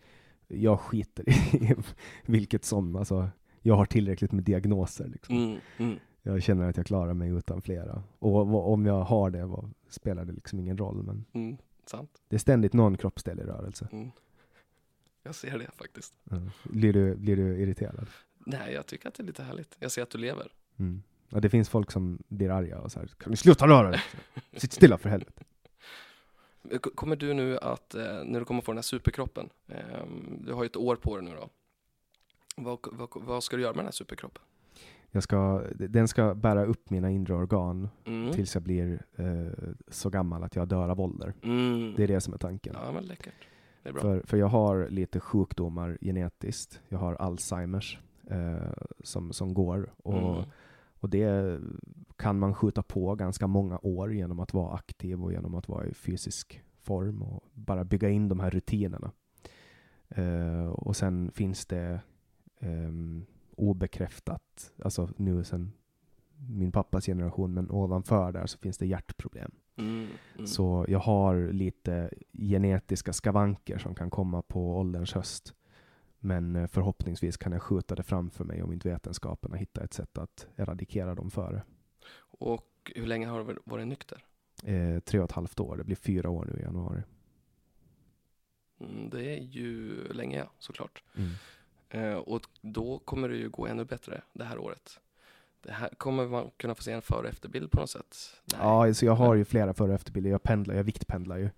Jag 0.48 0.80
skiter 0.80 1.30
i 1.30 1.76
vilket 2.26 2.66
som. 2.66 2.96
Alltså, 2.96 3.30
jag 3.68 3.76
har 3.76 3.86
tillräckligt 3.86 4.32
med 4.32 4.44
diagnoser. 4.44 5.08
Liksom. 5.08 5.36
Mm. 5.38 5.60
Mm. 5.78 6.00
Jag 6.22 6.44
känner 6.44 6.70
att 6.70 6.78
jag 6.78 6.86
klarar 6.86 7.14
mig 7.14 7.30
utan 7.30 7.62
flera. 7.62 8.04
Och 8.20 8.32
vad- 8.48 8.74
om 8.74 8.86
jag 8.86 9.02
har 9.02 9.30
det 9.30 9.46
vad, 9.46 9.72
spelar 9.90 10.26
det 10.26 10.34
liksom 10.34 10.60
ingen 10.60 10.78
roll. 10.78 11.04
Men 11.04 11.26
Mm. 11.34 11.58
Det 12.28 12.36
är 12.36 12.40
ständigt 12.40 12.74
någon 12.74 12.98
kroppsdel 12.98 13.40
i 13.40 13.44
rörelse. 13.44 13.88
Mm. 13.92 14.12
Jag 15.24 15.36
ser 15.36 15.60
det 15.60 15.68
faktiskt. 15.76 16.14
Blir, 16.64 16.94
du, 16.94 17.16
blir 17.16 17.36
du 17.36 17.58
irriterad? 17.62 18.08
Nej, 18.46 18.74
jag 18.74 18.86
tycker 18.86 19.08
att 19.08 19.14
det 19.16 19.24
är 19.24 19.26
lite 19.28 19.44
härligt. 19.44 19.76
Jag 19.80 19.92
ser 19.92 20.02
att 20.04 20.10
du 20.10 20.18
lever. 20.18 20.52
Mm. 20.80 21.04
Ja, 21.30 21.40
det 21.40 21.50
finns 21.50 21.70
folk 21.70 21.92
som 21.92 22.20
blir 22.28 22.50
arga 22.50 22.80
och 22.80 22.92
så 22.92 23.00
här, 23.00 23.08
kan 23.08 23.32
du 23.32 23.38
sluta 23.38 23.68
röra 23.68 23.90
dig? 23.92 24.02
Sitt 24.58 24.72
stilla 24.74 24.98
för 24.98 25.10
helvete. 25.10 25.44
Kommer 26.96 27.16
du 27.16 27.34
nu 27.34 27.58
att, 27.58 27.96
eh, 27.96 28.24
när 28.26 28.40
du 28.40 28.46
kommer 28.46 28.62
få 28.62 28.72
den 28.72 28.78
här 28.78 28.82
superkroppen, 28.84 29.50
eh, 29.68 29.78
du 30.40 30.54
har 30.54 30.64
ju 30.64 30.66
ett 30.66 30.76
år 30.78 30.96
på 30.96 31.18
dig 31.18 31.26
nu 31.26 31.32
då. 31.36 31.50
Vad, 32.56 32.80
vad, 32.92 33.10
vad 33.16 33.44
ska 33.44 33.56
du 33.56 33.62
göra 33.62 33.72
med 33.74 33.78
den 33.80 33.86
här 33.86 33.92
superkroppen? 33.92 34.44
Jag 35.12 35.24
ska, 35.24 35.64
den 35.76 36.08
ska 36.08 36.36
bära 36.36 36.66
upp 36.66 36.90
mina 36.90 37.10
inre 37.12 37.34
organ 37.36 37.90
Mm. 38.06 38.32
tills 38.32 38.54
jag 38.56 38.64
blir 38.64 39.06
eh, 39.16 39.74
så 39.88 40.10
gammal 40.10 40.44
att 40.44 40.56
jag 40.56 40.68
dör 40.68 40.90
av 40.90 41.02
ålder. 41.02 41.34
Mm. 41.44 41.94
Det 41.98 42.04
är 42.04 42.08
det 42.08 42.22
som 42.22 42.34
är 42.34 42.38
tanken. 42.38 42.76
Ja, 42.86 42.92
men 42.92 43.04
läckert. 43.04 43.34
Det 43.84 43.90
är 43.90 43.94
bra. 43.94 44.02
För, 44.02 44.22
för 44.26 44.38
jag 44.38 44.48
har 44.48 44.90
lite 44.90 45.20
sjukdomar 45.20 45.98
genetiskt. 46.02 46.82
Jag 46.90 46.98
har 47.00 47.14
Alzheimers 47.16 48.00
eh, 48.30 48.74
som, 49.04 49.34
som 49.34 49.54
går. 49.54 49.94
Och, 49.98 50.18
Mm. 50.36 50.44
och 51.00 51.10
det 51.10 51.60
kan 52.16 52.40
man 52.40 52.56
skjuta 52.56 52.84
på 52.84 53.16
ganska 53.16 53.48
många 53.48 53.80
år 53.84 54.14
genom 54.14 54.40
att 54.40 54.54
vara 54.54 54.74
aktiv 54.76 55.24
och 55.24 55.32
genom 55.32 55.56
att 55.56 55.68
vara 55.68 55.86
i 55.86 55.94
fysisk 55.94 56.62
form 56.82 57.22
och 57.22 57.44
bara 57.54 57.84
bygga 57.84 58.10
in 58.10 58.28
de 58.30 58.40
här 58.40 58.50
rutinerna. 58.50 59.12
Eh, 60.10 60.66
och 60.68 60.96
sen 60.96 61.32
finns 61.32 61.66
det 61.66 62.00
ehm, 62.66 63.26
obekräftat, 63.56 64.74
alltså 64.84 65.10
nu 65.18 65.44
sen 65.44 65.72
min 66.50 66.72
pappas 66.72 67.06
generation, 67.06 67.54
men 67.54 67.72
ovanför 67.72 68.32
där 68.32 68.46
så 68.46 68.58
finns 68.58 68.78
det 68.78 68.86
hjärtproblem. 68.86 69.52
Mm. 69.76 70.08
Mm. 70.36 70.48
Så 70.48 70.86
jag 70.88 71.00
har 71.00 71.52
lite 71.52 72.10
genetiska 72.34 73.14
skavanker 73.14 73.78
som 73.78 73.96
kan 73.96 74.10
komma 74.10 74.42
på 74.42 74.78
ålderns 74.78 75.14
höst. 75.14 75.54
Men 76.20 76.56
eh, 76.56 76.68
förhoppningsvis 76.68 77.38
kan 77.38 77.52
jag 77.52 77.62
skjuta 77.62 77.96
det 77.96 78.04
framför 78.04 78.44
mig 78.44 78.64
om 78.64 78.74
inte 78.74 78.90
vetenskapen 78.90 79.54
hittar 79.54 79.84
ett 79.84 79.94
sätt 79.94 80.18
att 80.18 80.48
eradikera 80.56 81.16
dem 81.16 81.32
före. 81.32 81.64
Och 82.40 82.92
hur 82.96 83.06
länge 83.06 83.28
har 83.28 83.44
du 83.44 83.58
varit 83.66 83.88
nykter? 83.88 84.26
Eh, 84.64 85.00
tre 85.00 85.20
och 85.20 85.26
ett 85.26 85.32
halvt 85.32 85.60
år, 85.60 85.78
det 85.78 85.84
blir 85.84 85.96
fyra 85.96 86.30
år 86.30 86.46
nu 86.46 86.60
i 86.60 86.64
januari. 86.64 87.02
Mm, 88.80 89.10
det 89.10 89.38
är 89.38 89.40
ju 89.40 89.94
länge, 90.14 90.46
såklart. 90.60 91.04
Eh, 91.90 92.14
och 92.14 92.42
då 92.62 93.00
kommer 93.00 93.30
det 93.30 93.36
ju 93.36 93.50
gå 93.50 93.68
ännu 93.68 93.86
bättre 93.86 94.22
det 94.34 94.44
här 94.44 94.58
året. 94.58 95.00
Det 95.62 95.72
här 95.72 95.90
kommer 95.90 96.28
man 96.28 96.50
kunna 96.58 96.76
få 96.76 96.84
se 96.84 96.92
en 96.92 97.02
före 97.02 97.20
och 97.20 97.26
efterbild 97.30 97.72
på 97.72 97.80
något 97.80 97.90
sätt. 97.90 98.16
Nej. 98.54 98.62
Ja, 98.62 98.94
så 98.94 99.06
jag 99.06 99.16
har 99.16 99.36
ju 99.36 99.46
flera 99.46 99.74
före 99.74 99.88
och 99.90 99.96
efterbilder. 99.96 100.30
Jag 100.30 100.44
pendlar, 100.44 100.76
jag 100.76 100.84
viktpendlar 100.84 101.38
ju. 101.38 101.50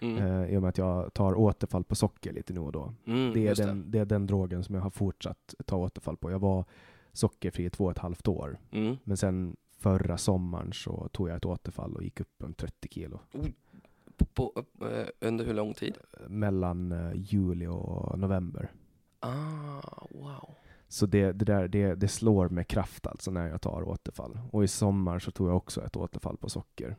Mm. 0.00 0.18
Eh, 0.18 0.54
I 0.54 0.56
och 0.56 0.62
med 0.62 0.68
att 0.68 0.78
jag 0.78 1.14
tar 1.14 1.34
återfall 1.34 1.84
på 1.84 1.94
socker 1.94 2.32
lite 2.32 2.52
nu 2.52 2.60
och 2.60 2.72
då. 2.72 2.94
Mm, 3.06 3.32
Det 3.32 3.46
är, 3.48 3.54
den, 3.54 3.90
det 3.90 3.98
är 3.98 4.04
den 4.04 4.26
drogen 4.26 4.64
som 4.64 4.74
jag 4.74 4.82
har 4.82 4.90
fortsatt 4.90 5.54
ta 5.66 5.76
återfall 5.76 6.16
på. 6.16 6.30
Jag 6.30 6.38
var 6.38 6.64
sockerfri 7.12 7.64
i 7.64 7.70
två 7.70 7.84
och 7.84 7.90
ett 7.90 7.98
halvt 7.98 8.28
år. 8.28 8.58
Mm. 8.70 8.96
Men 9.04 9.16
sen 9.16 9.56
förra 9.78 10.18
sommaren 10.18 10.72
så 10.72 11.08
tog 11.12 11.28
jag 11.28 11.36
ett 11.36 11.44
återfall 11.44 11.94
och 11.96 12.02
gick 12.02 12.20
upp 12.20 12.42
en 12.42 12.54
30 12.54 12.88
kilo. 12.90 13.20
På, 14.16 14.24
på, 14.24 14.52
eh, 14.86 15.06
under 15.20 15.44
hur 15.44 15.54
lång 15.54 15.74
tid? 15.74 15.98
Mellan 16.26 16.92
eh, 16.92 17.12
juli 17.14 17.66
och 17.66 18.18
november. 18.18 18.70
Ah, 19.26 20.06
wow. 20.10 20.54
Så 20.88 21.06
det, 21.06 21.32
det, 21.32 21.44
där, 21.44 21.68
det, 21.68 21.94
det 21.94 22.08
slår 22.08 22.48
med 22.48 22.68
kraft 22.68 23.06
alltså 23.06 23.30
när 23.30 23.48
jag 23.48 23.60
tar 23.60 23.88
återfall. 23.88 24.38
Och 24.50 24.64
i 24.64 24.68
sommar 24.68 25.18
så 25.18 25.30
tog 25.30 25.48
jag 25.48 25.56
också 25.56 25.84
ett 25.84 25.96
återfall 25.96 26.36
på 26.36 26.48
socker. 26.48 26.96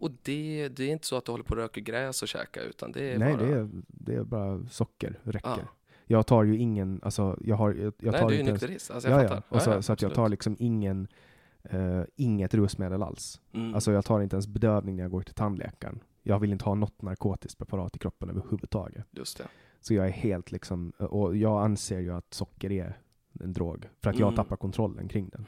Och 0.00 0.10
det, 0.22 0.68
det 0.68 0.84
är 0.84 0.88
inte 0.88 1.06
så 1.06 1.16
att 1.16 1.24
du 1.24 1.32
håller 1.32 1.44
på 1.44 1.50
och 1.50 1.56
röker 1.56 1.80
gräs 1.80 2.22
och 2.22 2.28
käkar 2.28 2.62
utan 2.62 2.92
det 2.92 3.12
är 3.12 3.18
Nej, 3.18 3.36
bara... 3.36 3.46
det, 3.46 3.52
är, 3.52 3.68
det 3.86 4.14
är 4.14 4.24
bara 4.24 4.66
socker, 4.66 5.20
räcker. 5.22 5.48
Ah. 5.48 5.68
Jag 6.06 6.26
tar 6.26 6.44
ju 6.44 6.56
ingen, 6.56 7.00
alltså 7.02 7.38
jag 7.40 7.56
har, 7.56 7.74
jag, 7.74 7.92
jag 7.98 8.12
Nej, 8.12 8.20
tar 8.20 8.28
du 8.28 8.34
är 8.34 8.38
ju 8.38 8.52
nykterist. 8.52 8.90
Alltså, 8.90 9.08
jag 9.08 9.24
ja, 9.24 9.28
fattar. 9.28 9.42
ja. 9.48 9.56
Och 9.56 9.62
så, 9.62 9.70
ja, 9.70 9.82
så 9.82 9.92
att 9.92 10.02
jag 10.02 10.14
tar 10.14 10.28
liksom 10.28 10.56
ingen, 10.58 11.08
eh, 11.62 12.02
inget 12.16 12.54
rusmedel 12.54 13.02
alls. 13.02 13.40
Mm. 13.52 13.74
Alltså 13.74 13.92
jag 13.92 14.04
tar 14.04 14.20
inte 14.20 14.36
ens 14.36 14.46
bedövning 14.46 14.96
när 14.96 15.04
jag 15.04 15.10
går 15.10 15.22
till 15.22 15.34
tandläkaren. 15.34 16.00
Jag 16.22 16.38
vill 16.38 16.52
inte 16.52 16.64
ha 16.64 16.74
något 16.74 17.02
narkotiskt 17.02 17.58
preparat 17.58 17.96
i 17.96 17.98
kroppen 17.98 18.30
överhuvudtaget. 18.30 19.06
Just 19.10 19.38
det. 19.38 19.44
Så 19.80 19.94
jag 19.94 20.06
är 20.06 20.10
helt 20.10 20.52
liksom, 20.52 20.90
och 20.90 21.36
jag 21.36 21.62
anser 21.64 22.00
ju 22.00 22.12
att 22.14 22.34
socker 22.34 22.72
är 22.72 22.98
en 23.40 23.52
drog. 23.52 23.88
För 24.00 24.10
att 24.10 24.18
jag 24.18 24.26
Mm. 24.26 24.36
tappar 24.36 24.56
kontrollen 24.56 25.08
kring 25.08 25.28
den. 25.28 25.46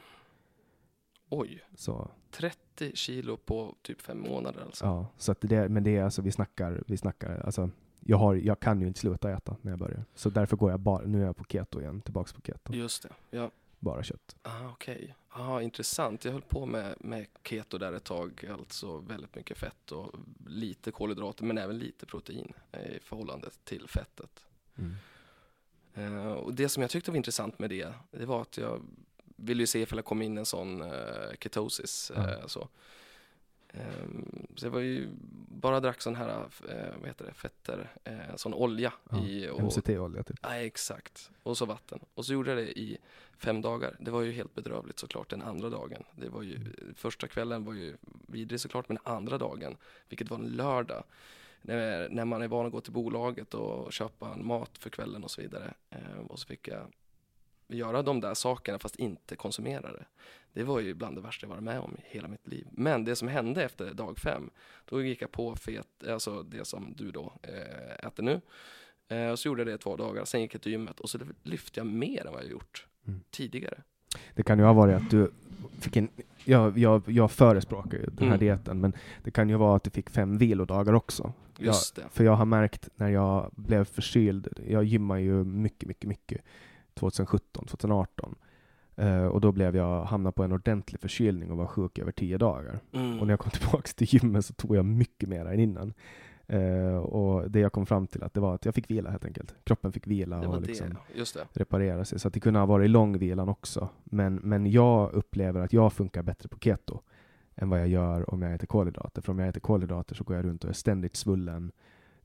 Oj, 1.29 1.63
Så, 1.75 2.11
30 2.31 2.91
kilo 2.95 3.37
på 3.37 3.75
typ 3.81 4.01
fem 4.01 4.19
månader 4.19 4.61
alltså. 4.61 4.85
ja. 4.85 5.07
Så 5.17 5.31
att 5.31 5.37
det 5.41 5.69
men 5.69 5.83
det 5.83 5.97
är 5.97 6.03
alltså, 6.03 6.21
vi 6.21 6.31
snackar, 6.31 6.83
vi 6.87 6.97
snackar, 6.97 7.39
alltså 7.45 7.69
jag, 7.99 8.17
har, 8.17 8.35
jag 8.35 8.59
kan 8.59 8.81
ju 8.81 8.87
inte 8.87 8.99
sluta 8.99 9.31
äta 9.31 9.55
när 9.61 9.71
jag 9.71 9.79
börjar. 9.79 10.03
Så 10.15 10.29
därför 10.29 10.57
går 10.57 10.71
jag 10.71 10.79
bara, 10.79 11.05
nu 11.05 11.21
är 11.21 11.25
jag 11.25 11.35
på 11.37 11.43
keto 11.43 11.81
igen, 11.81 12.01
tillbaks 12.01 12.33
på 12.33 12.41
keto. 12.41 12.73
Just 12.73 13.03
det. 13.03 13.09
Ja. 13.37 13.51
Bara 13.79 14.03
kött. 14.03 14.35
Ah, 14.41 14.69
Okej, 14.71 15.15
ah, 15.29 15.61
intressant. 15.61 16.25
Jag 16.25 16.31
höll 16.31 16.41
på 16.41 16.65
med, 16.65 16.95
med 16.99 17.27
keto 17.43 17.77
där 17.77 17.93
ett 17.93 18.03
tag, 18.03 18.49
alltså 18.51 18.97
väldigt 18.97 19.35
mycket 19.35 19.57
fett 19.57 19.91
och 19.91 20.15
lite 20.47 20.91
kolhydrater 20.91 21.43
men 21.43 21.57
även 21.57 21.77
lite 21.77 22.05
protein 22.05 22.53
eh, 22.71 22.95
i 22.95 22.99
förhållande 22.99 23.49
till 23.63 23.87
fettet. 23.87 24.45
Mm. 24.77 24.95
Eh, 25.93 26.31
och 26.31 26.53
det 26.53 26.69
som 26.69 26.81
jag 26.81 26.89
tyckte 26.89 27.11
var 27.11 27.17
intressant 27.17 27.59
med 27.59 27.69
det, 27.69 27.93
det 28.11 28.25
var 28.25 28.41
att 28.41 28.57
jag 28.57 28.81
ville 29.35 29.63
ju 29.63 29.67
se 29.67 29.81
ifall 29.81 29.97
jag 29.97 30.05
kom 30.05 30.21
in 30.21 30.37
en 30.37 30.45
sån 30.45 30.81
eh, 30.81 31.31
ketosis. 31.39 32.11
Ja. 32.15 32.29
Eh, 32.29 32.47
så. 32.47 32.69
Ehm, 33.73 34.47
så 34.55 34.65
jag 34.65 34.71
var 34.71 34.79
ju, 34.79 35.09
bara 35.49 35.79
drack 35.79 36.01
sån 36.01 36.15
här, 36.15 36.29
eh, 36.69 36.97
vad 36.99 37.07
heter 37.07 37.25
det, 37.25 37.33
fetter, 37.33 37.89
eh, 38.03 38.35
sån 38.35 38.53
olja 38.53 38.93
Ja, 39.09 39.25
i. 39.25 39.49
Och, 39.49 39.61
MCT-olja 39.61 40.23
typ. 40.23 40.39
Ja, 40.41 40.55
exakt. 40.55 41.31
Och 41.43 41.57
så 41.57 41.65
vatten. 41.65 41.99
Och 42.13 42.25
så 42.25 42.33
gjorde 42.33 42.49
jag 42.51 42.57
det 42.57 42.79
i 42.79 42.97
fem 43.37 43.61
dagar. 43.61 43.95
Det 43.99 44.11
var 44.11 44.21
ju 44.21 44.31
helt 44.31 44.55
bedrövligt 44.55 44.99
såklart 44.99 45.29
den 45.29 45.41
andra 45.41 45.69
dagen. 45.69 46.03
Det 46.15 46.29
var 46.29 46.41
ju, 46.41 46.59
första 46.95 47.27
kvällen 47.27 47.65
var 47.65 47.73
ju 47.73 47.97
vidrig 48.27 48.59
såklart, 48.59 48.89
men 48.89 48.97
andra 49.03 49.37
dagen, 49.37 49.77
vilket 50.09 50.29
var 50.29 50.37
en 50.37 50.49
lördag, 50.49 51.03
när, 51.61 52.09
när 52.09 52.25
man 52.25 52.41
är 52.41 52.47
van 52.47 52.65
att 52.65 52.71
gå 52.71 52.81
till 52.81 52.93
bolaget 52.93 53.53
och 53.53 53.93
köpa 53.93 54.33
en 54.33 54.47
mat 54.47 54.77
för 54.77 54.89
kvällen 54.89 55.23
och 55.23 55.31
så 55.31 55.41
vidare. 55.41 55.73
Eh, 55.89 56.19
och 56.27 56.39
så 56.39 56.47
fick 56.47 56.67
jag 56.67 56.87
göra 57.69 58.01
de 58.01 58.19
där 58.21 58.33
sakerna 58.33 58.79
fast 58.79 58.95
inte 58.95 59.35
konsumera 59.35 59.91
det. 59.91 60.05
Det 60.53 60.63
var 60.63 60.79
ju 60.79 60.93
bland 60.93 61.17
det 61.17 61.21
värsta 61.21 61.45
jag 61.45 61.49
varit 61.49 61.63
med 61.63 61.79
om 61.79 61.95
i 61.97 62.01
hela 62.05 62.27
mitt 62.27 62.47
liv. 62.47 62.67
Men 62.71 63.03
det 63.05 63.15
som 63.15 63.27
hände 63.27 63.63
efter 63.63 63.93
dag 63.93 64.17
fem, 64.17 64.49
då 64.85 65.01
gick 65.01 65.21
jag 65.21 65.31
på 65.31 65.55
fet, 65.55 65.87
alltså 66.09 66.43
det 66.43 66.65
som 66.65 66.93
du 66.97 67.11
då 67.11 67.33
eh, 67.43 68.07
äter 68.07 68.23
nu. 68.23 68.41
Eh, 69.07 69.29
och 69.31 69.39
så 69.39 69.47
gjorde 69.47 69.61
jag 69.61 69.67
det 69.67 69.73
i 69.73 69.77
två 69.77 69.95
dagar, 69.95 70.25
sen 70.25 70.41
gick 70.41 70.53
jag 70.55 70.61
till 70.61 70.71
gymmet 70.71 70.99
och 70.99 71.09
så 71.09 71.19
lyfte 71.43 71.79
jag 71.79 71.87
mer 71.87 72.27
än 72.27 72.33
vad 72.33 72.43
jag 72.43 72.49
gjort 72.51 72.85
Mm. 73.07 73.21
tidigare. 73.31 73.81
Det 74.35 74.43
kan 74.43 74.59
ju 74.59 74.65
ha 74.65 74.73
varit 74.73 74.95
att 74.95 75.09
du 75.09 75.31
fick 75.79 75.95
en, 75.97 76.09
jag, 76.45 76.77
jag, 76.77 77.03
jag 77.07 77.31
förespråkar 77.31 77.97
ju 77.97 78.05
den 78.05 78.17
här 78.17 78.25
Mm. 78.27 78.39
dieten, 78.39 78.79
men 78.81 78.93
det 79.23 79.31
kan 79.31 79.49
ju 79.49 79.55
vara 79.55 79.75
att 79.75 79.83
du 79.83 79.89
fick 79.89 80.09
fem 80.09 80.37
vilodagar 80.37 80.93
också. 80.93 81.33
Just 81.57 81.95
det. 81.95 82.03
För 82.11 82.23
jag 82.23 82.31
har 82.35 82.45
märkt 82.45 82.89
när 82.95 83.09
jag 83.09 83.51
blev 83.55 83.85
förkyld, 83.85 84.47
jag 84.67 84.83
gymmar 84.83 85.17
ju 85.17 85.43
mycket, 85.43 85.87
mycket, 85.87 86.07
mycket 86.07 86.41
2017, 86.99 87.65
2018. 87.65 88.35
Eh, 88.95 89.25
och 89.25 89.41
då 89.41 89.51
blev 89.51 89.75
jag, 89.75 90.03
hamnade 90.03 90.33
på 90.33 90.43
en 90.43 90.51
ordentlig 90.51 91.01
förkylning 91.01 91.51
och 91.51 91.57
var 91.57 91.67
sjuk 91.67 91.99
över 91.99 92.11
tio 92.11 92.37
dagar. 92.37 92.79
Mm. 92.91 93.19
Och 93.19 93.27
när 93.27 93.33
jag 93.33 93.39
kom 93.39 93.51
tillbaka 93.51 93.87
till 93.95 94.07
gymmet 94.09 94.45
så 94.45 94.53
tog 94.53 94.75
jag 94.75 94.85
mycket 94.85 95.29
mer 95.29 95.45
än 95.45 95.59
innan. 95.59 95.93
Eh, 96.47 96.97
och 96.97 97.51
det 97.51 97.59
jag 97.59 97.71
kom 97.71 97.85
fram 97.85 98.07
till 98.07 98.23
att 98.23 98.33
det 98.33 98.39
var 98.39 98.55
att 98.55 98.65
jag 98.65 98.75
fick 98.75 98.91
vila 98.91 99.09
helt 99.09 99.25
enkelt. 99.25 99.55
Kroppen 99.63 99.91
fick 99.91 100.07
vila 100.07 100.47
och 100.47 100.61
liksom 100.61 100.97
just 101.15 101.33
det. 101.33 101.47
reparera 101.53 102.05
sig. 102.05 102.19
Så 102.19 102.29
det 102.29 102.39
kunde 102.39 102.59
ha 102.59 102.65
varit 102.65 102.89
långvilan 102.89 103.49
också. 103.49 103.89
Men, 104.03 104.35
men 104.35 104.71
jag 104.71 105.13
upplever 105.13 105.61
att 105.61 105.73
jag 105.73 105.93
funkar 105.93 106.23
bättre 106.23 106.49
på 106.49 106.59
keto 106.59 107.01
än 107.55 107.69
vad 107.69 107.79
jag 107.79 107.87
gör 107.87 108.33
om 108.33 108.41
jag 108.41 108.53
äter 108.53 108.67
kolhydrater. 108.67 109.21
För 109.21 109.31
om 109.31 109.39
jag 109.39 109.49
äter 109.49 109.59
kolhydrater 109.59 110.15
så 110.15 110.23
går 110.23 110.35
jag 110.35 110.45
runt 110.45 110.63
och 110.63 110.69
är 110.69 110.73
ständigt 110.73 111.15
svullen. 111.15 111.71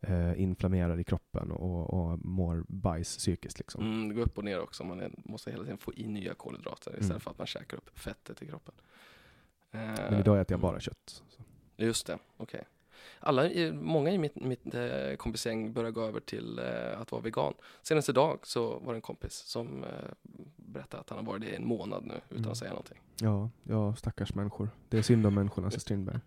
Eh, 0.09 0.40
inflammerad 0.42 1.00
i 1.00 1.05
kroppen 1.05 1.50
och, 1.52 1.94
och 1.94 2.18
mår 2.24 2.64
bajs 2.68 3.16
psykiskt. 3.16 3.59
Liksom. 3.59 3.82
Mm, 3.82 4.09
det 4.09 4.14
går 4.14 4.22
upp 4.22 4.38
och 4.38 4.44
ner 4.44 4.61
också. 4.61 4.84
Man 4.84 5.00
är, 5.00 5.11
måste 5.16 5.50
hela 5.50 5.62
tiden 5.64 5.78
få 5.78 5.92
in 5.92 6.14
nya 6.14 6.34
kolhydrater 6.34 6.90
istället 6.90 7.11
Mm. 7.11 7.20
för 7.20 7.30
att 7.30 7.38
man 7.38 7.46
käkar 7.46 7.76
upp 7.76 7.98
fettet 7.98 8.42
i 8.42 8.46
kroppen. 8.46 8.74
Men 9.70 10.14
idag 10.20 10.40
äter 10.40 10.52
jag 10.55 10.61
bara 10.61 10.80
kött. 10.80 11.22
Så. 11.28 11.42
Just 11.76 12.07
det, 12.07 12.18
okej. 12.36 12.64
Alla, 13.20 13.50
i- 13.50 13.72
många 13.72 14.11
i 14.11 14.18
mitt, 14.18 14.34
mitt 14.36 14.74
eh, 14.74 15.14
kompisgäng 15.16 15.72
börjar 15.72 15.90
gå 15.90 16.02
över 16.02 16.20
till 16.20 16.59
eh, 16.59 17.00
att 17.00 17.12
vara 17.12 17.22
vegan. 17.22 17.55
Senast 17.82 18.09
idag 18.09 18.38
så 18.42 18.78
var 18.78 18.92
det 18.92 18.96
en 18.98 19.00
kompis 19.02 19.32
som 19.34 19.84
eh, 19.84 19.90
berättade 20.57 21.00
att 21.00 21.11
han 21.11 21.18
har 21.18 21.24
varit 21.26 21.40
det 21.42 21.48
i 21.48 21.57
en 21.57 21.66
månad 21.66 22.05
nu 22.07 22.14
utan 22.28 22.38
Mm. 22.38 22.50
att 22.50 22.57
säga 22.59 22.70
någonting. 22.70 23.00
Ja, 23.20 23.50
ja, 23.62 23.94
stackars 23.94 24.34
människor. 24.34 24.68
Det 24.88 24.98
är 24.98 25.02
synd 25.02 25.26
om 25.26 25.34
människorna, 25.34 25.70
sa 25.70 25.78
Strindberg. 25.78 26.18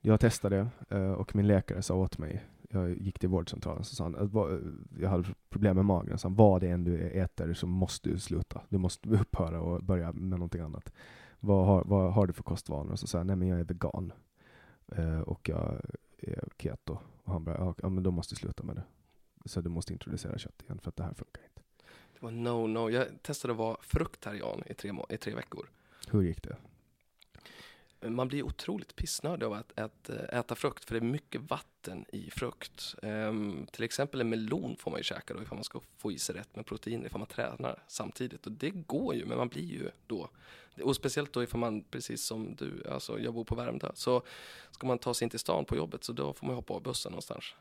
Jag 0.00 0.20
testade 0.20 0.68
eh, 0.88 1.12
och 1.12 1.36
min 1.36 1.46
läkare 1.46 1.82
sa 1.82 1.94
åt 1.94 2.18
mig, 2.18 2.44
jag 2.70 2.98
gick 2.98 3.18
till 3.18 3.28
vårdcentralen, 3.28 3.84
så 3.84 3.96
sa 3.96 4.04
han, 4.04 4.30
jag 5.00 5.08
hade 5.08 5.24
problem 5.48 5.76
med 5.76 5.84
magen, 5.84 6.18
så 6.18 6.28
han, 6.28 6.34
vad 6.34 6.60
det 6.60 6.68
än 6.68 6.84
du 6.84 6.98
äter 6.98 7.54
så 7.54 7.66
måste 7.66 8.08
du 8.08 8.18
sluta. 8.18 8.60
Du 8.68 8.78
måste 8.78 9.08
upphöra 9.08 9.60
och 9.60 9.82
börja 9.82 10.12
med 10.12 10.38
någonting 10.38 10.60
annat. 10.60 10.92
Vad 11.40 11.66
har, 11.66 11.84
vad 11.84 12.12
har 12.12 12.26
du 12.26 12.32
för 12.32 12.42
kostvanor? 12.42 12.92
Och 12.92 12.98
så 12.98 13.06
sa 13.06 13.18
jag, 13.18 13.26
nej 13.26 13.36
men 13.36 13.48
jag 13.48 13.60
är 13.60 13.64
vegan. 13.64 14.12
Eh, 14.92 15.20
och 15.20 15.48
jag 15.48 15.80
är 16.18 16.48
keto. 16.58 16.98
Och 17.24 17.32
han 17.32 17.44
bara, 17.44 17.74
"Ja, 17.82 17.88
men 17.88 18.02
då 18.02 18.10
måste 18.10 18.34
du 18.34 18.38
sluta 18.38 18.62
med 18.62 18.76
det. 18.76 18.84
Så 19.44 19.60
du 19.60 19.68
måste 19.68 19.92
introducera 19.92 20.38
kött 20.38 20.62
igen 20.62 20.78
för 20.78 20.88
att 20.88 20.96
det 20.96 21.02
här 21.02 21.14
funkar 21.14 21.42
inte. 21.42 21.62
Det 22.12 22.22
var 22.22 22.30
no, 22.30 22.66
no. 22.66 22.90
Jag 22.90 23.06
testade 23.22 23.52
att 23.52 23.58
vara 23.58 23.76
fruktarian 23.80 24.62
i 24.66 24.74
tre, 24.74 24.92
i 25.08 25.16
tre 25.16 25.34
veckor. 25.34 25.70
Hur 26.10 26.22
gick 26.22 26.42
det? 26.42 26.56
Man 28.10 28.28
blir 28.28 28.42
otroligt 28.42 28.96
pissnödig 28.96 29.46
av 29.46 29.52
att, 29.52 30.08
äta 30.10 30.54
frukt 30.54 30.84
för 30.84 30.94
det 30.94 30.98
är 31.06 31.10
mycket 31.10 31.50
vatten 31.50 31.75
i 32.12 32.30
frukt. 32.30 32.94
Um, 33.02 33.66
till 33.72 33.84
exempel 33.84 34.20
en 34.20 34.28
melon 34.28 34.76
får 34.76 34.90
man 34.90 35.00
ju 35.00 35.04
käka 35.04 35.34
då 35.34 35.42
ifall 35.42 35.56
man 35.56 35.64
ska 35.64 35.80
få 35.98 36.12
i 36.12 36.18
sig 36.18 36.34
rätt 36.34 36.56
med 36.56 36.66
proteiner 36.66 37.06
ifall 37.06 37.18
man 37.18 37.28
tränar 37.28 37.82
samtidigt. 37.88 38.46
Och 38.46 38.52
det 38.52 38.70
går 38.70 39.14
ju, 39.14 39.24
men 39.24 39.38
man 39.38 39.48
blir 39.48 39.64
ju 39.64 39.90
då. 40.06 40.28
Och 40.82 40.96
speciellt 40.96 41.32
då 41.32 41.42
ifall 41.42 41.60
man, 41.60 41.82
precis 41.82 42.24
som 42.24 42.56
du, 42.56 42.82
alltså 42.90 43.18
jag 43.20 43.34
bor 43.34 43.44
på 43.44 43.54
Värmdö, 43.54 43.90
så 43.94 44.22
ska 44.70 44.86
man 44.86 44.98
ta 44.98 45.14
sig 45.14 45.24
in 45.24 45.30
till 45.30 45.38
stan 45.38 45.64
på 45.64 45.76
jobbet 45.76 46.04
så 46.04 46.12
då 46.12 46.32
får 46.32 46.46
man 46.46 46.56
hoppa 46.56 46.74
av 46.74 46.82
bussen 46.82 47.12
någonstans 47.12 47.54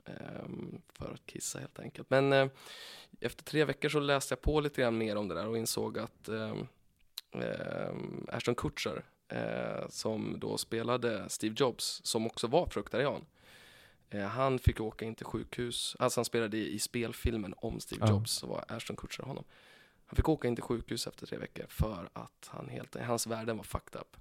um, 0.46 0.82
för 0.94 1.14
att 1.14 1.26
kissa 1.26 1.60
helt 1.60 1.80
enkelt. 1.80 2.10
Men 2.10 2.34
eh, 2.34 2.48
efter 3.20 3.44
tre 3.44 3.66
veckor 3.66 3.90
så 3.90 4.00
läste 4.00 4.32
jag 4.32 4.42
på 4.42 4.60
lite 4.60 4.82
grann 4.82 4.98
mer 4.98 5.16
om 5.16 5.28
det 5.28 5.36
där 5.36 5.48
och 5.48 5.58
insåg 5.58 6.00
att 6.00 6.30
um, 6.30 6.68
Ashton 8.32 8.56
Kutcher 8.56 9.04
eh, 9.28 9.90
som 9.90 10.40
då 10.40 10.58
spelade 10.58 11.30
Steve 11.30 11.56
Jobs, 11.58 12.02
som 12.04 12.26
också 12.26 12.48
var 12.48 12.68
fruktarian. 12.68 13.26
Eh, 14.16 14.28
han 14.28 14.60
fick 14.60 14.80
åka 14.82 15.06
in 15.06 15.16
till 15.16 15.26
sjukhus, 15.26 15.96
alltså 16.00 16.20
han 16.20 16.26
spelade 16.26 16.58
i, 16.58 16.74
i 16.74 16.80
spelfilmen 16.80 17.54
om 17.58 17.80
Steve. 17.80 18.10
Jobs, 18.10 18.32
så 18.32 18.48
var 18.48 18.66
Ashton 18.68 18.96
Kutcher 18.96 19.24
honom. 19.24 19.44
Han 20.06 20.16
fick 20.16 20.30
åka 20.30 20.48
in 20.48 20.56
till 20.56 20.64
sjukhus 20.64 21.08
efter 21.08 21.28
tre 21.28 21.38
veckor 21.38 21.66
för 21.70 22.10
att 22.14 22.48
han 22.48 22.70
helt, 22.70 22.96
hans 22.96 23.28
värden 23.28 23.58
var 23.58 23.64
fucked 23.64 24.02
up. 24.02 24.18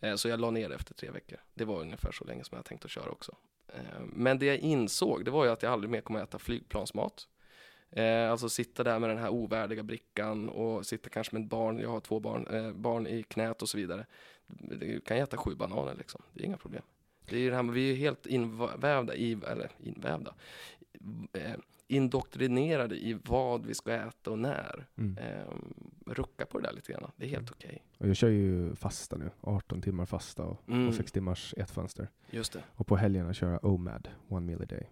Eh, 0.00 0.14
så 0.14 0.28
jag 0.28 0.40
la 0.40 0.50
ner 0.50 0.68
det 0.68 0.74
efter 0.74 0.94
tre 0.94 1.10
veckor. 1.10 1.38
Det 1.54 1.64
var 1.64 1.80
ungefär 1.80 2.12
så 2.12 2.24
länge 2.24 2.44
som 2.44 2.56
jag 2.56 2.64
tänkt 2.64 2.84
att 2.84 2.90
köra 2.90 3.10
också. 3.10 3.36
Eh, 3.68 4.00
men 4.12 4.38
det 4.38 4.46
jag 4.46 4.58
insåg, 4.58 5.24
det 5.24 5.30
var 5.30 5.44
ju 5.44 5.50
att 5.50 5.62
jag 5.62 5.72
aldrig 5.72 5.90
mer 5.90 6.00
kommer 6.00 6.20
att 6.22 6.28
äta 6.28 6.38
flygplansmat. 6.38 7.28
Alltså 8.30 8.48
sitta 8.48 8.84
där 8.84 8.98
med 8.98 9.10
den 9.10 9.18
här 9.18 9.28
ovärdiga 9.28 9.82
brickan 9.82 10.48
och 10.48 10.86
sitta 10.86 11.08
kanske 11.08 11.34
med 11.36 11.42
ett 11.42 11.48
barn, 11.48 11.78
jag 11.78 11.88
har 11.88 12.00
två 12.00 12.20
barn, 12.20 12.72
barn 12.82 13.06
i 13.06 13.22
knät 13.22 13.62
och 13.62 13.68
så 13.68 13.76
vidare. 13.76 14.06
Du 14.46 15.00
kan 15.00 15.16
äta 15.16 15.36
sju 15.36 15.54
bananer 15.54 15.94
liksom, 15.94 16.22
det 16.32 16.42
är 16.42 16.46
inga 16.46 16.56
problem. 16.56 16.82
Det 17.28 17.36
är 17.36 17.40
ju 17.40 17.50
det 17.50 17.56
här 17.56 17.62
vi 17.62 17.92
är 17.92 17.96
helt 17.96 18.26
invävda 18.26 19.14
i, 19.14 19.32
eller 19.32 19.70
invävda, 19.78 20.34
eh, 21.32 21.54
indoktrinerade 21.88 22.96
i 22.96 23.18
vad 23.24 23.66
vi 23.66 23.74
ska 23.74 23.92
äta 23.92 24.30
och 24.30 24.38
när. 24.38 24.86
Mm. 24.98 25.18
Eh, 25.18 25.54
rucka 26.06 26.46
på 26.46 26.58
det 26.58 26.66
där 26.68 26.72
lite 26.74 26.92
grann, 26.92 27.10
det 27.16 27.24
är 27.24 27.28
helt 27.30 27.50
okej. 27.50 27.82
Och 27.98 28.08
jag 28.08 28.16
kör 28.16 28.28
ju 28.28 28.74
fasta 28.74 29.16
nu, 29.16 29.30
18 29.40 29.82
timmar 29.82 30.06
fasta 30.06 30.44
och, 30.44 30.68
Mm. 30.68 30.88
och 30.88 30.94
6 30.94 31.12
timmars 31.12 31.54
ätfönster. 31.56 32.08
Just 32.30 32.52
det. 32.52 32.62
Och 32.70 32.86
på 32.86 32.96
helgerna 32.96 33.34
kör 33.34 33.50
jag 33.50 33.64
OMAD, 33.64 34.08
one 34.28 34.46
meal 34.46 34.62
a 34.62 34.66
day. 34.68 34.90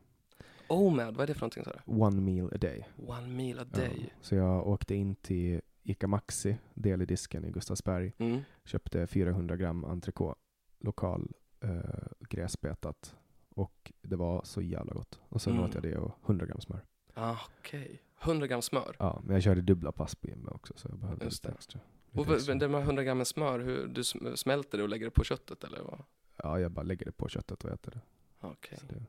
OMAD, 0.69 1.15
vad 1.17 1.23
är 1.23 1.27
det 1.27 1.35
för 1.35 1.41
någonting? 1.41 1.65
Så 1.65 1.71
här? 1.71 1.83
One 2.03 2.21
meal 2.21 2.51
a 2.55 2.59
day. 2.61 2.89
One 3.07 3.27
meal 3.29 3.59
a 3.59 3.65
Ja. 3.73 3.79
day. 3.79 4.13
Så 4.21 4.35
jag 4.35 4.67
åkte 4.69 4.95
in 4.95 5.15
till 5.15 5.61
Ica 5.83 6.07
Maxi, 6.07 6.57
del 6.75 7.03
i 7.03 7.07
disken 7.07 7.45
i 7.45 7.51
Gustavsberg, 7.51 8.13
Mm. 8.19 8.41
köpte 8.65 9.07
400 9.07 9.57
gram 9.57 9.85
entrecote, 9.85 10.41
lokal 10.81 11.33
eh, 11.63 11.81
gräsbetat. 12.21 13.17
Och 13.49 13.93
det 14.03 14.17
var 14.17 14.41
så 14.45 14.63
jävla 14.63 14.93
gott. 14.93 15.21
Och 15.29 15.43
sen 15.43 15.53
Mm. 15.53 15.65
åt 15.65 15.75
jag 15.75 15.83
det 15.83 15.97
och 15.97 16.19
100 16.27 16.47
gram 16.47 16.61
smör. 16.61 16.85
Ah, 17.15 17.37
Okej. 17.59 18.03
100 18.21 18.47
gram 18.47 18.63
smör. 18.63 18.97
Ja, 18.99 19.23
men 19.25 19.35
jag 19.35 19.43
körde 19.43 19.61
dubbla 19.63 19.93
pass 19.93 20.15
på 20.15 20.27
gymmet 20.29 20.53
också 20.53 20.75
så 20.77 20.89
jag 20.89 20.99
behövde 20.99 21.25
Just 21.25 21.45
lite 21.45 21.53
det. 21.53 21.55
extra. 21.59 21.81
Och 22.13 22.19
Lite 22.19 22.35
extra. 22.35 22.55
det 22.55 22.69
med 22.69 22.83
100 22.83 23.05
gram 23.05 23.19
med 23.19 23.27
smör, 23.27 23.61
hur, 23.61 23.87
du 23.87 24.01
sm- 24.01 24.37
smälter 24.37 24.79
det 24.79 24.85
och 24.85 24.89
lägger 24.91 25.05
det 25.05 25.11
på 25.11 25.25
köttet 25.25 25.65
eller 25.65 25.83
vad? 25.83 26.03
Ja, 26.37 26.61
jag 26.61 26.71
bara 26.71 26.83
lägger 26.83 27.07
det 27.07 27.13
på 27.13 27.29
köttet 27.29 27.65
och 27.65 27.71
äter 27.71 27.91
det. 27.91 28.01
Okej. 28.41 28.79
Så 28.81 28.87
det 28.87 29.03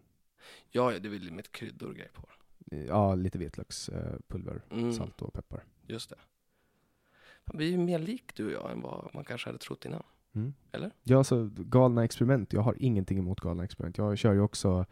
Ja, 0.72 0.92
det 1.00 1.08
är 1.08 1.10
väl 1.10 1.32
med 1.32 1.52
kryddor 1.52 1.88
och 1.90 1.96
grejer 1.96 2.12
på. 2.14 2.28
ja, 2.88 3.16
lite 3.16 3.38
vitlökspulver, 3.38 4.62
Mm. 4.72 4.94
salt 4.94 5.22
och 5.22 5.34
peppar. 5.34 5.64
Just 5.88 6.10
det. 6.10 6.16
Man 7.46 7.58
blir 7.58 7.72
ju 7.72 7.78
mer 7.78 8.00
lik 8.00 8.36
du 8.36 8.46
och 8.46 8.52
jag 8.52 8.72
än 8.72 8.82
vad 8.82 9.10
man 9.14 9.24
kanske 9.26 9.48
hade 9.50 9.60
trott 9.60 9.86
innan. 9.86 10.04
Mm. 10.36 10.54
Eller? 10.72 10.92
Ja, 11.04 11.18
alltså 11.18 11.50
galna 11.58 12.04
experiment. 12.04 12.54
Jag 12.54 12.62
har 12.62 12.76
ingenting 12.80 13.18
emot 13.20 13.40
galna 13.42 13.64
experiment. 13.64 13.98
Jag 13.98 14.18
kör 14.18 14.34
ju 14.34 14.42
också 14.42 14.86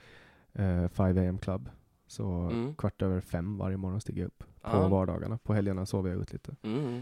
eh, 0.54 0.88
5 0.88 1.18
am 1.18 1.38
club. 1.38 1.70
Så 2.08 2.26
Mm. 2.32 2.76
kvart 2.76 3.02
över 3.02 3.22
fem 3.22 3.58
varje 3.58 3.78
morgon 3.78 4.02
stiger 4.02 4.22
jag 4.22 4.28
upp 4.28 4.40
på 4.62 4.78
Ja. 4.78 4.88
vardagarna. 4.88 5.38
På 5.38 5.54
helgerna 5.54 5.86
sover 5.86 6.10
jag 6.10 6.22
ut 6.22 6.34
lite. 6.34 6.56
Mm. 6.64 7.02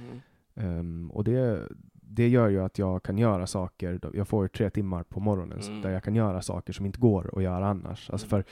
Ehm, 0.56 1.12
och 1.12 1.24
det, 1.24 1.68
det 1.94 2.28
gör 2.28 2.50
ju 2.50 2.60
att 2.64 2.80
jag 2.80 3.04
kan 3.04 3.18
göra 3.18 3.48
saker. 3.48 4.00
Jag 4.14 4.28
får 4.28 4.48
tre 4.48 4.70
timmar 4.70 5.04
på 5.04 5.20
morgonen 5.20 5.60
Mm. 5.62 5.82
där 5.82 5.90
jag 5.90 6.04
kan 6.04 6.16
göra 6.16 6.42
saker 6.42 6.74
som 6.74 6.86
inte 6.86 7.00
går 7.00 7.38
att 7.38 7.44
göra 7.44 7.68
annars. 7.68 8.10
Alltså 8.10 8.28
Mm. 8.28 8.30
för 8.30 8.52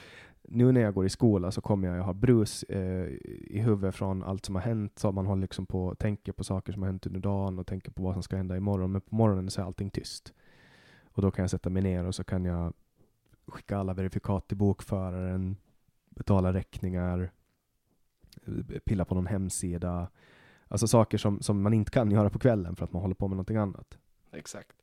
nu 0.50 0.72
när 0.72 0.82
jag 0.82 0.94
går 0.94 1.06
i 1.06 1.10
skola 1.10 1.52
så 1.52 1.62
kommer 1.62 1.88
jag, 1.88 2.04
ha 2.04 2.14
brus 2.14 2.64
eh, 2.64 3.08
i 3.28 3.60
huvudet 3.60 3.96
från 3.96 4.24
allt 4.24 4.46
som 4.46 4.56
har 4.56 4.62
hänt. 4.62 5.00
Så 5.00 5.12
man 5.12 5.26
håller 5.26 5.42
liksom 5.42 5.66
på 5.66 5.96
tänker 5.96 6.32
på 6.32 6.44
saker 6.44 6.74
som 6.74 6.82
har 6.82 6.90
hänt 6.90 7.06
under 7.06 7.20
dagen 7.20 7.60
och 7.60 7.68
tänker 7.68 7.92
på 7.92 8.04
vad 8.04 8.14
som 8.14 8.24
ska 8.24 8.38
hända 8.38 8.58
imorgon. 8.58 8.92
Men 8.92 9.02
på 9.02 9.16
morgonen 9.16 9.50
så 9.50 9.62
är 9.62 9.66
allting 9.66 9.90
tyst. 9.90 10.34
Och 11.04 11.22
då 11.22 11.32
kan 11.32 11.44
jag 11.44 11.50
sätta 11.50 11.70
mig 11.70 11.82
ner 11.82 12.06
och 12.06 12.16
så 12.16 12.24
kan 12.24 12.46
jag 12.46 12.74
skicka 13.48 13.78
alla 13.78 13.94
verifikat 13.94 14.48
till 14.48 14.58
bokföraren, 14.58 15.58
betala 16.10 16.54
räkningar, 16.54 17.32
eh, 18.46 18.80
pilla 18.86 19.06
på 19.06 19.16
någon 19.16 19.28
hemsida. 19.28 20.08
Alltså 20.68 20.88
saker 20.88 21.18
som, 21.18 21.42
som 21.42 21.62
man 21.62 21.74
inte 21.74 21.92
kan 21.92 22.12
göra 22.12 22.30
på 22.30 22.40
kvällen 22.40 22.76
för 22.76 22.86
att 22.86 22.92
man 22.92 23.02
håller 23.02 23.16
på 23.16 23.28
med 23.28 23.36
någonting 23.36 23.58
annat. 23.58 23.98
Exakt. 24.32 24.76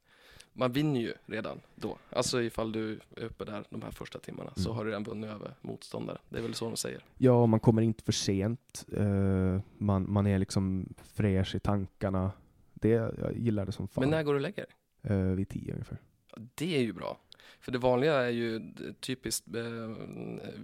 Man 0.56 0.72
vinner 0.72 1.00
ju 1.00 1.14
redan 1.26 1.60
då. 1.74 1.98
Alltså 2.10 2.42
ifall 2.42 2.72
du 2.72 3.00
är 3.16 3.24
uppe 3.24 3.44
där 3.44 3.64
de 3.70 3.82
här 3.82 3.90
första 3.90 4.18
timmarna 4.18 4.52
så 4.56 4.68
Mm. 4.68 4.76
har 4.76 4.84
du 4.84 4.90
redan 4.90 5.04
vunnit 5.04 5.30
över 5.30 5.54
motståndare. 5.60 6.18
Det 6.28 6.38
är 6.38 6.42
väl 6.42 6.54
så 6.54 6.64
de 6.64 6.76
säger. 6.76 7.04
Ja, 7.18 7.46
man 7.46 7.60
kommer 7.60 7.82
inte 7.82 8.04
för 8.04 8.12
sent. 8.12 8.86
Eh, 8.96 9.60
man, 9.78 10.12
man 10.12 10.26
är 10.26 10.38
liksom 10.38 10.94
fräsch 11.04 11.54
i 11.54 11.60
tankarna. 11.60 12.32
Det, 12.74 12.88
jag 12.88 13.36
gillar 13.36 13.66
det 13.66 13.72
som 13.72 13.88
fan. 13.88 14.02
Men 14.02 14.10
när 14.10 14.22
går 14.22 14.32
du 14.32 14.36
och 14.38 14.42
lägger? 14.42 14.66
Eh, 15.02 15.16
vid 15.16 15.48
tio 15.48 15.72
ungefär. 15.72 15.98
Ja, 16.30 16.42
Det 16.54 16.76
är 16.76 16.80
ju 16.82 16.92
bra. 16.92 17.18
För 17.60 17.72
det 17.72 17.78
vanliga 17.78 18.14
är 18.14 18.30
ju 18.30 18.72
typiskt 19.00 19.54
eh, 19.54 19.62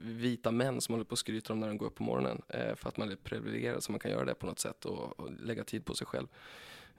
vita 0.02 0.50
män 0.50 0.80
som 0.80 0.92
håller 0.92 1.04
på 1.04 1.12
och 1.12 1.18
skryter 1.18 1.52
om 1.52 1.60
när 1.60 1.68
de 1.68 1.78
går 1.78 1.86
upp 1.86 1.94
på 1.94 2.02
morgonen. 2.02 2.42
Eh, 2.48 2.74
för 2.74 2.88
att 2.88 2.96
man 2.96 3.10
är 3.10 3.16
privilegierad 3.16 3.82
så 3.82 3.92
man 3.92 3.98
kan 3.98 4.10
göra 4.10 4.24
det 4.24 4.34
på 4.34 4.46
något 4.46 4.58
sätt 4.58 4.84
och, 4.84 5.20
och 5.20 5.30
lägga 5.40 5.64
tid 5.64 5.84
på 5.84 5.94
sig 5.94 6.06
själv. 6.06 6.26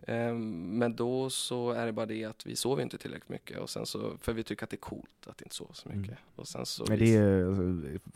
Eh, 0.08 0.34
men 0.34 0.96
då 0.96 1.30
så 1.30 1.72
är 1.72 1.86
det 1.86 1.92
bara 1.92 2.06
det 2.06 2.26
att 2.26 2.46
vi 2.46 2.56
sover 2.56 2.84
inte 2.84 2.98
tillräckligt 2.98 3.30
mycket. 3.30 3.60
Och 3.60 3.70
sen 3.70 3.86
så, 3.86 4.18
för 4.18 4.34
vi 4.34 4.44
tycker 4.44 4.64
att 4.64 4.70
det 4.70 4.76
är 4.76 4.82
coolt 4.82 5.28
att 5.28 5.42
inte 5.42 5.56
sova 5.56 5.74
så 5.74 5.90
mycket. 5.90 6.12
Mm. 6.12 6.20
Och 6.36 6.48
sen 6.48 6.66
så 6.66 6.86
vi- 6.86 6.98
det 6.98 7.16
är 7.16 7.46
alltså, 7.46 8.10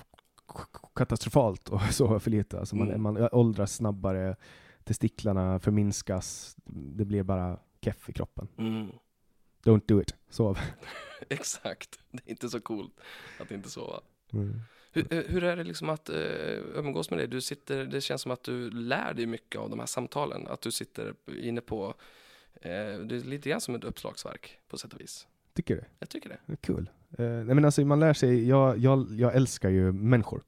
katastrofalt 0.95 1.69
att 1.73 1.93
sova 1.95 2.19
för 2.19 2.31
lite. 2.31 2.59
Alltså 2.59 2.75
man, 2.75 2.87
Mm. 2.89 3.01
man 3.01 3.29
åldras 3.31 3.73
snabbare, 3.75 4.35
testiklarna 4.83 5.59
förminskas, 5.59 6.55
det 6.65 7.05
blir 7.05 7.23
bara 7.23 7.59
keff 7.81 8.09
i 8.09 8.13
kroppen. 8.13 8.47
Mm, 8.57 8.91
Don't 9.63 9.81
do 9.87 10.01
it, 10.01 10.15
sov. 10.29 10.59
exakt. 11.29 11.99
Det 12.11 12.21
är 12.25 12.29
inte 12.31 12.49
så 12.49 12.59
coolt 12.59 12.93
att 13.39 13.51
inte 13.51 13.69
sova. 13.69 13.99
Mm. 14.33 14.61
Hur, 14.91 15.13
eh, 15.13 15.23
hur 15.27 15.43
är 15.43 15.55
det 15.55 15.63
liksom 15.63 15.89
att 15.89 16.09
uh, 16.09 16.17
umgås 16.75 17.09
med 17.09 17.19
dig? 17.19 17.27
Du 17.27 17.41
sitter, 17.41 17.85
det 17.85 18.01
känns 18.01 18.21
som 18.21 18.31
att 18.31 18.43
du 18.43 18.69
lär 18.69 19.13
dig 19.13 19.25
mycket 19.25 19.61
av 19.61 19.69
de 19.69 19.79
här 19.79 19.85
samtalen. 19.85 20.47
Att 20.47 20.61
du 20.61 20.71
sitter 20.71 21.13
inne 21.41 21.61
på, 21.61 21.93
eh, 22.61 22.71
det 22.99 23.15
är 23.15 23.23
lite 23.23 23.49
grann 23.49 23.61
som 23.61 23.75
ett 23.75 23.83
uppslagsverk 23.83 24.59
på 24.67 24.77
sätt 24.77 24.93
och 24.93 25.01
vis. 25.01 25.27
Tycker 25.53 25.75
du? 25.75 25.83
Jag 25.99 26.09
tycker 26.09 26.29
det. 26.29 26.57
Kul. 26.61 26.89
Eh, 27.17 27.25
nej 27.25 27.55
men 27.55 27.65
alltså 27.65 27.85
man 27.85 27.99
lär 27.99 28.13
sig, 28.13 28.47
jag, 28.47 28.77
jag, 28.77 29.07
jag 29.11 29.35
älskar 29.35 29.69
ju 29.69 29.91
människor. 29.91 30.43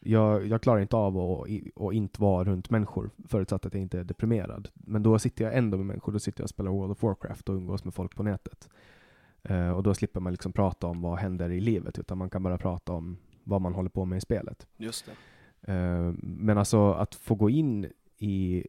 Jag, 0.00 0.46
jag 0.46 0.62
klarar 0.62 0.80
inte 0.80 0.96
av 0.96 1.18
att, 1.18 1.48
att 1.76 1.92
inte 1.92 2.20
vara 2.20 2.44
runt 2.44 2.70
människor 2.70 3.10
förutsatt 3.28 3.66
att 3.66 3.74
jag 3.74 3.82
inte 3.82 3.98
är 3.98 4.04
deprimerad. 4.04 4.68
Men 4.74 5.02
då 5.02 5.18
sitter 5.18 5.44
jag 5.44 5.56
ändå 5.56 5.76
med 5.76 5.86
människor, 5.86 6.12
då 6.12 6.18
sitter 6.18 6.40
jag 6.40 6.44
och 6.44 6.50
spelar 6.50 6.70
World 6.70 6.92
of 6.92 7.02
Warcraft 7.02 7.48
och 7.48 7.54
umgås 7.54 7.84
med 7.84 7.94
folk 7.94 8.16
på 8.16 8.22
nätet. 8.22 8.68
Eh, 9.42 9.70
och 9.70 9.82
då 9.82 9.94
slipper 9.94 10.20
man 10.20 10.32
liksom 10.32 10.52
prata 10.52 10.86
om 10.86 11.02
vad 11.02 11.18
händer 11.18 11.50
i 11.50 11.60
livet, 11.60 11.98
utan 11.98 12.18
man 12.18 12.30
kan 12.30 12.42
bara 12.42 12.58
prata 12.58 12.92
om 12.92 13.18
vad 13.44 13.60
man 13.60 13.74
håller 13.74 13.90
på 13.90 14.04
med 14.04 14.16
i 14.16 14.20
spelet. 14.20 14.66
Just 14.76 15.06
det. 15.06 15.72
Eh, 15.72 16.12
Men 16.22 16.58
alltså 16.58 16.92
att 16.92 17.14
få 17.14 17.34
gå 17.34 17.50
in 17.50 17.92
i 18.16 18.66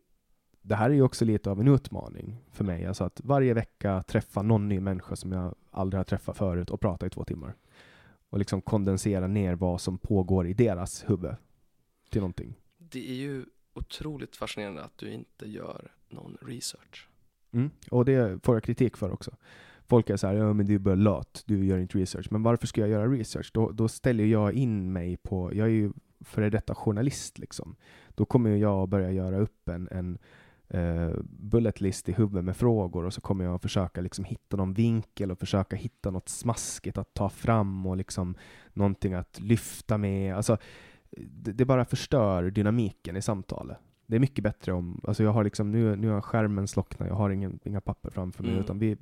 det 0.62 0.76
här 0.76 0.90
är 0.90 0.94
ju 0.94 1.02
också 1.02 1.26
lite 1.26 1.52
av 1.52 1.62
en 1.62 1.68
utmaning 1.68 2.38
för 2.52 2.64
mig. 2.64 2.86
Alltså 2.86 3.04
att 3.04 3.22
varje 3.24 3.54
vecka 3.54 4.04
träffa 4.04 4.42
någon 4.42 4.70
ny 4.70 4.80
människa 4.80 5.16
som 5.16 5.32
jag 5.32 5.56
aldrig 5.72 6.00
har 6.00 6.04
träffat 6.04 6.38
förut 6.38 6.70
och 6.70 6.82
prata 6.82 7.06
i 7.06 7.10
två 7.10 7.24
timmar. 7.24 7.56
Och 8.30 8.40
liksom 8.40 8.62
kondensera 8.62 9.28
ner 9.28 9.56
vad 9.56 9.82
som 9.82 9.98
pågår 9.98 10.48
i 10.48 10.54
deras 10.54 11.10
huvud 11.10 11.36
till 12.10 12.22
någonting. 12.22 12.56
Det 12.78 13.10
är 13.10 13.16
ju 13.16 13.46
otroligt 13.74 14.36
fascinerande 14.36 14.84
att 14.84 14.98
du 14.98 15.12
inte 15.12 15.50
gör 15.50 15.92
någon 16.10 16.38
research. 16.42 17.10
Mm. 17.52 17.70
Och 17.92 18.06
det 18.06 18.46
får 18.46 18.56
jag 18.56 18.64
kritik 18.64 18.98
för 18.98 19.12
också. 19.12 19.32
Folk 19.88 20.10
är 20.10 20.18
så 20.18 20.28
här, 20.28 20.34
ja 20.34 20.54
men 20.54 20.66
du 20.66 20.76
är 20.76 20.80
bara 20.80 20.96
lat, 20.96 21.44
du 21.46 21.66
gör 21.66 21.78
inte 21.78 21.98
research. 21.98 22.28
Men 22.32 22.44
varför 22.44 22.68
ska 22.68 22.82
jag 22.82 22.90
göra 22.90 23.08
research? 23.08 23.52
Då, 23.54 23.72
då 23.72 23.88
ställer 23.88 24.26
jag 24.26 24.54
in 24.54 24.94
mig 24.94 25.18
på, 25.18 25.54
jag 25.54 25.68
är 25.68 25.72
ju 25.72 25.92
före 26.22 26.50
detta 26.50 26.76
journalist 26.76 27.40
liksom. 27.40 27.76
Då 28.16 28.26
kommer 28.26 28.50
jag 28.50 28.90
börja 28.90 29.12
göra 29.12 29.38
upp 29.38 29.70
en, 29.70 29.88
en 29.92 30.18
eh, 30.68 31.12
bullet 31.24 31.82
list 31.82 32.10
i 32.10 32.12
huvudet 32.12 32.46
med 32.46 32.58
frågor 32.58 33.06
och 33.06 33.14
så 33.14 33.22
kommer 33.22 33.46
jag 33.46 33.62
försöka 33.62 34.02
liksom 34.02 34.26
hitta 34.26 34.58
någon 34.58 34.74
vinkel 34.74 35.32
och 35.32 35.40
försöka 35.40 35.76
hitta 35.76 36.12
något 36.12 36.30
smaskigt 36.30 36.98
att 36.98 37.14
ta 37.14 37.30
fram 37.30 37.86
och 37.86 37.98
liksom 37.98 38.36
någonting 38.74 39.14
att 39.14 39.40
lyfta 39.40 39.98
med. 39.98 40.36
Alltså, 40.36 40.58
det, 41.18 41.52
det 41.52 41.66
bara 41.66 41.86
förstör 41.86 42.52
dynamiken 42.52 43.16
i 43.16 43.22
samtalet. 43.22 43.78
Det 44.06 44.16
är 44.16 44.20
mycket 44.20 44.44
bättre 44.44 44.72
om, 44.74 45.02
alltså 45.04 45.24
jag 45.24 45.32
har 45.32 45.44
liksom, 45.44 45.72
nu, 45.72 45.96
nu 45.96 46.10
har 46.10 46.22
skärmen 46.22 46.68
slocknat, 46.68 47.08
jag 47.08 47.16
har 47.16 47.30
ingen, 47.30 47.60
inga 47.64 47.82
papper 47.82 48.10
framför 48.10 48.44
mig, 48.44 48.52
Mm. 48.52 48.64
utan 48.64 48.80
vi, 48.80 48.98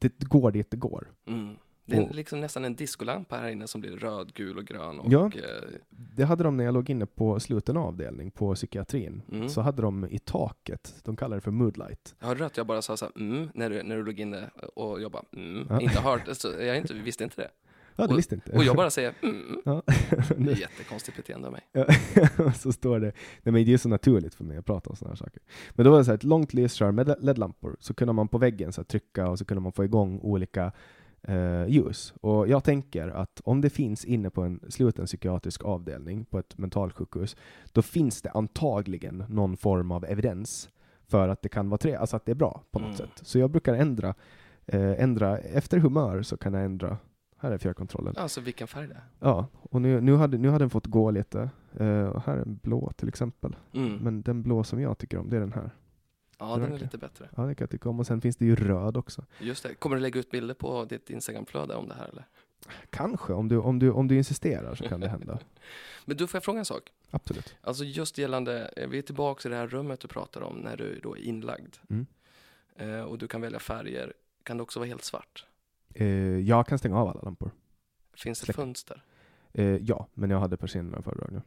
det 0.00 0.24
går 0.24 0.50
dit 0.50 0.70
det 0.70 0.76
går. 0.76 1.08
Mm. 1.26 1.56
Det 1.84 1.96
är 1.96 2.02
Och- 2.08 2.14
liksom 2.14 2.40
nästan 2.40 2.64
en 2.64 2.74
diskolampa 2.74 3.36
här 3.36 3.48
inne 3.48 3.66
som 3.66 3.80
blir 3.80 3.90
röd, 3.96 4.34
gul 4.34 4.58
och 4.58 4.64
grön. 4.64 5.00
Och, 5.00 5.12
Ja. 5.12 5.26
eh, 5.26 5.68
Det 5.88 6.24
hade 6.24 6.44
de 6.44 6.56
när 6.56 6.64
jag 6.64 6.74
låg 6.74 6.90
inne 6.90 7.06
på 7.06 7.40
sluten 7.40 7.76
avdelning 7.76 8.30
på 8.30 8.54
psykiatrin. 8.54 9.22
Mm. 9.32 9.48
Så 9.48 9.60
hade 9.60 9.82
de 9.82 10.06
i 10.10 10.18
taket, 10.18 10.94
de 11.04 11.16
kallar 11.16 11.36
det 11.36 11.40
för 11.40 11.50
moodlight. 11.50 12.14
jag 12.20 12.26
hörde 12.26 12.46
att 12.46 12.56
jag 12.56 12.66
bara 12.66 12.82
sa 12.82 12.96
så 12.96 13.04
här, 13.04 13.12
mm, 13.16 13.48
när 13.54 13.70
du, 13.70 13.82
när 13.82 13.96
du 13.96 14.04
låg 14.04 14.20
inne 14.20 14.50
och 14.74 15.00
jag 15.02 15.10
bara, 15.10 15.24
mm, 15.36 15.66
Ja. 15.70 15.80
inte 15.80 16.00
hört, 16.00 16.22
så 16.36 16.48
jag 16.60 16.76
inte, 16.76 16.94
visste 16.94 17.24
inte 17.24 17.36
det. 17.42 17.48
Ja, 18.00 18.06
det 18.06 18.12
Och- 18.12 18.18
visste 18.18 18.34
inte. 18.34 18.52
Och 18.52 18.64
jag 18.64 18.76
bara 18.76 18.90
säger, 18.90 19.14
mm. 19.22 19.60
Ja. 19.64 19.82
Det 20.36 20.50
är 20.52 20.56
jättekonstigt 20.60 21.16
beteende 21.16 21.46
av 21.46 21.52
mig. 21.52 21.62
Ja, 21.72 22.52
så 22.58 22.72
står 22.72 23.00
det, 23.00 23.12
nej 23.42 23.52
men 23.52 23.64
det 23.64 23.72
är 23.72 23.78
så 23.78 23.88
naturligt 23.88 24.34
för 24.34 24.44
mig 24.44 24.56
att 24.56 24.66
prata 24.66 24.90
om 24.90 24.96
sådana 24.96 25.12
här 25.12 25.16
saker. 25.16 25.42
Men 25.70 25.84
då 25.84 25.90
var 25.90 25.98
det 25.98 26.04
så 26.04 26.10
här, 26.10 26.16
ett 26.16 26.24
långt 26.24 26.54
lysrör 26.54 26.90
med 26.92 27.14
LED-lampor, 27.20 27.76
så 27.80 27.94
kunde 27.94 28.12
man 28.12 28.28
på 28.28 28.38
väggen 28.38 28.72
så 28.72 28.80
här, 28.80 28.86
trycka 28.86 29.28
och 29.28 29.38
så 29.38 29.44
kunde 29.44 29.60
man 29.60 29.72
få 29.72 29.84
igång 29.84 30.20
olika 30.22 30.72
eh, 31.22 31.66
ljus. 31.68 32.14
Och 32.20 32.48
jag 32.48 32.64
tänker 32.64 33.08
att 33.08 33.40
om 33.44 33.60
det 33.60 33.70
finns 33.70 34.04
inne 34.04 34.30
på 34.30 34.42
en 34.42 34.60
sluten 34.68 35.06
psykiatrisk 35.06 35.64
avdelning 35.64 36.24
på 36.24 36.38
ett 36.38 36.58
mentalsjukhus, 36.58 37.36
då 37.72 37.82
finns 37.82 38.22
det 38.22 38.30
antagligen 38.30 39.24
någon 39.28 39.56
form 39.56 39.90
av 39.90 40.04
evidens 40.04 40.68
för 41.08 41.28
att 41.28 41.42
det 41.42 41.48
kan 41.48 41.68
vara 41.68 41.78
tre, 41.78 41.94
alltså 41.94 42.16
att 42.16 42.24
det 42.26 42.32
är 42.32 42.36
bra 42.36 42.62
på 42.70 42.78
något 42.78 42.86
Mm. 42.86 42.96
sätt. 42.96 43.26
Så 43.26 43.38
jag 43.38 43.50
brukar 43.50 43.74
ändra, 43.74 44.14
eh, 44.66 45.02
ändra, 45.02 45.38
efter 45.38 45.78
humör 45.78 46.22
så 46.22 46.36
kan 46.36 46.54
jag 46.54 46.64
ändra, 46.64 46.98
här 47.40 47.50
är 47.52 47.58
fjärrkontrollen. 47.58 48.16
Alltså 48.16 48.40
vilken 48.40 48.68
färg 48.68 48.86
det 48.86 48.94
är. 48.94 49.02
Ja, 49.20 49.46
och 49.52 49.82
nu, 49.82 50.00
nu, 50.00 50.14
hade, 50.16 50.38
nu 50.38 50.48
hade 50.48 50.62
den 50.62 50.70
fått 50.70 50.86
gå 50.86 51.10
lite. 51.10 51.50
Eh, 51.78 52.04
och 52.04 52.22
här 52.22 52.36
är 52.36 52.42
en 52.42 52.56
blå 52.62 52.92
till 52.96 53.08
exempel. 53.08 53.56
Mm. 53.72 53.96
Men 53.96 54.22
den 54.22 54.42
blå 54.42 54.64
som 54.64 54.80
jag 54.80 54.98
tycker 54.98 55.18
om, 55.18 55.30
det 55.30 55.36
är 55.36 55.40
den 55.40 55.52
här. 55.52 55.70
ja, 56.38 56.44
den 56.44 56.54
är 56.54 56.58
verkligen. 56.58 56.82
lite 56.82 56.98
bättre. 56.98 57.28
Ja, 57.36 57.42
det 57.42 57.54
kan 57.54 57.64
jag 57.64 57.70
tycka 57.70 57.88
om. 57.88 58.00
Och 58.00 58.06
sen 58.06 58.20
finns 58.20 58.36
det 58.36 58.44
ju 58.44 58.56
röd 58.56 58.96
också. 58.96 59.24
Just 59.38 59.62
det. 59.62 59.74
Kommer 59.74 59.96
du 59.96 60.02
lägga 60.02 60.20
ut 60.20 60.30
bilder 60.30 60.54
på 60.54 60.84
ditt 60.84 61.10
Instagramflöde 61.10 61.74
om 61.74 61.88
det 61.88 61.94
här 61.94 62.08
eller? 62.08 62.24
Kanske, 62.90 63.32
om 63.32 63.48
du, 63.48 63.58
om 63.58 63.78
du, 63.78 63.90
om 63.90 64.08
du 64.08 64.16
insisterar 64.16 64.74
så 64.74 64.84
kan 64.84 65.00
det 65.00 65.08
hända. 65.08 65.38
Men 66.04 66.16
du, 66.16 66.26
får 66.26 66.38
jag 66.38 66.44
fråga 66.44 66.58
en 66.58 66.64
sak? 66.64 66.92
Absolut. 67.10 67.56
Alltså 67.60 67.84
just 67.84 68.18
gällande, 68.18 68.70
eh, 68.76 68.88
vi 68.88 68.98
är 68.98 69.02
tillbaka 69.02 69.48
i 69.48 69.50
det 69.50 69.56
här 69.56 69.66
rummet 69.66 70.00
du 70.00 70.08
pratar 70.08 70.40
om 70.40 70.56
när 70.56 70.76
du 70.76 71.00
då 71.02 71.16
är 71.16 71.20
inlagd. 71.20 71.76
Mm. 71.90 72.06
Eh, 72.76 73.02
och 73.02 73.18
du 73.18 73.28
kan 73.28 73.40
välja 73.40 73.58
färger. 73.58 74.12
Kan 74.42 74.56
det 74.56 74.62
också 74.62 74.78
vara 74.78 74.88
helt 74.88 75.04
svart? 75.04 75.46
Eh, 75.94 76.06
jag 76.38 76.66
kan 76.66 76.78
stänga 76.78 76.98
av 76.98 77.08
alla 77.08 77.22
lampor. 77.22 77.50
Finns 78.14 78.40
det 78.40 78.44
Släck. 78.46 78.56
fönster? 78.56 79.04
Eh, 79.52 79.64
ja, 79.76 80.08
men 80.14 80.30
jag 80.30 80.40
hade 80.40 80.56
persiennerna 80.56 81.02
föredragna. 81.02 81.42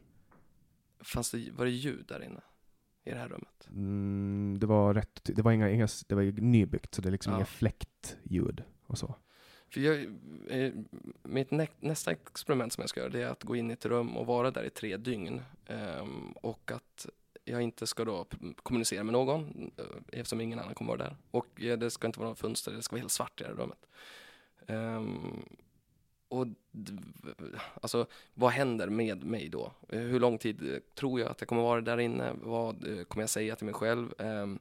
Fanns 1.00 1.30
det, 1.30 1.50
var 1.50 1.64
det 1.64 1.70
ljud 1.70 2.04
där 2.08 2.22
inne? 2.24 2.40
I 3.04 3.10
det 3.10 3.16
här 3.16 3.28
rummet? 3.28 3.68
Mm, 3.70 4.56
det 4.60 4.66
var 4.66 4.94
rätt, 4.94 5.20
det 5.24 5.42
var 5.42 5.52
inga, 5.52 5.70
inga, 5.70 5.88
det 6.08 6.14
var 6.14 6.22
nybyggt 6.22 6.94
så 6.94 7.02
det 7.02 7.08
är 7.08 7.10
liksom 7.10 7.32
Ja. 7.32 7.36
inga 7.38 7.46
fläktljud 7.46 8.62
och 8.86 8.98
så. 8.98 9.14
För 9.70 9.80
jag, 9.80 10.04
eh, 10.48 10.72
mitt 11.22 11.50
nä, 11.50 11.66
nästa 11.80 12.10
experiment 12.12 12.72
som 12.72 12.82
jag 12.82 12.88
ska 12.90 13.00
göra 13.00 13.10
det 13.10 13.22
är 13.22 13.28
att 13.28 13.44
gå 13.44 13.56
in 13.56 13.70
i 13.70 13.72
ett 13.72 13.86
rum 13.86 14.16
och 14.16 14.26
vara 14.26 14.50
där 14.50 14.64
i 14.64 14.70
tre 14.70 14.96
dygn. 14.96 15.42
Ehm, 15.66 16.32
och 16.32 16.70
att 16.72 17.06
jag 17.44 17.62
inte 17.62 17.86
ska 17.86 18.04
då 18.04 18.26
kommunicera 18.62 19.04
med 19.04 19.12
någon 19.12 19.70
eh, 19.76 19.84
eftersom 20.12 20.40
ingen 20.40 20.58
annan 20.58 20.74
kommer 20.74 20.96
vara 20.96 21.08
där. 21.08 21.16
Och 21.30 21.48
det 21.56 21.90
ska 21.90 22.06
inte 22.06 22.18
vara 22.18 22.26
några 22.28 22.36
fönster, 22.36 22.72
det 22.72 22.82
ska 22.82 22.94
vara 22.94 23.00
helt 23.00 23.12
svart 23.12 23.40
i 23.40 23.44
det 23.44 23.50
här 23.50 23.56
rummet. 23.56 23.86
Ehm, 24.66 25.44
och 26.28 26.46
alltså, 27.82 28.06
vad 28.34 28.50
händer 28.50 28.88
med 28.88 29.24
mig 29.24 29.48
då? 29.48 29.72
Hur 29.88 30.20
lång 30.20 30.38
tid 30.38 30.72
eh, 30.72 30.78
tror 30.94 31.20
jag 31.20 31.30
att 31.30 31.40
jag 31.40 31.48
kommer 31.48 31.62
vara 31.62 31.80
där 31.80 31.98
inne? 31.98 32.32
Vad 32.42 32.98
eh, 32.98 33.04
kommer 33.04 33.22
jag 33.22 33.30
säga 33.30 33.56
till 33.56 33.64
mig 33.64 33.74
själv? 33.74 34.14
Ehm, 34.18 34.58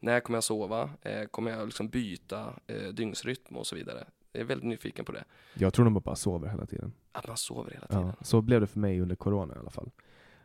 när 0.00 0.20
kommer 0.20 0.36
jag 0.36 0.44
sova? 0.44 0.90
Eh, 1.02 1.24
kommer 1.24 1.50
jag 1.50 1.66
liksom 1.66 1.88
byta 1.88 2.54
eh, 2.66 2.88
dygnsrytm 2.88 3.56
och 3.56 3.66
så 3.66 3.76
vidare? 3.76 4.04
Jag 4.32 4.40
är 4.40 4.44
väldigt 4.44 4.68
nyfiken 4.68 5.04
på 5.04 5.12
det. 5.12 5.24
Jag 5.54 5.74
tror 5.74 5.84
de 5.84 5.94
bara 5.94 6.16
sover 6.16 6.48
hela 6.48 6.66
tiden. 6.66 6.92
Att 7.12 7.26
man 7.28 7.36
sover 7.36 7.70
hela 7.70 7.86
tiden. 7.86 8.06
Ja, 8.06 8.24
så 8.24 8.42
blev 8.42 8.60
det 8.60 8.66
för 8.66 8.78
mig 8.78 9.00
under 9.00 9.16
corona 9.16 9.54
i 9.54 9.58
alla 9.58 9.70
fall. 9.70 9.90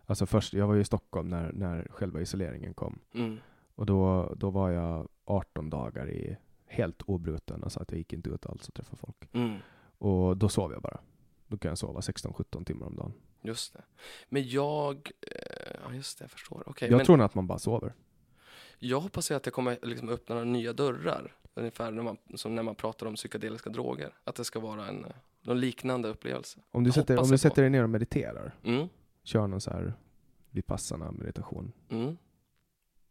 Alltså 0.05 0.26
först, 0.26 0.53
jag 0.53 0.68
var 0.68 0.74
ju 0.74 0.82
i 0.82 0.86
Stockholm 0.86 1.30
när, 1.30 1.51
när 1.51 1.88
själva 1.91 2.22
isoleringen 2.22 2.74
kom. 2.74 2.99
Mm. 3.14 3.38
Och 3.76 3.86
då, 3.86 4.34
då 4.38 4.49
var 4.49 4.70
jag 4.70 5.07
18 5.26 5.70
dagar 5.70 6.09
i 6.09 6.38
helt 6.72 7.01
obruten, 7.01 7.63
alltså 7.63 7.80
att 7.80 7.91
jag 7.91 7.97
gick 7.97 8.13
inte 8.13 8.30
ut 8.30 8.45
alls 8.45 8.67
och 8.67 8.74
träffade 8.74 8.97
folk. 8.97 9.30
Mm. 9.34 9.57
Och 9.97 10.38
då 10.38 10.49
sov 10.49 10.72
jag 10.72 10.82
bara. 10.82 10.99
Då 11.47 11.57
kan 11.57 11.69
jag 11.69 11.78
sova 11.78 11.99
16-17 11.99 12.65
timmar 12.65 12.88
om 12.88 12.95
dagen. 12.95 13.13
Just 13.41 13.74
det. 13.74 13.82
Men 14.30 14.49
jag, 14.49 15.11
eh, 15.22 15.76
ja 15.88 15.93
just 15.93 16.19
det, 16.19 16.24
jag 16.24 16.32
förstår. 16.32 16.63
Okej, 16.65 16.89
jag 16.89 16.97
men 16.97 17.05
tror 17.05 17.17
nog 17.17 17.26
att 17.26 17.36
man 17.36 17.47
bara 17.47 17.59
sover. 17.59 17.93
jag 18.80 18.99
hoppas 18.99 19.32
ju 19.32 19.36
att 19.36 19.45
jag 19.45 19.53
kommer 19.53 19.78
liksom 19.82 20.09
öppna 20.09 20.36
några 20.36 20.45
nya 20.49 20.74
dörrar. 20.74 21.36
Ungefär 21.53 21.91
när 21.91 22.03
man, 22.03 22.17
som 22.36 22.55
när 22.55 22.63
man 22.63 22.76
pratar 22.76 23.05
om 23.05 23.15
psykedeliska 23.15 23.69
droger. 23.69 24.13
Att 24.24 24.36
det 24.36 24.43
ska 24.45 24.59
vara 24.59 24.88
en, 24.88 25.05
eh, 25.05 25.11
någon 25.41 25.59
liknande 25.59 26.07
upplevelse. 26.09 26.59
Om 26.72 26.84
du, 26.84 26.88
Jag 26.88 26.95
sätter, 26.95 27.19
om 27.19 27.30
du 27.30 27.38
sätter 27.38 27.61
dig 27.61 27.69
ner 27.72 27.84
och 27.84 27.89
mediterar, 27.89 28.55
Mm. 28.63 28.88
kör 29.24 29.47
någon 29.47 29.61
så 29.61 29.72
här 29.72 29.93
vipassana 30.49 31.11
meditation, 31.11 31.72
Mm. 31.89 32.17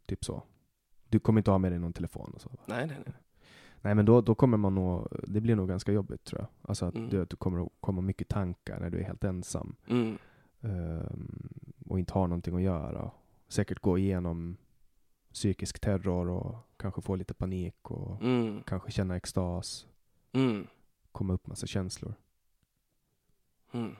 typ 0.05 0.25
så. 0.25 0.43
Du 1.09 1.19
kommer 1.19 1.39
inte 1.39 1.51
ha 1.51 1.57
med 1.57 1.71
dig 1.71 1.79
någon 1.79 1.93
telefon 1.93 2.31
och 2.35 2.41
så. 2.41 2.49
va? 2.49 2.57
Nej, 2.65 2.87
nej, 2.87 2.97
nej. 3.05 3.15
Nej 3.81 3.95
men 3.95 4.05
då, 4.05 4.21
då 4.21 4.35
kommer 4.35 4.57
man 4.57 4.75
nog, 4.75 5.07
det 5.27 5.41
blir 5.41 5.55
nog 5.55 5.67
ganska 5.67 5.91
jobbigt 5.91 6.23
tror 6.23 6.41
jag. 6.41 6.47
Alltså 6.69 6.85
att 6.85 6.95
Mm. 6.95 7.09
du, 7.09 7.25
du 7.25 7.35
kommer 7.35 7.63
att 7.63 7.69
komma 7.79 8.01
mycket 8.01 8.27
tankar 8.27 8.79
när 8.79 8.89
du 8.89 8.99
är 8.99 9.03
helt 9.03 9.23
ensam. 9.23 9.75
Mm. 9.87 10.17
ehm, 10.61 11.49
och 11.85 11.99
inte 11.99 12.13
har 12.13 12.27
någonting 12.27 12.55
att 12.55 12.61
göra. 12.61 13.11
Säkert 13.47 13.79
gå 13.79 13.97
igenom 13.97 14.57
psykisk 15.33 15.79
terror 15.79 16.29
och 16.29 16.55
kanske 16.77 17.01
få 17.01 17.15
lite 17.15 17.33
panik 17.33 17.91
och 17.91 18.21
Mm. 18.21 18.63
kanske 18.63 18.91
känna 18.91 19.15
extas, 19.15 19.87
Mm. 20.31 20.67
komma 21.11 21.33
upp 21.33 21.47
massa 21.47 21.67
känslor. 21.67 22.13
Mm. 23.71 23.95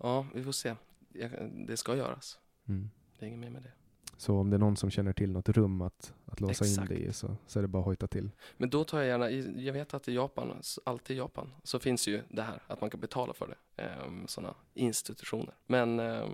Ja, 0.00 0.26
vi 0.34 0.44
får 0.44 0.52
se. 0.52 0.74
Jag, 1.12 1.30
det 1.66 1.76
ska 1.76 1.96
göras. 1.96 2.38
Mm. 2.68 2.90
Det 3.18 3.24
är 3.24 3.28
inget 3.28 3.40
mer 3.40 3.50
med 3.50 3.62
det. 3.62 3.72
Så 4.20 4.38
om 4.38 4.50
det 4.50 4.56
är 4.56 4.58
någon 4.58 4.76
som 4.76 4.90
känner 4.90 5.12
till 5.12 5.32
något 5.32 5.48
rum 5.48 5.82
att, 5.82 6.14
att 6.26 6.40
låsa 6.40 6.64
Exakt. 6.64 6.90
in 6.90 6.96
dig 6.96 7.06
i 7.06 7.12
så, 7.12 7.36
så 7.46 7.58
är 7.58 7.62
det 7.62 7.68
bara 7.68 7.78
att 7.78 7.84
hojta 7.84 8.06
till. 8.06 8.30
Men 8.56 8.70
då 8.70 8.84
tar 8.84 8.98
jag 8.98 9.06
gärna, 9.06 9.30
jag 9.60 9.72
vet 9.72 9.94
att 9.94 10.08
i 10.08 10.14
Japan, 10.14 10.62
alltid 10.84 11.16
i 11.16 11.18
Japan, 11.18 11.52
så 11.62 11.78
finns 11.78 12.08
ju 12.08 12.22
det 12.28 12.42
här 12.42 12.62
att 12.66 12.80
man 12.80 12.90
kan 12.90 13.00
betala 13.00 13.32
för 13.32 13.56
det. 13.76 13.82
Um, 14.06 14.28
sådana 14.28 14.54
institutioner. 14.74 15.54
Men 15.66 16.00
ehm, 16.00 16.30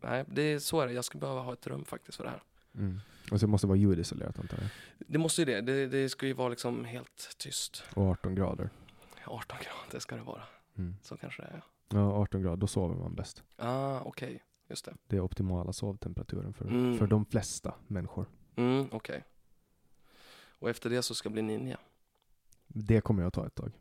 nej, 0.00 0.24
det 0.28 0.42
är 0.42 0.58
så 0.58 0.80
är 0.80 0.86
det. 0.86 0.92
Jag 0.92 1.04
skulle 1.04 1.20
behöva 1.20 1.40
ha 1.40 1.52
ett 1.52 1.66
rum 1.66 1.84
faktiskt 1.84 2.16
för 2.16 2.24
det 2.24 2.30
här. 2.30 2.42
Mm. 2.74 3.00
Och 3.30 3.40
så 3.40 3.46
måste 3.46 3.66
det 3.66 3.68
vara 3.68 3.78
ljudisolerat 3.78 4.38
antar 4.38 4.58
jag. 4.60 4.68
Det 4.98 5.18
måste 5.18 5.40
ju 5.40 5.44
det. 5.44 5.60
Det, 5.60 5.86
det 5.86 6.08
ska 6.08 6.26
ju 6.26 6.32
vara 6.32 6.48
liksom 6.48 6.84
helt 6.84 7.36
tyst. 7.38 7.84
Och 7.94 8.02
18 8.02 8.34
grader. 8.34 8.70
18 9.24 9.58
grader 9.58 9.98
ska 9.98 10.16
det 10.16 10.22
vara. 10.22 10.42
Mm. 10.78 10.94
Så 11.02 11.16
kanske 11.16 11.42
det 11.42 11.48
är. 11.48 11.62
Ja, 11.88 12.12
18 12.12 12.42
grader, 12.42 12.56
då 12.56 12.66
sover 12.66 12.94
man 12.94 13.14
bäst. 13.14 13.42
Ah, 13.56 14.00
okej. 14.00 14.42
Just 14.68 14.84
det. 14.84 14.94
Det 15.06 15.16
är 15.16 15.20
optimala 15.20 15.72
sovtemperaturen 15.72 16.52
för, 16.52 16.64
Mm. 16.64 16.98
för 16.98 17.06
de 17.06 17.24
flesta 17.26 17.74
människor. 17.86 18.26
Mm, 18.56 18.86
okej. 18.92 19.24
Och 20.58 20.70
efter 20.70 20.90
det 20.90 21.02
så 21.02 21.14
ska 21.14 21.26
jag 21.26 21.32
bli 21.32 21.42
ninja. 21.42 21.78
Det 22.66 23.00
kommer 23.00 23.22
jag 23.22 23.32
ta 23.32 23.46
ett 23.46 23.54
tag. 23.54 23.72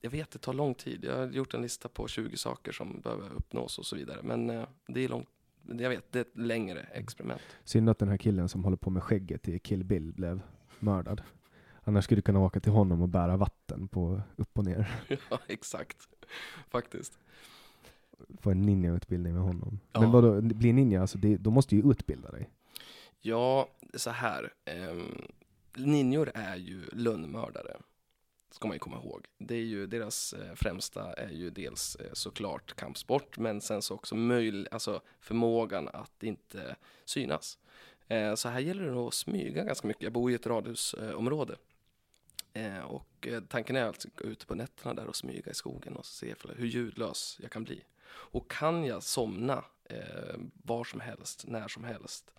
Jag 0.00 0.10
vet, 0.10 0.30
det 0.30 0.38
tar 0.38 0.52
lång 0.52 0.74
tid. 0.74 1.04
Jag 1.04 1.16
har 1.16 1.26
gjort 1.26 1.54
en 1.54 1.62
lista 1.62 1.88
på 1.88 2.08
20 2.08 2.36
saker 2.36 2.72
som 2.72 3.00
behöver 3.00 3.30
uppnås 3.34 3.78
och 3.78 3.86
så 3.86 3.96
vidare. 3.96 4.22
Men 4.22 4.50
eh, 4.50 4.64
det 4.86 5.00
är 5.00 5.08
långt. 5.08 5.28
Jag 5.66 5.90
vet, 5.90 6.12
det 6.12 6.18
är 6.18 6.22
ett 6.22 6.36
längre 6.38 6.80
experiment. 6.80 7.40
Synd 7.64 7.90
att 7.90 7.98
den 7.98 8.08
här 8.08 8.16
killen 8.16 8.48
som 8.48 8.64
håller 8.64 8.76
på 8.76 8.90
med 8.90 9.02
skägget 9.02 9.48
i 9.48 9.58
Kill 9.58 9.84
Bill 9.84 10.12
blev 10.12 10.40
mördad. 10.78 11.22
Annars 11.82 12.04
skulle 12.04 12.18
du 12.18 12.22
kunna 12.22 12.40
åka 12.40 12.60
till 12.60 12.72
honom 12.72 13.02
och 13.02 13.08
bära 13.08 13.36
vatten 13.36 13.88
på 13.88 14.22
upp 14.36 14.58
och 14.58 14.64
ner. 14.64 15.04
ja, 15.30 15.38
exakt. 15.46 16.08
Faktiskt. 16.68 17.18
Få 18.40 18.50
en 18.50 18.62
ninjautbildning 18.62 19.34
med 19.34 19.42
honom. 19.42 19.80
Ja. 19.92 20.00
Men 20.00 20.10
vadå, 20.10 20.40
bli 20.40 20.72
ninja, 20.72 21.00
alltså 21.00 21.18
det, 21.18 21.36
då 21.36 21.50
måste 21.50 21.76
ju 21.76 21.90
utbilda 21.90 22.30
dig. 22.30 22.50
Ja, 23.20 23.68
så 23.94 24.10
här. 24.10 24.52
Um, 24.90 25.22
ninjor 25.74 26.30
är 26.34 26.56
ju 26.56 26.82
lönnmördare. 26.92 27.76
Ska 28.50 28.68
man 28.68 28.74
ju 28.74 28.78
komma 28.78 28.96
ihåg. 28.96 29.26
Det 29.38 29.54
är 29.54 29.64
ju, 29.64 29.86
deras 29.86 30.32
eh, 30.32 30.54
främsta 30.54 31.12
är 31.12 31.30
ju 31.30 31.50
dels 31.50 31.96
eh, 31.96 32.12
såklart 32.12 32.74
kampsport, 32.76 33.38
men 33.38 33.60
sen 33.60 33.82
så 33.82 33.94
också 33.94 34.14
möj, 34.14 34.66
alltså 34.70 35.00
förmågan 35.20 35.88
att 35.92 36.22
inte 36.22 36.76
synas. 37.04 37.58
Eh, 38.08 38.34
så 38.34 38.48
här 38.48 38.60
gäller 38.60 38.84
det 38.84 38.90
nog 38.90 39.08
att 39.08 39.14
smyga 39.14 39.64
ganska 39.64 39.88
mycket. 39.88 40.02
Jag 40.02 40.12
bor 40.12 40.30
i 40.30 40.34
ett 40.34 40.46
radhusområde. 40.46 41.56
Eh, 42.52 42.78
och 42.78 43.26
eh, 43.26 43.40
tanken 43.40 43.76
är 43.76 43.84
att 43.84 44.06
gå 44.16 44.24
ut 44.24 44.46
på 44.46 44.54
nätterna 44.54 44.94
där 44.94 45.06
och 45.06 45.16
smyga 45.16 45.50
i 45.50 45.54
skogen 45.54 45.96
och 45.96 46.06
se 46.06 46.34
hur 46.56 46.66
ljudlös 46.66 47.38
jag 47.42 47.50
kan 47.50 47.64
bli. 47.64 47.84
Och 48.10 48.50
kan 48.50 48.84
jag 48.84 49.02
somna 49.02 49.64
eh, 49.84 50.36
var 50.62 50.84
som 50.84 51.00
helst, 51.00 51.44
när 51.46 51.68
som 51.68 51.84
helst 51.84 52.32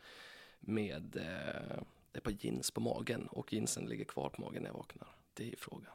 med 0.59 1.15
eh, 1.15 1.81
ett 2.13 2.23
par 2.23 2.35
jeans 2.39 2.71
på 2.71 2.81
magen 2.81 3.27
och 3.27 3.53
jeansen 3.53 3.85
ligger 3.85 4.05
kvar 4.05 4.29
på 4.29 4.41
magen 4.41 4.63
när 4.63 4.69
jag 4.69 4.77
vaknar. 4.77 5.07
Det 5.33 5.51
är 5.51 5.55
frågan. 5.57 5.91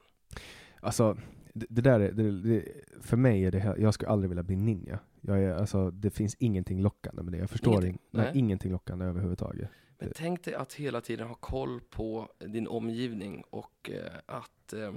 Alltså, 0.80 1.16
det, 1.52 1.66
det 1.68 1.82
där 1.82 2.01
är, 2.01 2.12
det, 2.12 2.40
det, 2.42 2.64
för 3.01 3.16
mig 3.16 3.44
är 3.44 3.51
det, 3.51 3.74
jag 3.78 3.94
skulle 3.94 4.10
aldrig 4.10 4.28
vilja 4.28 4.42
bli 4.42 4.56
ninja. 4.56 4.98
Jag 5.20 5.42
är, 5.42 5.55
alltså, 5.55 5.90
det 5.90 6.10
finns 6.10 6.34
ingenting 6.38 6.82
lockande 6.82 7.22
med 7.22 7.32
det. 7.32 7.38
Jag 7.38 7.51
förstår 7.51 7.72
Ingenting? 7.72 7.88
ingenting, 7.90 8.09
nej. 8.10 8.24
Nej. 8.24 8.38
ingenting 8.38 8.72
lockande 8.72 9.05
överhuvudtaget. 9.05 9.70
Men 9.98 10.12
tänk 10.14 10.44
dig 10.44 10.55
att 10.55 10.72
hela 10.72 11.01
tiden 11.01 11.28
ha 11.28 11.34
koll 11.34 11.80
på 11.80 12.28
din 12.38 12.68
omgivning 12.68 13.44
och 13.51 13.90
eh, 13.90 14.12
att 14.26 14.72
eh, 14.72 14.92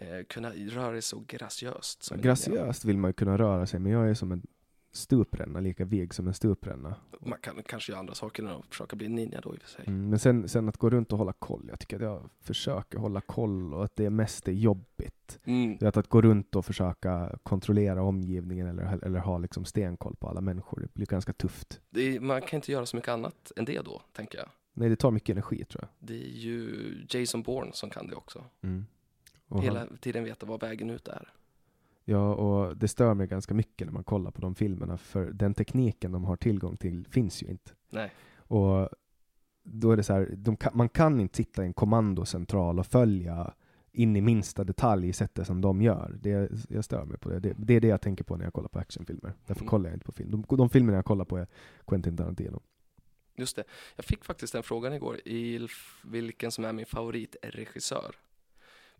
eh, 0.00 0.24
kunna 0.28 0.50
röra 0.50 0.90
dig 0.90 1.02
så 1.02 1.24
graciöst. 1.26 2.02
som. 2.02 2.20
Graciöst 2.20 2.84
vill 2.84 2.98
man 2.98 3.08
ju 3.08 3.12
kunna 3.12 3.38
röra 3.38 3.66
sig, 3.66 3.80
men 3.80 3.92
jag 3.92 4.10
är 4.10 4.14
som 4.14 4.32
en 4.32 4.42
stupränna, 4.92 5.60
lika 5.60 5.84
vig 5.84 6.14
som 6.14 6.28
en 6.28 6.34
stupränna. 6.34 6.94
Man 7.20 7.38
kan 7.38 7.62
kanske 7.62 7.92
göra 7.92 8.00
andra 8.00 8.14
saker 8.14 8.42
än 8.42 8.48
att 8.48 8.66
försöka 8.66 8.96
bli 8.96 9.08
ninja 9.08 9.40
då 9.40 9.54
i 9.54 9.56
och 9.56 9.62
för 9.62 9.68
sig. 9.68 9.84
Mm, 9.86 10.10
men 10.10 10.18
sen, 10.18 10.48
sen 10.48 10.68
att 10.68 10.76
gå 10.76 10.90
runt 10.90 11.12
och 11.12 11.18
hålla 11.18 11.32
koll, 11.32 11.66
jag 11.68 11.80
tycker 11.80 11.96
att 11.96 12.02
jag 12.02 12.30
försöker 12.40 12.98
hålla 12.98 13.20
koll 13.20 13.74
och 13.74 13.84
att 13.84 13.96
det 13.96 14.10
mest 14.10 14.48
är 14.48 14.52
jobbigt. 14.52 15.40
Mm. 15.44 15.76
Vet, 15.80 15.96
att 15.96 16.08
gå 16.08 16.22
runt 16.22 16.56
och 16.56 16.66
försöka 16.66 17.38
kontrollera 17.42 18.02
omgivningen 18.02 18.66
eller, 18.66 19.04
eller 19.04 19.18
ha 19.18 19.38
liksom 19.38 19.64
stenkoll 19.64 20.16
på 20.16 20.28
alla 20.28 20.40
människor, 20.40 20.80
det 20.80 20.94
blir 20.94 21.06
ganska 21.06 21.32
tufft. 21.32 21.80
Är, 21.96 22.20
man 22.20 22.42
kan 22.42 22.56
inte 22.56 22.72
göra 22.72 22.86
så 22.86 22.96
mycket 22.96 23.12
annat 23.12 23.52
än 23.56 23.64
det 23.64 23.80
då, 23.80 24.02
tänker 24.12 24.38
jag. 24.38 24.48
Nej, 24.72 24.88
det 24.88 24.96
tar 24.96 25.10
mycket 25.10 25.32
energi 25.32 25.64
tror 25.64 25.84
jag. 25.84 26.08
Det 26.08 26.14
är 26.14 26.28
ju 26.28 27.06
Jason 27.08 27.42
Bourne 27.42 27.70
som 27.72 27.90
kan 27.90 28.06
det 28.06 28.14
också. 28.14 28.44
Mm. 28.62 28.86
Och 29.50 29.62
Hela 29.62 29.78
han, 29.78 29.96
tiden 29.96 30.24
veta 30.24 30.46
vad 30.46 30.60
vägen 30.60 30.90
ut 30.90 31.08
är. 31.08 31.32
ja, 32.04 32.34
och 32.34 32.76
det 32.76 32.88
stör 32.88 33.14
mig 33.14 33.26
ganska 33.26 33.54
mycket 33.54 33.86
när 33.86 33.92
man 33.92 34.04
kollar 34.04 34.30
på 34.30 34.40
de 34.40 34.54
filmerna, 34.54 34.96
för 34.98 35.30
den 35.32 35.54
tekniken 35.54 36.12
de 36.12 36.24
har 36.24 36.36
tillgång 36.36 36.76
till 36.76 37.06
finns 37.10 37.42
ju 37.42 37.46
inte. 37.46 37.72
Nej. 37.90 38.12
Och 38.36 38.88
då 39.62 39.92
är 39.92 39.96
det 39.96 40.02
så 40.02 40.12
här, 40.12 40.34
de 40.36 40.56
kan, 40.56 40.72
man 40.76 40.88
kan 40.88 41.20
inte 41.20 41.36
sitta 41.36 41.62
i 41.62 41.66
en 41.66 41.74
kommandocentral 41.74 42.78
och 42.78 42.86
följa 42.86 43.54
in 43.92 44.16
i 44.16 44.20
minsta 44.20 44.64
detalj 44.64 45.08
i 45.08 45.12
sättet 45.12 45.46
som 45.46 45.60
de 45.60 45.82
gör. 45.82 46.16
Det, 46.20 46.50
jag 46.68 46.84
stör 46.84 47.04
mig 47.04 47.18
på 47.18 47.28
det. 47.28 47.38
det. 47.40 47.54
Det 47.58 47.74
är 47.74 47.80
det 47.80 47.88
jag 47.88 48.00
tänker 48.00 48.24
på 48.24 48.36
när 48.36 48.44
jag 48.44 48.52
kollar 48.52 48.68
på 48.68 48.78
actionfilmer. 48.78 49.32
Därför 49.46 49.62
Mm. 49.62 49.68
kollar 49.68 49.90
jag 49.90 49.96
inte 49.96 50.06
på 50.06 50.12
film. 50.12 50.30
De, 50.30 50.56
de 50.56 50.70
filmerna 50.70 50.98
jag 50.98 51.04
kollar 51.04 51.24
på 51.24 51.36
är 51.38 51.46
Quentin 51.86 52.16
Tarantino. 52.16 52.62
Just 53.36 53.56
det. 53.56 53.64
Jag 53.96 54.04
fick 54.04 54.24
faktiskt 54.24 54.52
den 54.52 54.62
frågan 54.62 54.92
igår, 54.92 55.16
i 55.24 55.68
vilken 56.04 56.50
som 56.52 56.64
är 56.64 56.72
min 56.72 56.86
favoritregissör. 56.86 58.14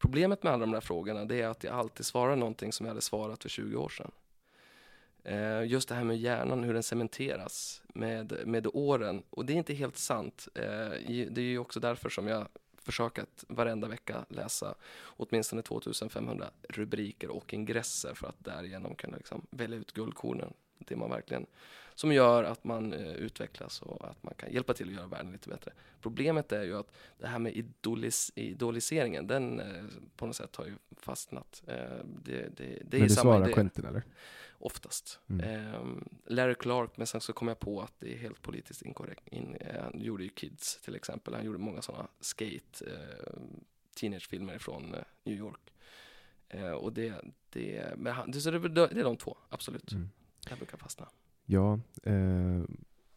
Problemet 0.00 0.42
med 0.42 0.52
alla 0.52 0.60
de 0.60 0.72
där 0.72 0.80
frågorna, 0.80 1.24
det 1.24 1.40
är 1.40 1.48
att 1.48 1.64
jag 1.64 1.74
alltid 1.74 2.06
svarar 2.06 2.36
någonting 2.36 2.72
som 2.72 2.86
jag 2.86 2.90
hade 2.90 3.00
svarat 3.00 3.42
för 3.42 3.48
20 3.48 3.76
år 3.76 3.88
sedan. 3.88 4.10
Eh, 5.24 5.64
Just 5.66 5.88
det 5.88 5.94
här 5.94 6.04
med 6.04 6.18
hjärnan, 6.18 6.64
hur 6.64 6.74
den 6.74 6.82
cementeras 6.82 7.82
med, 7.94 8.38
med 8.46 8.66
åren. 8.72 9.22
Och 9.30 9.44
det 9.46 9.52
är 9.52 9.56
inte 9.56 9.74
helt 9.74 9.96
sant. 9.98 10.48
Eh, 10.54 10.62
Det 11.30 11.38
är 11.38 11.40
ju 11.40 11.58
också 11.58 11.80
därför 11.80 12.08
som 12.08 12.28
jag 12.28 12.46
försöker 12.82 13.22
att 13.22 13.44
varenda 13.48 13.88
vecka 13.88 14.24
läsa 14.28 14.74
åtminstone 15.04 15.62
2500 15.62 16.50
rubriker 16.68 17.30
och 17.30 17.54
ingresser 17.54 18.14
för 18.14 18.26
att 18.28 18.44
därigenom 18.44 18.94
kunna 18.94 19.16
liksom 19.16 19.46
välja 19.50 19.78
ut 19.78 19.92
guldkornen. 19.92 20.52
Det 20.86 20.96
man 20.96 21.10
verkligen 21.10 21.46
som 22.00 22.12
gör 22.12 22.44
att 22.44 22.64
man 22.64 22.92
eh, 22.92 23.12
utvecklas 23.12 23.82
och 23.82 24.10
att 24.10 24.22
man 24.22 24.34
kan 24.34 24.52
hjälpa 24.52 24.74
till 24.74 24.88
att 24.88 24.94
göra 24.94 25.06
världen 25.06 25.32
lite 25.32 25.48
bättre. 25.48 25.72
Problemet 26.00 26.52
är 26.52 26.62
ju 26.62 26.78
att 26.78 26.92
det 27.18 27.26
här 27.26 27.38
med 27.38 27.56
idolis 27.56 28.32
idoliseringen, 28.34 29.26
den 29.26 29.60
eh, 29.60 29.84
på 30.16 30.26
något 30.26 30.36
sätt 30.36 30.56
har 30.56 30.64
ju 30.64 30.74
fastnat. 30.96 31.62
Eh, 31.66 31.74
det, 32.04 32.56
det, 32.56 32.82
det 32.84 32.96
är 32.96 33.00
Men 33.00 33.08
du 33.08 33.08
samma 33.08 33.22
svarar 33.22 33.44
idé, 33.44 33.54
Quentin 33.54 33.84
eller? 33.84 34.02
oftast. 34.58 35.20
Mm. 35.30 35.48
Ehm, 35.48 36.08
Larry 36.26 36.54
Clark, 36.54 36.96
men 36.96 37.06
sen 37.06 37.20
så 37.20 37.32
kom 37.32 37.48
jag 37.48 37.58
på 37.58 37.80
att 37.80 37.94
det 37.98 38.14
är 38.14 38.18
helt 38.18 38.42
politiskt 38.42 38.82
inkorrekt. 38.82 39.28
In, 39.28 39.56
han 39.80 40.00
gjorde 40.00 40.22
ju 40.22 40.28
Kids 40.28 40.80
till 40.82 40.94
exempel, 40.94 41.34
han 41.34 41.44
gjorde 41.44 41.58
många 41.58 41.82
sådana 41.82 42.08
skate 42.20 42.84
teenagefilmer 43.96 44.58
från 44.58 44.96
New 45.24 45.36
York. 45.36 45.60
Och 46.80 46.92
det, 46.92 47.14
det, 47.50 47.94
men 47.96 48.12
han, 48.12 48.30
det, 48.30 48.50
det, 48.50 48.68
det 48.68 49.00
är 49.00 49.04
de 49.04 49.16
två, 49.16 49.36
absolut. 49.48 49.92
Mm. 49.92 50.08
Jag 50.48 50.58
brukar 50.58 50.78
fastna. 50.78 51.08
Ja, 51.44 51.80
eh, 52.02 52.62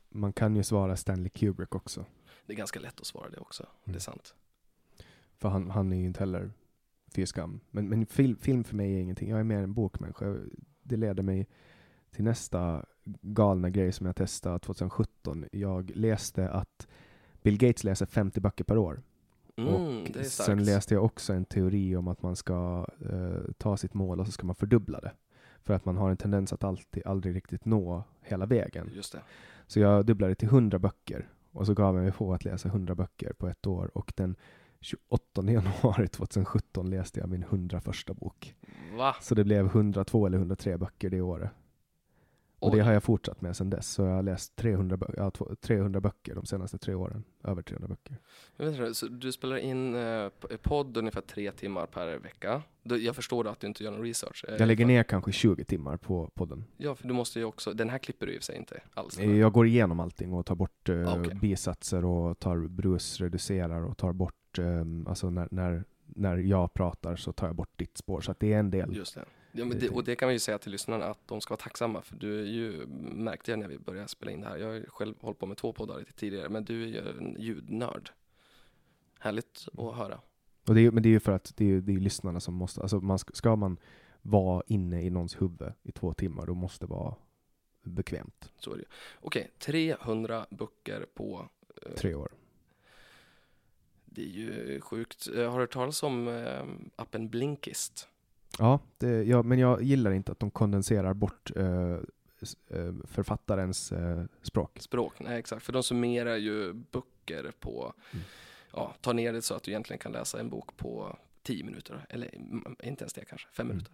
man 0.09 0.33
kan 0.33 0.55
ju 0.55 0.63
svara 0.63 0.95
Stanley 0.97 1.29
Kubrick 1.29 1.75
också. 1.75 2.05
Det 2.45 2.53
är 2.53 2.57
ganska 2.57 2.79
lätt 2.79 2.99
att 2.99 3.05
svara 3.07 3.29
det 3.29 3.37
också, 3.37 3.63
det 3.83 3.89
Mm. 3.89 3.95
är 3.95 3.99
sant. 3.99 4.35
För 5.37 5.49
han, 5.49 5.69
han 5.69 5.93
är 5.93 5.97
ju 5.97 6.05
inte 6.05 6.19
heller 6.19 6.51
fy 7.15 7.25
skam. 7.25 7.59
Men, 7.71 7.89
men 7.89 8.05
film, 8.05 8.37
film 8.37 8.63
för 8.63 8.75
mig 8.75 8.95
är 8.95 8.99
ingenting. 8.99 9.29
Jag 9.29 9.39
är 9.39 9.43
mer 9.43 9.57
en 9.63 9.73
bokmänniska. 9.73 10.35
Det 10.83 10.97
leder 10.97 11.23
mig 11.23 11.47
till 12.11 12.23
nästa 12.23 12.85
galna 13.21 13.69
grej 13.69 13.91
som 13.91 14.05
jag 14.05 14.15
testade 14.15 14.59
2017. 14.59 15.45
Jag 15.51 15.91
läste 15.95 16.49
att 16.49 16.87
Bill 17.41 17.57
Gates 17.57 17.83
läser 17.83 18.05
50 18.05 18.39
böcker 18.39 18.63
per 18.63 18.77
år. 18.77 19.01
Mm, 19.55 19.73
och 19.73 20.07
det 20.13 20.23
sen 20.23 20.63
läste 20.63 20.93
jag 20.93 21.03
också 21.05 21.33
en 21.33 21.45
teori 21.45 21.95
om 21.95 22.07
att 22.07 22.21
man 22.21 22.35
ska 22.35 22.87
eh, 23.09 23.51
ta 23.57 23.77
sitt 23.77 23.93
mål 23.93 24.19
och 24.19 24.25
så 24.25 24.31
ska 24.31 24.45
man 24.45 24.55
fördubbla 24.55 24.99
det. 25.01 25.11
För 25.63 25.73
att 25.73 25.85
man 25.85 25.97
har 25.97 26.09
en 26.09 26.17
tendens 26.17 26.53
att 26.53 26.63
alltid, 26.63 27.07
aldrig 27.07 27.35
riktigt 27.35 27.65
nå 27.65 28.03
hela 28.21 28.45
vägen. 28.45 28.89
Just 28.93 29.11
det. 29.11 29.21
Så 29.67 29.79
jag 29.79 30.05
dubblade 30.05 30.35
till 30.35 30.47
100 30.47 30.79
böcker. 30.79 31.27
Och 31.51 31.65
så 31.65 31.73
gav 31.73 31.95
jag 31.95 32.03
mig 32.03 32.11
på 32.11 32.33
att 32.33 32.45
läsa 32.45 32.69
100 32.69 32.95
böcker 32.95 33.33
på 33.33 33.47
ett 33.47 33.67
år. 33.67 33.91
Och 33.93 34.13
den 34.15 34.35
28 34.79 35.43
januari 35.51 36.07
2017 36.07 36.89
läste 36.89 37.19
jag 37.19 37.29
min 37.29 37.43
101 37.43 37.85
bok. 38.07 38.55
Va? 38.97 39.15
Så 39.21 39.35
det 39.35 39.43
blev 39.43 39.65
102 39.65 40.25
eller 40.25 40.37
103 40.37 40.77
böcker 40.77 41.09
det 41.09 41.21
året. 41.21 41.51
Och 42.63 42.75
det 42.75 42.79
har 42.83 42.93
jag 42.93 43.03
fortsatt 43.03 43.41
med 43.41 43.55
sedan 43.57 43.69
dess. 43.69 43.87
Så 43.87 44.01
jag 44.01 44.09
har 44.15 44.23
läst 44.23 44.55
300, 44.55 44.95
bö- 44.97 45.13
ja, 45.17 45.31
två- 45.31 45.55
300 45.61 45.99
böcker 46.01 46.35
de 46.35 46.45
senaste 46.45 46.77
tre 46.77 46.93
åren. 46.93 47.23
Över 47.43 47.61
300 47.61 47.87
böcker. 47.87 48.17
Jag 48.57 48.65
vet 48.65 48.75
inte, 48.79 48.93
så 48.93 49.07
du 49.07 49.31
spelar 49.31 49.57
in 49.57 49.95
eh, 49.95 50.27
podd 50.61 50.97
ungefär 50.97 51.21
tre 51.21 51.51
timmar 51.51 51.85
per 51.85 52.17
vecka. 52.17 52.61
Du, 52.83 52.97
jag 53.03 53.15
förstår 53.15 53.47
att 53.47 53.59
du 53.59 53.67
inte 53.67 53.83
gör 53.83 53.91
någon 53.91 54.01
research. 54.01 54.45
Eh, 54.47 54.55
Jag 54.59 54.67
lägger 54.67 54.85
ner 54.85 55.03
kanske 55.03 55.31
20 55.31 55.63
timmar 55.65 55.97
på 55.97 56.31
podden. 56.33 56.63
Ja, 56.77 56.95
för 56.95 57.07
du 57.07 57.13
måste 57.13 57.39
ju 57.39 57.45
också, 57.45 57.73
den 57.73 57.89
här 57.89 57.97
klipper 57.97 58.25
du 58.25 58.33
i 58.33 58.37
och 58.37 58.41
för 58.41 58.45
sig 58.45 58.57
inte 58.57 58.81
alls. 58.93 59.19
Eh, 59.19 59.35
Jag 59.37 59.53
går 59.53 59.67
igenom 59.67 59.99
allting 59.99 60.33
och 60.33 60.45
tar 60.45 60.55
bort 60.55 60.89
eh, 60.89 61.07
Ah, 61.13 61.19
okej. 61.19 61.35
bisatser 61.41 62.05
och 62.05 62.39
tar 62.39 62.57
brus, 62.67 63.19
reducerar 63.21 63.85
och 63.85 63.97
tar 63.97 64.13
bort, 64.13 64.59
eh, 64.59 64.65
alltså 65.07 65.29
när, 65.29 65.47
när, 65.51 65.83
när 66.05 66.37
jag 66.37 66.73
pratar 66.73 67.15
så 67.15 67.31
tar 67.31 67.47
jag 67.47 67.55
bort 67.55 67.71
ditt 67.75 67.97
spår. 67.97 68.21
Så 68.21 68.31
att 68.31 68.39
det 68.39 68.53
är 68.53 68.59
en 68.59 68.71
del. 68.71 68.95
Just 68.95 69.15
det. 69.15 69.25
Ja, 69.55 69.65
Det 69.65 69.89
och 69.89 70.03
det 70.03 70.15
kan 70.15 70.27
vi 70.27 70.33
ju 70.33 70.39
säga 70.39 70.57
till 70.57 70.71
lyssnarna 70.71 71.05
att 71.05 71.27
de 71.27 71.41
ska 71.41 71.51
vara 71.51 71.61
tacksamma 71.61 72.01
för 72.01 72.15
du 72.15 72.39
är 72.39 72.45
ju, 72.45 72.85
märkte 73.15 73.51
jag 73.51 73.59
när 73.59 73.67
vi 73.67 73.77
började 73.77 74.07
spela 74.07 74.31
in 74.31 74.41
det 74.41 74.47
här, 74.47 74.57
jag 74.57 74.67
har 74.67 74.85
själv 74.87 75.15
hållit 75.21 75.39
på 75.39 75.45
med 75.45 75.57
två 75.57 75.73
poddar 75.73 75.99
lite 75.99 76.13
tidigare, 76.13 76.49
men 76.49 76.65
du 76.65 76.83
är 76.83 76.87
ju 76.87 77.09
en 77.09 77.35
ljudnörd. 77.39 78.11
Härligt 79.19 79.67
att 79.77 79.95
höra. 79.95 80.19
Och 80.67 80.75
det 80.75 80.81
är, 80.81 80.91
men 80.91 81.03
det 81.03 81.09
är 81.09 81.11
ju 81.11 81.19
för 81.19 81.31
att 81.31 81.53
det 81.57 81.71
är, 81.71 81.81
det 81.81 81.93
är 81.93 81.99
lyssnarna 81.99 82.39
som 82.39 82.53
måste, 82.53 82.81
alltså 82.81 82.99
man 82.99 83.19
ska, 83.19 83.33
ska 83.33 83.55
man 83.55 83.77
vara 84.21 84.63
inne 84.67 85.01
i 85.01 85.09
någons 85.09 85.41
huvud 85.41 85.73
i 85.83 85.91
två 85.91 86.13
timmar, 86.13 86.45
då 86.45 86.53
måste 86.53 86.85
det 86.85 86.89
vara 86.89 87.15
bekvämt. 87.83 88.51
Så 88.59 88.73
är 88.73 88.77
det. 88.77 88.85
Okej, 89.21 89.51
300 89.59 90.45
böcker 90.49 91.05
på, 91.13 91.49
eh, 91.85 91.91
Tre 91.93 92.13
år. 92.15 92.31
det 94.05 94.21
är 94.21 94.27
ju 94.29 94.81
sjukt. 94.81 95.27
Eh, 95.35 95.35
Har 95.51 95.57
du 95.57 95.63
hört 95.63 95.73
talas 95.73 96.03
om 96.03 96.27
eh, 96.27 96.63
appen 96.95 97.29
Blinkist? 97.29 98.09
Ja, 98.59 98.79
det, 98.97 99.23
ja, 99.23 99.43
men 99.43 99.59
jag 99.59 99.81
gillar 99.81 100.11
inte 100.11 100.31
att 100.31 100.39
de 100.39 100.51
kondenserar 100.51 101.13
bort 101.13 101.51
eh, 101.55 101.91
eh, 102.69 102.93
författarens 103.03 103.91
eh, 103.91 104.23
språk. 104.41 104.77
Språk, 104.79 105.13
nej 105.19 105.39
exakt, 105.39 105.63
för 105.65 105.73
de 105.73 105.83
summerar 105.83 106.35
ju 106.35 106.73
böcker 106.73 107.51
på, 107.59 107.93
Mm. 108.11 108.25
ja, 108.73 108.93
tar 109.01 109.13
ner 109.13 109.33
det 109.33 109.41
så 109.41 109.53
att 109.55 109.63
du 109.63 109.71
egentligen 109.71 109.99
kan 109.99 110.11
läsa 110.11 110.39
en 110.39 110.49
bok 110.49 110.77
på 110.77 111.17
10 111.43 111.63
minuter, 111.63 112.05
eller 112.09 112.35
mm, 112.35 112.75
inte 112.83 113.03
ens 113.03 113.13
det 113.13 113.25
kanske, 113.25 113.47
5 113.53 113.65
Mm. 113.65 113.75
minuter. 113.77 113.93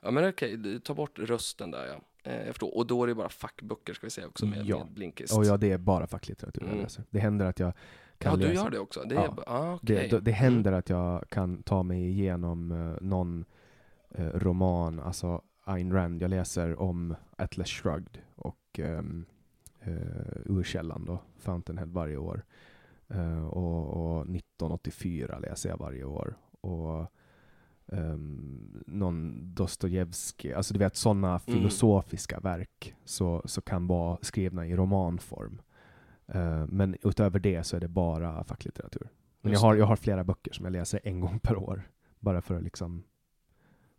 Ja 0.00 0.10
men 0.10 0.28
okej, 0.28 0.56
du 0.56 0.78
tar 0.78 0.94
bort 0.94 1.18
rösten 1.18 1.70
där 1.70 1.86
ja. 1.86 2.00
Eh, 2.30 2.36
jag 2.38 2.46
förstår, 2.46 2.76
och 2.76 2.86
då 2.86 3.02
är 3.02 3.06
det 3.06 3.14
bara 3.14 3.28
fackböcker 3.28 3.94
ska 3.94 4.06
vi 4.06 4.10
säga 4.10 4.26
också 4.26 4.46
med, 4.46 4.66
Ja. 4.66 4.78
med 4.78 4.92
Blinkist. 4.92 5.36
Och 5.36 5.44
ja, 5.44 5.56
det 5.56 5.72
är 5.72 5.78
bara 5.78 6.06
facklitteratur 6.06 6.60
jag 6.62 6.70
Mm. 6.70 6.82
läser. 6.82 7.04
Det 7.10 7.18
händer 7.18 7.46
att 7.46 7.58
jag 7.58 7.72
kan 8.18 8.32
ja, 8.32 8.36
du 8.36 8.52
läsa. 8.52 8.62
gör 8.64 8.70
det 8.70 8.78
också? 8.78 9.02
Det 9.02 9.14
Ja. 9.14 9.34
ah, 9.46 9.74
okej. 9.74 10.08
det, 10.10 10.20
det 10.20 10.32
händer 10.32 10.72
att 10.72 10.88
jag 10.88 11.28
kan 11.28 11.62
ta 11.62 11.82
mig 11.82 12.08
igenom 12.08 12.72
eh, 12.72 13.02
någon 13.06 13.44
roman, 14.18 15.00
alltså 15.00 15.42
Ayn 15.64 15.92
Rand. 15.92 16.22
Jag 16.22 16.30
läser 16.30 16.80
om 16.80 17.14
Atlas 17.36 17.68
Shrugged 17.68 18.18
och 18.34 18.78
um, 18.78 19.26
uh, 19.86 19.92
Urkällan 20.46 21.04
då, 21.04 21.22
Fountainhead 21.38 21.86
varje 21.86 22.16
år. 22.16 22.44
Uh, 23.14 23.46
och, 23.46 23.86
och 23.86 24.20
1984 24.20 25.38
läser 25.38 25.68
jag 25.68 25.78
varje 25.78 26.04
år. 26.04 26.36
Och 26.60 27.12
um, 27.86 28.82
någon 28.86 29.38
Dostojevskij, 29.54 30.54
alltså 30.54 30.74
du 30.74 30.78
vet 30.78 30.96
sådana 30.96 31.28
Mm. 31.28 31.40
filosofiska 31.40 32.40
verk 32.40 32.94
så, 33.04 33.42
så 33.44 33.60
kan 33.60 33.86
vara 33.86 34.18
skrivna 34.22 34.66
i 34.66 34.76
romanform. 34.76 35.62
Uh, 36.34 36.66
men 36.66 36.96
utöver 37.02 37.38
det 37.38 37.64
så 37.64 37.76
är 37.76 37.80
det 37.80 37.88
bara 37.88 38.44
facklitteratur. 38.44 39.08
Men 39.40 39.52
jag 39.52 39.60
har, 39.60 39.74
jag 39.74 39.86
har 39.86 39.96
flera 39.96 40.24
böcker 40.24 40.52
som 40.52 40.64
jag 40.64 40.72
läser 40.72 41.00
en 41.04 41.20
gång 41.20 41.38
per 41.38 41.56
år. 41.56 41.82
Bara 42.18 42.42
för 42.42 42.54
att 42.54 42.62
liksom 42.62 43.02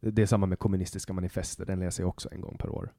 det 0.01 0.11
det 0.11 0.21
är 0.21 0.25
samma 0.25 0.45
med 0.45 0.59
kommunistiska 0.59 1.13
manifester, 1.13 1.65
den 1.65 1.79
läser 1.79 2.03
jag 2.03 2.09
också 2.09 2.29
en 2.31 2.41
gång 2.41 2.57
per 2.57 2.69
år. 2.69 2.93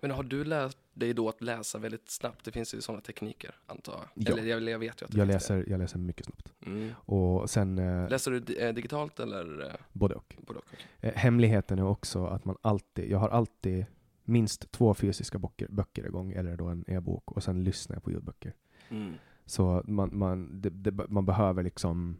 Men 0.00 0.10
har 0.10 0.22
du 0.22 0.44
lärt 0.44 0.76
dig 0.94 1.14
då 1.14 1.28
att 1.28 1.42
läsa 1.42 1.78
väldigt 1.78 2.10
snabbt? 2.10 2.44
Det 2.44 2.52
finns 2.52 2.74
ju 2.74 2.80
sådana 2.80 3.00
tekniker, 3.02 3.54
antar 3.66 3.92
jag. 3.92 4.02
Ja. 4.14 4.32
Eller 4.32 4.50
jag, 4.50 4.62
jag 4.62 4.78
vet 4.78 5.02
ju 5.02 5.04
att 5.04 5.12
det 5.12 5.18
Jag 5.18 5.26
finns 5.28 5.34
läser, 5.34 5.64
jag 5.68 5.78
läser 5.78 5.98
mycket 5.98 6.26
snabbt. 6.26 6.52
det. 6.60 6.66
Mm. 6.70 6.90
Och 6.96 7.50
sen 7.50 7.78
eh, 7.78 8.08
Läser 8.08 8.30
du 8.30 8.54
eh, 8.54 8.74
digitalt 8.74 9.20
eller 9.20 9.66
eh, 9.66 9.74
både 9.92 10.14
och. 10.14 10.36
både 10.46 10.58
och? 10.58 10.64
Eh, 11.00 11.12
hemligheten 11.14 11.78
är 11.78 11.84
också 11.86 12.26
att 12.26 12.44
man 12.44 12.56
alltid, 12.62 13.10
jag 13.10 13.18
har 13.18 13.28
alltid 13.28 13.86
minst 14.24 14.72
två 14.72 14.94
fysiska 14.94 15.38
böcker, 15.38 15.68
böcker 15.70 16.06
igång, 16.06 16.32
eller 16.32 16.56
då 16.56 16.66
en 16.66 16.84
e-bok, 16.86 17.32
och 17.32 17.42
sen 17.42 17.64
lyssnar 17.64 17.96
jag 17.96 18.02
på 18.02 18.10
ljudböcker. 18.10 18.52
Mm. 18.88 19.14
Så 19.46 19.82
man, 19.84 20.10
man, 20.18 20.60
det, 20.60 20.70
det, 20.70 21.08
man 21.08 21.26
behöver 21.26 21.62
liksom 21.62 22.16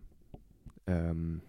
ehm, 0.87 1.41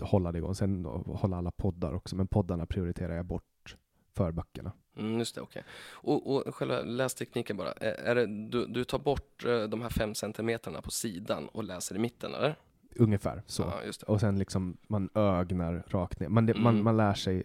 hålla 0.00 0.32
det 0.32 0.38
igång. 0.38 0.54
Sen 0.54 0.84
hålla 1.06 1.36
alla 1.36 1.50
poddar 1.50 1.92
också, 1.94 2.16
men 2.16 2.26
poddarna 2.26 2.66
prioriterar 2.66 3.16
jag 3.16 3.26
bort 3.26 3.76
för 4.14 4.32
böckerna. 4.32 4.72
Mm, 4.98 5.18
just 5.18 5.34
det, 5.34 5.40
okej. 5.40 5.64
Och, 5.92 6.36
och 6.36 6.54
själva 6.54 6.80
lästekniken 6.82 7.56
bara, 7.56 7.72
är 7.72 8.14
det, 8.14 8.26
du, 8.26 8.66
du 8.66 8.84
tar 8.84 8.98
bort 8.98 9.44
eh, 9.44 9.62
de 9.62 9.82
här 9.82 9.88
fem 9.90 10.14
centimeterna 10.14 10.82
på 10.82 10.90
sidan 10.90 11.48
och 11.48 11.64
läser 11.64 11.96
i 11.96 11.98
mitten, 11.98 12.34
eller? 12.34 12.54
Ungefär 12.96 13.42
så. 13.46 13.62
Ja. 13.62 13.92
Och 14.06 14.20
sen 14.20 14.38
liksom 14.38 14.76
man 14.86 15.08
ögnar 15.14 15.84
rakt 15.88 16.20
ner. 16.20 16.28
Man, 16.28 16.46
det, 16.46 16.54
man, 16.54 16.74
Mm. 16.74 16.84
man 16.84 16.96
lär 16.96 17.14
sig, 17.14 17.42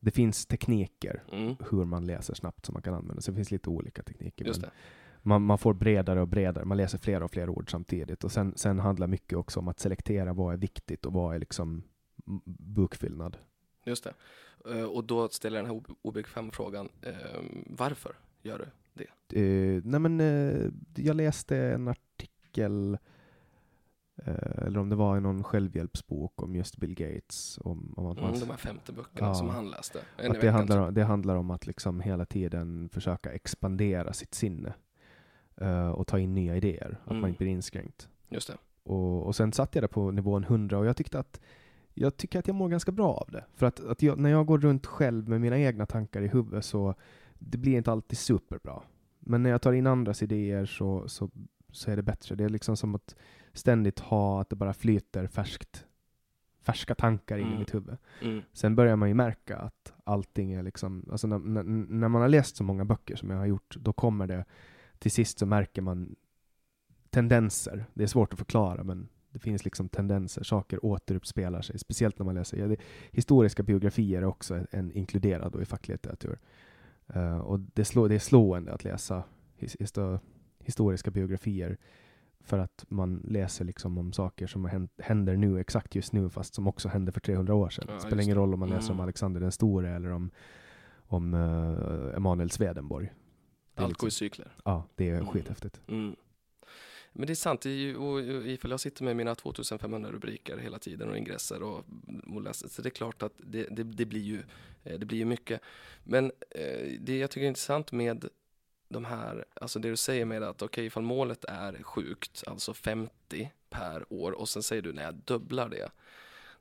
det 0.00 0.10
finns 0.10 0.46
tekniker 0.46 1.22
Mm, 1.32 1.56
hur 1.70 1.84
man 1.84 2.06
läser 2.06 2.34
snabbt 2.34 2.66
som 2.66 2.72
man 2.72 2.82
kan 2.82 2.94
använda. 2.94 3.22
Så 3.22 3.30
det 3.30 3.34
finns 3.36 3.50
lite 3.50 3.70
olika 3.70 4.02
tekniker. 4.02 4.44
Det. 5.24 5.28
man, 5.28 5.42
man 5.42 5.58
får 5.58 5.74
bredare 5.74 6.20
och 6.20 6.28
bredare, 6.28 6.64
man 6.64 6.76
läser 6.76 6.98
fler 6.98 7.22
och 7.22 7.30
fler 7.30 7.48
ord 7.48 7.70
samtidigt. 7.70 8.24
Och 8.24 8.32
sen, 8.32 8.52
sen 8.56 8.78
handlar 8.78 9.06
mycket 9.06 9.38
också 9.38 9.60
om 9.60 9.68
att 9.68 9.80
selektera 9.80 10.32
vad 10.32 10.54
är 10.54 10.58
viktigt 10.58 11.06
och 11.06 11.12
vad 11.12 11.34
är 11.34 11.38
liksom 11.38 11.82
bokfyllnad. 12.46 13.36
Just 13.84 14.04
det. 14.04 14.14
Eh, 14.78 14.84
Och 14.84 15.04
då 15.04 15.28
ställer 15.28 15.56
jag 15.58 15.64
den 15.66 15.74
här 15.74 15.80
ob- 15.80 15.96
obekväma 16.02 16.50
frågan, 16.52 16.88
eh, 17.02 17.12
varför 17.66 18.12
gör 18.42 18.58
du 18.58 18.64
det? 18.94 19.04
Eh, 19.40 19.82
nej 19.84 20.00
men, 20.00 20.20
eh, 20.20 20.70
jag 20.96 21.16
läste 21.16 21.56
en 21.58 21.88
artikel, 21.88 22.98
eller 24.56 24.78
om 24.78 24.88
det 24.88 24.96
var 24.96 25.16
i 25.16 25.20
någon 25.20 25.44
självhjälpsbok 25.44 26.42
om 26.42 26.56
just 26.56 26.76
Bill 26.76 26.94
Gates. 26.94 27.58
Om, 27.64 27.94
om 27.96 28.06
att 28.06 28.16
man, 28.20 28.28
Mm, 28.28 28.40
de 28.40 28.50
här 28.50 28.56
femte 28.56 28.92
böckerna 28.92 29.28
Ja. 29.28 29.34
som 29.34 29.48
han 29.48 29.70
läste. 29.70 30.00
Att 30.16 30.40
det, 30.40 30.50
handlar 30.50 30.78
om, 30.80 30.94
det 30.94 31.04
handlar 31.04 31.36
om 31.36 31.50
att 31.50 31.66
liksom 31.66 32.00
hela 32.00 32.24
tiden 32.26 32.88
försöka 32.92 33.32
expandera 33.32 34.12
sitt 34.12 34.34
sinne 34.34 34.74
eh, 35.56 35.88
och 35.88 36.06
ta 36.06 36.18
in 36.18 36.34
nya 36.34 36.56
idéer, 36.56 36.98
att 37.04 37.10
Mm. 37.10 37.20
man 37.20 37.28
inte 37.30 37.38
blir 37.38 37.52
inskränkt. 37.52 38.08
Just 38.28 38.48
det. 38.48 38.56
Och, 38.82 39.26
och 39.26 39.36
sen 39.36 39.52
satt 39.52 39.74
jag 39.74 39.82
där 39.82 39.88
på 39.88 40.10
nivån 40.10 40.44
100 40.44 40.78
och 40.78 40.86
jag 40.86 40.96
tyckte 40.96 41.18
att 41.18 41.40
jag 41.94 42.16
tycker 42.16 42.38
att 42.38 42.46
jag 42.46 42.54
mår 42.54 42.68
ganska 42.68 42.92
bra 42.92 43.12
av 43.14 43.28
det. 43.30 43.44
För 43.54 43.66
att, 43.66 43.80
att 43.86 44.02
jag, 44.02 44.18
när 44.18 44.30
jag 44.30 44.46
går 44.46 44.58
runt 44.58 44.86
själv 44.86 45.28
med 45.28 45.40
mina 45.40 45.58
egna 45.58 45.86
tankar 45.86 46.22
i 46.22 46.28
huvudet 46.28 46.64
så 46.64 46.94
det 47.38 47.58
blir 47.58 47.76
inte 47.76 47.92
alltid 47.92 48.18
superbra. 48.18 48.82
Men 49.20 49.42
när 49.42 49.50
jag 49.50 49.62
tar 49.62 49.72
in 49.72 49.86
andras 49.86 50.22
idéer 50.22 50.66
så, 50.66 51.08
så, 51.08 51.30
så 51.72 51.90
är 51.90 51.96
det 51.96 52.02
bättre. 52.02 52.34
Det 52.34 52.44
är 52.44 52.48
liksom 52.48 52.76
som 52.76 52.94
att 52.94 53.14
ständigt 53.52 53.98
ha 54.00 54.40
att 54.40 54.50
det 54.50 54.56
bara 54.56 54.72
flyter 54.74 55.26
färskt, 55.26 55.86
färska 56.62 56.94
tankar 56.94 57.38
in 57.38 57.44
i 57.44 57.46
Mm. 57.46 57.58
mitt 57.58 57.74
huvud. 57.74 57.96
Mm. 58.22 58.42
Sen 58.52 58.76
börjar 58.76 58.96
man 58.96 59.08
ju 59.08 59.14
märka 59.14 59.56
att 59.56 59.92
allting 60.04 60.52
är 60.52 60.62
liksom, 60.62 61.08
alltså 61.10 61.26
när, 61.26 61.38
när, 61.38 61.62
när 61.62 62.08
man 62.08 62.22
har 62.22 62.28
läst 62.28 62.56
så 62.56 62.64
många 62.64 62.84
böcker 62.84 63.16
som 63.16 63.30
jag 63.30 63.38
har 63.38 63.46
gjort, 63.46 63.76
då 63.76 63.92
kommer 63.92 64.26
det, 64.26 64.44
till 65.04 65.10
sist 65.10 65.38
så 65.38 65.46
märker 65.46 65.82
man 65.82 66.16
tendenser. 67.10 67.84
Det 67.94 68.02
är 68.02 68.06
svårt 68.06 68.32
att 68.32 68.38
förklara, 68.38 68.84
men 68.84 69.08
det 69.30 69.38
finns 69.38 69.64
liksom 69.64 69.88
tendenser, 69.88 70.42
saker 70.42 70.84
återuppspelar 70.84 71.62
sig, 71.62 71.78
speciellt 71.78 72.18
när 72.18 72.26
man 72.26 72.34
läser 72.34 72.56
ja, 72.56 72.66
det, 72.66 72.76
historiska 73.12 73.62
biografier 73.62 74.22
är 74.22 74.24
också 74.24 74.54
en, 74.54 74.66
en 74.70 74.92
inkluderad 74.92 75.52
då 75.52 75.62
i 75.62 75.64
facklitteratur. 75.64 76.38
Eh, 77.06 77.38
och 77.38 77.60
det, 77.60 77.84
slå, 77.84 78.08
det 78.08 78.14
är 78.14 78.18
slående 78.18 78.72
att 78.72 78.84
läsa 78.84 79.22
his, 79.56 79.76
histo, 79.80 80.18
historiska 80.58 81.10
biografier 81.10 81.76
för 82.40 82.58
att 82.58 82.84
man 82.88 83.16
läser 83.24 83.64
liksom 83.64 83.98
om 83.98 84.12
saker 84.12 84.46
som 84.46 84.88
händer 84.98 85.36
nu, 85.36 85.60
exakt 85.60 85.94
just 85.94 86.12
nu, 86.12 86.28
fast 86.28 86.54
som 86.54 86.66
också 86.66 86.88
hände 86.88 87.12
för 87.12 87.20
300 87.20 87.54
år 87.54 87.68
sedan. 87.68 87.84
Ja, 87.88 87.94
det 87.94 88.00
spelar 88.00 88.22
ingen 88.22 88.36
roll 88.36 88.54
om 88.54 88.60
man 88.60 88.68
läser 88.68 88.90
om 88.90 88.96
Mm. 88.96 89.02
Alexander 89.04 89.40
den 89.40 89.52
store 89.52 89.90
eller 89.90 90.10
om, 90.10 90.30
om 90.96 91.34
uh, 91.34 92.16
Emanuel 92.16 92.50
Swedenborg. 92.50 93.12
Allt 93.74 93.96
går 93.98 94.08
i 94.08 94.10
cykler. 94.10 94.52
ja, 94.64 94.86
det 94.94 95.08
är 95.08 95.14
Mm. 95.14 95.26
skithäftigt. 95.26 95.80
Mm. 95.88 96.16
Men 97.12 97.26
det 97.26 97.32
är 97.32 97.34
sant, 97.34 97.64
och, 97.96 98.12
och 98.12 98.46
ifall 98.48 98.70
jag 98.70 98.80
sitter 98.80 99.04
med 99.04 99.16
mina 99.16 99.34
2500 99.34 100.10
rubriker 100.12 100.58
hela 100.58 100.78
tiden 100.78 101.10
och 101.10 101.18
ingresser 101.18 101.62
och, 101.62 101.84
och 102.34 102.42
läser, 102.42 102.68
så 102.68 102.82
det 102.82 102.88
är 102.88 102.90
klart 102.90 103.22
att 103.22 103.32
det, 103.36 103.66
det, 103.70 103.82
det 103.82 104.04
blir 104.04 104.20
ju 104.20 104.42
eh, 104.84 104.98
det 104.98 105.06
blir 105.06 105.18
ju 105.18 105.24
mycket. 105.24 105.60
Men 106.04 106.32
eh, 106.50 106.92
det 107.00 107.18
jag 107.18 107.30
tycker 107.30 107.44
är 107.44 107.48
intressant 107.48 107.92
med 107.92 108.28
de 108.88 109.04
här, 109.04 109.44
alltså 109.54 109.78
det 109.78 109.90
du 109.90 109.96
säger 109.96 110.24
med 110.24 110.42
att 110.42 110.56
okej, 110.56 110.66
okay, 110.66 110.84
ifall 110.84 111.02
målet 111.02 111.44
är 111.44 111.82
sjukt, 111.82 112.44
alltså 112.46 112.74
50 112.74 113.50
per 113.70 114.12
år 114.12 114.32
och 114.32 114.48
sen 114.48 114.62
säger 114.62 114.82
du 114.82 114.92
när 114.92 115.02
jag 115.04 115.14
dubblar 115.14 115.68
det. 115.68 115.90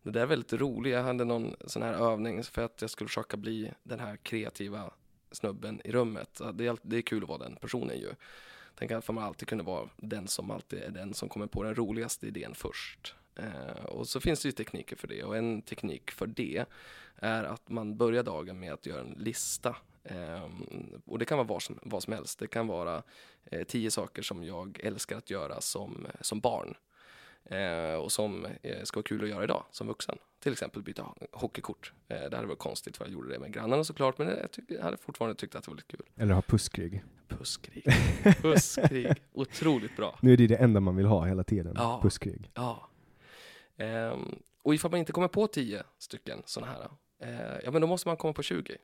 Det 0.03 0.11
där 0.11 0.21
är 0.21 0.25
väldigt 0.25 0.53
roligt. 0.53 0.93
Jag 0.93 1.03
hade 1.03 1.25
någon 1.25 1.55
sån 1.67 1.81
här 1.81 1.93
övning 1.93 2.43
för 2.43 2.61
att 2.61 2.81
jag 2.81 2.89
skulle 2.89 3.07
försöka 3.07 3.37
bli 3.37 3.71
den 3.83 3.99
här 3.99 4.15
kreativa 4.17 4.91
snubben 5.33 5.81
i 5.83 5.91
rummet. 5.91 6.41
Det 6.53 6.67
är, 6.67 6.77
det 6.81 6.97
är 6.97 7.01
kul 7.01 7.23
att 7.23 7.29
vara 7.29 7.37
den 7.37 7.55
personen 7.55 7.97
ju. 7.97 8.09
Tänk 8.75 8.91
att 8.91 9.07
man 9.07 9.23
alltid 9.23 9.47
kunde 9.47 9.63
vara 9.63 9.89
den 9.97 10.27
som 10.27 10.51
alltid 10.51 10.79
är 10.79 10.89
den 10.89 11.13
som 11.13 11.29
kommer 11.29 11.47
på 11.47 11.63
den 11.63 11.75
roligaste 11.75 12.27
idén 12.27 12.55
först. 12.55 13.15
Eh, 13.35 13.85
och 13.85 14.07
så 14.07 14.19
finns 14.19 14.41
det 14.41 14.47
ju 14.47 14.51
tekniker 14.51 14.95
för 14.95 15.07
det 15.07 15.23
och 15.23 15.37
en 15.37 15.61
teknik 15.61 16.11
för 16.11 16.27
det 16.27 16.65
är 17.15 17.43
att 17.43 17.69
man 17.69 17.97
börjar 17.97 18.23
dagen 18.23 18.59
med 18.59 18.73
att 18.73 18.85
göra 18.85 19.01
en 19.01 19.15
lista. 19.17 19.75
Eh, 20.03 20.49
och 21.05 21.19
det 21.19 21.25
kan 21.25 21.37
vara 21.37 21.47
vad 21.47 21.61
som, 21.61 21.79
vad 21.81 22.03
som 22.03 22.13
helst. 22.13 22.39
Det 22.39 22.47
kan 22.47 22.67
vara 22.67 23.03
eh, 23.45 23.63
tio 23.63 23.91
saker 23.91 24.21
som 24.21 24.43
jag 24.43 24.79
älskar 24.83 25.17
att 25.17 25.29
göra 25.29 25.61
som, 25.61 26.07
som 26.21 26.39
barn. 26.39 26.75
Eh, 27.45 27.95
och 27.95 28.11
som 28.11 28.47
eh, 28.61 28.83
ska 28.83 28.97
vara 28.97 29.03
kul 29.03 29.23
att 29.23 29.29
göra 29.29 29.43
idag 29.43 29.63
som 29.71 29.87
vuxen. 29.87 30.17
Till 30.43 30.51
exempel 30.51 30.81
byta 30.83 31.01
ho- 31.01 31.27
hockeykort. 31.31 31.93
Eh, 32.07 32.17
det 32.29 32.35
hade 32.35 32.47
varit 32.47 32.59
konstigt 32.59 32.97
för 32.97 33.05
jag 33.05 33.11
gjorde 33.13 33.29
det 33.29 33.39
med 33.39 33.53
grannarna 33.53 33.83
såklart 33.83 34.17
men 34.17 34.27
jag, 34.27 34.51
tyck, 34.51 34.65
jag 34.67 34.81
hade 34.83 34.97
fortfarande 34.97 35.35
tyckt 35.35 35.55
att 35.55 35.63
det 35.63 35.71
var 35.71 35.75
lite 35.75 35.87
kul. 35.97 36.01
Eller 36.17 36.33
ha 36.33 36.41
pusskrig. 36.41 37.03
Pusskrig. 37.27 37.83
Pusskrig. 38.41 39.13
Otroligt 39.33 39.95
bra. 39.97 40.19
Nu 40.21 40.33
är 40.33 40.37
det 40.37 40.47
det 40.47 40.55
enda 40.55 40.79
man 40.79 40.95
vill 40.95 41.05
ha 41.05 41.25
hela 41.25 41.43
tiden. 41.43 41.73
Ja. 41.77 41.99
Pusskrig. 42.03 42.51
Ja. 42.53 42.89
Ehm, 43.77 44.35
och 44.61 44.73
ifall 44.75 44.91
man 44.91 44.99
inte 44.99 45.11
kommer 45.11 45.27
på 45.27 45.47
10 45.47 45.83
stycken 45.97 46.41
sådana 46.45 46.71
här, 46.71 46.89
eh, 47.19 47.59
ja 47.63 47.71
men 47.71 47.81
då 47.81 47.87
måste 47.87 48.07
man 48.07 48.17
komma 48.17 48.33
på 48.33 48.43
20. 48.43 48.77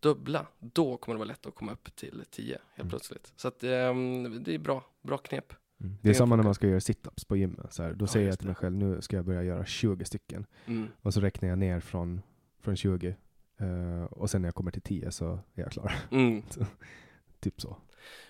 Dubbla, 0.00 0.46
då 0.58 0.96
kommer 0.96 1.14
det 1.14 1.18
vara 1.18 1.28
lätt 1.28 1.46
att 1.46 1.54
komma 1.54 1.72
upp 1.72 1.96
till 1.96 2.24
10 2.30 2.46
helt 2.52 2.60
Mm. 2.78 2.90
plötsligt. 2.90 3.32
Så 3.36 3.48
att 3.48 3.64
ehm, 3.64 4.42
det 4.44 4.54
är 4.54 4.58
bra, 4.58 4.84
bra 5.02 5.18
knep. 5.18 5.52
Mm. 5.80 5.96
Det 6.02 6.10
är 6.10 6.14
samma 6.14 6.36
när 6.36 6.42
man 6.44 6.54
ska 6.54 6.68
göra 6.68 6.78
sit-ups 6.78 7.26
på 7.28 7.36
gymmet. 7.36 7.72
Så 7.72 7.82
här, 7.82 7.92
då 7.92 8.02
Ja, 8.02 8.06
säger 8.06 8.28
jag 8.28 8.38
till 8.38 8.46
det. 8.46 8.48
mig 8.48 8.54
själv, 8.56 8.76
nu 8.76 9.00
ska 9.02 9.16
jag 9.16 9.24
börja 9.24 9.42
göra 9.42 9.64
20 9.64 10.04
stycken. 10.04 10.46
Mm. 10.66 10.88
Och 11.02 11.14
så 11.14 11.20
räknar 11.20 11.48
jag 11.48 11.58
ner 11.58 11.80
från, 11.80 12.20
från 12.60 12.76
20. 12.76 13.16
eh, 13.58 14.04
och 14.04 14.30
sen 14.30 14.42
när 14.42 14.46
jag 14.48 14.54
kommer 14.54 14.70
till 14.70 14.82
10 14.82 15.10
så 15.10 15.32
är 15.54 15.62
jag 15.62 15.70
klar. 15.72 15.92
Mm. 16.10 16.42
typ 17.40 17.60
så. 17.60 17.76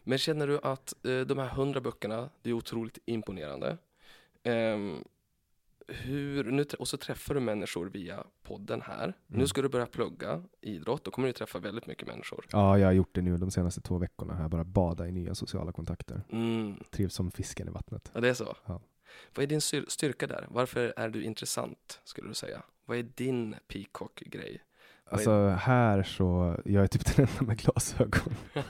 Men 0.04 0.18
känner 0.18 0.46
du 0.46 0.58
att 0.62 1.06
eh, 1.06 1.20
de 1.20 1.38
här 1.38 1.46
100 1.50 1.80
böckerna, 1.80 2.30
det 2.42 2.50
är 2.50 2.54
otroligt 2.54 2.98
imponerande. 3.04 3.76
Ehm, 4.42 5.04
hur, 5.90 6.44
nu, 6.44 6.64
och 6.78 6.88
så 6.88 6.96
träffar 6.96 7.34
du 7.34 7.40
människor 7.40 7.86
via 7.86 8.24
podden 8.42 8.82
här. 8.82 9.14
Nu 9.26 9.34
Mm. 9.36 9.46
ska 9.46 9.62
du 9.62 9.68
börja 9.68 9.86
plugga 9.86 10.42
idrott, 10.60 11.04
då 11.04 11.10
kommer 11.10 11.28
du 11.28 11.32
träffa 11.32 11.58
väldigt 11.58 11.86
mycket 11.86 12.08
människor. 12.08 12.46
Ja, 12.52 12.78
jag 12.78 12.86
har 12.86 12.92
gjort 12.92 13.14
det 13.14 13.22
nu 13.22 13.36
de 13.36 13.50
senaste 13.50 13.80
två 13.80 13.98
veckorna. 13.98 14.34
Här, 14.34 14.48
bara 14.48 14.64
bada 14.64 15.08
i 15.08 15.12
nya 15.12 15.34
sociala 15.34 15.72
kontakter. 15.72 16.22
Mm. 16.32 16.84
Trivs 16.90 17.14
som 17.14 17.30
fisken 17.30 17.68
i 17.68 17.70
vattnet. 17.70 18.10
Ja, 18.14 18.20
det 18.20 18.28
är 18.28 18.34
så? 18.34 18.56
Ja. 18.66 18.80
Vad 19.34 19.42
är 19.42 19.46
din 19.46 19.60
styr- 19.60 19.84
styrka 19.88 20.26
där? 20.26 20.46
Varför 20.50 20.92
är 20.96 21.08
du 21.08 21.22
intressant, 21.24 22.00
skulle 22.04 22.28
du 22.28 22.34
säga? 22.34 22.62
Vad 22.84 22.98
är 22.98 23.02
din 23.02 23.54
peacock-grej? 23.68 24.62
Alltså 25.10 25.48
här 25.48 26.02
så, 26.02 26.56
jag 26.64 26.82
är 26.84 26.86
typ 26.86 27.16
den 27.16 27.26
enda 27.28 27.44
med 27.46 27.58
glasögon. 27.58 28.34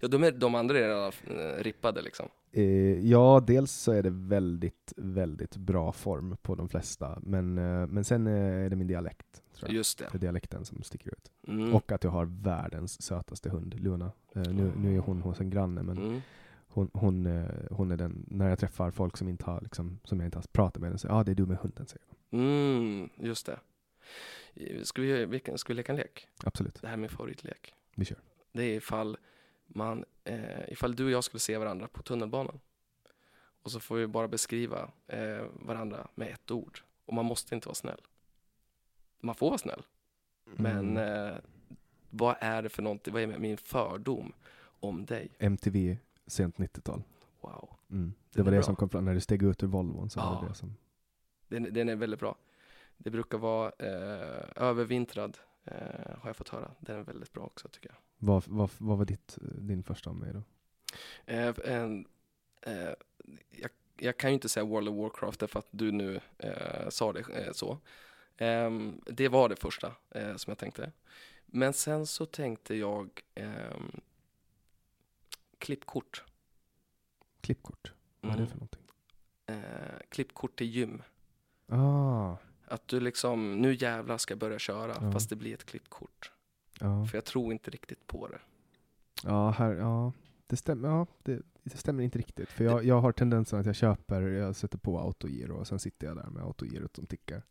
ja, 0.00 0.08
de, 0.08 0.24
är, 0.24 0.32
de 0.32 0.54
andra 0.54 0.78
är 0.78 0.82
redan 0.82 1.12
eh, 1.26 1.62
rippade 1.62 2.02
liksom. 2.02 2.28
Eh, 2.52 2.64
ja, 3.10 3.42
dels 3.46 3.72
så 3.72 3.92
är 3.92 4.02
det 4.02 4.10
väldigt, 4.10 4.92
väldigt 4.96 5.56
bra 5.56 5.92
form 5.92 6.36
på 6.42 6.54
de 6.54 6.68
flesta, 6.68 7.18
men, 7.22 7.58
eh, 7.58 7.86
men 7.86 8.04
sen 8.04 8.26
eh, 8.26 8.64
är 8.64 8.70
det 8.70 8.76
min 8.76 8.86
dialekt. 8.86 9.42
Just 9.68 9.98
det. 9.98 10.08
Det 10.12 10.16
är 10.16 10.20
dialekten 10.20 10.64
som 10.64 10.82
sticker 10.82 11.10
ut. 11.10 11.30
Mm. 11.48 11.74
Och 11.74 11.92
att 11.92 12.04
jag 12.04 12.10
har 12.10 12.24
världens 12.24 13.02
sötaste 13.02 13.50
hund, 13.50 13.74
Luna. 13.80 14.12
Eh, 14.34 14.42
nu, 14.42 14.72
nu 14.76 14.96
är 14.96 15.00
hon 15.00 15.22
hos 15.22 15.40
en 15.40 15.50
granne, 15.50 15.82
men 15.82 15.98
Mm. 15.98 16.20
hon, 16.68 16.90
hon, 16.94 17.26
eh, 17.26 17.44
hon 17.70 17.90
är 17.90 17.96
den, 17.96 18.26
när 18.28 18.48
jag 18.48 18.58
träffar 18.58 18.90
folk 18.90 19.16
som, 19.16 19.28
inte 19.28 19.44
har, 19.44 19.60
liksom, 19.60 19.98
som 20.04 20.20
jag 20.20 20.26
inte 20.26 20.38
har 20.38 20.44
pratat 20.52 20.82
med, 20.82 21.00
så 21.00 21.08
ja 21.08 21.14
ah, 21.14 21.24
det 21.24 21.30
är 21.30 21.34
du 21.34 21.46
med 21.46 21.56
hunden, 21.58 21.86
säger 21.86 22.04
de. 22.30 22.38
Mm, 22.38 23.08
just 23.16 23.46
det. 23.46 23.58
Ska 24.82 25.02
vi, 25.02 25.24
vilken, 25.26 25.58
ska 25.58 25.72
vi 25.72 25.74
leka 25.76 25.92
en 25.92 25.96
lek? 25.98 26.28
Absolut, 26.44 26.74
Det 26.80 26.86
här 26.86 26.94
är 26.94 26.98
min 26.98 27.10
favoritlek. 27.10 27.74
vi 27.94 28.04
kör. 28.04 28.18
Det 28.52 28.62
är 28.62 28.76
ifall, 28.76 29.16
man, 29.66 30.04
eh, 30.24 30.72
ifall 30.72 30.96
du 30.96 31.04
och 31.04 31.10
jag 31.10 31.24
skulle 31.24 31.40
se 31.40 31.58
varandra 31.58 31.88
på 31.88 32.02
tunnelbanan. 32.02 32.60
Och 33.62 33.70
så 33.72 33.80
får 33.80 33.96
vi 33.96 34.06
bara 34.06 34.28
beskriva 34.28 34.90
eh, 35.06 35.44
varandra 35.52 36.08
med 36.14 36.28
ett 36.28 36.50
ord. 36.50 36.78
Och 37.04 37.14
man 37.14 37.24
måste 37.24 37.54
inte 37.54 37.68
vara 37.68 37.74
snäll. 37.74 38.00
Man 39.20 39.34
får 39.34 39.48
vara 39.48 39.58
snäll. 39.58 39.82
Men 40.44 40.96
Mm. 40.96 41.26
eh, 41.28 41.36
vad 42.10 42.36
är 42.40 42.62
det 42.62 42.68
för 42.68 42.82
någonting, 42.82 43.12
vad 43.12 43.22
är 43.22 43.26
min 43.38 43.56
fördom 43.56 44.32
om 44.80 45.04
dig? 45.04 45.28
MTV, 45.38 45.96
sent 46.26 46.56
90-tal. 46.58 47.02
Wow. 47.40 47.76
Mm. 47.90 48.12
Det 48.30 48.38
Den 48.38 48.44
var 48.44 48.52
det 48.52 48.56
bra. 48.58 48.62
som 48.62 48.76
kom 48.76 48.88
fram 48.88 49.04
när 49.04 49.14
du 49.14 49.20
steg 49.20 49.42
ut 49.42 49.62
ur 49.62 49.66
Volvon. 49.66 50.10
Så 50.10 50.20
var 50.20 50.26
Ja. 50.34 50.40
det 50.42 50.48
det 50.48 50.54
som... 50.54 50.76
Den, 51.48 51.72
den 51.74 51.88
är 51.88 51.96
väldigt 51.96 52.20
bra. 52.20 52.36
Det 53.04 53.10
brukar 53.10 53.38
vara 53.38 53.72
eh, 53.78 54.44
övervintrad, 54.56 55.38
eh, 55.64 55.74
har 56.20 56.28
jag 56.28 56.36
fått 56.36 56.48
höra. 56.48 56.70
Den 56.80 56.98
är 56.98 57.02
väldigt 57.02 57.32
bra 57.32 57.42
också 57.44 57.68
tycker 57.68 57.88
jag. 57.88 57.96
vad, 58.18 58.44
vad, 58.46 58.70
vad 58.78 58.98
var 58.98 59.04
ditt, 59.04 59.38
din 59.40 59.82
första 59.82 60.10
om 60.10 60.18
mig 60.18 60.32
då? 60.32 60.42
Eh, 61.26 61.48
eh, 61.48 62.94
jag, 63.50 63.70
jag 63.96 64.16
kan 64.16 64.30
ju 64.30 64.34
inte 64.34 64.48
säga 64.48 64.64
World 64.64 64.88
of 64.88 64.96
Warcraft 64.96 65.40
därför 65.40 65.58
att 65.58 65.68
du 65.70 65.92
nu 65.92 66.20
eh, 66.38 66.88
sa 66.88 67.12
det 67.12 67.20
eh, 67.46 67.52
så. 67.52 67.78
Ehm, 68.36 69.00
det 69.06 69.28
var 69.28 69.48
det 69.48 69.56
första 69.56 69.92
som 70.36 70.50
jag 70.50 70.58
tänkte. 70.58 70.92
Men 71.46 71.72
sen 71.72 72.06
så 72.06 72.26
tänkte 72.26 72.74
jag 72.74 73.20
ehm, 73.34 74.00
klippkort. 75.58 76.24
Klippkort? 77.40 77.92
Vad 78.20 78.32
är 78.32 78.36
det 78.36 78.42
Mm. 78.42 78.50
för 78.50 78.56
någonting? 78.56 78.82
Eh, 79.46 80.00
klippkort 80.08 80.56
till 80.58 80.66
gym. 80.66 81.02
Ah, 81.68 82.36
Att 82.72 82.88
du 82.88 83.00
liksom, 83.00 83.52
nu 83.60 83.74
jävlar 83.74 84.18
ska 84.18 84.32
jag 84.32 84.38
börja 84.38 84.58
köra 84.58 84.96
Ja. 85.00 85.12
fast 85.12 85.30
det 85.30 85.36
blir 85.36 85.54
ett 85.54 85.64
klippkort. 85.64 86.30
ja. 86.80 87.06
För 87.06 87.16
jag 87.16 87.24
tror 87.24 87.52
inte 87.52 87.70
riktigt 87.70 88.06
på 88.06 88.28
det. 88.28 88.38
Ja, 89.24 89.50
här, 89.50 89.72
ja. 89.72 90.12
Det 90.46 90.56
stämmer, 90.56 90.88
ja, 90.88 91.06
det, 91.22 91.42
det 91.62 91.76
stämmer 91.76 92.02
inte 92.04 92.18
riktigt. 92.18 92.48
För 92.48 92.64
jag, 92.64 92.84
jag 92.84 93.00
har 93.00 93.12
tendensen 93.12 93.60
att 93.60 93.66
jag 93.66 93.74
köper, 93.74 94.22
jag 94.22 94.56
sätter 94.56 94.78
på 94.78 94.98
autogiro 95.00 95.56
och 95.56 95.66
sen 95.66 95.78
sitter 95.78 96.06
jag 96.06 96.16
där 96.16 96.30
med 96.30 96.42
autogirot 96.42 96.96
som 96.96 97.06
tickar. 97.06 97.42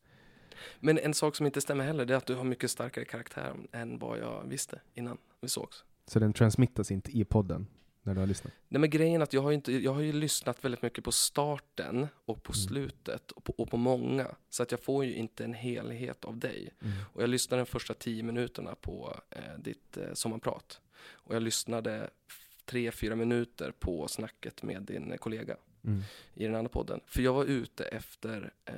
Men 0.79 0.97
en 0.97 1.13
sak 1.13 1.35
som 1.35 1.45
inte 1.45 1.61
stämmer 1.61 1.85
heller 1.85 2.05
det 2.05 2.13
är 2.13 2.17
att 2.17 2.25
du 2.25 2.35
har 2.35 2.43
mycket 2.43 2.71
starkare 2.71 3.05
karaktär 3.05 3.55
än 3.71 3.99
vad 3.99 4.19
jag 4.19 4.43
visste 4.47 4.81
innan 4.93 5.17
vi 5.41 5.47
sågs. 5.47 5.83
Så 6.05 6.19
den 6.19 6.33
transmittas 6.33 6.91
inte 6.91 7.11
i 7.17 7.25
podden 7.25 7.67
när 8.03 8.13
du 8.13 8.19
har 8.19 8.27
lyssnat. 8.27 8.53
Nej 8.67 8.79
men 8.81 8.89
grejen 8.89 9.21
är 9.21 9.23
att 9.23 9.33
jag 9.33 9.41
har, 9.41 9.51
inte, 9.51 9.71
jag 9.71 9.93
har 9.93 10.01
ju 10.01 10.13
lyssnat 10.13 10.65
väldigt 10.65 10.81
mycket 10.81 11.03
på 11.03 11.11
starten 11.11 12.07
och 12.25 12.43
på 12.43 12.53
Mm. 12.53 12.67
slutet 12.67 13.31
och 13.31 13.43
på, 13.43 13.53
och 13.53 13.69
på 13.69 13.77
många. 13.77 14.35
Så 14.49 14.63
att 14.63 14.71
jag 14.71 14.79
får 14.83 15.05
ju 15.05 15.13
inte 15.15 15.43
en 15.43 15.53
helhet 15.53 16.25
av 16.25 16.37
dig. 16.37 16.69
Och 17.13 17.21
jag 17.23 17.29
lyssnade 17.29 17.61
de 17.61 17.65
första 17.65 17.93
tio 17.93 18.23
minuterna 18.23 18.75
på 18.75 19.15
eh, 19.29 19.41
ditt 19.59 19.97
eh, 19.97 20.13
sommarprat. 20.13 20.81
Och 21.09 21.35
jag 21.35 21.43
lyssnade 21.43 22.09
tre, 22.65 22.91
fyra 22.91 23.15
minuter 23.15 23.71
på 23.79 24.07
snacket 24.07 24.63
med 24.63 24.81
din 24.83 25.17
kollega 25.17 25.55
Mm. 25.83 26.01
i 26.33 26.43
den 26.45 26.55
andra 26.55 26.69
podden. 26.69 26.99
För 27.05 27.21
jag 27.21 27.33
var 27.33 27.45
ute 27.45 27.85
efter, 27.85 28.53
eh, 28.65 28.73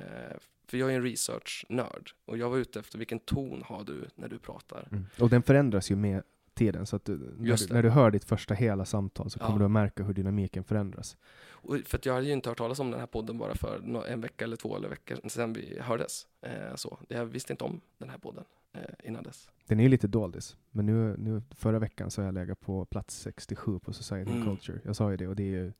för 0.66 0.76
jag 0.78 0.90
är 0.92 0.96
en 0.96 1.02
research-nörd. 1.02 2.10
Och 2.24 2.38
jag 2.38 2.50
var 2.50 2.56
ute 2.58 2.78
efter 2.80 2.98
vilken 2.98 3.18
ton 3.18 3.62
har 3.66 3.84
du 3.84 4.04
när 4.14 4.28
du 4.28 4.38
pratar. 4.38 4.88
Mm. 4.92 5.06
Och 5.18 5.30
den 5.30 5.42
förändras 5.42 5.90
ju 5.90 5.96
med 5.96 6.22
tiden, 6.54 6.86
så 6.86 6.96
att 6.96 7.04
du, 7.04 7.16
när, 7.38 7.56
du, 7.68 7.74
när 7.74 7.82
du 7.82 7.90
hör 7.90 8.10
ditt 8.10 8.24
första 8.24 8.54
hela 8.54 8.84
samtal 8.84 9.30
så 9.30 9.38
Ja. 9.40 9.46
kommer 9.46 9.58
du 9.58 9.64
att 9.64 9.70
märka 9.70 10.02
hur 10.04 10.14
dynamiken 10.14 10.64
förändras. 10.64 11.16
Och 11.50 11.76
för 11.86 12.00
jag 12.02 12.14
hade 12.14 12.26
ju 12.26 12.32
inte 12.32 12.48
hört 12.48 12.58
talas 12.58 12.78
om 12.78 12.90
den 12.90 13.00
här 13.00 13.06
podden 13.06 13.38
bara 13.38 13.54
för 13.54 14.04
en 14.08 14.20
vecka 14.20 14.44
eller 14.44 14.56
två 14.56 14.76
eller 14.76 14.88
veckor 14.88 15.28
sedan 15.28 15.52
vi 15.52 15.78
hördes. 15.80 16.26
Eh, 16.42 16.74
så. 16.74 16.98
Jag 17.08 17.26
visste 17.26 17.52
inte 17.52 17.64
om 17.64 17.80
den 17.98 18.10
här 18.10 18.18
podden 18.18 18.44
eh, 18.72 18.80
innan 19.08 19.22
dess. 19.22 19.50
Den 19.66 19.78
är 19.80 19.82
ju 19.84 19.88
lite 19.88 20.06
doldis, 20.06 20.56
men 20.70 20.86
nu, 20.86 21.16
nu 21.18 21.42
förra 21.50 21.78
veckan 21.78 22.10
så 22.10 22.20
har 22.22 22.26
jag 22.26 22.34
legat 22.34 22.60
på 22.60 22.84
plats 22.84 23.16
67 23.20 23.78
på 23.78 23.92
Society 23.92 24.30
Mm. 24.32 24.44
Culture. 24.44 24.80
Jag 24.84 24.96
sa 24.96 25.10
ju 25.10 25.16
det 25.16 25.28
och 25.28 25.36
det 25.36 25.42
är 25.42 25.46
ju 25.62 25.72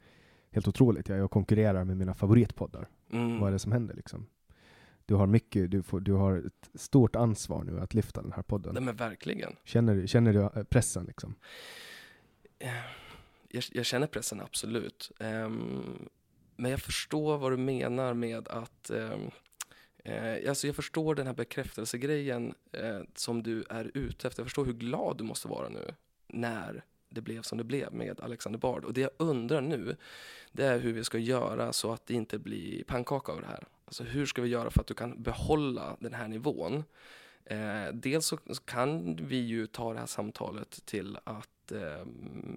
helt 0.51 0.68
otroligt. 0.68 1.09
Jag 1.09 1.24
och 1.24 1.30
konkurrerar 1.30 1.84
med 1.84 1.96
mina 1.96 2.14
favoritpoddar. 2.14 2.88
Mm. 3.12 3.40
Vad 3.40 3.48
är 3.48 3.52
det 3.52 3.59
som 3.59 3.72
händer 3.72 3.94
liksom? 3.94 4.26
Du 5.06 5.14
har 5.14 5.26
mycket, 5.26 5.70
du, 5.70 5.82
får, 5.82 6.01
du 6.01 6.12
har 6.12 6.36
ett 6.47 6.81
stort 6.81 7.16
ansvar 7.16 7.64
nu 7.64 7.81
att 7.81 7.94
lyfta 7.94 8.22
den 8.22 8.32
här 8.32 8.43
podden. 8.43 8.74
Nej 8.74 8.82
men 8.82 8.97
verkligen. 8.97 9.56
Känner, 9.64 9.94
du- 9.94 10.06
känner 10.09 10.32
du 10.32 10.40
eh, 10.40 10.62
pressen 10.64 11.05
liksom? 11.05 11.35
Eh, 12.59 12.68
Jag, 13.48 13.62
jag 13.72 13.86
känner 13.86 14.06
pressen 14.06 14.40
absolut. 14.40 15.10
Ehm, 15.20 16.09
men 16.56 16.70
jag 16.70 16.81
förstår 16.81 17.39
vad 17.39 17.52
du 17.52 17.56
menar 17.56 18.14
med 18.14 18.48
att 18.48 18.90
ehm, 18.90 19.31
eh, 20.05 20.48
alltså 20.48 20.66
jag 20.66 20.76
förstår 20.76 21.14
den 21.14 21.26
här 21.26 21.35
bekräftelsegrejen 21.35 22.55
eh, 22.72 23.01
som 23.14 23.43
du 23.43 23.64
är 23.70 23.90
ute 23.94 24.28
efter. 24.28 24.40
Jag 24.43 24.47
förstår 24.47 24.64
hur 24.64 24.72
glad 24.72 25.18
du 25.18 25.24
måste 25.24 25.48
vara 25.48 25.68
nu 25.68 25.94
när 26.28 26.85
det 27.09 27.20
blev 27.20 27.43
som 27.43 27.59
det 27.59 27.64
blev 27.64 27.93
med 27.94 28.20
Alexander 28.20 28.59
Bard. 28.59 28.85
Och 28.85 28.93
det 28.93 29.01
jag 29.01 29.10
undrar 29.16 29.60
nu, 29.60 29.97
det 30.52 30.64
är 30.66 30.78
hur 30.78 30.93
vi 30.93 31.05
ska 31.05 31.18
göra 31.18 31.72
så 31.72 31.93
att 31.93 32.06
det 32.06 32.14
inte 32.14 32.39
blir 32.39 32.85
pannkaka 32.85 33.32
av 33.32 33.40
det 33.40 33.47
här. 33.47 33.64
Alltså 33.85 34.02
hur 34.05 34.27
ska 34.27 34.43
vi 34.43 34.48
göra 34.48 34.70
för 34.70 34.81
att 34.81 34.86
du 34.86 34.94
kan 34.94 35.23
behålla 35.23 35.97
den 36.01 36.15
här 36.15 36.28
nivån? 36.28 36.85
Eh, 37.44 37.93
dels 37.93 38.27
så 38.27 38.36
kan 38.65 39.16
vi 39.16 39.36
ju 39.36 39.66
ta 39.66 39.93
det 39.93 39.98
här 39.98 40.06
samtalet 40.06 40.81
till 40.85 41.19
att 41.24 41.73
eh, 41.73 42.06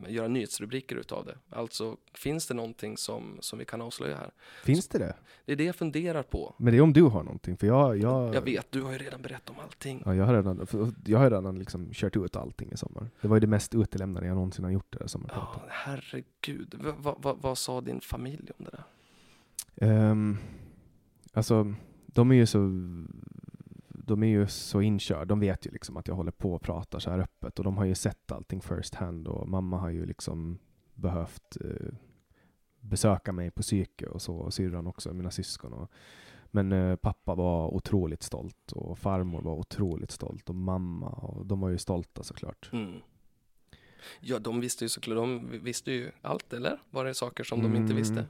göra 0.07 0.27
nyhetsrubriker 0.27 0.95
utav 0.95 1.25
det. 1.25 1.37
Alltså, 1.49 1.97
finns 2.13 2.47
det 2.47 2.53
någonting 2.53 2.97
som, 2.97 3.37
som 3.39 3.59
vi 3.59 3.65
kan 3.65 3.81
avslöja 3.81 4.17
här? 4.17 4.31
Finns 4.63 4.87
det 4.87 4.97
det? 4.99 5.15
Det 5.45 5.51
är 5.51 5.55
det 5.55 5.63
jag 5.63 5.75
funderar 5.75 6.23
på. 6.23 6.55
Men 6.57 6.71
det 6.73 6.77
är 6.77 6.81
om 6.81 6.93
du 6.93 7.03
har 7.03 7.23
någonting, 7.23 7.57
för 7.57 7.67
jag, 7.67 7.97
jag, 7.97 8.35
Jag 8.35 8.41
vet, 8.41 8.71
du 8.71 8.81
har 8.81 8.91
ju 8.91 8.97
redan 8.97 9.21
berättat 9.21 9.49
om 9.49 9.55
allting. 9.59 10.01
Ja, 10.05 10.15
jag 10.15 10.25
har 10.25 10.33
redan, 10.33 10.67
jag 11.05 11.19
har 11.19 11.31
redan 11.31 11.59
liksom 11.59 11.89
kört 11.93 12.15
ut 12.15 12.35
allting 12.35 12.71
i 12.71 12.77
sommar. 12.77 13.09
Det 13.21 13.27
var 13.27 13.35
ju 13.35 13.39
det 13.39 13.47
mest 13.47 13.75
utelämnade 13.75 14.27
jag 14.27 14.35
någonsin 14.35 14.65
har 14.65 14.71
gjort 14.71 14.87
det 14.89 14.97
där 14.99 15.07
sommarpratet. 15.07 15.61
Ja, 15.63 15.69
herregud. 15.69 16.75
Va, 16.97 17.37
vad 17.41 17.57
sa 17.57 17.81
din 17.81 18.01
familj 18.01 18.51
om 18.57 18.65
det 18.65 18.71
där? 18.71 18.83
Ehm, 19.87 20.37
alltså, 21.37 21.73
de 22.05 22.31
är 22.31 22.35
ju 22.35 22.45
så 22.45 22.57
de 23.89 24.23
är 24.23 24.27
ju 24.27 24.47
så 24.47 24.81
inkörda, 24.81 25.25
de 25.25 25.39
vet 25.39 25.65
ju 25.67 25.71
liksom 25.71 25.97
att 25.97 26.07
jag 26.07 26.15
håller 26.15 26.31
på 26.31 26.53
och 26.53 26.61
pratar 26.61 26.99
så 26.99 27.09
här 27.09 27.19
öppet 27.19 27.59
och 27.59 27.65
de 27.65 27.77
har 27.77 27.85
ju 27.85 27.95
sett 27.95 28.31
allting 28.31 28.61
first 28.61 28.95
hand 28.95 29.27
och 29.27 29.49
mamma 29.49 29.77
har 29.77 29.89
ju 29.89 30.05
liksom 30.05 30.59
behövt 30.93 31.57
eh, 31.61 31.93
besöka 32.79 33.31
mig 33.31 33.51
på 33.51 33.61
psyke 33.61 34.05
och 34.05 34.21
så, 34.21 34.35
och 34.35 34.53
syrran 34.53 34.87
också, 34.87 35.13
mina 35.13 35.31
syskon. 35.31 35.73
Och, 35.73 35.91
men 36.51 36.71
eh, 36.71 36.95
pappa 36.95 37.35
var 37.35 37.73
otroligt 37.73 38.23
stolt 38.23 38.71
och 38.71 38.99
farmor 38.99 39.41
var 39.41 39.55
otroligt 39.55 40.11
stolt 40.11 40.49
och 40.49 40.55
mamma, 40.55 41.07
och 41.09 41.45
de 41.45 41.59
var 41.59 41.69
ju 41.69 41.77
stolta 41.77 42.23
såklart. 42.23 42.69
Mm. 42.73 42.99
Ja, 44.19 44.39
de 44.39 44.59
visste 44.59 44.85
ju 44.85 44.89
såklart, 44.89 45.15
de 45.15 45.59
visste 45.63 45.91
ju 45.91 46.11
allt, 46.21 46.53
eller? 46.53 46.79
Var 46.89 47.05
det 47.05 47.13
saker 47.13 47.43
som 47.43 47.59
de 47.61 47.75
inte 47.75 47.79
Mm. 47.93 47.95
visste? 47.95 48.25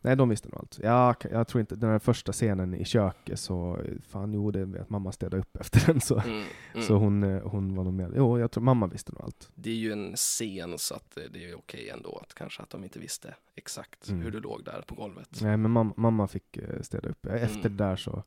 Nej, 0.00 0.16
de 0.16 0.28
visste 0.28 0.48
nog 0.48 0.58
allt. 0.58 0.78
Ja, 0.82 1.14
k- 1.14 1.28
jag 1.32 1.48
tror 1.48 1.60
inte, 1.60 1.76
den 1.76 1.90
här 1.90 1.98
första 1.98 2.32
scenen 2.32 2.74
i 2.74 2.84
köket 2.84 3.40
så, 3.40 3.78
fan 4.02 4.32
jo, 4.34 4.50
det 4.50 4.64
vet 4.64 4.90
mamma 4.90 5.12
städade 5.12 5.38
upp 5.42 5.56
efter 5.60 5.86
den 5.92 6.00
så, 6.00 6.20
Mm, 6.20 6.44
mm. 6.74 6.86
så 6.86 6.94
hon, 6.96 7.22
eh, 7.22 7.42
hon 7.48 7.74
var 7.74 7.84
nog 7.84 7.92
med. 7.94 8.12
Jo, 8.16 8.38
jag 8.38 8.50
tror 8.50 8.64
mamma 8.64 8.86
visste 8.86 9.12
nog 9.12 9.22
allt. 9.22 9.50
Det 9.54 9.70
är 9.70 9.74
ju 9.74 9.92
en 9.92 10.16
scen 10.16 10.78
så 10.78 10.94
att 10.94 11.10
det 11.14 11.28
det 11.28 11.50
är 11.50 11.58
okej 11.58 11.88
ändå 11.88 12.18
att 12.22 12.34
kanske 12.34 12.62
att 12.62 12.70
de 12.70 12.84
inte 12.84 12.98
visste 12.98 13.34
exakt 13.54 14.08
Mm. 14.08 14.22
hur 14.22 14.30
du 14.30 14.40
låg 14.40 14.64
där 14.64 14.82
på 14.86 14.94
golvet. 14.94 15.38
Nej, 15.42 15.56
men 15.56 15.70
mamma, 15.70 15.94
mamma 15.96 16.28
fick 16.28 16.56
eh, 16.56 16.80
städa 16.80 17.08
upp. 17.08 17.26
Efter 17.26 17.58
Mm. 17.60 17.76
det 17.76 17.84
där 17.84 17.96
så, 17.96 18.22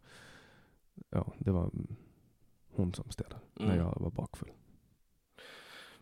ja, 1.10 1.34
det 1.38 1.52
var 1.52 1.64
mm, 1.64 1.96
hon 2.72 2.94
som 2.94 3.10
städade 3.12 3.36
när 3.54 3.66
Mm. 3.66 3.78
jag 3.78 3.98
var 4.00 4.12
bakfull. 4.12 4.52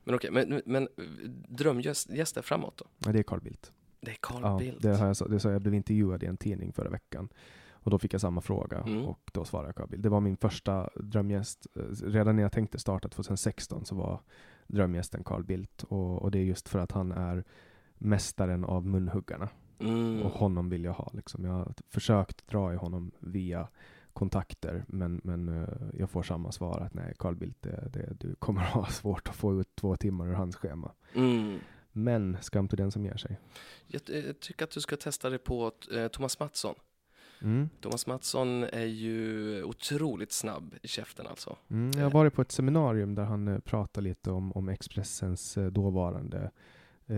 Men 0.04 0.16
okej, 0.16 0.32
men, 0.32 0.62
men 0.66 0.88
drömgäster 1.50 2.42
framåt 2.42 2.78
då? 2.78 2.86
Ja, 3.06 3.12
det 3.12 3.20
är 3.20 3.24
Carl 3.24 3.42
Bildt. 3.42 3.74
Det 4.02 4.12
är 4.12 4.18
Carl 4.22 4.42
Ja, 4.42 4.58
Bildt. 4.58 4.82
det 4.82 4.98
har 4.98 5.08
jag, 5.08 5.18
sa- 5.18 5.28
det 5.28 5.40
sa 5.40 5.52
jag 5.52 5.62
blev 5.62 5.74
intervjuad 5.74 6.24
i 6.24 6.26
en 6.26 6.38
tidning 6.38 6.74
förra 6.74 6.90
veckan. 6.90 7.30
Och 7.72 7.92
då 7.92 8.00
fick 8.00 8.14
jag 8.14 8.22
samma 8.22 8.42
fråga 8.42 8.78
Mm. 8.78 9.06
och 9.06 9.32
då 9.34 9.46
svarade 9.46 9.68
jag 9.68 9.76
Carl 9.76 9.88
Bildt. 9.88 10.04
Det 10.04 10.10
var 10.10 10.20
min 10.22 10.38
första 10.38 10.90
drömgäst. 10.96 11.68
Eh, 11.76 11.82
Redan 12.04 12.36
när 12.36 12.44
jag 12.44 12.52
tänkte 12.52 12.80
starta 12.80 13.10
2016 13.10 13.86
så 13.86 13.96
var 13.96 14.20
drömgästen 14.68 15.24
Carl 15.24 15.44
Bildt. 15.44 15.84
Och, 15.84 16.22
och 16.22 16.32
det 16.32 16.40
är 16.40 16.44
just 16.44 16.70
för 16.70 16.80
att 16.80 16.92
han 16.92 17.12
är 17.12 17.44
mästaren 17.98 18.66
av 18.66 18.86
munhuggarna. 18.86 19.50
Mm. 19.80 20.22
Och 20.22 20.32
honom 20.32 20.70
vill 20.70 20.84
jag 20.84 20.94
ha. 20.94 21.10
Liksom. 21.14 21.46
Jag 21.46 21.52
har 21.52 21.74
försökt 21.90 22.48
dra 22.48 22.74
i 22.74 22.76
honom 22.76 23.12
via 23.20 23.68
kontakter, 24.14 24.86
men, 24.88 25.22
men 25.24 25.64
eh, 25.64 25.70
jag 25.94 26.10
får 26.10 26.24
samma 26.24 26.52
svar 26.52 26.80
att 26.80 26.94
nej, 26.94 27.14
Carl 27.20 27.36
Bildt, 27.36 27.62
det, 27.62 27.90
det, 27.94 28.14
du 28.20 28.36
kommer 28.36 28.62
ha 28.74 28.86
svårt 28.86 29.28
att 29.30 29.36
få 29.36 29.60
ut 29.62 29.76
två 29.76 29.96
timmar 29.96 30.28
ur 30.28 30.34
hans 30.34 30.56
schema. 30.56 30.92
Mm. 31.16 31.60
Men 32.04 32.38
skam 32.42 32.68
till 32.68 32.78
den 32.78 32.92
som 32.92 33.06
ger 33.06 33.18
sig. 33.18 33.40
Jag, 33.88 34.02
jag 34.06 34.40
tycker 34.40 34.64
att 34.64 34.72
du 34.72 34.82
ska 34.82 34.96
testa 34.98 35.30
det 35.30 35.38
på 35.38 35.72
eh, 35.92 36.08
Thomas 36.08 36.40
Mattsson. 36.40 36.76
Mm. 37.42 37.70
Thomas 37.82 38.08
Mattsson 38.08 38.64
är 38.64 38.86
ju 38.86 39.64
otroligt 39.64 40.32
snabb 40.32 40.76
i 40.82 40.88
käften 40.88 41.28
alltså. 41.28 41.58
Mm, 41.70 41.92
jag 41.98 42.04
har 42.04 42.12
varit 42.12 42.34
på 42.34 42.42
ett 42.42 42.52
seminarium 42.52 43.16
där 43.16 43.24
han 43.24 43.48
eh, 43.48 43.60
pratade 43.60 44.04
lite 44.04 44.32
om, 44.32 44.52
om 44.52 44.70
Expressens 44.70 45.58
eh, 45.58 45.68
dåvarande 45.68 46.52
eh, 47.08 47.16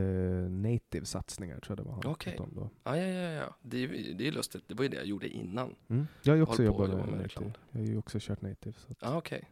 native-satsningar, 0.50 1.60
tror 1.60 1.78
jag 1.78 1.86
det 1.86 1.90
var 1.90 2.16
han 2.28 2.40
om 2.40 2.56
då. 2.56 2.70
Ja, 2.84 2.98
ja, 2.98 3.08
ja, 3.08 3.30
ja. 3.32 3.56
Det, 3.62 3.88
det 3.88 4.28
är 4.28 4.32
lustigt. 4.32 4.64
Det 4.68 4.74
var 4.74 4.84
ju 4.84 4.90
det 4.90 4.98
jag 4.98 5.06
gjorde 5.06 5.30
innan. 5.30 5.76
Mm. 5.88 6.08
Jag 6.22 6.32
har 6.32 6.38
ju 6.38 6.44
också 6.44 6.64
jobbat 6.64 6.90
med, 6.90 7.08
med 7.08 7.20
native. 7.22 7.54
Jag 7.72 7.80
har 7.80 7.88
ju 7.88 7.98
också 7.98 8.18
kört 8.22 8.42
native. 8.42 8.74
Så 8.78 8.96
Ja, 9.00 9.18
okej. 9.18 9.50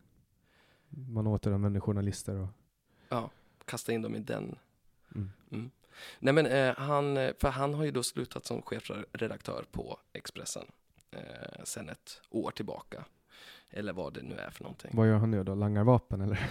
man 0.89 1.27
återanvänder 1.27 1.79
journalister 1.79 2.35
och... 2.35 2.47
Kasta 3.65 3.93
in 3.93 4.01
dem 4.01 4.15
i 4.15 4.19
den. 4.19 4.55
Mm. 5.15 5.71
Nej 6.19 6.33
men 6.33 6.45
eh, 6.45 6.75
han, 6.77 7.15
för 7.39 7.49
han 7.49 7.73
har 7.73 7.85
ju 7.85 7.91
då 7.91 8.03
slutat 8.03 8.45
som 8.45 8.61
chefredaktör 8.61 9.65
på 9.71 9.97
Expressen 10.13 10.65
eh, 11.11 11.63
sen 11.63 11.89
ett 11.89 12.21
år 12.29 12.51
tillbaka. 12.51 13.05
Eller 13.71 13.93
vad 13.93 14.13
det 14.13 14.21
nu 14.21 14.35
är 14.35 14.49
för 14.49 14.63
någonting. 14.63 14.91
Vad 14.93 15.07
gör 15.07 15.17
han 15.17 15.31
nu 15.31 15.43
då? 15.43 15.55
Langar 15.55 15.83
vapen 15.83 16.21
eller? 16.21 16.49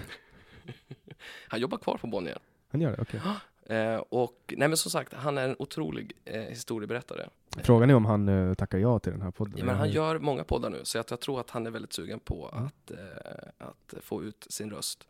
Han 1.49 1.61
jobbar 1.61 1.79
kvar 1.79 1.97
på 1.97 2.07
Bonnier. 2.07 2.39
Han 2.71 2.81
gör 2.81 2.97
det? 2.97 3.03
Okej. 3.03 3.21
Eh, 3.71 3.97
och 3.97 4.55
nej 4.57 4.69
men 4.69 4.77
som 4.77 4.91
sagt, 4.91 5.13
han 5.15 5.39
är 5.39 5.49
en 5.49 5.57
otrolig 5.59 6.13
eh, 6.25 6.41
historieberättare. 6.43 7.29
Frågan 7.63 7.91
är 7.91 7.95
om 7.95 8.05
han 8.05 8.29
eh, 8.29 8.55
tackar 8.55 8.79
ja 8.79 8.99
till 8.99 9.13
den 9.13 9.23
här 9.23 9.31
podden. 9.31 9.55
Ja, 9.59 9.65
men 9.65 9.77
han 9.77 9.91
gör 9.91 10.19
många 10.19 10.45
poddar 10.45 10.71
nu, 10.71 10.81
så 10.85 10.99
att 10.99 11.11
jag 11.11 11.21
tror 11.21 11.41
att 11.41 11.51
han 11.51 11.67
är 11.67 11.71
väldigt 11.71 11.93
sugen 11.93 12.21
på 12.21 12.51
Mm. 12.53 12.67
att, 12.67 12.91
eh, 12.91 13.67
att 13.69 13.95
få 14.05 14.23
ut 14.25 14.47
sin 14.51 14.71
röst. 14.71 15.09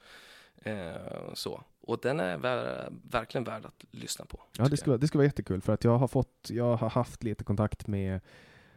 Eh, 0.63 1.35
så. 1.35 1.63
Och 1.89 1.99
den 2.03 2.21
är 2.21 2.39
ver- 2.39 2.93
verkligen 3.11 3.45
värd 3.45 3.65
att 3.67 3.85
lyssna 3.91 4.25
på. 4.25 4.41
Ja, 4.59 4.69
det 4.69 4.77
skulle, 4.77 4.97
det 4.97 5.07
skulle 5.09 5.19
vara 5.19 5.27
jättekul 5.27 5.61
för 5.61 5.73
att 5.73 5.85
jag 5.85 5.99
har 5.99 6.09
fått, 6.09 6.49
jag 6.51 6.77
har 6.77 6.91
haft 6.91 7.23
lite 7.25 7.45
kontakt 7.45 7.87
med 7.87 8.21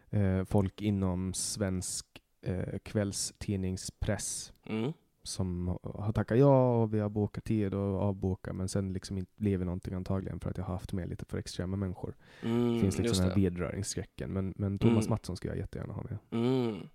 eh, 0.10 0.44
folk 0.44 0.82
inom 0.82 1.34
svensk 1.34 2.06
eh, 2.42 2.80
kvällstidningspress. 2.84 4.54
Mm. 4.66 4.94
som 5.24 5.78
har 5.84 6.12
tackat 6.14 6.38
ja 6.40 6.76
och 6.82 6.94
vi 6.94 7.00
har 7.00 7.10
bokat 7.10 7.44
tid 7.44 7.74
och 7.74 8.02
avbokat 8.02 8.56
men 8.56 8.70
sen 8.70 8.94
liksom 8.94 9.18
inte 9.18 9.32
blivit 9.36 9.66
någonting 9.66 9.94
antagligen 9.94 10.40
för 10.40 10.50
att 10.50 10.58
jag 10.58 10.64
har 10.66 10.74
haft 10.74 10.94
med 10.94 11.10
lite 11.10 11.26
för 11.26 11.38
extrema 11.38 11.76
människor. 11.78 12.16
Mm, 12.42 12.74
Det 12.74 12.80
finns 12.82 12.98
liksom 12.98 13.18
den 13.18 13.28
här 13.30 13.36
vidröringsskräcken 13.36 14.34
men, 14.34 14.54
men 14.58 14.80
Thomas 14.80 15.06
Mm. 15.06 15.10
Mattsson 15.10 15.38
skulle 15.38 15.54
jag 15.54 15.60
jättegärna 15.60 15.94
ha 15.94 16.04
med. 16.04 16.18
Mm. 16.32 16.88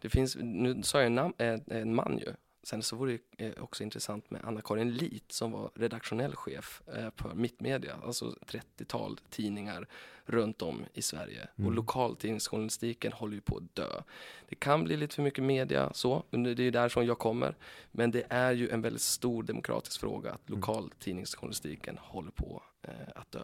Det 0.00 0.08
finns, 0.08 0.36
nu 0.40 0.82
sa 0.82 0.98
jag 0.98 1.06
en, 1.06 1.18
nam- 1.18 1.34
en, 1.38 1.62
en 1.66 1.94
man 1.94 2.18
ju. 2.18 2.32
Sen 2.64 2.82
så 2.82 2.96
vore 2.96 3.18
det 3.36 3.46
eh, 3.46 3.62
också 3.62 3.82
intressant 3.82 4.30
med 4.30 4.40
Anna-Karin 4.44 4.90
Lit 4.92 5.32
som 5.32 5.52
var 5.52 5.70
redaktionell 5.74 6.34
chef 6.36 6.82
eh, 6.96 7.10
på 7.10 7.34
Mittmedia, 7.34 7.96
alltså 8.04 8.36
30-tal 8.46 9.18
tidningar 9.30 9.88
runt 10.26 10.62
om 10.62 10.84
i 10.94 11.02
Sverige. 11.02 11.48
Mm. 11.56 11.66
Och 11.68 11.74
lokaltidningsjournalistiken 11.74 13.12
håller 13.12 13.34
ju 13.34 13.40
på 13.40 13.56
att 13.56 13.74
dö. 13.74 14.02
Det 14.48 14.54
kan 14.54 14.84
bli 14.84 14.96
lite 14.96 15.14
för 15.14 15.22
mycket 15.22 15.44
media 15.44 15.90
så, 15.94 16.22
men 16.30 16.42
det 16.42 16.50
är 16.50 16.60
ju 16.60 16.70
därifrån 16.70 17.06
jag 17.06 17.18
kommer. 17.18 17.56
Men 17.92 18.10
det 18.10 18.24
är 18.28 18.52
ju 18.52 18.68
en 18.70 18.82
väldigt 18.82 19.02
stor 19.02 19.42
demokratisk 19.42 20.00
fråga 20.00 20.32
att 20.32 20.48
Mm. 20.48 20.60
lokaltidningsjournalistiken 20.60 21.98
håller 22.00 22.30
på 22.30 22.62
eh, 22.82 22.90
att 23.14 23.32
dö. 23.32 23.40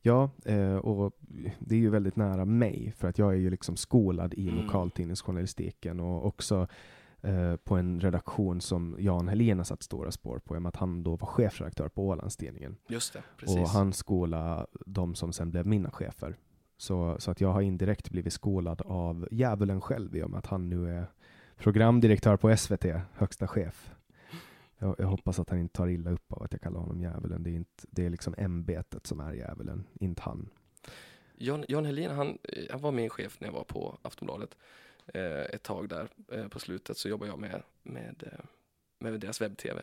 Ja, 0.00 0.30
eh, 0.44 0.76
och 0.76 1.16
det 1.58 1.74
är 1.74 1.78
ju 1.78 1.90
väldigt 1.90 2.16
nära 2.16 2.44
mig 2.44 2.94
för 2.98 3.08
att 3.08 3.18
jag 3.18 3.32
är 3.32 3.36
ju 3.38 3.50
liksom 3.50 3.76
skolad 3.76 4.34
i 4.34 4.48
Mm. 4.48 4.64
lokaltidningsjournalistiken 4.64 6.00
och 6.00 6.26
också 6.26 6.68
eh, 7.22 7.56
på 7.56 7.76
en 7.76 8.00
redaktion 8.00 8.60
som 8.60 8.96
Jan 8.98 9.28
Helén 9.28 9.58
har 9.58 9.64
satt 9.64 9.82
stora 9.82 10.10
spår 10.10 10.38
på, 10.38 10.54
i 10.54 10.58
och 10.58 10.62
med 10.62 10.68
att 10.68 10.76
han 10.76 11.02
då 11.02 11.16
var 11.16 11.26
chefredaktör 11.26 11.88
på 11.88 12.06
Ålandstidningen. 12.06 12.76
Just 12.88 13.12
det, 13.12 13.22
precis. 13.36 13.56
Och 13.56 13.68
han 13.68 13.92
skolade 13.92 14.66
de 14.86 15.14
som 15.14 15.32
sen 15.32 15.50
blev 15.50 15.66
mina 15.66 15.90
chefer. 15.90 16.36
Så, 16.76 17.16
så 17.18 17.30
att 17.30 17.40
jag 17.40 17.52
har 17.52 17.60
indirekt 17.60 18.10
blivit 18.10 18.32
skolad 18.32 18.82
av 18.82 19.28
djävulen 19.30 19.80
själv 19.80 20.16
i 20.16 20.22
och 20.22 20.30
med 20.30 20.38
att 20.38 20.46
han 20.46 20.68
nu 20.68 20.90
är 20.90 21.06
programdirektör 21.56 22.36
på 22.36 22.56
SVT, 22.56 22.84
högsta 23.12 23.48
chef. 23.48 23.90
Jag, 24.78 24.94
jag 24.98 25.06
hoppas 25.06 25.38
att 25.38 25.50
han 25.50 25.58
inte 25.58 25.76
tar 25.76 25.88
illa 25.88 26.10
upp 26.10 26.32
av 26.32 26.42
att 26.42 26.52
jag 26.52 26.60
kallar 26.60 26.80
honom 26.80 27.00
djävulen. 27.00 27.42
Det 27.42 27.50
är, 27.50 27.54
inte, 27.54 27.86
det 27.90 28.06
är 28.06 28.10
liksom 28.10 28.34
ämbetet 28.38 29.06
som 29.06 29.20
är 29.20 29.32
djävulen, 29.32 29.84
inte 30.00 30.22
han. 30.22 30.48
Jan, 31.34 31.64
Jan 31.68 31.84
Helin, 31.84 32.10
han, 32.10 32.28
eh, 32.28 32.64
han 32.70 32.80
var 32.80 32.92
min 32.92 33.10
chef 33.10 33.40
när 33.40 33.48
jag 33.48 33.52
var 33.52 33.64
på 33.64 33.98
Aftonbladet 34.02 34.56
Eh, 35.06 35.40
ett 35.40 35.62
tag 35.62 35.88
där. 35.88 36.08
Eh, 36.32 36.48
på 36.48 36.58
slutet 36.58 36.98
så 36.98 37.08
jobbade 37.08 37.30
jag 37.30 37.38
med, 37.38 37.62
med, 37.82 38.22
eh, 38.32 38.44
med 38.98 39.20
deras 39.20 39.40
webb-tv. 39.40 39.82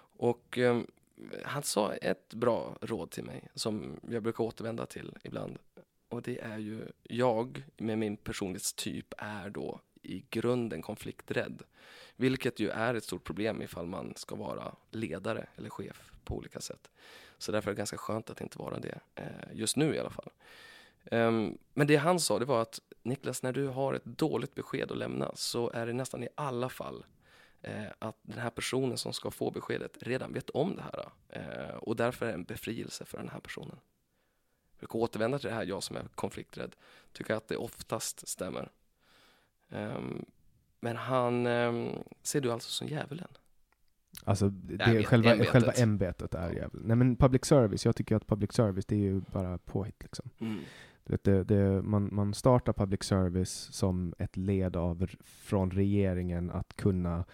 Och 0.00 0.58
eh, 0.58 0.80
han 1.44 1.62
sa 1.62 1.94
ett 1.94 2.34
bra 2.34 2.76
råd 2.80 3.10
till 3.10 3.24
mig 3.24 3.48
som 3.54 4.00
jag 4.10 4.22
brukar 4.22 4.44
återvända 4.44 4.86
till 4.86 5.16
ibland. 5.22 5.58
Och 6.08 6.22
det 6.22 6.40
är 6.40 6.58
ju, 6.58 6.86
jag 7.02 7.64
med 7.76 7.98
min 7.98 8.16
personlighetstyp 8.16 9.14
är 9.18 9.50
då 9.50 9.80
i 10.02 10.24
grunden 10.30 10.82
konflikträdd. 10.82 11.62
Vilket 12.16 12.60
ju 12.60 12.68
är 12.70 12.94
ett 12.94 13.04
stort 13.04 13.24
problem 13.24 13.62
ifall 13.62 13.86
man 13.86 14.12
ska 14.16 14.34
vara 14.34 14.74
ledare 14.90 15.46
eller 15.56 15.70
chef 15.70 16.12
på 16.24 16.36
olika 16.36 16.60
sätt. 16.60 16.90
Så 17.38 17.52
därför 17.52 17.70
är 17.70 17.74
det 17.74 17.78
ganska 17.78 17.96
skönt 17.96 18.30
att 18.30 18.40
inte 18.40 18.58
vara 18.58 18.78
det, 18.78 19.00
eh, 19.14 19.24
just 19.52 19.76
nu 19.76 19.94
i 19.94 19.98
alla 19.98 20.10
fall. 20.10 20.30
Um, 21.10 21.58
men 21.74 21.86
det 21.86 21.96
han 21.96 22.20
sa 22.20 22.38
det 22.38 22.44
var 22.44 22.62
att 22.62 22.80
Niklas, 23.02 23.42
när 23.42 23.52
du 23.52 23.66
har 23.66 23.94
ett 23.94 24.04
dåligt 24.04 24.54
besked 24.54 24.90
att 24.90 24.98
lämna 24.98 25.30
så 25.34 25.70
är 25.70 25.86
det 25.86 25.92
nästan 25.92 26.22
i 26.22 26.28
alla 26.34 26.68
fall 26.68 27.04
eh, 27.62 27.86
att 27.98 28.16
den 28.22 28.38
här 28.38 28.50
personen 28.50 28.98
som 28.98 29.12
ska 29.12 29.30
få 29.30 29.50
beskedet 29.50 29.96
redan 30.00 30.32
vet 30.32 30.50
om 30.50 30.76
det 30.76 30.82
här. 30.82 31.08
Eh, 31.28 31.74
och 31.74 31.96
därför 31.96 32.26
är 32.26 32.30
det 32.30 32.34
en 32.34 32.44
befrielse 32.44 33.04
för 33.04 33.18
den 33.18 33.28
här 33.28 33.40
personen. 33.40 33.78
Jag 34.70 34.78
brukar 34.78 34.98
återvända 34.98 35.38
till 35.38 35.48
det 35.48 35.54
här, 35.54 35.64
jag 35.64 35.82
som 35.82 35.96
är 35.96 36.04
konflikträdd, 36.14 36.76
tycker 37.12 37.34
att 37.34 37.48
det 37.48 37.56
oftast 37.56 38.28
stämmer. 38.28 38.70
Um, 39.68 40.24
men 40.80 40.96
han 40.96 41.46
um, 41.46 42.04
ser 42.22 42.40
du 42.40 42.52
alltså 42.52 42.70
som 42.70 42.88
djävulen? 42.88 43.28
Alltså, 44.24 44.48
det, 44.48 44.92
vet, 44.92 45.06
själva, 45.06 45.32
ämbetet. 45.32 45.52
själva 45.52 45.72
ämbetet 45.72 46.34
är 46.34 46.50
djävulen. 46.50 46.86
Nej 46.86 46.96
men 46.96 47.16
public 47.16 47.44
service, 47.44 47.84
jag 47.84 47.96
tycker 47.96 48.16
att 48.16 48.26
public 48.26 48.52
service 48.52 48.86
det 48.86 48.94
är 48.94 49.00
ju 49.00 49.20
bara 49.32 49.58
påhitt 49.58 50.02
liksom. 50.02 50.30
Mm. 50.38 50.58
Det, 51.22 51.44
det, 51.44 51.82
man, 51.82 52.08
man 52.12 52.34
startar 52.34 52.72
public 52.72 53.02
service 53.02 53.68
som 53.72 54.14
ett 54.18 54.36
led 54.36 54.76
av, 54.76 55.10
från 55.24 55.70
regeringen 55.70 56.50
att 56.50 56.76
kunna 56.76 57.24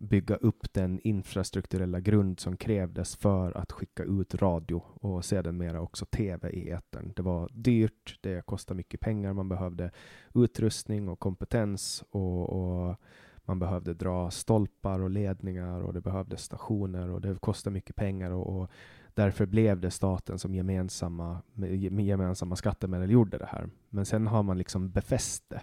bygga 0.00 0.36
upp 0.36 0.72
den 0.72 1.00
infrastrukturella 1.04 2.00
grund 2.00 2.40
som 2.40 2.56
krävdes 2.56 3.16
för 3.16 3.56
att 3.56 3.72
skicka 3.72 4.02
ut 4.02 4.34
radio 4.34 4.82
och 4.94 5.24
sedermera 5.24 5.80
också 5.80 6.06
tv 6.06 6.50
i 6.50 6.70
etern. 6.70 7.12
Det 7.16 7.22
var 7.22 7.48
dyrt, 7.52 8.18
det 8.20 8.46
kostade 8.46 8.76
mycket 8.76 9.00
pengar, 9.00 9.32
man 9.32 9.48
behövde 9.48 9.90
utrustning 10.34 11.08
och 11.08 11.18
kompetens 11.18 12.04
och, 12.10 12.50
och 12.50 12.96
man 13.44 13.58
behövde 13.58 13.94
dra 13.94 14.30
stolpar 14.30 15.00
och 15.00 15.10
ledningar 15.10 15.80
och 15.80 15.92
det 15.92 16.00
behövdes 16.00 16.42
stationer 16.42 17.10
och 17.10 17.20
det 17.20 17.40
kostade 17.40 17.74
mycket 17.74 17.96
pengar 17.96 18.30
och, 18.30 18.60
och 18.60 18.70
därför 19.14 19.46
blev 19.46 19.80
det 19.80 19.90
staten 19.90 20.38
som 20.38 20.54
gemensamma, 20.54 21.38
med 21.54 22.02
gemensamma 22.02 22.56
skattemedel 22.56 23.10
gjorde 23.10 23.38
det 23.38 23.48
här. 23.52 23.68
Men 23.88 24.06
sen 24.06 24.26
har 24.26 24.42
man 24.42 24.58
liksom 24.58 24.90
befäst 24.90 25.44
det. 25.48 25.62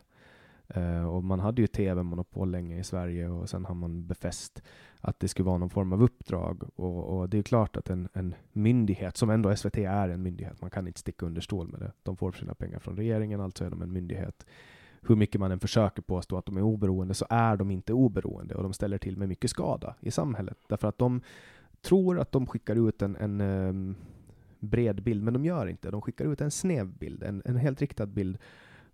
Uh, 0.75 1.05
och 1.05 1.23
man 1.23 1.39
hade 1.39 1.61
ju 1.61 1.67
tv-monopol 1.67 2.51
länge 2.51 2.79
i 2.79 2.83
Sverige 2.83 3.29
och 3.29 3.49
sen 3.49 3.65
har 3.65 3.75
man 3.75 4.07
befäst 4.07 4.63
att 5.01 5.19
det 5.19 5.27
skulle 5.27 5.45
vara 5.45 5.57
någon 5.57 5.69
form 5.69 5.93
av 5.93 6.03
uppdrag. 6.03 6.63
Och, 6.75 7.17
och 7.17 7.29
det 7.29 7.37
är 7.37 7.43
klart 7.43 7.77
att 7.77 7.89
en, 7.89 8.09
en 8.13 8.35
myndighet, 8.51 9.17
som 9.17 9.29
ändå 9.29 9.55
SVT 9.55 9.77
är 9.77 10.09
en 10.09 10.23
myndighet, 10.23 10.61
man 10.61 10.69
kan 10.69 10.87
inte 10.87 10.99
sticka 10.99 11.25
under 11.25 11.41
stol 11.41 11.67
med 11.67 11.79
det. 11.79 11.91
De 12.03 12.17
får 12.17 12.31
sina 12.31 12.53
pengar 12.53 12.79
från 12.79 12.97
regeringen, 12.97 13.41
alltså 13.41 13.65
är 13.65 13.69
de 13.69 13.81
en 13.81 13.93
myndighet. 13.93 14.45
Hur 15.01 15.15
mycket 15.15 15.39
man 15.41 15.51
än 15.51 15.59
försöker 15.59 16.01
påstå 16.01 16.37
att 16.37 16.45
de 16.45 16.57
är 16.57 16.61
oberoende 16.61 17.13
så 17.13 17.25
är 17.29 17.57
de 17.57 17.71
inte 17.71 17.93
oberoende 17.93 18.55
och 18.55 18.63
de 18.63 18.73
ställer 18.73 18.97
till 18.97 19.17
med 19.17 19.29
mycket 19.29 19.49
skada 19.49 19.95
i 19.99 20.11
samhället. 20.11 20.57
Därför 20.67 20.87
att 20.87 20.97
de 20.97 21.21
tror 21.81 22.19
att 22.19 22.31
de 22.31 22.47
skickar 22.47 22.87
ut 22.87 23.01
en, 23.01 23.15
en 23.15 23.41
um, 23.41 23.95
bred 24.59 25.03
bild, 25.03 25.23
men 25.23 25.33
de 25.33 25.45
gör 25.45 25.67
inte. 25.67 25.91
De 25.91 26.01
skickar 26.01 26.25
ut 26.25 26.41
en 26.41 26.51
snäv 26.51 26.87
bild, 26.87 27.23
en, 27.23 27.41
en 27.45 27.57
helt 27.57 27.81
riktad 27.81 28.05
bild 28.05 28.37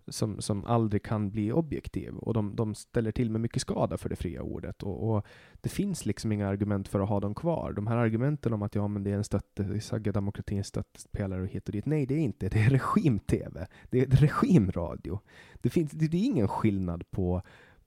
som, 0.08 0.40
som 0.40 0.64
aldrig 0.64 1.02
kan 1.02 1.30
bli 1.30 1.52
objektiv. 1.52 2.14
Och 2.16 2.34
de, 2.34 2.56
de 2.56 2.74
ställer 2.74 3.12
till 3.12 3.30
med 3.30 3.40
mycket 3.40 3.62
skada 3.62 3.96
för 3.96 4.08
det 4.08 4.16
fria 4.16 4.42
ordet. 4.42 4.82
Och, 4.82 5.10
och 5.10 5.26
det 5.60 5.68
finns 5.68 6.06
liksom 6.06 6.32
inga 6.32 6.48
argument 6.48 6.88
för 6.88 7.00
att 7.00 7.08
ha 7.08 7.20
dem 7.20 7.34
kvar. 7.34 7.72
De 7.72 7.86
här 7.86 7.96
argumenten 7.96 8.52
om 8.52 8.62
att 8.62 8.74
ja, 8.74 8.88
men 8.88 9.04
det 9.04 9.10
är 9.10 9.16
en 9.16 9.24
stötte, 9.24 9.80
Sagga 9.80 10.12
demokratins 10.12 10.66
stöttepelare 10.66 11.42
och 11.42 11.48
hit 11.48 11.68
och 11.68 11.72
dit. 11.72 11.86
Nej, 11.86 12.06
det 12.06 12.14
är 12.14 12.18
inte. 12.18 12.48
Det 12.48 12.60
är 12.60 12.70
regim-tv. 12.70 13.66
Det 13.90 14.00
är 14.00 14.06
regimradio. 14.06 15.20
Det, 15.54 15.70
finns, 15.70 15.90
det, 15.90 16.08
det 16.08 16.16
är 16.16 16.24
ingen 16.24 16.48
skillnad 16.48 17.10
på 17.10 17.42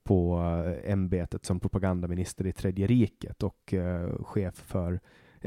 på 0.08 0.40
eh, 0.66 0.92
ämbetet 0.92 1.44
som 1.44 1.60
propagandaminister 1.60 2.46
i 2.46 2.52
Tredje 2.52 2.86
riket 2.86 3.42
och 3.42 3.74
uh, 3.74 4.24
chef 4.24 4.54
för 4.54 5.00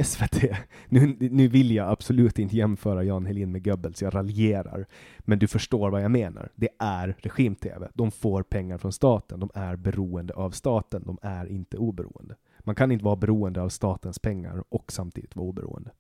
SVT. 0.04 0.44
Nu, 0.90 1.18
nu 1.20 1.48
vill 1.48 1.72
jag 1.72 1.90
absolut 1.90 2.40
inte 2.40 2.56
jämföra 2.56 3.04
Jan 3.04 3.26
Helin 3.26 3.52
med 3.52 3.64
Goebbels, 3.64 4.02
jag 4.02 4.16
raljerar. 4.16 4.88
Men 5.20 5.40
du 5.40 5.48
förstår 5.48 5.90
vad 5.90 6.04
jag 6.04 6.12
menar. 6.12 6.52
Det 6.56 6.70
är 6.80 7.16
regim-tv. 7.20 7.90
De 7.94 8.12
får 8.12 8.44
pengar 8.44 8.78
från 8.78 8.94
staten. 8.94 9.40
De 9.40 9.50
är 9.54 9.76
beroende 9.76 10.34
av 10.34 10.52
staten. 10.52 11.04
De 11.06 11.20
är 11.22 11.46
inte 11.46 11.78
oberoende. 11.78 12.36
Man 12.60 12.76
kan 12.76 12.92
inte 12.92 13.06
vara 13.06 13.16
beroende 13.16 13.62
av 13.62 13.70
statens 13.70 14.20
pengar 14.20 14.64
och 14.70 14.92
samtidigt 14.92 15.36
vara 15.36 15.48
oberoende. 15.48 15.92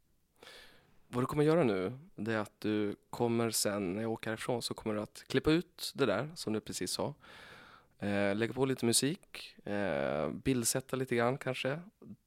Vad 1.07 1.23
du 1.23 1.27
kommer 1.27 1.43
göra 1.43 1.63
nu, 1.63 1.93
det 2.15 2.33
är 2.33 2.37
att 2.37 2.59
du 2.59 2.95
kommer 3.09 3.49
sen 3.49 3.93
när 3.93 4.01
jag 4.01 4.11
åker 4.11 4.29
härifrån 4.29 4.61
så 4.61 4.73
kommer 4.73 4.95
du 4.95 5.01
att 5.01 5.23
klippa 5.27 5.51
ut 5.51 5.91
det 5.95 6.05
där 6.05 6.29
som 6.35 6.53
du 6.53 6.59
precis 6.59 6.91
sa. 6.91 7.13
Eh, 8.01 8.35
lägga 8.35 8.53
på 8.53 8.65
lite 8.65 8.85
musik, 8.85 9.55
eh, 9.65 10.29
bildsätta 10.29 10.95
lite 10.95 11.15
grann 11.15 11.37
kanske. 11.37 11.79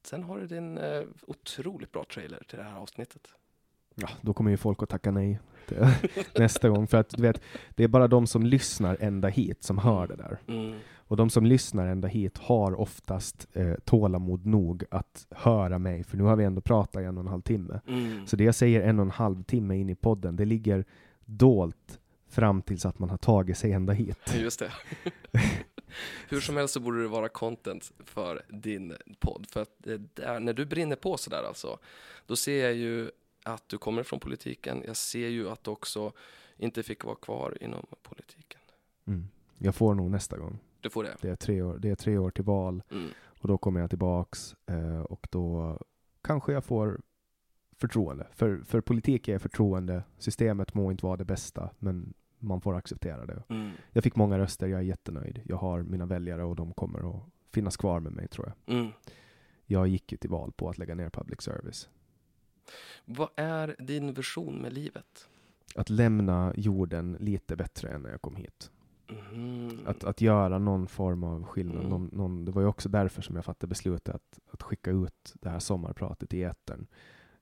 Sen 0.03 0.23
har 0.23 0.39
du 0.39 0.47
din 0.47 0.77
eh, 0.77 1.03
otroligt 1.27 1.91
bra 1.91 2.05
trailer 2.13 2.43
till 2.47 2.57
det 2.57 2.63
här 2.63 2.77
avsnittet. 2.77 3.27
Ja, 3.95 4.09
då 4.21 4.33
kommer 4.33 4.51
ju 4.51 4.57
folk 4.57 4.83
att 4.83 4.89
tacka 4.89 5.11
nej 5.11 5.39
nästa 6.35 6.69
gång. 6.69 6.87
För 6.87 6.97
att 6.97 7.09
du 7.09 7.21
vet, 7.21 7.41
det 7.69 7.83
är 7.83 7.87
bara 7.87 8.07
de 8.07 8.27
som 8.27 8.45
lyssnar 8.45 8.97
ända 8.99 9.27
hit 9.27 9.63
som 9.63 9.77
hör 9.77 10.07
det 10.07 10.15
där. 10.15 10.37
Mm. 10.47 10.79
Och 11.07 11.17
de 11.17 11.29
som 11.29 11.45
lyssnar 11.45 11.87
ända 11.87 12.07
hit 12.07 12.37
har 12.37 12.79
oftast 12.79 13.47
eh, 13.53 13.73
tålamod 13.85 14.45
nog 14.45 14.83
att 14.91 15.27
höra 15.31 15.79
mig, 15.79 16.03
för 16.03 16.17
nu 16.17 16.23
har 16.23 16.35
vi 16.35 16.43
ändå 16.43 16.61
pratat 16.61 17.01
i 17.01 17.05
en 17.05 17.17
och 17.17 17.23
en 17.23 17.27
halv 17.27 17.41
timme. 17.41 17.79
Mm. 17.87 18.27
Så 18.27 18.35
det 18.35 18.43
jag 18.43 18.55
säger 18.55 18.81
en 18.81 18.99
och 18.99 19.05
en 19.05 19.11
halv 19.11 19.43
timme 19.43 19.75
in 19.75 19.89
i 19.89 19.95
podden, 19.95 20.35
det 20.35 20.45
ligger 20.45 20.85
dolt 21.25 21.99
fram 22.35 22.61
tills 22.61 22.85
att 22.85 22.99
man 22.99 23.09
har 23.09 23.17
tagit 23.17 23.57
sig 23.57 23.71
ända 23.71 23.93
hit. 23.93 24.33
Just 24.35 24.59
det. 24.59 24.71
Hur 26.29 26.39
som 26.39 26.57
helst 26.57 26.73
så 26.73 26.79
borde 26.79 27.01
det 27.01 27.07
vara 27.07 27.29
content 27.29 27.91
för 28.05 28.41
din 28.49 28.93
podd. 29.19 29.47
För 29.49 29.61
att 29.61 29.69
där, 30.13 30.39
när 30.39 30.53
du 30.53 30.65
brinner 30.65 30.95
på 30.95 31.17
sådär 31.17 31.43
alltså, 31.47 31.79
då 32.25 32.35
ser 32.35 32.63
jag 32.63 32.73
ju 32.73 33.11
att 33.43 33.69
du 33.69 33.77
kommer 33.77 34.03
från 34.03 34.19
politiken. 34.19 34.83
Jag 34.87 34.95
ser 34.95 35.27
ju 35.27 35.49
att 35.49 35.63
du 35.63 35.71
också 35.71 36.11
inte 36.57 36.83
fick 36.83 37.03
vara 37.03 37.15
kvar 37.15 37.57
inom 37.61 37.85
politiken. 38.03 38.61
Mm. 39.07 39.27
Jag 39.57 39.75
får 39.75 39.93
nog 39.93 40.11
nästa 40.11 40.37
gång. 40.37 40.59
Du 40.81 40.89
får 40.89 41.03
det. 41.03 41.15
Det 41.21 41.29
är 41.29 41.35
tre 41.35 41.61
år, 41.61 41.77
det 41.77 41.89
är 41.89 41.95
tre 41.95 42.17
år 42.17 42.29
till 42.31 42.43
val 42.43 42.83
Mm. 42.91 43.09
och 43.41 43.47
då 43.47 43.57
kommer 43.57 43.79
jag 43.79 43.89
tillbaks 43.89 44.55
eh, 44.65 44.99
och 44.99 45.27
då 45.31 45.77
kanske 46.21 46.53
jag 46.53 46.63
får 46.63 47.01
förtroende. 47.77 48.27
För, 48.31 48.61
för 48.65 48.81
politik 48.81 49.27
är 49.27 49.39
förtroende. 49.39 50.03
Systemet 50.17 50.73
må 50.73 50.91
inte 50.91 51.05
vara 51.05 51.17
det 51.17 51.25
bästa, 51.25 51.69
men 51.79 52.13
man 52.45 52.61
får 52.61 52.75
acceptera 52.75 53.25
det. 53.25 53.43
Mm. 53.49 53.71
Jag 53.91 54.03
fick 54.03 54.15
många 54.15 54.39
röster, 54.39 54.67
jag 54.67 54.79
är 54.79 54.83
jättenöjd. 54.83 55.41
Jag 55.45 55.57
har 55.57 55.83
mina 55.83 56.05
väljare 56.05 56.43
och 56.43 56.55
de 56.55 56.73
kommer 56.73 57.09
att 57.09 57.23
finnas 57.53 57.77
kvar 57.77 57.99
med 57.99 58.11
mig 58.11 58.27
tror 58.27 58.47
jag. 58.47 58.75
Mm. 58.77 58.91
Jag 59.65 59.87
gick 59.87 60.11
ju 60.11 60.17
till 60.17 60.29
val 60.29 60.51
på 60.51 60.69
att 60.69 60.77
lägga 60.77 60.95
ner 60.95 61.09
public 61.09 61.41
service. 61.41 61.89
Vad 63.05 63.29
är 63.35 63.75
din 63.79 64.13
vision 64.13 64.55
med 64.55 64.73
livet? 64.73 65.27
Att 65.75 65.89
lämna 65.89 66.53
jorden 66.55 67.17
lite 67.19 67.55
bättre 67.55 67.89
än 67.89 68.01
när 68.01 68.09
jag 68.09 68.21
kom 68.21 68.35
hit. 68.35 68.71
Mm. 69.31 69.79
Att, 69.85 70.03
att 70.03 70.21
göra 70.21 70.59
någon 70.59 70.87
form 70.87 71.23
av 71.23 71.43
skillnad. 71.43 71.77
Mm. 71.77 71.89
Någon, 71.89 72.09
någon, 72.13 72.45
det 72.45 72.51
var 72.51 72.61
ju 72.61 72.67
också 72.67 72.89
därför 72.89 73.21
som 73.21 73.35
jag 73.35 73.45
fattade 73.45 73.69
beslutet 73.69 74.15
att, 74.15 74.39
att 74.51 74.63
skicka 74.63 74.91
ut 74.91 75.33
det 75.33 75.49
här 75.49 75.59
sommarpratet 75.59 76.33
i 76.33 76.43
etern. 76.43 76.87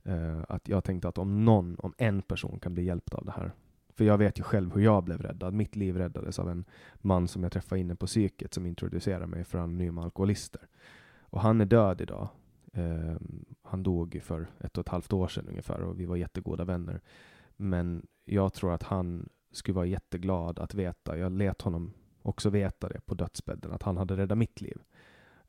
Eh, 0.04 0.42
att 0.50 0.68
jag 0.68 0.84
tänkte 0.84 1.08
att 1.08 1.18
om 1.18 1.46
någon, 1.46 1.76
om 1.80 1.94
en 1.98 2.22
person 2.22 2.60
kan 2.60 2.74
bli 2.74 2.84
hjälpt 2.84 3.14
av 3.14 3.26
det 3.26 3.32
här. 3.32 3.52
För 3.96 4.06
jag 4.06 4.18
vet 4.18 4.40
ju 4.40 4.44
själv 4.44 4.74
hur 4.74 4.82
jag 4.82 5.04
blev 5.04 5.22
räddad. 5.22 5.54
Mitt 5.54 5.76
liv 5.76 5.98
räddades 5.98 6.40
av 6.40 6.50
en 6.50 6.66
man 6.96 7.28
som 7.28 7.44
jag 7.44 7.52
träffade 7.52 7.82
inne 7.82 7.96
på 7.96 8.06
psyket 8.06 8.54
som 8.54 8.66
introducerade 8.66 9.28
mig 9.28 9.44
för 9.44 9.58
anonyma 9.58 10.04
alkoholister. 10.04 10.62
Och 11.20 11.42
han 11.42 11.62
är 11.62 11.66
död 11.66 12.02
idag. 12.02 12.28
Eh, 12.74 13.16
han 13.62 13.84
dog 13.84 14.22
för 14.24 14.48
ett 14.60 14.78
och 14.78 14.82
ett 14.82 14.90
halvt 14.90 15.14
år 15.14 15.28
sedan 15.28 15.48
ungefär 15.48 15.82
och 15.82 16.00
vi 16.00 16.06
var 16.06 16.16
jättegoda 16.16 16.66
vänner. 16.66 17.02
Men 17.56 18.08
jag 18.26 18.54
tror 18.54 18.74
att 18.74 18.84
han 18.84 19.30
skulle 19.52 19.76
vara 19.76 19.86
jätteglad 19.86 20.60
att 20.60 20.74
veta, 20.74 21.18
jag 21.18 21.32
lät 21.32 21.62
honom 21.62 21.94
också 22.22 22.50
veta 22.50 22.90
det 22.90 23.02
på 23.06 23.16
dödsbädden, 23.16 23.72
att 23.72 23.84
han 23.84 23.98
hade 23.98 24.18
räddat 24.18 24.38
mitt 24.38 24.62
liv. 24.62 24.82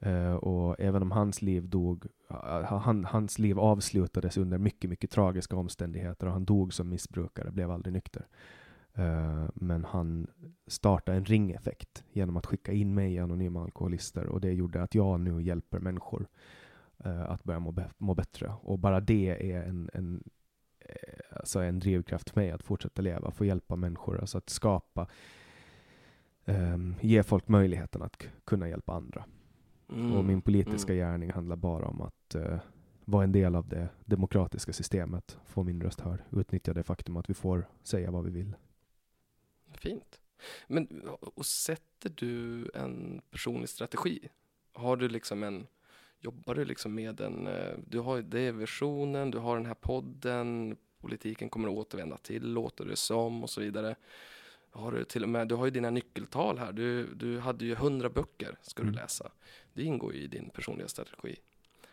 Uh, 0.06 0.34
och 0.34 0.76
även 0.80 1.02
om 1.02 1.10
hans 1.10 1.42
liv 1.42 1.68
dog, 1.68 2.06
eh, 2.30 2.62
han, 2.62 3.04
hans 3.04 3.38
liv 3.38 3.58
avslutades 3.58 4.36
under 4.36 4.58
mycket, 4.58 4.90
mycket 4.90 5.10
tragiska 5.10 5.56
omständigheter 5.56 6.26
och 6.26 6.32
han 6.32 6.44
dog 6.44 6.74
som 6.74 6.88
missbrukare, 6.88 7.50
blev 7.50 7.70
aldrig 7.70 7.92
nykter. 7.92 8.26
Uh, 8.98 9.48
men 9.54 9.84
han 9.84 10.26
startade 10.66 11.18
en 11.18 11.24
ringeffekt 11.24 12.04
genom 12.12 12.36
att 12.36 12.46
skicka 12.46 12.72
in 12.72 12.94
mig 12.94 13.14
i 13.14 13.18
Anonyma 13.18 13.62
Alkoholister 13.62 14.26
och 14.26 14.40
det 14.40 14.52
gjorde 14.52 14.82
att 14.82 14.94
jag 14.94 15.20
nu 15.20 15.42
hjälper 15.42 15.78
människor 15.78 16.26
uh, 17.06 17.30
att 17.30 17.44
börja 17.44 17.60
må, 17.60 17.72
be- 17.72 17.90
må 17.98 18.14
bättre. 18.14 18.52
Och 18.60 18.78
bara 18.78 19.00
det 19.00 19.52
är 19.52 19.62
en, 19.62 19.90
en, 19.92 20.24
alltså 21.30 21.60
en 21.60 21.78
drivkraft 21.78 22.30
för 22.30 22.40
mig 22.40 22.50
att 22.50 22.62
fortsätta 22.62 23.02
leva, 23.02 23.30
få 23.30 23.44
hjälpa 23.44 23.76
människor, 23.76 24.20
alltså 24.20 24.38
att 24.38 24.50
skapa, 24.50 25.06
um, 26.44 26.94
ge 27.00 27.22
folk 27.22 27.48
möjligheten 27.48 28.02
att 28.02 28.22
k- 28.22 28.28
kunna 28.44 28.68
hjälpa 28.68 28.92
andra. 28.92 29.24
Mm. 29.94 30.12
Och 30.12 30.24
min 30.24 30.42
politiska 30.42 30.92
Mm. 30.92 31.06
gärning 31.06 31.32
handlar 31.32 31.56
bara 31.56 31.86
om 31.86 32.00
att 32.00 32.34
eh, 32.34 32.58
vara 33.04 33.24
en 33.24 33.32
del 33.32 33.54
av 33.54 33.68
det 33.68 33.88
demokratiska 34.04 34.72
systemet, 34.72 35.38
få 35.46 35.62
min 35.62 35.82
röst 35.82 36.00
hörd, 36.00 36.22
utnyttja 36.32 36.74
det 36.74 36.82
faktum 36.82 37.16
att 37.16 37.30
vi 37.30 37.34
får 37.34 37.68
säga 37.82 38.10
vad 38.10 38.24
vi 38.24 38.30
vill. 38.30 38.54
Fint. 39.72 40.20
Men 40.66 41.02
och 41.34 41.46
sätter 41.46 42.12
du 42.14 42.70
en 42.74 43.20
personlig 43.30 43.68
strategi? 43.68 44.28
Har 44.72 44.96
du 44.96 45.08
liksom 45.08 45.42
en, 45.42 45.66
jobbar 46.20 46.54
du 46.54 46.64
liksom 46.64 46.94
med 46.94 47.20
en, 47.20 47.46
eh, 47.46 47.78
du 47.86 48.00
har, 48.00 48.22
det 48.22 48.52
versionen, 48.52 49.30
du 49.30 49.38
har 49.38 49.56
den 49.56 49.66
här 49.66 49.74
podden, 49.74 50.76
politiken 51.00 51.48
kommer 51.48 51.68
att 51.68 51.74
återvända 51.74 52.16
till, 52.16 52.52
låter 52.52 52.84
det 52.84 52.96
som 52.96 53.42
och 53.42 53.50
så 53.50 53.60
vidare. 53.60 53.96
Har 54.76 54.92
du 54.92 55.04
till 55.04 55.22
och 55.22 55.28
med, 55.28 55.48
du 55.48 55.54
har 55.54 55.64
ju 55.64 55.70
dina 55.70 55.90
nyckeltal 55.90 56.58
här, 56.58 56.72
du, 56.72 57.14
du 57.14 57.38
hade 57.38 57.64
ju 57.64 57.74
hundra 57.74 58.08
böcker 58.10 58.58
ska 58.62 58.82
du 58.82 58.88
Mm. 58.88 59.00
läsa. 59.00 59.30
Det 59.72 59.82
ingår 59.82 60.14
ju 60.14 60.20
i 60.20 60.26
din 60.26 60.50
personliga 60.50 60.88
strategi. 60.88 61.36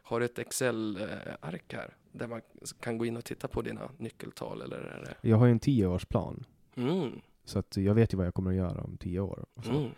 Har 0.04 0.20
du 0.20 0.26
ett 0.26 0.40
Excel-ark 0.40 1.74
här 1.74 1.96
där 2.12 2.28
man 2.28 2.42
kan 2.80 2.98
gå 2.98 3.06
in 3.06 3.18
och 3.18 3.26
titta 3.26 3.48
på 3.48 3.62
dina 3.62 3.90
nyckeltal 3.98 4.62
eller? 4.62 5.18
Jag 5.22 5.38
har 5.38 5.46
ju 5.46 5.52
en 5.52 5.60
tioårsplan, 5.60 6.46
Mm, 6.76 7.22
så 7.46 7.60
att 7.60 7.78
jag 7.78 7.94
vet 7.94 8.14
ju 8.14 8.18
vad 8.18 8.26
jag 8.26 8.34
kommer 8.34 8.52
att 8.52 8.58
göra 8.58 8.82
om 8.82 8.98
tio 8.98 9.20
år. 9.20 9.46
Så. 9.64 9.72
mm. 9.72 9.92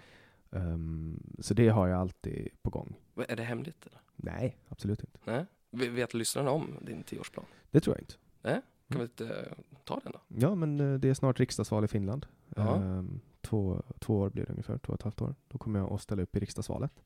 Ehm, 0.52 1.20
så 1.40 1.54
det 1.54 1.70
har 1.70 1.88
jag 1.88 2.00
alltid 2.00 2.50
på 2.62 2.70
gång. 2.70 2.96
Är 3.28 3.36
det 3.36 3.44
hemligt? 3.44 3.88
Eller? 3.88 4.00
Nej, 4.16 4.58
absolut 4.70 5.00
inte. 5.00 5.20
Nej? 5.24 5.46
Vet 5.92 6.14
lyssnarna 6.14 6.52
om 6.52 6.78
din 6.82 7.04
tioårsplan? 7.04 7.46
Det 7.72 7.80
tror 7.80 7.96
jag 7.96 8.02
inte. 8.02 8.14
Kan 8.44 8.52
Mm. 8.52 9.08
vi 9.18 9.24
inte 9.24 9.36
eh, 9.40 9.54
ta 9.84 10.00
den 10.04 10.12
då? 10.12 10.20
Ja, 10.28 10.56
men 10.56 10.80
eh, 10.80 11.00
det 11.00 11.10
är 11.10 11.14
snart 11.14 11.40
riksdagsval 11.40 11.86
i 11.86 11.88
Finland. 11.88 12.26
Ja. 12.56 12.76
Ehm, 12.76 13.20
två, 13.42 13.84
två 14.00 14.20
år 14.20 14.30
blir 14.30 14.46
det 14.46 14.52
ungefär, 14.52 14.78
två 14.78 14.94
och 14.94 15.00
ett 15.00 15.04
halvt 15.04 15.22
år. 15.22 15.36
Då 15.48 15.58
kommer 15.58 15.80
jag 15.80 15.94
att 15.94 16.02
ställa 16.02 16.22
upp 16.22 16.36
i 16.36 16.40
riksdagsvalet. 16.40 17.04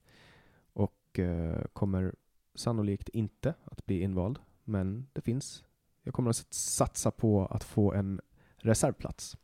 Och 0.74 1.20
eh, 1.20 1.64
kommer 1.74 2.16
sannolikt 2.56 3.10
inte 3.10 3.54
att 3.64 3.86
bli 3.86 4.02
invald, 4.02 4.40
men 4.64 5.08
det 5.14 5.22
finns. 5.22 5.64
Jag 6.04 6.14
kommer 6.14 6.30
att 6.30 6.54
satsa 6.54 7.12
på 7.12 7.46
att 7.46 7.64
få 7.64 7.94
en 7.94 8.22
reservplats. 8.58 9.38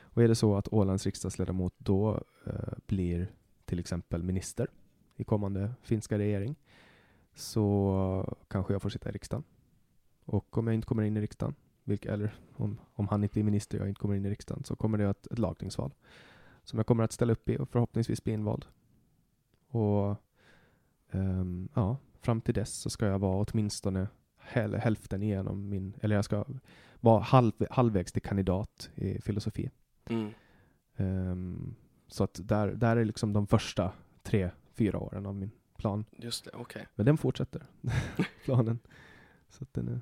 Och 0.00 0.22
är 0.22 0.28
det 0.28 0.34
så 0.34 0.56
att 0.56 0.72
Ålands 0.72 1.06
riksdagsledamot 1.06 1.74
då 1.78 2.22
eh, 2.46 2.72
blir 2.86 3.32
till 3.64 3.78
exempel 3.78 4.22
minister 4.22 4.68
i 5.16 5.24
kommande 5.24 5.74
finska 5.82 6.18
regering 6.18 6.56
så 7.34 8.34
kanske 8.48 8.72
jag 8.72 8.82
får 8.82 8.88
sitta 8.88 9.08
i 9.08 9.12
riksdagen. 9.12 9.44
Och 10.24 10.58
om 10.58 10.66
jag 10.66 10.74
inte 10.74 10.86
kommer 10.86 11.02
in 11.02 11.16
i 11.16 11.20
riksdagen, 11.20 11.54
vilk, 11.84 12.04
eller 12.04 12.34
om, 12.52 12.80
om 12.94 13.08
han 13.08 13.22
inte 13.22 13.40
är 13.40 13.44
minister 13.44 13.78
och 13.78 13.82
jag 13.82 13.88
inte 13.88 14.00
kommer 14.00 14.14
in 14.14 14.26
i 14.26 14.30
riksdagen, 14.30 14.64
så 14.64 14.76
kommer 14.76 14.98
det 14.98 15.04
ett, 15.04 15.26
ett 15.26 15.38
lagtingsval 15.38 15.92
som 16.64 16.78
jag 16.78 16.86
kommer 16.86 17.04
att 17.04 17.12
ställa 17.12 17.32
upp 17.32 17.48
i 17.48 17.56
och 17.58 17.68
förhoppningsvis 17.68 18.24
bli 18.24 18.32
invald. 18.32 18.66
Och 19.68 20.16
ehm, 21.10 21.68
ja, 21.74 21.96
fram 22.20 22.40
till 22.40 22.54
dess 22.54 22.74
så 22.74 22.90
ska 22.90 23.06
jag 23.06 23.18
vara 23.18 23.46
åtminstone 23.48 24.08
häl, 24.36 24.74
hälften 24.74 25.22
igenom 25.22 25.68
min, 25.68 25.94
eller 26.00 26.16
jag 26.16 26.24
ska 26.24 26.44
vara 27.00 27.20
halv, 27.20 27.52
halvvägs 27.70 28.12
till 28.12 28.22
kandidat 28.22 28.90
i 28.94 29.20
filosofi. 29.20 29.70
Mm. 30.04 30.30
Ehm, 30.96 31.74
så 32.06 32.24
att 32.24 32.40
där, 32.42 32.68
där 32.68 32.96
är 32.96 33.04
liksom 33.04 33.32
de 33.32 33.46
första 33.46 33.92
tre, 34.22 34.50
fyra 34.74 34.98
åren 34.98 35.26
av 35.26 35.34
min 35.34 35.50
plan. 35.76 36.04
Just 36.10 36.44
det, 36.44 36.50
okej. 36.54 36.86
Men 36.94 37.06
den 37.06 37.18
fortsätter, 37.18 37.66
planen. 38.44 38.78
Så 39.48 39.64
att 39.64 39.74
den 39.74 39.88
är, 39.88 40.00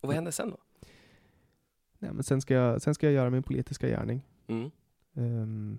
Och 0.00 0.08
vad 0.08 0.14
händer 0.14 0.30
sen 0.30 0.50
då? 0.50 0.56
Nej, 2.04 2.12
men 2.12 2.22
sen, 2.22 2.40
ska 2.40 2.54
jag, 2.54 2.82
sen 2.82 2.94
ska 2.94 3.06
jag 3.06 3.14
göra 3.14 3.30
min 3.30 3.42
politiska 3.42 3.88
gärning. 3.88 4.22
Mm. 4.46 4.70
Ehm, 5.14 5.78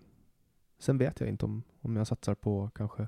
sen 0.79 0.97
vet 0.97 1.19
jag 1.19 1.29
inte 1.29 1.45
om, 1.45 1.63
om 1.81 1.95
jag 1.95 2.07
satsar 2.07 2.35
på 2.35 2.69
kanske 2.75 3.07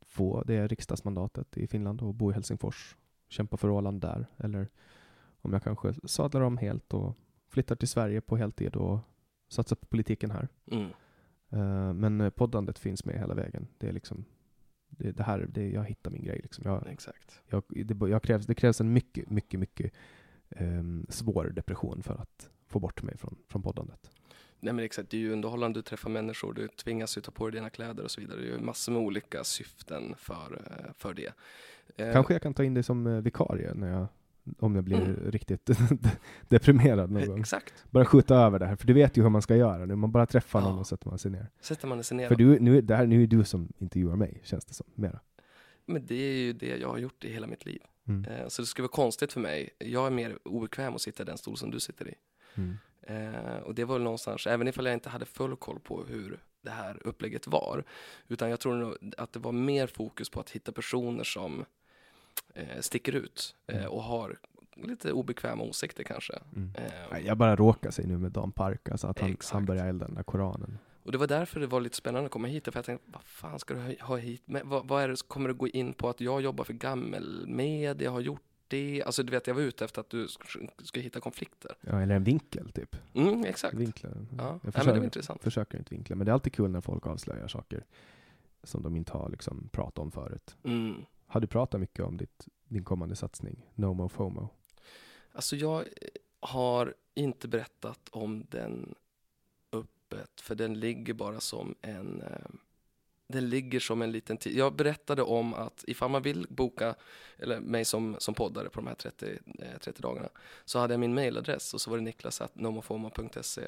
få 0.00 0.42
det 0.42 0.66
riksdagsmandatet 0.66 1.56
i 1.56 1.66
Finland 1.66 2.02
och 2.02 2.14
bo 2.14 2.30
i 2.30 2.34
Helsingfors, 2.34 2.96
kämpa 3.28 3.56
för 3.56 3.70
Åland 3.70 4.00
där, 4.00 4.26
eller 4.36 4.68
om 5.40 5.52
jag 5.52 5.62
kanske 5.62 5.94
sadlar 6.04 6.40
om 6.40 6.56
helt 6.56 6.94
och 6.94 7.16
flyttar 7.48 7.76
till 7.76 7.88
Sverige 7.88 8.20
på 8.20 8.36
heltid 8.36 8.76
och 8.76 8.98
satsar 9.48 9.76
på 9.76 9.86
politiken 9.86 10.30
här. 10.30 10.48
Mm. 10.66 10.90
Eh, 11.48 11.94
men 11.94 12.20
eh, 12.20 12.30
poddandet 12.30 12.78
finns 12.78 13.04
med 13.04 13.18
hela 13.18 13.34
vägen. 13.34 13.66
Det 13.78 13.88
är 13.88 13.92
liksom 13.92 14.24
det, 14.88 15.12
det 15.12 15.22
här, 15.22 15.46
det, 15.50 15.70
jag 15.70 15.84
hittar 15.84 16.10
min 16.10 16.24
grej. 16.24 16.40
Liksom. 16.42 16.64
Jag, 16.66 16.86
Exakt. 16.86 17.42
jag, 17.48 17.62
det, 17.68 18.08
jag 18.08 18.22
krävs, 18.22 18.46
det 18.46 18.54
krävs 18.54 18.80
en 18.80 18.92
mycket, 18.92 19.30
mycket, 19.30 19.60
mycket 19.60 19.92
ehm, 20.56 21.06
svår 21.08 21.44
depression 21.44 22.02
för 22.02 22.14
att 22.14 22.50
få 22.66 22.78
bort 22.80 23.02
mig 23.02 23.16
från, 23.16 23.36
från 23.48 23.62
poddandet. 23.62 24.10
Nej 24.60 24.74
men 24.74 24.84
exakt, 24.84 25.10
det 25.10 25.16
är 25.16 25.20
ju 25.20 25.32
underhållande, 25.32 25.78
du 25.78 25.82
träffar 25.82 26.10
människor, 26.10 26.52
du 26.52 26.68
tvingas 26.68 27.16
ju 27.16 27.20
ta 27.20 27.30
på 27.32 27.50
dig 27.50 27.60
dina 27.60 27.70
kläder 27.70 28.04
och 28.04 28.10
så 28.10 28.20
vidare. 28.20 28.40
Det 28.40 28.46
är 28.46 28.50
ju 28.52 28.58
massor 28.60 28.92
med 28.92 29.02
olika 29.02 29.44
syften 29.44 30.14
för, 30.18 30.62
eh, 30.66 30.92
för 30.98 31.14
det. 31.14 31.32
Eh, 31.96 32.12
Kanske 32.12 32.34
jag 32.34 32.42
kan 32.42 32.54
ta 32.54 32.64
in 32.64 32.74
dig 32.74 32.82
som 32.82 33.06
eh, 33.06 33.20
vikarie 33.20 33.74
när 33.74 33.88
jag, 33.90 34.06
om 34.58 34.74
jag 34.74 34.84
blir 34.84 35.00
Mm. 35.00 35.30
riktigt 35.30 35.70
deprimerad 36.48 37.10
någon 37.10 37.26
gång. 37.26 37.40
Exakt. 37.40 37.84
Bara 37.90 38.04
skjuta 38.04 38.36
över 38.36 38.58
det 38.58 38.66
här, 38.66 38.76
för 38.76 38.86
du 38.86 38.92
vet 38.92 39.16
ju 39.16 39.22
hur 39.22 39.30
man 39.30 39.42
ska 39.42 39.56
göra. 39.56 39.84
Nu 39.86 39.94
man 39.96 40.12
bara 40.12 40.26
träffar 40.26 40.60
någon 40.60 40.74
Ja. 40.74 40.80
och 40.80 40.86
sätter 40.86 41.08
man 41.08 41.18
sig 41.18 41.30
ner. 41.30 41.46
Sätter 41.60 41.88
man 41.88 42.04
sig 42.04 42.16
ner. 42.16 42.28
För 42.28 42.34
du, 42.34 42.58
nu, 42.60 42.80
det 42.80 42.96
här, 42.96 43.06
nu 43.06 43.22
är 43.22 43.26
du 43.26 43.44
som 43.44 43.72
intervjuar 43.78 44.16
mig, 44.16 44.40
känns 44.44 44.64
det 44.64 44.74
som. 44.74 44.86
Mera. 44.94 45.20
Men 45.86 46.06
det 46.06 46.14
är 46.14 46.34
ju 46.36 46.52
det 46.52 46.76
jag 46.76 46.88
har 46.88 46.98
gjort 46.98 47.24
i 47.24 47.32
hela 47.32 47.46
mitt 47.46 47.66
liv. 47.66 47.82
Mm. 48.08 48.24
Eh, 48.24 48.48
så 48.48 48.62
det 48.62 48.66
skulle 48.66 48.82
vara 48.82 48.92
konstigt 48.92 49.32
för 49.32 49.40
mig. 49.40 49.70
Jag 49.78 50.06
är 50.06 50.10
mer 50.10 50.38
obekväm 50.44 50.94
att 50.94 51.00
sitta 51.02 51.22
i 51.22 51.26
den 51.26 51.38
stol 51.38 51.56
som 51.56 51.70
du 51.70 51.80
sitter 51.80 52.08
i. 52.08 52.14
Mm. 52.54 52.76
Eh, 53.02 53.56
och 53.56 53.74
det 53.74 53.84
var 53.84 53.94
väl 53.94 54.02
någonstans, 54.02 54.46
även 54.46 54.68
ifall 54.68 54.84
jag 54.86 54.94
inte 54.94 55.08
hade 55.08 55.24
full 55.24 55.56
koll 55.56 55.80
på 55.80 56.04
hur 56.04 56.40
det 56.62 56.70
här 56.70 57.06
upplägget 57.06 57.46
var, 57.46 57.84
utan 58.28 58.50
jag 58.50 58.60
tror 58.60 58.74
nog 58.76 59.14
att 59.18 59.32
det 59.32 59.38
var 59.38 59.52
mer 59.52 59.86
fokus 59.86 60.30
på 60.30 60.40
att 60.40 60.50
hitta 60.50 60.72
personer 60.72 61.24
som 61.24 61.64
eh, 62.54 62.80
sticker 62.80 63.12
ut 63.14 63.54
eh, 63.66 63.76
Mm. 63.78 63.90
och 63.92 64.02
har 64.02 64.36
lite 64.76 65.12
obekväma 65.12 65.62
åsikter 65.64 66.04
kanske. 66.04 66.38
Mm. 66.56 66.72
Eh, 67.10 67.18
Jag 67.26 67.36
bara 67.38 67.56
råkar 67.56 67.90
sig 67.90 68.06
nu 68.06 68.18
med 68.18 68.32
Dan 68.32 68.52
Park, 68.52 68.88
alltså 68.88 69.06
att 69.06 69.18
han, 69.18 69.30
Exakt. 69.30 69.52
han 69.52 69.64
börjar 69.64 69.86
elda 69.86 70.06
den 70.06 70.14
där 70.14 70.22
koranen. 70.22 70.78
Och 71.04 71.12
det 71.12 71.18
var 71.18 71.26
därför 71.26 71.60
det 71.60 71.66
var 71.66 71.80
lite 71.80 71.96
spännande 71.96 72.26
att 72.26 72.32
komma 72.32 72.48
hit, 72.48 72.64
för 72.64 72.72
jag 72.76 72.84
tänkte, 72.84 73.10
vad 73.12 73.22
fan 73.24 73.58
ska 73.58 73.74
du 73.74 73.96
ha- 74.00 74.16
hit 74.16 74.42
med? 74.48 74.62
Vad, 74.64 74.88
vad 74.88 75.02
är 75.02 75.08
det, 75.08 75.28
kommer 75.28 75.48
du 75.48 75.54
gå 75.54 75.68
in 75.68 75.92
på 75.92 76.08
att 76.08 76.20
jag 76.20 76.40
jobbar 76.42 76.64
för 76.64 76.72
gammelmedia, 76.72 78.10
har 78.10 78.20
gjort 78.20 78.42
det? 78.68 79.02
Alltså 79.06 79.22
du 79.22 79.30
vet, 79.30 79.46
jag 79.46 79.54
var 79.54 79.62
ute 79.62 79.84
efter 79.84 80.00
att 80.00 80.10
du 80.10 80.26
sk- 80.26 80.70
ska 80.82 81.00
hitta 81.00 81.20
konflikter. 81.20 81.72
Ja, 81.80 82.00
eller 82.02 82.14
en 82.14 82.24
vinkel 82.24 82.72
typ. 82.72 82.96
Mm, 83.14 83.44
exakt. 83.44 83.74
Vinklar. 83.74 84.10
Ja, 84.10 84.16
Jag 84.28 84.38
Nej, 84.38 84.50
men 84.52 84.60
det 84.62 84.72
försöker, 84.72 84.98
var 84.98 85.04
intressant. 85.04 85.42
försöker 85.42 85.78
inte 85.78 85.94
vinkla, 85.94 86.16
men 86.16 86.24
det 86.24 86.30
är 86.30 86.34
alltid 86.34 86.52
kul 86.52 86.70
när 86.70 86.80
folk 86.80 87.06
avslöjar 87.06 87.48
saker 87.48 87.84
som 88.62 88.82
de 88.82 88.96
inte 88.96 89.12
har 89.12 89.28
liksom 89.30 89.68
pratat 89.72 89.98
om 89.98 90.10
förut. 90.10 90.56
Mm. 90.64 90.94
Har 91.26 91.40
du 91.40 91.46
pratat 91.46 91.80
mycket 91.80 92.04
om 92.04 92.16
ditt, 92.16 92.48
din 92.68 92.84
kommande 92.84 93.16
satsning, 93.16 93.66
No 93.74 93.94
Mo 93.94 94.08
FOMO? 94.08 94.48
Alltså 95.32 95.56
jag 95.56 95.84
har 96.40 96.94
inte 97.14 97.48
berättat 97.48 98.08
om 98.10 98.46
den 98.50 98.94
öppet, 100.12 100.40
för 100.40 100.54
den 100.54 100.80
ligger 100.80 101.14
bara 101.14 101.40
som 101.40 101.74
en 101.82 102.22
eh, 102.22 102.50
den 103.28 103.48
ligger 103.48 103.80
som 103.80 104.02
en 104.02 104.12
liten 104.12 104.36
tid. 104.36 104.56
Jag 104.56 104.74
berättade 104.74 105.22
om 105.22 105.54
att 105.54 105.84
ifall 105.86 106.10
man 106.10 106.22
vill 106.22 106.46
boka 106.50 106.94
eller 107.38 107.60
mig 107.60 107.84
som, 107.84 108.16
som 108.18 108.34
poddare 108.34 108.68
på 108.68 108.80
de 108.80 108.86
här 108.86 108.94
30, 108.94 109.38
eh, 109.58 109.78
30 109.80 110.02
dagarna 110.02 110.28
så 110.64 110.78
hade 110.78 110.92
jag 110.94 111.00
min 111.00 111.14
mailadress 111.14 111.74
och 111.74 111.80
så 111.80 111.90
var 111.90 111.96
det 111.98 112.02
niklas.nomofoma.se 112.04 113.62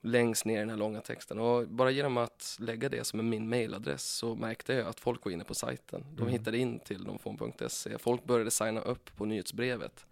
längst 0.00 0.44
ner 0.44 0.56
i 0.56 0.58
den 0.58 0.70
här 0.70 0.76
långa 0.76 1.00
texten. 1.00 1.38
Och 1.38 1.68
bara 1.68 1.90
genom 1.90 2.16
att 2.16 2.56
lägga 2.60 2.88
det 2.88 3.04
som 3.04 3.18
är 3.18 3.24
min 3.24 3.48
mailadress 3.48 4.02
så 4.04 4.34
märkte 4.34 4.72
jag 4.72 4.86
att 4.86 5.00
folk 5.00 5.24
var 5.24 5.32
inne 5.32 5.44
på 5.44 5.54
sajten. 5.54 6.04
De 6.14 6.22
Mm. 6.22 6.32
hittade 6.32 6.58
in 6.58 6.78
till 6.78 7.04
nomofom.se. 7.04 7.98
Folk 7.98 8.24
började 8.24 8.50
signa 8.50 8.80
upp 8.80 9.16
på 9.16 9.24
nyhetsbrevet. 9.24 10.06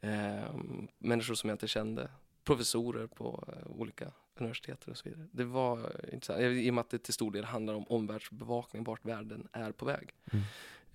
Eh, 0.00 0.54
människor 0.98 1.34
som 1.34 1.50
jag 1.50 1.54
inte 1.54 1.68
kände. 1.68 2.10
Professorer 2.44 3.06
på 3.06 3.44
eh, 3.48 3.70
olika 3.80 4.12
universitet 4.40 4.88
och 4.88 4.96
så 4.96 5.08
vidare. 5.08 5.26
Det 5.32 5.44
var 5.44 5.78
eh, 5.78 6.14
intressant. 6.14 6.40
I 6.40 6.70
och 6.70 6.74
med 6.74 6.80
att 6.80 6.90
det 6.90 6.98
till 6.98 7.14
stor 7.14 7.30
del 7.30 7.44
handlar 7.44 7.74
om 7.74 7.84
omvärldsbevakning, 7.88 8.84
vart 8.84 9.04
världen 9.04 9.48
är 9.52 9.72
på 9.72 9.84
väg. 9.84 10.14
Mm. 10.32 10.44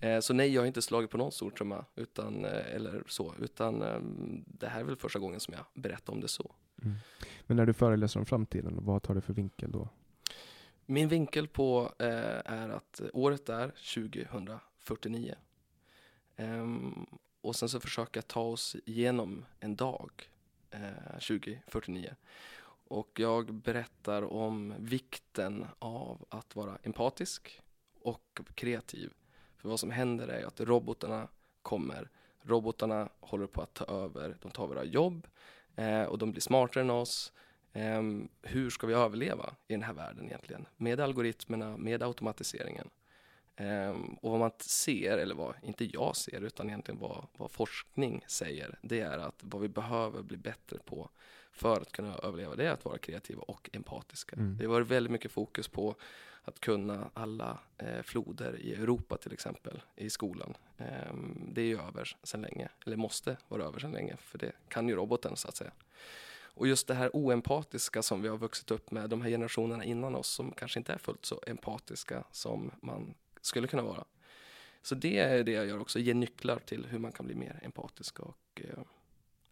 Eh, 0.00 0.20
så 0.20 0.34
nej, 0.34 0.54
jag 0.54 0.62
har 0.62 0.66
inte 0.66 0.82
slagit 0.82 1.10
på 1.10 1.18
någon 1.18 1.32
stortrumma, 1.32 1.84
utan, 1.94 2.44
eh, 2.44 2.74
eller 2.74 3.02
så, 3.06 3.34
utan 3.40 3.82
eh, 3.82 4.00
det 4.46 4.68
här 4.68 4.80
är 4.80 4.84
väl 4.84 4.96
första 4.96 5.18
gången 5.18 5.40
som 5.40 5.54
jag 5.54 5.82
berättar 5.82 6.12
om 6.12 6.20
det 6.20 6.28
så. 6.28 6.54
Men 7.46 7.56
när 7.56 7.66
du 7.66 7.72
föreläser 7.72 8.20
om 8.20 8.26
framtiden, 8.26 8.78
vad 8.80 9.02
tar 9.02 9.14
du 9.14 9.20
för 9.20 9.32
vinkel 9.32 9.72
då? 9.72 9.88
Min 10.86 11.08
vinkel 11.08 11.48
på 11.48 11.92
eh, 11.98 12.08
är 12.44 12.68
att 12.68 13.00
året 13.12 13.48
är 13.48 13.68
2049. 13.68 15.34
Ehm, 16.36 17.06
och 17.40 17.56
sen 17.56 17.68
så 17.68 17.80
försöker 17.80 18.18
jag 18.18 18.28
ta 18.28 18.40
oss 18.40 18.76
igenom 18.84 19.44
en 19.60 19.76
dag 19.76 20.10
eh, 20.70 21.12
2049. 21.12 22.14
Och 22.88 23.20
jag 23.20 23.54
berättar 23.54 24.32
om 24.32 24.74
vikten 24.78 25.66
av 25.78 26.24
att 26.28 26.56
vara 26.56 26.78
empatisk 26.82 27.60
och 28.00 28.40
kreativ. 28.54 29.12
För 29.56 29.68
vad 29.68 29.80
som 29.80 29.90
händer 29.90 30.28
är 30.28 30.46
att 30.46 30.60
robotarna 30.60 31.28
kommer. 31.62 32.08
Robotarna 32.42 33.08
håller 33.20 33.46
på 33.46 33.62
att 33.62 33.74
ta 33.74 33.84
över, 33.84 34.36
de 34.42 34.50
tar 34.50 34.66
våra 34.66 34.84
jobb 34.84 35.26
eh, 35.76 36.02
och 36.02 36.18
de 36.18 36.30
blir 36.32 36.40
smartare 36.40 36.84
än 36.84 36.90
oss. 36.90 37.32
Eh, 37.72 38.02
hur 38.42 38.70
ska 38.70 38.86
vi 38.86 38.94
överleva 38.94 39.54
i 39.68 39.72
den 39.72 39.82
här 39.82 39.92
världen 39.92 40.26
egentligen? 40.26 40.66
Med 40.76 41.00
algoritmerna, 41.00 41.76
med 41.76 42.02
automatiseringen. 42.02 42.90
Eh, 43.56 43.96
och 44.20 44.30
vad 44.30 44.40
man 44.40 44.50
ser, 44.58 45.18
eller 45.18 45.34
vad 45.34 45.54
inte 45.62 45.84
jag 45.84 46.16
ser, 46.16 46.40
utan 46.40 46.68
egentligen 46.68 47.00
vad, 47.00 47.26
vad 47.36 47.50
forskning 47.50 48.24
säger, 48.28 48.78
det 48.82 49.00
är 49.00 49.18
att 49.18 49.40
vad 49.40 49.62
vi 49.62 49.68
behöver 49.68 50.22
bli 50.22 50.36
bättre 50.36 50.78
på 50.78 51.10
för 51.56 51.80
att 51.80 51.92
kunna 51.92 52.14
överleva, 52.14 52.56
det 52.56 52.66
är 52.66 52.70
att 52.70 52.84
vara 52.84 52.98
kreativa 52.98 53.42
och 53.42 53.70
empatiska. 53.72 54.36
Mm. 54.36 54.56
Det 54.58 54.66
varit 54.66 54.86
väldigt 54.86 55.12
mycket 55.12 55.32
fokus 55.32 55.68
på 55.68 55.96
att 56.44 56.60
kunna 56.60 57.10
alla 57.14 57.58
eh, 57.78 58.02
floder 58.02 58.60
i 58.60 58.74
Europa 58.74 59.16
till 59.16 59.32
exempel 59.32 59.82
i 59.96 60.10
skolan. 60.10 60.56
Ehm, 60.78 61.50
det 61.52 61.60
är 61.60 61.66
ju 61.66 61.80
över 61.80 62.16
sedan 62.22 62.42
länge, 62.42 62.68
eller 62.86 62.96
måste 62.96 63.36
vara 63.48 63.64
över 63.64 63.78
sedan 63.78 63.92
länge, 63.92 64.16
för 64.16 64.38
det 64.38 64.52
kan 64.68 64.88
ju 64.88 64.96
roboten 64.96 65.36
så 65.36 65.48
att 65.48 65.56
säga. 65.56 65.72
Och 66.56 66.66
just 66.66 66.86
det 66.86 66.94
här 66.94 67.10
oempatiska 67.12 68.02
som 68.02 68.22
vi 68.22 68.28
har 68.28 68.38
vuxit 68.38 68.70
upp 68.70 68.90
med, 68.90 69.10
de 69.10 69.22
här 69.22 69.30
generationerna 69.30 69.84
innan 69.84 70.14
oss 70.14 70.28
som 70.28 70.50
kanske 70.50 70.80
inte 70.80 70.92
är 70.92 70.98
fullt 70.98 71.24
så 71.24 71.42
empatiska 71.46 72.24
som 72.32 72.70
man 72.80 73.14
skulle 73.40 73.68
kunna 73.68 73.82
vara. 73.82 74.04
Så 74.82 74.94
det 74.94 75.18
är 75.18 75.44
det 75.44 75.52
jag 75.52 75.66
gör 75.66 75.80
också, 75.80 75.98
ge 75.98 76.14
nycklar 76.14 76.58
till 76.58 76.86
hur 76.86 76.98
man 76.98 77.12
kan 77.12 77.26
bli 77.26 77.34
mer 77.34 77.60
empatisk 77.62 78.20
och 78.20 78.60
eh, 78.64 78.82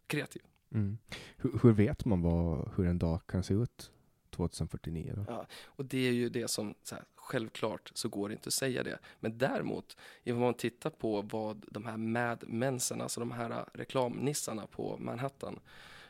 kreativ. 0.07 0.41
Mm. 0.75 0.97
Hur, 1.37 1.59
hur 1.63 1.71
vet 1.71 2.05
man 2.05 2.21
vad, 2.21 2.71
hur 2.75 2.87
en 2.87 2.99
dag 2.99 3.27
kan 3.27 3.43
se 3.43 3.53
ut 3.53 3.91
2049? 4.29 5.13
Då? 5.15 5.25
Ja, 5.27 5.45
och 5.65 5.85
det 5.85 6.07
är 6.07 6.11
ju 6.11 6.29
det 6.29 6.47
som, 6.47 6.75
så 6.83 6.95
här, 6.95 7.03
självklart 7.15 7.91
så 7.93 8.09
går 8.09 8.29
det 8.29 8.33
inte 8.33 8.47
att 8.47 8.53
säga 8.53 8.83
det. 8.83 8.99
Men 9.19 9.37
däremot, 9.37 9.97
om 10.25 10.39
man 10.39 10.53
tittar 10.53 10.89
på 10.89 11.21
vad 11.21 11.65
de 11.71 11.85
här 11.85 11.97
Mad 11.97 12.43
Mensen, 12.47 13.01
alltså 13.01 13.19
de 13.19 13.31
här 13.31 13.65
reklamnissarna 13.73 14.67
på 14.67 14.97
Manhattan 14.99 15.59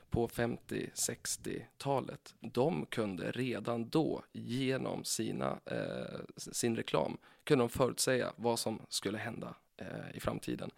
på 0.10 0.28
50-60-talet, 0.28 2.36
de 2.40 2.86
kunde 2.86 3.32
redan 3.32 3.90
då 3.90 4.24
genom 4.32 5.04
sina, 5.04 5.60
eh, 5.66 6.20
sin 6.38 6.76
reklam, 6.76 7.18
kunde 7.44 7.64
de 7.64 7.70
förutsäga 7.70 8.34
vad 8.36 8.60
som 8.60 8.82
skulle 8.90 9.18
hända 9.18 9.56
eh, 9.78 10.12
i 10.14 10.20
framtiden. 10.20 10.72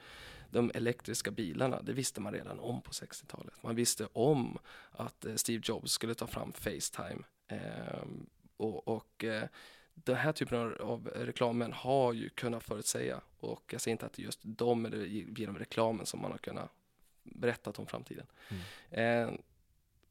De 0.50 0.72
elektriska 0.76 1.32
bilarna, 1.32 1.82
det 1.82 1.94
visste 1.94 2.22
man 2.22 2.34
redan 2.34 2.60
om 2.60 2.82
på 2.82 2.92
60-talet. 2.92 3.54
Man 3.64 3.76
visste 3.76 4.08
om 4.14 4.58
att 4.92 5.26
eh, 5.26 5.36
Steve 5.36 5.62
Jobs 5.66 5.92
skulle 5.92 6.16
ta 6.16 6.28
fram 6.28 6.54
Facetime. 6.54 7.24
Ehm, 7.48 8.26
och 8.58 8.88
och 8.88 9.24
eh, 9.24 9.44
den 9.94 10.16
här 10.16 10.32
typen 10.32 10.58
av, 10.58 10.82
av 10.82 11.08
reklamen 11.16 11.74
har 11.74 12.14
ju 12.14 12.30
kunnat 12.30 12.64
förutsäga 12.64 13.22
och 13.40 13.64
jag 13.74 13.82
säger 13.82 13.92
inte 13.94 14.06
att 14.06 14.14
det 14.14 14.22
är 14.22 14.26
just 14.26 14.40
de 14.44 14.86
eller 14.86 15.06
genom 15.06 15.58
reklamen 15.58 16.06
som 16.06 16.22
man 16.22 16.32
har 16.32 16.38
kunnat 16.38 16.72
berättat 17.24 17.80
om 17.80 17.86
framtiden. 17.88 18.26
Eh, 18.90 19.32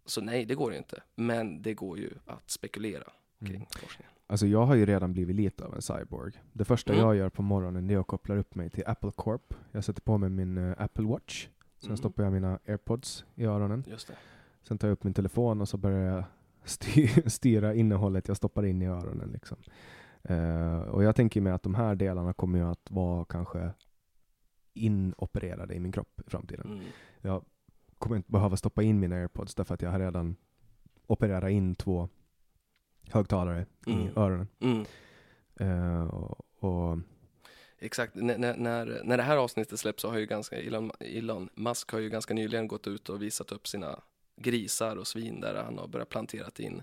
så 0.05 0.21
nej, 0.21 0.45
det 0.45 0.55
går 0.55 0.73
ju 0.73 0.79
inte. 0.79 1.03
Men 1.15 1.63
det 1.63 1.75
går 1.75 1.99
ju 1.99 2.11
att 2.27 2.51
spekulera 2.51 3.13
kring 3.39 3.51
Mm. 3.57 3.67
forskningen. 3.81 4.13
Alltså 4.27 4.47
jag 4.47 4.67
har 4.67 4.75
ju 4.75 4.87
redan 4.87 5.13
blivit 5.13 5.37
lite 5.37 5.65
av 5.65 5.75
en 5.75 5.83
cyborg. 5.83 6.33
Det 6.53 6.65
första 6.65 6.93
Mm. 6.93 7.05
jag 7.05 7.17
gör 7.17 7.29
på 7.29 7.43
morgonen 7.43 7.91
är 7.91 7.99
att 7.99 8.07
koppla 8.07 8.35
upp 8.37 8.55
mig 8.55 8.71
till 8.71 8.83
Apple 8.87 9.11
Corp. 9.17 9.55
Jag 9.73 9.85
sätter 9.85 10.03
på 10.03 10.19
mig 10.19 10.31
min 10.31 10.59
eh, 10.59 10.75
Apple 10.79 11.05
Watch. 11.07 11.49
Sen 11.79 11.87
Mm. 11.89 11.97
stoppar 11.97 12.23
jag 12.25 12.33
mina 12.33 12.59
airpods 12.69 13.25
i 13.35 13.45
öronen. 13.45 13.85
Just 13.87 14.09
det. 14.09 14.15
Sen 14.63 14.79
tar 14.79 14.89
jag 14.89 14.93
upp 14.93 15.05
min 15.05 15.15
telefon 15.15 15.61
och 15.61 15.69
så 15.69 15.77
börjar 15.77 16.15
jag 16.15 16.25
styr, 16.65 17.29
styra 17.29 17.75
innehållet 17.75 18.29
jag 18.29 18.37
stoppar 18.37 18.65
in 18.65 18.83
i 18.83 18.87
öronen. 18.87 19.29
Liksom. 19.33 19.57
Eh, 20.23 20.79
och 20.81 21.05
jag 21.05 21.17
tänker 21.17 21.41
mig 21.41 21.53
att 21.53 21.63
de 21.63 21.75
här 21.75 21.95
delarna 21.95 22.33
kommer 22.33 22.59
ju 22.59 22.65
att 22.65 22.91
vara 22.91 23.25
kanske 23.25 23.71
inopererade 24.75 25.75
i 25.75 25.81
min 25.81 25.93
kropp 25.93 26.21
i 26.27 26.31
framtiden. 26.31 26.67
Mm. 26.67 26.85
Jag 27.21 27.45
kommer 27.99 28.17
inte 28.17 28.33
behöva 28.33 28.57
stoppa 28.57 28.83
in 28.83 29.01
mina 29.01 29.17
airpods 29.17 29.55
därför 29.55 29.75
att 29.75 29.83
jag 29.83 29.91
har 29.91 29.99
redan 29.99 30.37
opererat 31.07 31.51
in 31.51 31.75
två 31.75 32.09
högtalare 33.13 33.67
Mm. 33.87 34.01
i 34.01 34.11
öronen. 34.17 34.49
Mm. 34.61 34.87
Eh, 35.61 36.07
och, 36.07 36.99
Exakt, 37.79 38.15
när, 38.15 38.39
när, 38.39 39.01
när 39.05 39.17
det 39.17 39.23
här 39.23 39.37
avsnittet 39.37 39.79
släpps 39.81 40.03
så 40.03 40.11
har 40.11 40.19
ju 40.19 40.27
ganska, 40.27 40.57
Elon, 40.57 40.91
Elon 41.01 41.49
Musk 41.55 41.93
har 41.93 41.99
ju 41.99 42.09
ganska 42.09 42.35
nyligen 42.35 42.69
gått 42.69 42.87
ut 42.87 43.09
och 43.09 43.23
visat 43.23 43.53
upp 43.53 43.69
sina 43.69 44.01
grisar 44.37 44.97
och 44.97 45.07
svin 45.07 45.41
där 45.41 45.55
han 45.55 45.79
har 45.79 45.89
börjat 45.89 46.09
planterat 46.09 46.61
in 46.61 46.83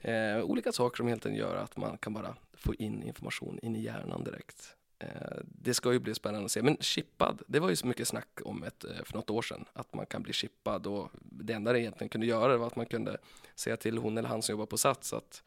Eh, 0.00 0.40
olika 0.42 0.72
saker 0.72 0.96
som 0.96 1.08
helt 1.08 1.26
enkelt 1.26 1.40
gör 1.40 1.56
att 1.56 1.76
man 1.76 1.98
kan 1.98 2.12
bara 2.14 2.34
få 2.52 2.74
in 2.74 3.02
information 3.02 3.58
in 3.62 3.76
i 3.76 3.80
hjärnan 3.82 4.24
direkt. 4.24 4.76
Eh, 5.00 5.08
det 5.44 5.74
ska 5.74 5.92
ju 5.92 5.98
bli 5.98 6.14
spännande 6.14 6.44
att 6.44 6.50
se. 6.50 6.62
Men 6.62 6.76
chippad, 6.80 7.42
det 7.46 7.60
var 7.60 7.68
ju 7.70 7.76
så 7.76 7.86
mycket 7.86 8.08
snack 8.08 8.40
om 8.44 8.62
ett, 8.62 8.84
eh, 8.84 8.90
för 9.04 9.14
något 9.14 9.30
år 9.30 9.42
sedan. 9.42 9.64
Att 9.72 9.94
man 9.94 10.06
kan 10.06 10.22
bli 10.22 10.32
chippad 10.32 10.86
och 10.86 11.10
det 11.20 11.52
enda 11.52 11.72
det 11.72 11.80
egentligen 11.80 12.08
kunde 12.08 12.26
göra 12.26 12.56
var 12.56 12.66
att 12.66 12.76
man 12.76 12.86
kunde 12.86 13.16
säga 13.54 13.76
till 13.76 13.98
hon 13.98 14.18
eller 14.18 14.28
han 14.28 14.42
som 14.42 14.52
jobbar 14.52 14.66
på 14.66 14.76
Sats 14.78 15.12
att 15.12 15.42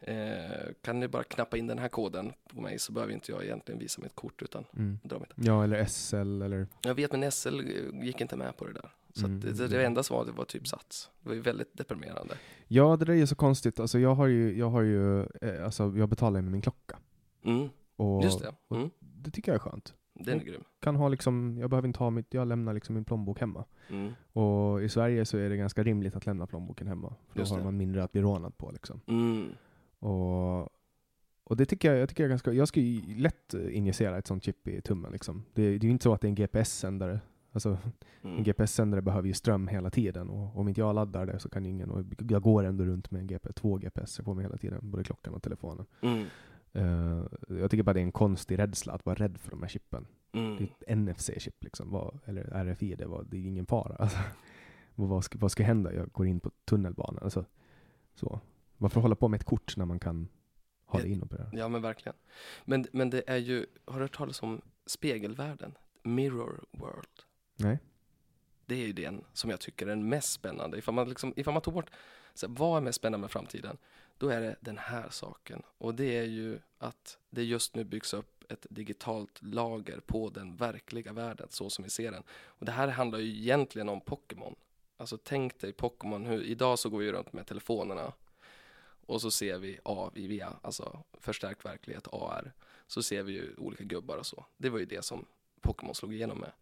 eh, 0.00 0.72
kan 0.82 1.00
ni 1.00 1.08
bara 1.08 1.22
knappa 1.24 1.56
in 1.56 1.66
den 1.66 1.78
här 1.78 1.88
koden 1.88 2.32
på 2.54 2.60
mig 2.60 2.78
så 2.78 2.92
behöver 2.92 3.12
inte 3.12 3.32
jag 3.32 3.44
egentligen 3.44 3.78
visa 3.78 4.02
mitt 4.02 4.14
kort 4.14 4.42
utan 4.42 4.64
Mm. 4.76 4.98
dra 5.02 5.18
mitt. 5.18 5.32
Ja, 5.34 5.64
eller 5.64 5.84
SL 5.86 6.42
eller... 6.42 6.66
Jag 6.82 6.94
vet 6.94 7.12
men 7.12 7.32
SL 7.32 7.60
gick 8.02 8.20
inte 8.20 8.36
med 8.36 8.56
på 8.56 8.66
det 8.66 8.72
där. 8.72 8.90
Så 9.14 9.26
Mm, 9.26 9.36
att 9.36 9.42
det, 9.42 9.48
mm, 9.64 9.70
det 9.70 9.86
enda 9.86 10.02
som 10.02 10.16
var 10.16 10.24
det 10.24 10.44
typ 10.44 10.68
Sats. 10.68 11.10
Det 11.20 11.28
var 11.28 11.34
ju 11.34 11.40
väldigt 11.40 11.76
deprimerande. 11.76 12.34
Ja, 12.68 12.96
det 12.96 13.04
där 13.04 13.12
är 13.12 13.16
ju 13.16 13.26
så 13.26 13.34
konstigt. 13.34 13.80
Alltså 13.80 13.98
jag 13.98 14.14
har 14.14 14.26
ju, 14.26 14.58
jag 14.58 14.70
har 14.70 14.82
ju, 14.82 15.20
eh, 15.22 15.64
alltså 15.64 15.92
jag 15.96 16.08
betalar 16.08 16.38
ju 16.38 16.42
med 16.42 16.52
min 16.52 16.60
klocka. 16.62 16.98
Mm, 17.44 17.68
Och 17.96 18.22
just 18.24 18.40
det. 18.42 18.54
Mm, 18.76 18.90
det 19.00 19.30
tycker 19.30 19.52
jag 19.52 19.54
är 19.56 19.70
skönt. 19.70 19.94
den 20.14 20.40
är 20.40 20.44
grym. 20.44 20.64
Kan 20.80 20.96
ha 20.96 21.08
liksom, 21.08 21.56
jag 21.60 21.70
behöver 21.70 21.86
inte 21.88 21.98
ha 21.98 22.10
mitt, 22.10 22.34
jag 22.34 22.48
lämnar 22.48 22.74
liksom 22.74 22.94
min 22.94 23.04
plånbok 23.04 23.40
hemma. 23.40 23.64
Mm, 23.90 24.12
Och 24.32 24.82
i 24.82 24.88
Sverige 24.88 25.24
så 25.24 25.38
är 25.38 25.48
det 25.50 25.56
ganska 25.56 25.82
rimligt 25.82 26.16
att 26.16 26.26
lämna 26.26 26.46
plånboken 26.46 26.86
hemma. 26.86 27.14
För 27.28 27.34
då 27.34 27.40
Just 27.40 27.52
har 27.52 27.58
det. 27.58 27.64
man 27.64 27.76
mindre 27.76 28.04
att 28.04 28.12
bli 28.12 28.20
rånad 28.20 28.56
på 28.58 28.70
liksom. 28.70 29.00
mm, 29.06 29.48
Och, 29.98 30.68
och 31.44 31.56
det 31.56 31.66
tycker 31.66 31.90
jag, 31.92 32.00
jag 32.00 32.08
tycker 32.08 32.22
jag 32.22 32.30
ganska, 32.30 32.52
jag 32.52 32.68
skulle 32.68 33.00
lätt 33.16 33.54
injicera 33.54 34.18
ett 34.18 34.26
sånt 34.26 34.44
chip 34.44 34.68
i 34.68 34.80
tummen 34.80 35.12
liksom. 35.12 35.44
Det, 35.54 35.62
det 35.62 35.84
är 35.84 35.84
ju 35.84 35.90
inte 35.90 36.02
så 36.02 36.12
att 36.14 36.20
det 36.20 36.26
är 36.26 36.28
en 36.28 36.34
GPS-sändare. 36.34 37.20
Alltså 37.52 37.78
en 38.22 38.30
mm. 38.30 38.42
GPS-sändare 38.44 39.02
behöver 39.02 39.28
ju 39.28 39.34
ström 39.34 39.68
hela 39.68 39.90
tiden 39.90 40.30
och 40.30 40.56
om 40.58 40.68
inte 40.68 40.80
jag 40.80 40.94
laddar 40.94 41.26
det 41.26 41.38
så 41.38 41.48
kan 41.48 41.66
ingen, 41.66 41.90
och 41.90 42.04
jag 42.28 42.42
går 42.42 42.64
ändå 42.64 42.84
runt 42.84 43.10
med 43.10 43.20
en 43.20 43.26
GP, 43.26 43.52
två 43.52 43.76
GPS 43.76 44.20
på 44.24 44.34
mig 44.34 44.44
hela 44.44 44.56
tiden, 44.56 44.78
både 44.82 45.04
klockan 45.04 45.34
och 45.34 45.42
telefonen. 45.42 45.86
Mm, 46.76 47.20
Eh, 47.48 47.58
jag 47.58 47.70
tycker 47.70 47.82
bara 47.82 47.92
det 47.92 48.00
är 48.00 48.02
en 48.02 48.12
konstig 48.12 48.58
rädsla 48.58 48.92
att 48.92 49.06
vara 49.06 49.16
rädd 49.16 49.38
för 49.38 49.50
de 49.50 49.62
här 49.62 49.68
chippen. 49.68 50.06
Det 50.30 50.38
är 50.38 50.42
mm. 50.42 50.64
ett 50.64 50.88
NFC-chip 50.88 51.54
liksom, 51.60 51.90
vad, 51.90 52.18
eller 52.24 52.42
RFID, 52.42 52.98
det, 52.98 53.06
var, 53.06 53.24
det 53.30 53.36
är 53.36 53.40
ingen 53.40 53.66
fara. 53.66 53.96
Alltså, 54.00 54.18
vad, 54.94 55.08
vad, 55.08 55.24
ska, 55.24 55.38
vad 55.38 55.52
ska 55.52 55.62
hända? 55.62 55.92
Jag 55.92 56.12
går 56.12 56.26
in 56.26 56.40
på 56.40 56.50
tunnelbanan. 56.64 57.22
Alltså, 57.22 57.44
så. 58.14 58.40
Varför 58.76 59.00
hålla 59.00 59.14
på 59.14 59.28
med 59.28 59.40
ett 59.40 59.46
kort 59.46 59.76
när 59.76 59.84
man 59.84 59.98
kan 59.98 60.28
ha 60.86 61.00
det 61.00 61.08
inopererat? 61.08 61.48
Ja 61.52 61.68
men 61.68 61.82
verkligen. 61.82 62.16
Men, 62.64 62.86
men 62.92 63.10
det 63.10 63.22
är 63.26 63.36
ju, 63.36 63.66
har 63.84 63.94
du 63.94 64.04
hört 64.04 64.16
talas 64.16 64.42
om 64.42 64.60
spegelvärlden? 64.86 65.74
Mirror 66.02 66.64
world. 66.70 67.22
Nej? 67.56 67.78
Det 68.66 68.74
är 68.74 68.86
ju 68.86 68.92
den 68.92 69.24
som 69.32 69.50
jag 69.50 69.60
tycker 69.60 69.86
är 69.86 69.90
den 69.90 70.08
mest 70.08 70.32
spännande. 70.32 70.78
Ifall 70.78 70.94
man, 70.94 71.08
liksom, 71.08 71.32
ifall 71.36 71.54
man 71.54 71.62
tog 71.62 71.74
bort, 71.74 71.90
så 72.34 72.46
här, 72.46 72.54
vad 72.54 72.76
är 72.76 72.80
mest 72.80 72.96
spännande 72.96 73.22
med 73.22 73.30
framtiden? 73.30 73.76
Då 74.18 74.28
är 74.28 74.40
det 74.40 74.56
den 74.60 74.78
här 74.78 75.08
saken. 75.10 75.62
Och 75.78 75.94
det 75.94 76.18
är 76.18 76.24
ju 76.24 76.58
att 76.78 77.18
det 77.30 77.44
just 77.44 77.74
nu 77.74 77.84
byggs 77.84 78.14
upp 78.14 78.52
ett 78.52 78.66
digitalt 78.70 79.42
lager 79.42 80.00
på 80.00 80.30
den 80.30 80.56
verkliga 80.56 81.12
världen, 81.12 81.48
så 81.50 81.70
som 81.70 81.84
vi 81.84 81.90
ser 81.90 82.12
den. 82.12 82.22
Och 82.30 82.66
det 82.66 82.72
här 82.72 82.88
handlar 82.88 83.18
ju 83.18 83.28
egentligen 83.28 83.88
om 83.88 84.00
Pokémon. 84.00 84.54
Alltså 84.96 85.18
tänk 85.18 85.60
dig 85.60 85.72
Pokémon, 85.72 86.26
hur, 86.26 86.42
idag 86.42 86.78
så 86.78 86.88
går 86.88 86.98
vi 86.98 87.12
runt 87.12 87.32
med 87.32 87.46
telefonerna 87.46 88.12
och 89.06 89.20
så 89.20 89.30
ser 89.30 89.58
vi 89.58 89.78
A, 89.84 90.10
via 90.14 90.52
alltså 90.62 91.02
förstärkt 91.12 91.64
verklighet, 91.64 92.08
AR, 92.12 92.52
så 92.86 93.02
ser 93.02 93.22
vi 93.22 93.32
ju 93.32 93.54
olika 93.56 93.84
gubbar 93.84 94.16
och 94.16 94.26
så. 94.26 94.44
Det 94.56 94.70
var 94.70 94.78
ju 94.78 94.84
det 94.84 95.04
som 95.04 95.26
Pokémon 95.60 95.94
slog 95.94 96.14
igenom 96.14 96.38
med. 96.38 96.52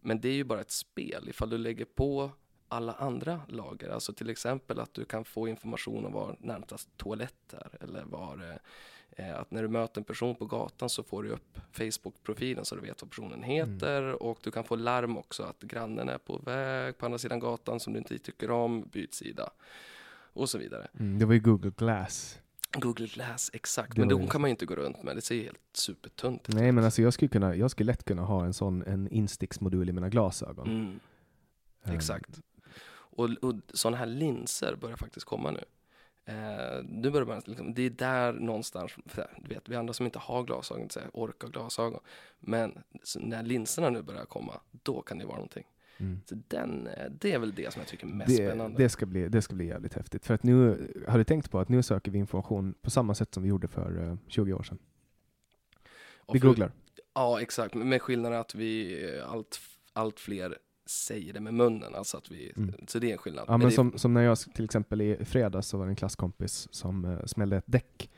Men 0.00 0.20
det 0.20 0.28
är 0.28 0.34
ju 0.34 0.44
bara 0.44 0.60
ett 0.60 0.70
spel 0.70 1.28
ifall 1.28 1.50
du 1.50 1.58
lägger 1.58 1.84
på 1.84 2.30
alla 2.72 2.92
andra 2.92 3.40
lager. 3.48 3.90
Alltså 3.90 4.12
till 4.12 4.30
exempel 4.30 4.80
att 4.80 4.94
du 4.94 5.04
kan 5.04 5.24
få 5.24 5.48
information 5.48 6.06
om 6.06 6.12
var 6.12 6.36
närmast 6.40 6.96
toalett 6.96 7.52
är. 7.52 7.84
Eller 7.84 8.04
var, 8.04 8.58
eh, 9.10 9.40
att 9.40 9.50
när 9.50 9.62
du 9.62 9.68
möter 9.68 10.00
en 10.00 10.04
person 10.04 10.34
på 10.34 10.46
gatan 10.46 10.88
så 10.88 11.02
får 11.02 11.22
du 11.22 11.30
upp 11.30 11.58
Facebook-profilen 11.72 12.64
så 12.64 12.74
du 12.74 12.80
vet 12.80 13.02
vad 13.02 13.10
personen 13.10 13.42
heter. 13.42 14.22
Och 14.22 14.38
du 14.42 14.50
kan 14.50 14.64
få 14.64 14.76
larm 14.76 15.16
också 15.18 15.42
att 15.42 15.62
grannen 15.62 16.08
är 16.08 16.18
på 16.18 16.38
väg 16.38 16.98
på 16.98 17.06
andra 17.06 17.18
sidan 17.18 17.40
gatan 17.40 17.80
som 17.80 17.92
du 17.92 17.98
inte 17.98 18.18
tycker 18.18 18.50
om, 18.50 18.88
byt 18.92 19.14
sida. 19.14 19.50
Och 20.34 20.50
så 20.50 20.58
vidare. 20.58 20.88
Mm, 21.00 21.18
det 21.18 21.24
var 21.26 21.34
ju 21.34 21.40
Google 21.40 21.72
Glass. 21.76 22.38
Google 22.72 23.06
Glass, 23.06 23.50
exakt. 23.52 23.94
Det 23.94 24.00
Men 24.00 24.08
de 24.08 24.22
ju- 24.22 24.28
kan 24.28 24.40
man 24.40 24.48
ju 24.48 24.50
inte 24.50 24.66
gå 24.66 24.74
runt 24.74 25.02
med. 25.02 25.16
Det 25.16 25.20
ser 25.22 25.42
helt 25.42 25.60
supertunt 25.72 26.48
ut. 26.48 26.54
Nej 26.54 26.72
men 26.72 26.84
alltså 26.84 27.02
jag 27.02 27.12
skulle, 27.12 27.28
kunna, 27.28 27.56
jag 27.56 27.70
skulle 27.70 27.86
lätt 27.92 28.04
kunna 28.04 28.22
ha 28.22 28.44
en 28.44 28.54
sån 28.54 28.82
en 28.82 29.08
insticksmodul 29.08 29.88
i 29.88 29.92
mina 29.92 30.08
glasögon. 30.08 30.68
Mm. 30.68 31.00
Ehm, 31.84 31.94
Exakt. 31.94 32.40
Och, 33.16 33.30
och 33.42 33.54
sådana 33.74 33.96
här 33.96 34.06
linser 34.06 34.76
börjar 34.80 34.96
faktiskt 34.96 35.26
komma 35.26 35.50
nu. 35.50 35.64
Eh, 36.24 36.84
nu 36.84 37.10
börjar 37.10 37.26
man, 37.26 37.42
liksom, 37.44 37.74
det 37.74 37.82
är 37.82 37.90
där 37.90 38.32
någonstans, 38.32 38.92
du 39.38 39.48
vet, 39.54 39.68
vi 39.68 39.76
andra 39.76 39.92
som 39.92 40.06
inte 40.06 40.18
har 40.18 40.42
glasögon, 40.42 40.88
här, 40.96 41.10
orkar 41.12 41.48
glasögon. 41.48 42.00
Men 42.40 42.78
när 43.16 43.42
linserna 43.42 43.90
nu 43.90 44.02
börjar 44.02 44.24
komma, 44.24 44.60
då 44.70 45.02
kan 45.02 45.18
det 45.18 45.24
vara 45.24 45.36
någonting. 45.36 45.64
Mm. 45.98 46.20
Så 46.26 46.34
den, 46.48 46.86
eh, 46.86 47.10
det 47.10 47.32
är 47.32 47.38
väl 47.38 47.54
det 47.54 47.72
som 47.72 47.80
jag 47.80 47.88
tycker 47.88 48.06
är 48.06 48.10
mest 48.10 48.28
Det, 48.30 48.46
spännande. 48.48 48.82
det, 48.82 48.88
ska 48.88 49.06
bli, 49.06 49.28
det 49.28 49.42
ska 49.42 49.54
bli 49.54 49.66
jävligt 49.66 49.94
häftigt. 49.94 50.26
För 50.26 50.34
att 50.34 50.42
nu, 50.42 50.88
har 51.08 51.18
du 51.18 51.24
tänkt 51.24 51.50
på 51.50 51.58
att 51.58 51.68
nu 51.68 51.82
söker 51.82 52.10
vi 52.10 52.18
information 52.18 52.74
på 52.82 52.90
samma 52.90 53.14
sätt 53.14 53.34
som 53.34 53.42
vi 53.42 53.48
gjorde 53.48 53.68
för 53.68 54.08
eh, 54.08 54.16
20 54.28 54.52
år 54.52 54.62
sedan? 54.62 54.78
Och 56.16 56.34
Vi 56.34 56.40
för- 56.40 56.46
googlar. 56.48 56.72
Ja, 57.14 57.40
exakt. 57.40 57.74
Med 57.74 58.02
skillnaden 58.02 58.40
att 58.40 58.54
vi, 58.54 59.02
eh, 59.18 59.30
allt, 59.32 59.60
allt 59.92 60.20
fler 60.20 60.58
säger 60.92 61.32
det 61.32 61.40
med 61.40 61.54
munnen. 61.54 61.94
Alltså 61.94 62.16
att 62.16 62.30
vi, 62.30 62.52
Mm. 62.56 62.74
Så 62.88 62.98
det 62.98 63.08
är 63.08 63.12
en 63.12 63.18
skillnad. 63.18 63.44
Ja, 63.48 63.56
men 63.56 63.68
det, 63.68 63.74
som, 63.74 63.98
som 63.98 64.14
när 64.14 64.22
jag 64.22 64.38
till 64.38 64.64
exempel 64.64 65.00
i 65.00 65.24
fredags 65.24 65.68
så 65.68 65.78
var 65.78 65.84
det 65.86 65.92
en 65.92 65.96
klasskompis 65.96 66.68
som 66.70 67.04
eh, 67.04 67.24
smällde 67.26 67.56
ett 67.56 67.64
däck. 67.66 68.10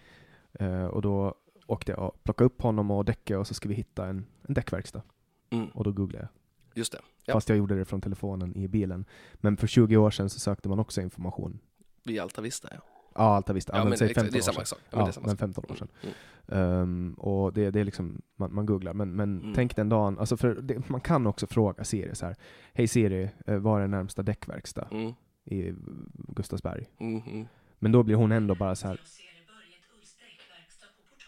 Eh, 0.52 0.84
och 0.84 1.02
då 1.02 1.34
åkte 1.66 1.92
jag 1.92 1.98
och 2.00 2.24
plockade 2.24 2.46
upp 2.46 2.62
honom 2.62 2.90
och 2.90 3.04
däcket 3.04 3.36
och 3.38 3.46
så 3.46 3.54
ska 3.54 3.68
vi 3.68 3.74
hitta 3.74 4.06
en, 4.06 4.26
en 4.48 4.54
däckverkstad. 4.54 5.02
mm, 5.50 5.66
Och 5.68 5.84
då 5.84 5.92
googlade 5.92 6.28
jag. 6.30 6.78
just 6.78 6.92
det. 6.92 7.00
Ja. 7.24 7.32
Fast 7.32 7.48
jag 7.48 7.58
gjorde 7.58 7.74
det 7.78 7.84
från 7.84 8.00
telefonen 8.00 8.56
i 8.56 8.68
bilen. 8.68 9.04
Men 9.34 9.56
för 9.56 9.66
20 9.66 9.96
år 9.96 10.10
sedan 10.10 10.30
så 10.30 10.40
sökte 10.40 10.68
man 10.68 10.78
också 10.78 11.00
information. 11.00 11.58
Vi 12.02 12.18
Alta 12.18 12.40
Vista, 12.42 12.68
ja. 12.72 12.80
Ja, 13.14 13.36
Alta 13.36 13.52
visste. 13.52 13.72
Ja, 13.72 13.78
men, 13.78 13.88
men 13.88 13.98
säg 13.98 14.10
exakt, 14.10 14.24
15 14.24 14.32
det 14.32 14.38
är 14.38 14.40
år 14.40 14.42
samma 14.52 14.64
sedan. 14.64 14.66
sak. 14.66 14.78
Ja, 14.90 14.96
men 14.96 15.00
Ja, 15.00 15.04
det 15.06 15.10
är 15.10 15.12
samma 15.12 15.26
men 15.26 15.30
sak. 15.36 15.38
15 15.40 15.64
år 15.70 15.74
sedan. 15.74 15.88
Mm, 16.02 16.14
Ehm, 16.48 17.14
och 17.14 17.52
det, 17.52 17.70
det 17.70 17.80
är 17.80 17.84
liksom, 17.84 18.22
man, 18.36 18.54
man 18.54 18.66
googlar. 18.66 18.94
Men, 18.94 19.16
men 19.16 19.40
Mm. 19.40 19.54
tänk 19.54 19.76
den 19.76 19.88
dagen, 19.88 20.18
alltså 20.18 20.36
för 20.36 20.54
det, 20.54 20.88
man 20.88 21.00
kan 21.00 21.26
också 21.26 21.46
fråga 21.46 21.84
Siri 21.84 22.14
så 22.14 22.26
här. 22.26 22.36
Hej 22.72 22.88
Siri, 22.88 23.30
eh, 23.46 23.58
var 23.58 23.80
är 23.80 23.86
närmsta 23.88 24.22
däckverkstad 24.22 24.88
mm, 24.90 25.12
i 25.44 25.74
Gustavsberg? 26.14 26.86
mm, 27.00 27.22
mm. 27.26 27.46
Men 27.78 27.92
då 27.92 28.02
blir 28.02 28.16
hon 28.16 28.32
ändå 28.32 28.54
bara 28.54 28.74
så 28.74 28.88
här. 28.88 29.00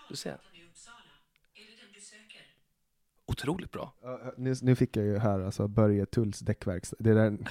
Du 0.09 0.17
ser. 0.17 0.37
Otroligt 3.27 3.73
bra. 3.73 3.93
"Ja, 4.03 4.21
Nu, 4.37 4.55
nu 4.63 4.75
fick 4.77 4.97
jag 4.97 5.05
ju 5.07 5.19
här 5.19 5.41
alltså 5.41 5.69
Börje 5.69 6.07
Tulls 6.07 6.39
däckverkstad. 6.41 6.97
Det 7.01 7.15
där, 7.15 7.31
Det 7.31 7.47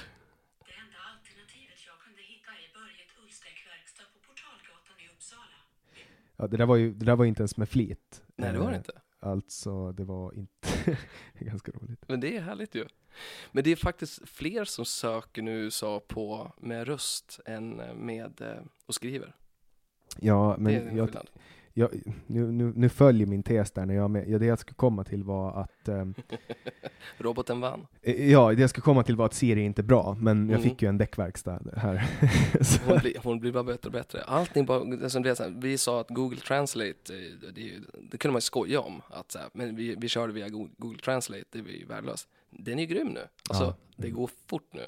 ja, 6.36 6.46
det 6.46 6.56
där 6.56 6.66
var 6.66 6.76
ju 6.76 6.94
det 6.94 7.06
där 7.06 7.16
var 7.16 7.24
inte 7.24 7.40
ens 7.40 7.56
med 7.56 7.68
flit. 7.68 8.22
Nej, 8.36 8.52
det 8.52 8.58
var 8.58 8.66
det 8.66 8.72
Eh, 8.72 8.78
inte. 8.78 8.92
Alltså, 9.20 9.92
det 9.92 10.04
var 10.04 10.34
inte 10.34 10.98
ganska 11.38 11.72
roligt. 11.72 12.04
Men 12.08 12.20
det 12.20 12.36
är 12.36 12.40
härligt 12.40 12.74
ju. 12.74 12.86
Men 13.52 13.64
det 13.64 13.70
är 13.70 13.76
faktiskt 13.76 14.28
fler 14.28 14.64
som 14.64 14.84
söker 14.84 15.42
nu 15.42 15.58
i 15.58 15.62
USA 15.64 16.00
på 16.08 16.52
med 16.60 16.86
röst 16.86 17.40
än 17.46 17.68
med 17.96 18.40
eh, 18.40 18.62
och 18.86 18.94
skriver. 18.94 19.34
Ja, 20.18 20.56
men 20.58 20.74
en 20.74 20.96
jag. 20.96 21.10
Jag, 21.78 21.90
nu, 22.26 22.52
nu, 22.52 22.72
nu 22.76 22.88
följer 22.88 23.26
min 23.26 23.42
tes 23.42 23.70
där 23.70 23.86
när 23.86 23.94
jag 23.94 24.10
med, 24.10 24.28
ja, 24.28 24.38
det 24.38 24.46
jag 24.46 24.58
skulle 24.58 24.74
komma 24.74 25.04
till 25.04 25.22
var 25.24 25.60
att 25.62 25.88
ehm, 25.88 26.14
Roboten 27.18 27.60
vann. 27.60 27.86
Eh, 28.02 28.30
Ja, 28.30 28.52
det 28.54 28.60
jag 28.60 28.70
ska 28.70 28.80
komma 28.80 29.02
till 29.02 29.16
var 29.16 29.26
att 29.26 29.34
Siri 29.34 29.60
är 29.60 29.64
inte 29.64 29.82
bra, 29.82 30.16
men 30.20 30.48
jag 30.50 30.58
Mm. 30.60 30.70
fick 30.70 30.82
ju 30.82 30.88
en 30.88 30.98
däckverkstad 30.98 31.62
här. 31.76 32.10
Hon 32.88 32.98
blir, 32.98 33.12
hon 33.22 33.40
blir 33.40 33.52
bara 33.52 33.64
bättre 33.64 33.88
och 33.88 33.92
bättre. 33.92 34.22
Allting 34.22 34.66
bara, 34.66 34.84
det 34.84 35.10
som 35.10 35.22
det 35.22 35.30
är 35.30 35.42
här, 35.44 35.54
vi 35.60 35.78
sa 35.78 36.00
att 36.00 36.08
Google 36.10 36.40
Translate, 36.40 37.14
eh, 37.14 37.50
det, 37.54 37.60
är 37.60 37.64
ju- 37.64 37.82
det 38.10 38.18
kunde 38.18 38.32
man 38.32 38.38
ju 38.38 38.40
skoja 38.40 38.80
om. 38.80 39.02
Att 39.08 39.32
så 39.32 39.38
här, 39.38 39.48
men 39.52 39.76
vi, 39.76 39.94
vi 39.98 40.08
körde 40.08 40.32
via 40.32 40.48
Go- 40.48 40.68
Google 40.76 40.98
Translate, 40.98 41.44
det 41.50 41.58
är 41.58 41.62
ju 41.78 41.86
värdelöst. 41.86 42.28
Den 42.50 42.78
är 42.78 42.82
ju 42.82 42.86
grym 42.88 43.08
nu. 43.08 43.20
Alltså, 43.48 43.64
Ja. 43.64 43.74
det 43.96 44.10
går 44.10 44.30
fort 44.46 44.68
nu. 44.72 44.86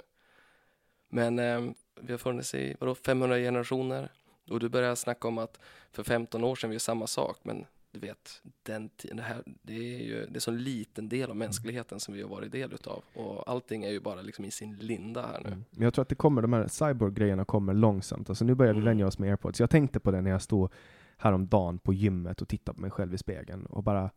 Men 1.10 1.38
eh, 1.38 1.70
vi 2.00 2.12
har 2.12 2.18
funnits 2.18 2.54
i, 2.54 2.76
vadå, 2.80 2.94
500 2.94 3.36
generationer. 3.36 4.12
Och 4.50 4.60
du 4.60 4.68
börjar 4.68 4.94
snacka 4.94 5.28
om 5.28 5.38
att 5.38 5.60
för 5.92 6.02
15 6.02 6.44
år 6.44 6.56
sedan 6.56 6.70
vi 6.70 6.74
gör 6.74 6.80
samma 6.80 7.06
sak, 7.06 7.38
men 7.42 7.64
du 7.90 7.98
vet, 8.00 8.42
den 8.62 8.90
det 9.02 9.22
här, 9.22 9.42
det 9.62 9.74
är 9.74 9.98
ju 10.04 10.26
det 10.26 10.36
är 10.36 10.40
så 10.40 10.50
en 10.50 10.62
liten 10.62 11.08
del 11.08 11.30
av 11.30 11.36
mänskligheten 11.36 12.00
som 12.00 12.14
vi 12.14 12.22
har 12.22 12.28
varit 12.28 12.52
del 12.52 12.72
utav. 12.72 13.04
Och 13.14 13.50
allting 13.50 13.84
är 13.84 13.90
ju 13.90 14.00
bara 14.00 14.22
liksom 14.22 14.44
i 14.44 14.50
sin 14.50 14.76
linda 14.76 15.26
här 15.26 15.40
nu. 15.44 15.50
Men 15.70 15.82
jag 15.82 15.94
tror 15.94 16.02
att 16.02 16.08
det 16.08 16.14
kommer, 16.14 16.42
de 16.42 16.52
här 16.52 16.68
cyborg-grejerna 16.68 17.44
kommer 17.44 17.74
långsamt. 17.74 18.28
Alltså 18.28 18.44
nu 18.44 18.54
börjar 18.54 18.72
vi 18.72 18.78
Mm. 18.78 18.84
vänja 18.86 19.06
oss 19.06 19.18
med 19.18 19.30
airpods. 19.30 19.60
Jag 19.60 19.70
tänkte 19.70 20.00
på 20.00 20.10
det 20.10 20.20
när 20.20 20.30
jag 20.30 20.42
stod 20.42 20.72
häromdagen 21.16 21.78
på 21.78 21.92
gymmet 21.92 22.42
och 22.42 22.48
tittade 22.48 22.76
på 22.76 22.82
mig 22.82 22.90
själv 22.90 23.14
i 23.14 23.18
spegeln 23.18 23.66
och 23.66 23.82
bara, 23.82 24.10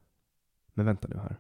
men 0.74 0.86
vänta 0.86 1.08
nu 1.08 1.18
här. 1.18 1.36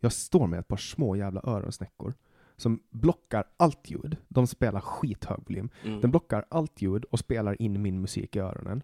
Jag 0.00 0.12
står 0.12 0.46
med 0.46 0.60
ett 0.60 0.68
par 0.68 0.76
små 0.76 1.16
jävla 1.16 1.40
öronsnäckor 1.44 2.14
som 2.60 2.82
blockar 2.90 3.44
allt 3.56 3.90
ljud. 3.90 4.16
De 4.28 4.46
spelar 4.46 4.80
skithög 4.80 5.38
volym. 5.46 5.70
Mm. 5.84 6.00
Den 6.00 6.10
blockar 6.10 6.44
allt 6.48 6.82
ljud 6.82 7.04
och 7.04 7.18
spelar 7.18 7.62
in 7.62 7.82
min 7.82 8.00
musik 8.00 8.36
i 8.36 8.38
öronen. 8.38 8.82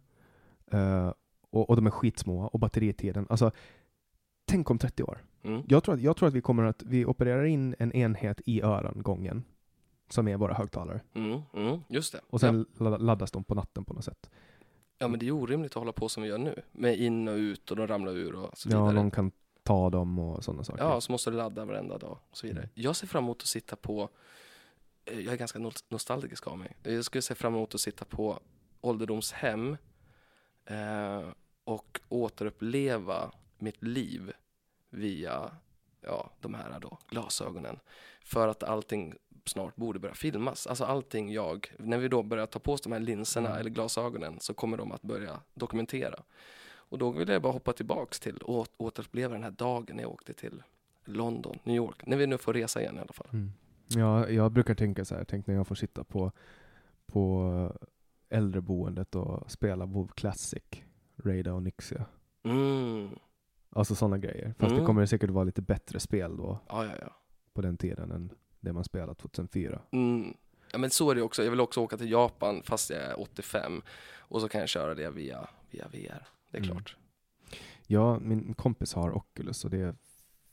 Eh, 0.72 1.12
och, 1.50 1.70
och 1.70 1.76
de 1.76 1.86
är 1.86 1.90
skitsmå 1.90 2.46
och 2.46 2.60
batteritiden, 2.60 3.26
alltså 3.30 3.50
tänk 4.44 4.70
om 4.70 4.78
30 4.78 5.02
år. 5.02 5.24
Mm. 5.42 5.62
Jag 5.68 5.84
tror, 5.84 5.94
att, 5.94 6.00
jag 6.00 6.16
tror 6.16 6.28
att 6.28 6.34
vi 6.34 6.40
kommer 6.40 6.62
att, 6.62 6.82
vi 6.82 7.04
opererar 7.04 7.44
in 7.44 7.74
en 7.78 7.92
enhet 7.92 8.40
i 8.46 8.62
örongången 8.62 9.44
som 10.08 10.28
är 10.28 10.36
våra 10.36 10.54
högtalare. 10.54 11.00
Mm. 11.14 11.40
Mm. 11.54 11.80
Just 11.88 12.12
det. 12.12 12.20
Och 12.30 12.40
sen 12.40 12.66
ladda- 12.78 12.98
laddas 12.98 13.30
de 13.30 13.44
på 13.44 13.54
natten 13.54 13.84
på 13.84 13.94
något 13.94 14.04
sätt. 14.04 14.30
Ja 14.98 15.08
men 15.08 15.20
det 15.20 15.26
är 15.28 15.32
orimligt 15.32 15.72
att 15.72 15.78
hålla 15.78 15.92
på 15.92 16.08
som 16.08 16.22
vi 16.22 16.28
gör 16.28 16.38
nu. 16.38 16.62
Med 16.72 16.98
in 16.98 17.28
och 17.28 17.34
ut 17.36 17.70
och 17.70 17.76
de 17.76 17.86
ramlar 17.86 18.12
ur 18.12 18.34
och 18.34 18.58
så 18.58 18.68
Ja, 18.72 18.78
vidare. 18.80 18.94
någon 18.94 19.10
kan 19.10 19.30
ta 19.66 19.90
dem 19.90 20.18
och 20.18 20.44
sådana 20.44 20.64
saker. 20.64 20.84
Ja, 20.84 21.00
så 21.00 21.12
måste 21.12 21.30
du 21.30 21.36
ladda 21.36 21.64
varenda 21.64 21.98
dag 21.98 22.18
och 22.30 22.36
så 22.36 22.46
vidare. 22.46 22.62
Mm. 22.62 22.70
Jag 22.74 22.96
ser 22.96 23.06
fram 23.06 23.24
emot 23.24 23.42
att 23.42 23.48
sitta 23.48 23.76
på, 23.76 24.08
eh, 25.04 25.20
jag 25.20 25.32
är 25.32 25.38
ganska 25.38 25.58
no- 25.58 25.84
nostalgisk 25.88 26.46
av 26.46 26.58
mig. 26.58 26.76
Jag 26.82 27.04
skulle 27.04 27.22
se 27.22 27.34
fram 27.34 27.54
emot 27.54 27.74
att 27.74 27.80
sitta 27.80 28.04
på 28.04 28.40
ålderdomshem 28.80 29.76
eh, 30.64 31.22
och 31.64 32.00
återuppleva 32.08 33.32
mitt 33.58 33.82
liv 33.82 34.32
via 34.90 35.50
ja, 36.00 36.30
de 36.40 36.54
här 36.54 36.80
då, 36.80 36.98
glasögonen. 37.08 37.78
För 38.24 38.48
att 38.48 38.62
allting 38.62 39.14
snart 39.44 39.76
borde 39.76 39.98
börja 39.98 40.14
filmas. 40.14 40.66
Alltså 40.66 40.84
allting 40.84 41.32
jag, 41.32 41.72
när 41.78 41.98
vi 41.98 42.08
då 42.08 42.22
börjar 42.22 42.46
ta 42.46 42.58
på 42.58 42.72
oss 42.72 42.80
de 42.80 42.92
här 42.92 43.00
linserna 43.00 43.48
Mm. 43.48 43.60
eller 43.60 43.70
glasögonen 43.70 44.40
så 44.40 44.54
kommer 44.54 44.76
de 44.76 44.92
att 44.92 45.02
börja 45.02 45.40
dokumentera. 45.54 46.22
Och 46.88 46.98
då 46.98 47.10
vill 47.10 47.28
jag 47.28 47.42
bara 47.42 47.52
hoppa 47.52 47.72
tillbaks 47.72 48.20
till 48.20 48.36
och 48.36 48.66
återuppleva 48.76 49.34
den 49.34 49.42
här 49.42 49.50
dagen 49.50 49.98
jag 49.98 50.10
åkte 50.10 50.32
till 50.32 50.62
London, 51.04 51.58
New 51.64 51.76
York. 51.76 52.06
När 52.06 52.16
vi 52.16 52.26
nu 52.26 52.38
får 52.38 52.52
resa 52.54 52.80
igen 52.80 52.96
i 52.96 53.00
alla 53.00 53.12
fall. 53.12 53.28
Mm. 53.32 53.52
Ja, 53.88 54.28
jag 54.28 54.52
brukar 54.52 54.74
tänka 54.74 55.04
så 55.04 55.14
här, 55.14 55.24
tänk 55.24 55.46
när 55.46 55.54
jag 55.54 55.66
får 55.66 55.74
sitta 55.74 56.04
på, 56.04 56.32
på 57.06 57.72
äldreboendet 58.28 59.14
och 59.14 59.50
spela 59.50 59.86
WoW 59.86 60.08
Classic, 60.14 60.62
Raida 61.16 61.54
och 61.54 61.62
Nixia. 61.62 62.06
Mm. 62.42 63.08
Alltså 63.70 63.94
sådana 63.94 64.18
grejer. 64.18 64.54
Fast 64.58 64.70
Mm. 64.70 64.80
det 64.80 64.86
kommer 64.86 65.06
säkert 65.06 65.30
vara 65.30 65.44
lite 65.44 65.62
bättre 65.62 66.00
spel 66.00 66.36
då 66.36 66.58
Ja, 66.68 66.84
ja, 66.84 66.92
ja. 67.00 67.16
på 67.52 67.60
den 67.62 67.76
tiden 67.76 68.10
än 68.10 68.32
det 68.60 68.72
man 68.72 68.84
spelade 68.84 69.14
2004. 69.14 69.80
Mm. 69.90 70.34
Ja 70.72 70.78
men 70.78 70.90
så 70.90 71.10
är 71.10 71.14
det 71.14 71.22
också. 71.22 71.42
Jag 71.44 71.50
vill 71.50 71.60
också 71.60 71.80
åka 71.80 71.96
till 71.96 72.10
Japan 72.10 72.62
fast 72.64 72.90
jag 72.90 73.02
är 73.02 73.20
85 73.20 73.82
och 74.18 74.40
så 74.40 74.48
kan 74.48 74.60
jag 74.60 74.68
köra 74.68 74.94
det 74.94 75.10
via, 75.10 75.48
via 75.70 75.88
VR. 75.88 76.26
Det 76.50 76.58
är 76.58 76.62
Mm. 76.62 76.70
klart. 76.74 76.96
Ja, 77.86 78.18
min 78.18 78.54
kompis 78.54 78.94
har 78.94 79.16
Oculus 79.16 79.64
och 79.64 79.70
det 79.70 79.78
är 79.78 79.94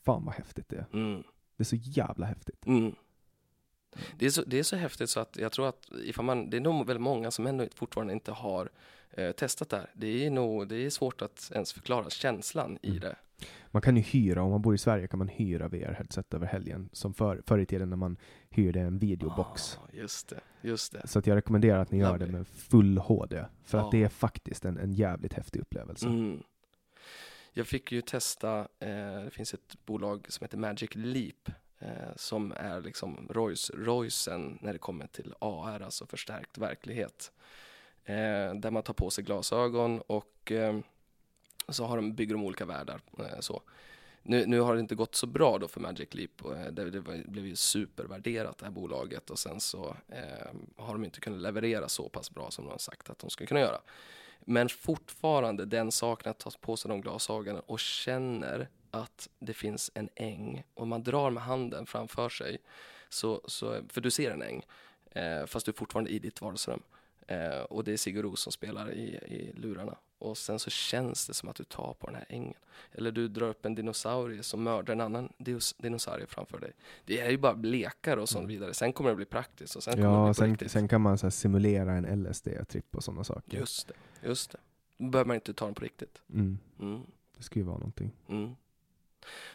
fan 0.04 0.24
vad 0.24 0.34
häftigt 0.34 0.68
det 0.68 0.76
är. 0.76 0.86
Mm. 0.92 1.22
Det 1.56 1.62
är 1.62 1.64
så 1.64 1.76
jävla 1.76 2.26
häftigt. 2.26 2.66
Mm. 2.66 2.94
Det, 4.18 4.26
är 4.26 4.30
så, 4.30 4.42
det 4.44 4.58
är 4.58 4.62
så 4.62 4.76
häftigt 4.76 5.10
så 5.10 5.20
att 5.20 5.36
jag 5.36 5.52
tror 5.52 5.68
att 5.68 5.88
ifall 6.04 6.24
man, 6.24 6.50
det 6.50 6.56
är 6.56 6.60
nog 6.60 6.86
väldigt 6.86 7.02
många 7.02 7.30
som 7.30 7.46
ändå 7.46 7.66
fortfarande 7.74 8.12
inte 8.12 8.32
har 8.32 8.68
eh, 9.10 9.32
testat 9.32 9.68
det 9.68 9.76
här. 9.76 9.90
Det 9.94 10.26
är, 10.26 10.30
nog, 10.30 10.68
det 10.68 10.76
är 10.76 10.90
svårt 10.90 11.22
att 11.22 11.50
ens 11.54 11.72
förklara 11.72 12.10
känslan 12.10 12.78
i 12.82 12.88
Mm. 12.88 13.00
det. 13.00 13.16
Man 13.70 13.82
kan 13.82 13.96
ju 13.96 14.02
hyra, 14.02 14.42
om 14.42 14.50
man 14.50 14.62
bor 14.62 14.74
i 14.74 14.78
Sverige 14.78 15.06
kan 15.08 15.18
man 15.18 15.28
hyra 15.28 15.68
VR-headset 15.68 16.34
över 16.34 16.46
helgen. 16.46 16.88
Som 16.92 17.14
för, 17.14 17.42
förr 17.46 17.58
i 17.58 17.66
tiden 17.66 17.90
när 17.90 17.96
man 17.96 18.16
hyrde 18.50 18.80
en 18.80 18.98
videobox. 18.98 19.78
Ah, 19.82 19.88
just 19.92 20.28
det, 20.28 20.40
just 20.62 20.92
det. 20.92 21.06
Så 21.08 21.22
jag 21.24 21.36
rekommenderar 21.36 21.78
att 21.78 21.90
ni 21.90 21.98
gör 21.98 22.12
det 22.18 22.26
Lovely. 22.26 22.32
med 22.32 22.46
full 22.48 22.98
HD. 22.98 23.44
För 23.64 23.78
Ja. 23.78 23.84
att 23.84 23.90
det 23.90 24.02
är 24.04 24.08
faktiskt 24.08 24.64
en, 24.64 24.78
en 24.78 24.92
jävligt 24.92 25.32
häftig 25.32 25.60
upplevelse. 25.60 26.06
Mm. 26.06 26.42
Jag 27.52 27.66
fick 27.66 27.92
ju 27.92 28.00
testa, 28.00 28.58
eh, 28.58 29.24
det 29.24 29.30
finns 29.32 29.54
ett 29.54 29.74
bolag 29.86 30.26
som 30.28 30.44
heter 30.44 30.58
Magic 30.58 30.90
Leap 30.94 31.48
eh, 31.78 31.88
som 32.16 32.52
är 32.56 32.80
liksom 32.80 33.28
Rolls 33.30 33.70
Roycen 33.74 34.58
när 34.60 34.72
det 34.72 34.78
kommer 34.78 35.06
till 35.06 35.34
AR, 35.38 35.80
alltså 35.80 36.06
förstärkt 36.06 36.58
verklighet. 36.58 37.32
Eh, 38.04 38.14
där 38.54 38.70
man 38.70 38.82
tar 38.82 38.94
på 38.94 39.10
sig 39.10 39.24
glasögon 39.24 40.00
och 40.06 40.52
eh, 40.52 40.78
så 41.68 41.84
har 41.84 41.96
de, 41.96 42.14
bygger 42.14 42.34
de 42.34 42.44
olika 42.44 42.64
världar. 42.64 43.00
Eh, 43.18 43.40
så. 43.40 43.62
Nu, 44.22 44.46
nu 44.46 44.60
har 44.60 44.74
det 44.74 44.80
inte 44.80 44.94
gått 44.94 45.14
så 45.14 45.26
bra 45.26 45.58
då 45.58 45.68
för 45.68 45.80
Magic 45.80 46.14
Leap. 46.14 46.30
och, 46.42 46.56
eh, 46.56 46.72
Det, 46.72 46.90
det 46.90 47.00
blev 47.00 47.46
ju 47.46 47.56
supervärderat 47.56 48.58
det 48.58 48.64
här 48.64 48.72
bolaget 48.72 49.30
och 49.30 49.38
sen 49.38 49.60
så 49.60 49.96
eh, 50.08 50.48
har 50.76 50.92
de 50.92 51.04
inte 51.04 51.20
kunnat 51.20 51.40
leverera 51.40 51.88
så 51.88 52.08
pass 52.08 52.30
bra 52.30 52.50
som 52.50 52.64
de 52.64 52.70
har 52.70 52.78
sagt 52.78 53.10
att 53.10 53.18
de 53.18 53.30
skulle 53.30 53.46
kunna 53.46 53.60
göra. 53.60 53.80
Men 54.40 54.68
fortfarande 54.68 55.64
den 55.64 55.92
saken 55.92 56.30
att 56.30 56.38
ta 56.38 56.50
på 56.60 56.76
sig 56.76 56.88
de 56.88 57.00
glasögonen 57.00 57.62
och 57.66 57.80
känner 57.80 58.68
att 58.90 59.28
det 59.38 59.54
finns 59.54 59.90
en 59.94 60.08
äng 60.14 60.64
och 60.74 60.86
man 60.86 61.02
drar 61.02 61.30
med 61.30 61.42
handen 61.42 61.86
framför 61.86 62.28
sig. 62.28 62.58
Så, 63.08 63.40
så, 63.44 63.80
för 63.88 64.00
du 64.00 64.10
ser 64.10 64.30
en 64.30 64.42
äng, 64.42 64.62
eh, 65.10 65.46
fast 65.46 65.66
du 65.66 65.72
är 65.72 65.76
fortfarande 65.76 66.10
i 66.10 66.18
ditt 66.18 66.40
vardagsrum. 66.40 66.82
Eh, 67.26 67.60
och 67.60 67.84
det 67.84 67.92
är 67.92 67.96
Sigur 67.96 68.22
Ros 68.22 68.40
som 68.40 68.52
spelar 68.52 68.92
i, 68.92 69.02
i 69.14 69.52
lurarna. 69.56 69.96
Och 70.18 70.38
sen 70.38 70.58
så 70.58 70.70
känns 70.70 71.26
det 71.26 71.34
som 71.34 71.48
att 71.48 71.56
du 71.56 71.64
tar 71.64 71.94
på 71.98 72.06
den 72.06 72.14
här 72.16 72.26
ängen. 72.28 72.54
Eller 72.92 73.12
du 73.12 73.28
drar 73.28 73.48
upp 73.48 73.66
en 73.66 73.74
dinosaurie 73.74 74.42
som 74.42 74.62
mördar 74.62 74.92
en 74.94 75.00
annan 75.00 75.32
dinos- 75.38 75.74
dinosaurie 75.78 76.26
framför 76.26 76.58
dig. 76.60 76.72
Det 77.04 77.20
är 77.20 77.30
ju 77.30 77.38
bara 77.38 77.52
lekar 77.52 78.16
och 78.16 78.28
sånt 78.28 78.48
vidare. 78.48 78.74
Sen 78.74 78.92
kommer 78.92 79.10
det 79.10 79.16
bli 79.16 79.24
praktiskt 79.24 79.76
och 79.76 79.82
sen 79.82 79.94
kommer 79.94 80.06
det 80.08 80.12
Ja, 80.42 80.46
bli 80.56 80.58
sen, 80.58 80.68
sen 80.68 80.88
kan 80.88 81.00
man 81.00 81.18
så 81.18 81.30
simulera 81.30 81.92
en 81.92 82.06
LSD-tripp 82.26 82.96
och 82.96 83.04
sådana 83.04 83.24
saker. 83.24 83.58
Just 83.58 83.88
det, 83.88 83.94
just 84.28 84.50
det. 84.50 84.58
Då 84.98 85.06
behöver 85.10 85.28
man 85.28 85.34
inte 85.34 85.54
ta 85.54 85.64
den 85.64 85.74
på 85.74 85.84
riktigt. 85.84 86.22
Mm, 86.32 86.58
Mm. 86.80 87.00
det 87.36 87.42
ska 87.42 87.58
ju 87.58 87.64
vara 87.64 87.78
någonting. 87.78 88.12
Mm. 88.28 88.54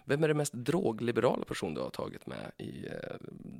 Vem 0.06 0.24
är 0.24 0.28
den 0.28 0.38
mest 0.38 0.54
drogliberala 0.54 1.46
person 1.46 1.74
du 1.74 1.82
har 1.82 1.90
tagit 1.90 2.28
med 2.28 2.52
i 2.58 2.86
eh, 2.88 2.94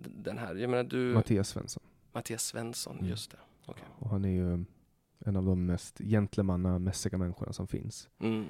den 0.08 0.38
här? 0.38 0.56
Jag 0.56 0.70
menar 0.70 0.84
du, 0.84 0.98
Mattias 1.14 1.50
Svensson. 1.50 1.84
Mattias 2.12 2.44
Svensson, 2.44 2.98
Mm. 2.98 3.10
just 3.10 3.32
det. 3.32 3.38
Okej. 3.70 3.84
Och 4.00 4.10
han 4.10 4.26
är 4.26 4.30
ju 4.30 4.66
en 5.26 5.36
av 5.36 5.46
de 5.46 5.66
mest 5.66 5.98
gentlemannamässiga 5.98 7.18
människorna 7.18 7.54
som 7.54 7.68
finns. 7.68 8.10
Mm. 8.20 8.46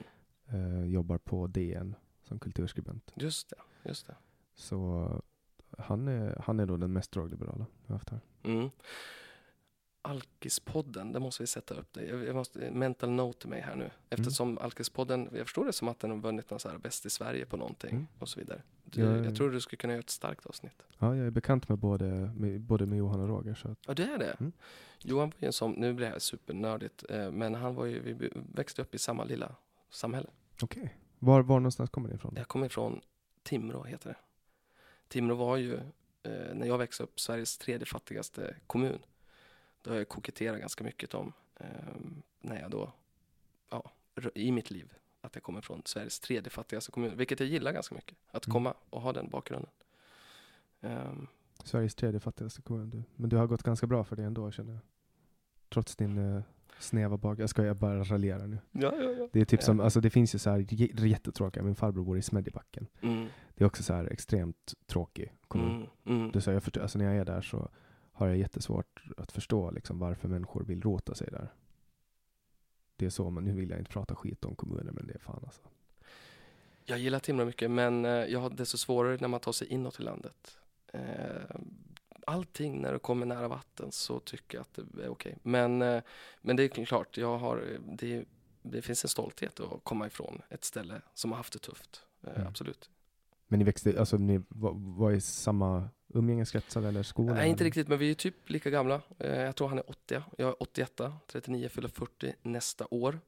Eh, 0.48 0.86
jobbar 0.86 1.18
på 1.18 1.48
DN 1.48 1.96
som 2.24 2.40
kulturskribent. 2.40 3.12
Just 3.16 3.50
det, 3.50 3.90
just 3.90 4.08
det. 4.08 4.16
Så 4.56 5.10
han 5.78 6.08
är, 6.08 6.42
han 6.46 6.60
är 6.60 6.66
då 6.66 6.78
den 6.78 6.94
mest 6.94 7.12
drogliberala 7.12 7.66
jag 7.86 7.88
har 7.88 7.96
haft 7.96 8.10
här. 8.10 8.20
Mm. 8.44 8.70
Alkispodden, 10.02 11.12
där 11.12 11.20
måste 11.20 11.44
vi 11.44 11.48
sätta 11.48 11.74
upp 11.74 11.94
det. 11.94 12.06
Jag, 12.06 12.36
måste, 12.36 12.72
mental 12.72 13.10
note 13.10 13.40
till 13.40 13.50
mig 13.50 13.62
här 13.62 13.76
nu. 13.76 13.90
Eftersom 14.10 14.58
Alkispodden, 14.58 15.30
jag 15.34 15.46
förstår 15.46 15.66
det 15.66 15.74
som 15.74 15.88
att 15.88 16.00
den 16.00 16.10
har 16.12 16.18
vunnit 16.18 16.50
någon 16.50 16.60
så 16.60 16.70
här 16.70 16.78
bäst 16.78 17.06
i 17.06 17.10
Sverige 17.10 17.46
på 17.46 17.58
någonting 17.58 17.90
Mm. 17.92 18.08
och 18.20 18.30
så 18.30 18.40
vidare. 18.40 18.62
Du, 18.92 19.02
Ja, 19.02 19.18
jag 19.18 19.36
tror 19.36 19.52
du 19.52 19.62
skulle 19.62 19.78
kunna 19.78 19.94
göra 19.94 20.00
ett 20.00 20.10
starkt 20.10 20.46
avsnitt. 20.46 20.84
Ja, 20.98 21.16
jag 21.16 21.28
är 21.28 21.32
bekant 21.32 21.70
med 21.70 21.78
både 21.78 22.06
med, 22.36 22.62
både 22.62 22.86
med 22.86 22.98
Johan 22.98 23.20
och 23.20 23.28
Roger. 23.28 23.56
Så 23.56 23.68
att, 23.68 23.80
Ja, 23.88 23.94
det 23.94 24.04
är 24.04 24.18
det. 24.18 24.36
Mm. 24.40 24.52
Johan 25.00 25.30
var 25.30 25.36
ju 25.40 25.46
en 25.46 25.54
sån, 25.54 25.72
nu 25.72 25.94
blir 25.94 26.06
det 26.06 26.12
här 26.12 26.20
supernördigt, 26.20 27.04
eh, 27.10 27.32
men 27.32 27.56
han 27.56 27.76
var 27.76 27.86
ju, 27.86 28.00
vi 28.14 28.30
växte 28.54 28.82
upp 28.82 28.96
i 28.96 28.98
samma 28.98 29.24
lilla 29.24 29.56
samhälle. 29.90 30.30
Okej. 30.62 30.96
Var, 31.20 31.42
var 31.42 31.60
någonstans 31.60 31.90
kommer 31.90 32.10
det 32.10 32.16
ifrån? 32.16 32.34
Jag 32.38 32.48
kommer 32.48 32.66
ifrån 32.66 33.02
Timrå, 33.44 33.84
heter 33.84 34.10
det. 34.10 34.16
Timrå 35.08 35.36
var 35.36 35.58
ju, 35.58 35.74
eh, 36.24 36.54
när 36.54 36.68
jag 36.68 36.78
växte 36.78 37.04
upp, 37.04 37.20
Sveriges 37.20 37.58
tredje 37.58 37.86
fattigaste 37.86 38.56
kommun. 38.68 39.00
Det 39.82 39.90
har 39.90 39.98
jag 39.98 40.08
koketterat 40.08 40.60
ganska 40.60 40.84
mycket 40.84 41.14
om 41.14 41.34
eh, 41.56 41.68
när 42.42 42.62
jag 42.62 42.72
då, 42.72 42.92
ja, 43.70 43.92
i 44.36 44.52
mitt 44.52 44.72
liv, 44.72 44.94
att 45.22 45.36
jag 45.36 45.44
kommer 45.44 45.62
från 45.62 45.82
Sveriges 45.86 46.20
tredje 46.20 46.50
fattigaste 46.50 46.92
kommun, 46.92 47.18
vilket 47.18 47.40
jag 47.40 47.50
gillar 47.50 47.72
ganska 47.72 47.96
mycket. 47.96 48.18
Att 48.32 48.46
Mm. 48.48 48.54
komma 48.54 48.74
och 48.90 49.02
ha 49.02 49.14
den 49.14 49.30
bakgrunden. 49.30 49.70
Ehm, 50.82 51.28
Sveriges 51.64 51.96
tredje 51.96 52.20
fattigaste 52.20 52.62
kommun. 52.62 52.90
Du. 52.90 53.04
Men 53.16 53.30
du 53.30 53.38
har 53.38 53.48
gått 53.48 53.64
ganska 53.64 53.88
bra 53.88 54.04
för 54.04 54.16
det 54.16 54.24
ändå 54.24 54.52
känner 54.52 54.72
jag. 54.74 54.82
Trots 55.70 55.96
din 55.96 56.36
eh, 56.36 56.42
snäva 56.80 57.18
bak. 57.18 57.40
Jag 57.40 57.50
ska 57.50 57.66
jag 57.66 57.76
bara 57.78 58.04
raljera 58.04 58.48
nu. 58.48 58.58
ja, 58.72 58.94
ja, 58.98 59.12
ja. 59.12 59.28
Det 59.32 59.42
är 59.42 59.46
typ 59.46 59.64
som, 59.64 59.80
alltså 59.80 60.02
det 60.02 60.10
finns 60.10 60.36
ju 60.36 60.40
så 60.40 60.50
här 60.50 60.66
jättetråkiga, 61.06 61.64
min 61.64 61.76
farbror 61.76 62.04
bor 62.04 62.18
i 62.18 62.22
Smedjebacken. 62.22 62.88
Mm, 63.02 63.28
Det 63.56 63.64
är 63.64 63.68
också 63.68 63.84
så 63.84 63.94
här 63.94 64.06
extremt 64.06 64.74
tråkig 64.86 65.34
kommun. 65.48 65.72
mm, 66.06 66.20
mm. 66.22 66.32
Är 66.36 66.40
så 66.40 66.50
här, 66.50 66.56
jag 66.56 66.64
förstår, 66.64 66.82
alltså 66.82 66.98
när 66.98 67.06
jag 67.06 67.16
är 67.16 67.26
där 67.26 67.42
så 67.42 67.70
har 68.12 68.28
jag 68.28 68.38
jättesvårt 68.38 69.04
att 69.18 69.32
förstå 69.32 69.72
liksom 69.72 70.00
varför 70.00 70.28
människor 70.28 70.64
vill 70.64 70.82
rota 70.82 71.16
sig 71.16 71.28
där. 71.32 71.54
Det 73.00 73.06
är 73.06 73.10
så, 73.10 73.30
men 73.30 73.44
nu 73.44 73.52
vill 73.52 73.70
jag 73.70 73.80
inte 73.80 73.92
prata 73.92 74.16
skit 74.16 74.46
om 74.46 74.56
kommuner, 74.56 74.92
men 74.92 75.08
det 75.08 75.14
är 75.14 75.20
fan 75.20 75.42
alltså. 75.46 75.62
Jag 76.86 77.00
gillar 77.00 77.20
Timrå 77.20 77.46
mycket, 77.46 77.72
men 77.72 78.06
eh, 78.06 78.12
jag 78.12 78.40
har 78.40 78.50
desto 78.50 78.78
svårare 78.78 79.18
när 79.22 79.28
man 79.28 79.40
tar 79.40 79.52
sig 79.52 79.68
inåt 79.68 80.00
i 80.00 80.04
landet. 80.04 80.58
Eh, 80.94 81.02
Allting 82.28 82.82
när 82.82 82.94
du 82.94 83.00
kommer 83.00 83.26
nära 83.26 83.48
vatten 83.48 83.92
så 83.92 84.20
tycker 84.20 84.58
jag 84.58 84.62
att 84.62 84.80
det 84.94 85.04
är 85.04 85.10
okej. 85.10 85.38
Men, 85.44 85.82
eh, 85.82 86.04
men 86.42 86.56
det 86.56 86.64
är 86.64 86.86
klart, 86.86 87.18
jag 87.18 87.38
har, 87.38 87.80
det, 87.86 88.26
det 88.62 88.82
finns 88.82 89.04
en 89.04 89.10
stolthet 89.10 89.60
att 89.60 89.84
komma 89.84 90.08
ifrån 90.08 90.42
ett 90.50 90.64
ställe 90.64 91.02
som 91.14 91.32
har 91.32 91.38
haft 91.38 91.54
det 91.54 91.60
tufft. 91.60 92.06
Mm. 92.24 92.48
Absolut. 92.48 92.90
Men 93.48 93.60
ni 93.60 93.66
växte, 93.66 94.00
alltså 94.00 94.18
ni 94.18 94.42
var, 94.48 94.72
var 94.76 95.12
i 95.12 95.22
samma 95.22 95.90
umgängeskretsar 96.10 96.82
eller 96.84 97.04
skola? 97.04 97.34
Nej, 97.34 97.50
inte 97.50 97.64
riktigt, 97.64 97.88
men 97.88 97.98
vi 98.00 98.12
är 98.12 98.16
typ 98.16 98.50
lika 98.50 98.70
gamla. 98.70 99.02
Eh, 99.20 99.40
Jag 99.42 99.56
tror 99.56 99.68
han 99.68 99.78
är 99.78 99.90
80, 99.90 100.24
jag 100.38 100.50
är 100.50 100.64
81, 100.64 101.02
39, 101.28 101.70
fyller 101.70 101.90
40 101.90 102.34
nästa 102.42 102.88
år. 102.92 103.20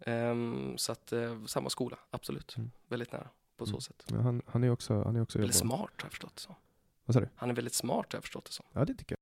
Ehm, 0.00 0.78
Så 0.78 0.92
att 0.92 1.12
eh, 1.12 1.44
samma 1.44 1.70
skola, 1.70 1.96
absolut. 2.10 2.56
Mm. 2.56 2.70
Väldigt 2.88 3.12
nära 3.12 3.28
på 3.56 3.66
så 3.66 3.70
Mm. 3.72 3.80
sätt. 3.80 4.04
Ja, 4.10 4.16
han, 4.20 4.42
han 4.46 4.64
är 4.64 4.70
också, 4.70 5.02
han 5.02 5.16
är 5.16 5.22
också 5.22 5.38
Väldigt 5.38 5.56
smart 5.56 5.80
har 5.96 6.04
jag 6.04 6.10
förstått. 6.10 6.38
Så. 6.38 6.56
Vad 7.04 7.14
sa 7.14 7.20
du? 7.20 7.28
Han 7.36 7.50
är 7.50 7.54
väldigt 7.54 7.74
smart 7.74 8.12
har 8.12 8.16
jag 8.16 8.22
förstått 8.22 8.44
det 8.44 8.52
som. 8.52 8.66
Ja, 8.72 8.84
det 8.84 8.94
tycker 8.94 9.16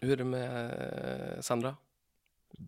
jag. 0.00 0.06
Hur 0.06 0.12
är 0.12 0.16
det 0.16 0.24
med 0.24 0.70
eh, 1.36 1.40
Sandra? 1.40 1.76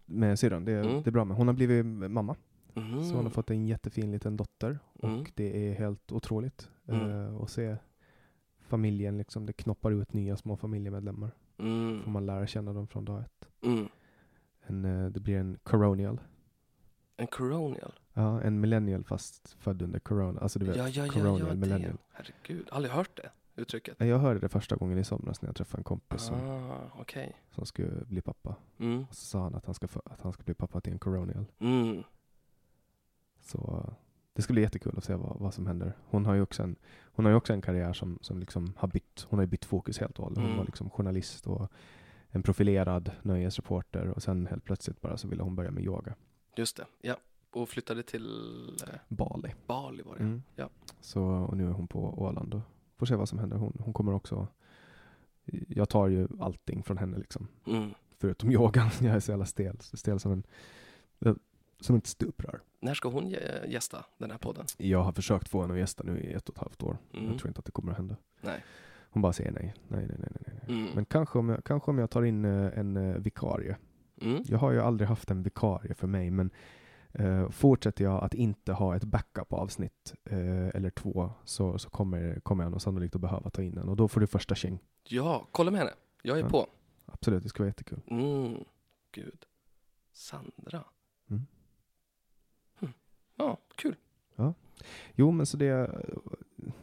Med 0.05 0.39
syrran, 0.39 0.65
det, 0.65 0.73
Mm. 0.73 1.03
det 1.03 1.11
är 1.11 1.13
bra 1.13 1.25
med. 1.25 1.37
Hon 1.37 1.47
har 1.47 1.55
blivit 1.55 1.87
mamma. 2.11 2.37
Så 2.75 2.81
hon 3.15 3.25
har 3.25 3.31
fått 3.31 3.51
en 3.51 3.67
jättefin 3.67 4.13
liten 4.13 4.37
dotter. 4.37 4.79
Mm. 5.03 5.21
Och 5.21 5.31
det 5.35 5.69
är 5.69 5.75
helt 5.75 6.13
otroligt 6.13 6.69
Mm. 6.89 7.11
eh, 7.11 7.43
att 7.43 7.51
se 7.51 7.77
familjen, 8.73 9.19
liksom, 9.19 9.47
det 9.47 9.53
knoppar 9.53 9.91
ut 9.91 10.13
nya 10.13 10.37
små 10.37 10.57
familjemedlemmar. 10.57 11.31
Får 11.57 11.65
Mm. 11.65 12.13
man 12.13 12.27
lära 12.27 12.47
känna 12.47 12.73
dem 12.73 12.87
från 12.87 13.05
dag 13.05 13.21
ett. 13.23 13.49
Mm. 13.63 13.89
En, 14.63 14.85
eh, 14.85 15.07
det 15.11 15.21
blir 15.21 15.37
en 15.37 15.59
coronial. 15.63 16.21
En 17.17 17.27
coronial? 17.27 17.93
Ja, 18.15 18.41
en 18.43 18.61
millennial 18.61 19.05
fast 19.05 19.53
född 19.59 19.83
under 19.83 19.99
corona. 19.99 20.41
Alltså 20.41 20.59
du 20.59 20.67
vet, 20.67 20.77
Ja, 20.77 20.89
ja, 20.89 21.07
ja, 21.07 21.13
coronial 21.13 21.49
ja, 21.49 21.55
millennial. 21.55 21.99
Herregud, 22.13 22.69
aldrig 22.71 22.93
hört 22.95 23.17
det 23.17 23.31
uttrycket. 23.63 24.01
Jag 24.01 24.19
hörde 24.19 24.41
det 24.41 24.49
första 24.49 24.77
gången 24.77 24.99
i 24.99 25.05
somras 25.05 25.43
när 25.43 25.49
jag 25.49 25.57
träffade 25.57 25.81
en 25.81 25.85
kompis 25.85 26.23
som, 26.23 26.37
Ah, 26.41 26.91
okej. 26.99 27.37
som 27.51 27.67
skulle 27.67 28.05
bli 28.07 28.21
pappa. 28.23 28.57
Mm. 28.79 29.05
Och 29.09 29.15
så 29.15 29.25
sa 29.27 29.43
han 29.43 29.55
att 29.55 29.67
han 29.67 29.75
ska, 29.75 29.87
att 30.05 30.21
han 30.21 30.33
ska 30.33 30.43
bli 30.43 30.55
pappa 30.55 30.81
till 30.81 30.93
en 30.93 30.99
coronial. 30.99 31.45
Mm. 31.59 32.03
Så 33.41 33.93
det 34.35 34.43
ska 34.43 34.53
bli 34.53 34.63
jättekul 34.63 34.95
att 34.97 35.05
se 35.05 35.15
vad, 35.15 35.37
vad 35.41 35.55
som 35.55 35.67
händer. 35.67 35.93
Hon 36.11 36.27
har 36.27 36.35
ju 36.35 36.43
också 36.43 36.63
en, 36.63 36.77
hon 37.05 37.25
har 37.25 37.33
ju 37.33 37.37
också 37.37 37.53
en 37.53 37.63
karriär 37.63 37.93
som, 37.93 38.19
som 38.23 38.39
liksom 38.41 38.73
har 38.77 38.89
bytt, 38.89 39.27
hon 39.29 39.39
har 39.39 39.47
bytt 39.47 39.65
fokus 39.65 39.99
helt 39.99 40.19
och 40.19 40.25
hållet. 40.25 40.39
Hon 40.39 40.47
Mm. 40.47 40.59
var 40.59 40.65
liksom 40.65 40.91
journalist 40.91 41.47
och 41.47 41.69
en 42.29 42.43
profilerad 42.43 43.11
nöjesreporter 43.23 44.09
och 44.09 44.23
sen 44.23 44.47
helt 44.47 44.65
plötsligt 44.65 45.01
bara 45.01 45.17
så 45.17 45.29
ville 45.29 45.43
hon 45.43 45.57
börja 45.57 45.71
med 45.71 45.85
yoga. 45.85 46.15
Just 46.57 46.77
det, 46.77 46.87
ja. 47.01 47.17
Och 47.51 47.69
flyttade 47.69 48.03
till 48.03 48.27
eh, 48.89 48.95
Bali. 49.09 49.55
Bali 49.67 50.03
var 50.03 50.15
det. 50.17 50.23
Mm. 50.23 50.43
Ja. 50.57 50.69
Så, 51.01 51.23
och 51.25 51.57
nu 51.57 51.67
är 51.67 51.73
hon 51.73 51.89
på 51.89 52.23
Åland 52.23 52.55
och 52.55 52.61
får 52.97 53.07
se 53.07 53.15
vad 53.15 53.29
som 53.29 53.39
händer. 53.39 53.57
Hon, 53.57 53.77
hon 53.85 53.93
kommer 53.95 54.15
också, 54.15 54.49
jag 55.69 55.89
tar 55.89 56.09
ju 56.09 56.29
allting 56.41 56.83
från 56.83 56.99
henne 56.99 57.19
liksom. 57.19 57.49
Mm. 57.67 57.91
Förutom 58.19 58.51
yogan, 58.53 58.91
jag 59.01 59.15
är 59.15 59.21
så 59.21 59.31
jävla 59.33 59.47
stel. 59.47 59.77
Stel 59.81 60.21
som 60.21 60.33
en, 60.33 60.43
som 61.83 61.97
ett 61.97 62.07
stuprör. 62.07 62.61
När 62.81 62.95
ska 62.95 63.09
hon 63.09 63.25
gä- 63.31 63.67
gästa 63.69 64.05
den 64.19 64.31
här 64.31 64.39
podden? 64.39 64.67
Jag 64.79 65.03
har 65.03 65.13
försökt 65.13 65.49
få 65.49 65.61
henne 65.61 65.75
att 65.75 65.81
gästa 65.81 66.03
nu 66.05 66.21
i 66.21 66.33
ett 66.33 66.49
och 66.49 66.55
ett 66.55 66.61
halvt 66.63 66.83
år. 66.83 66.97
Mm. 67.15 67.27
Jag 67.31 67.39
tror 67.39 67.49
inte 67.49 67.59
att 67.59 67.65
det 67.65 67.73
kommer 67.73 67.91
att 67.93 67.99
hända. 67.99 68.17
Nej. 68.41 68.65
Hon 69.11 69.23
bara 69.23 69.33
säger 69.33 69.51
nej. 69.51 69.75
Nej, 69.89 70.07
nej, 70.07 70.17
nej, 70.19 70.31
nej. 70.47 70.79
Mm. 70.79 70.91
Men 70.95 71.05
kanske 71.05 71.39
om, 71.39 71.49
jag, 71.49 71.65
kanske 71.65 71.91
om 71.91 71.99
jag 71.99 72.11
tar 72.11 72.23
in 72.23 72.45
eh, 72.45 72.79
en 72.79 72.97
eh, 72.97 73.17
vikarie. 73.17 73.77
Mm. 74.21 74.43
Jag 74.47 74.59
har 74.59 74.73
ju 74.73 74.81
aldrig 74.81 75.09
haft 75.09 75.31
en 75.31 75.43
vikarie 75.43 75.95
för 75.95 76.07
mig, 76.07 76.31
men 76.31 76.51
eh, 77.13 77.51
fortsätter 77.51 78.05
jag 78.05 78.25
att 78.25 78.35
inte 78.35 78.73
ha 78.73 78.97
ett 78.97 79.05
backup-avsnitt 79.05 80.15
eh, 80.25 80.69
eller 80.69 80.91
två 80.91 81.31
så, 81.45 81.79
så 81.79 81.91
kommer, 81.91 82.41
kommer 82.41 82.65
jag 82.65 82.71
nog 82.71 82.81
sannolikt 82.83 83.15
att 83.15 83.21
behöva 83.21 83.51
ta 83.51 83.63
in 83.63 83.79
en 83.79 83.89
och 83.89 83.97
då 83.97 84.09
får 84.09 84.21
du 84.21 84.27
första 84.27 84.55
tjing. 84.55 84.79
Ja, 85.09 85.47
kolla 85.53 85.71
med 85.71 85.81
henne. 85.81 85.93
Jag 86.23 86.39
är 86.39 86.43
Ja. 86.43 86.49
på. 86.49 86.67
Absolut, 87.07 87.43
det 87.43 87.49
ska 87.49 87.63
vara 87.63 87.69
jättekul. 87.69 88.01
Mm. 88.07 88.65
Gud. 89.13 89.45
Sandra. 90.13 90.85
Ja, 93.37 93.59
kul. 93.77 93.97
Jo, 95.15 95.31
men 95.31 95.47
så 95.47 95.57
det... 95.57 95.91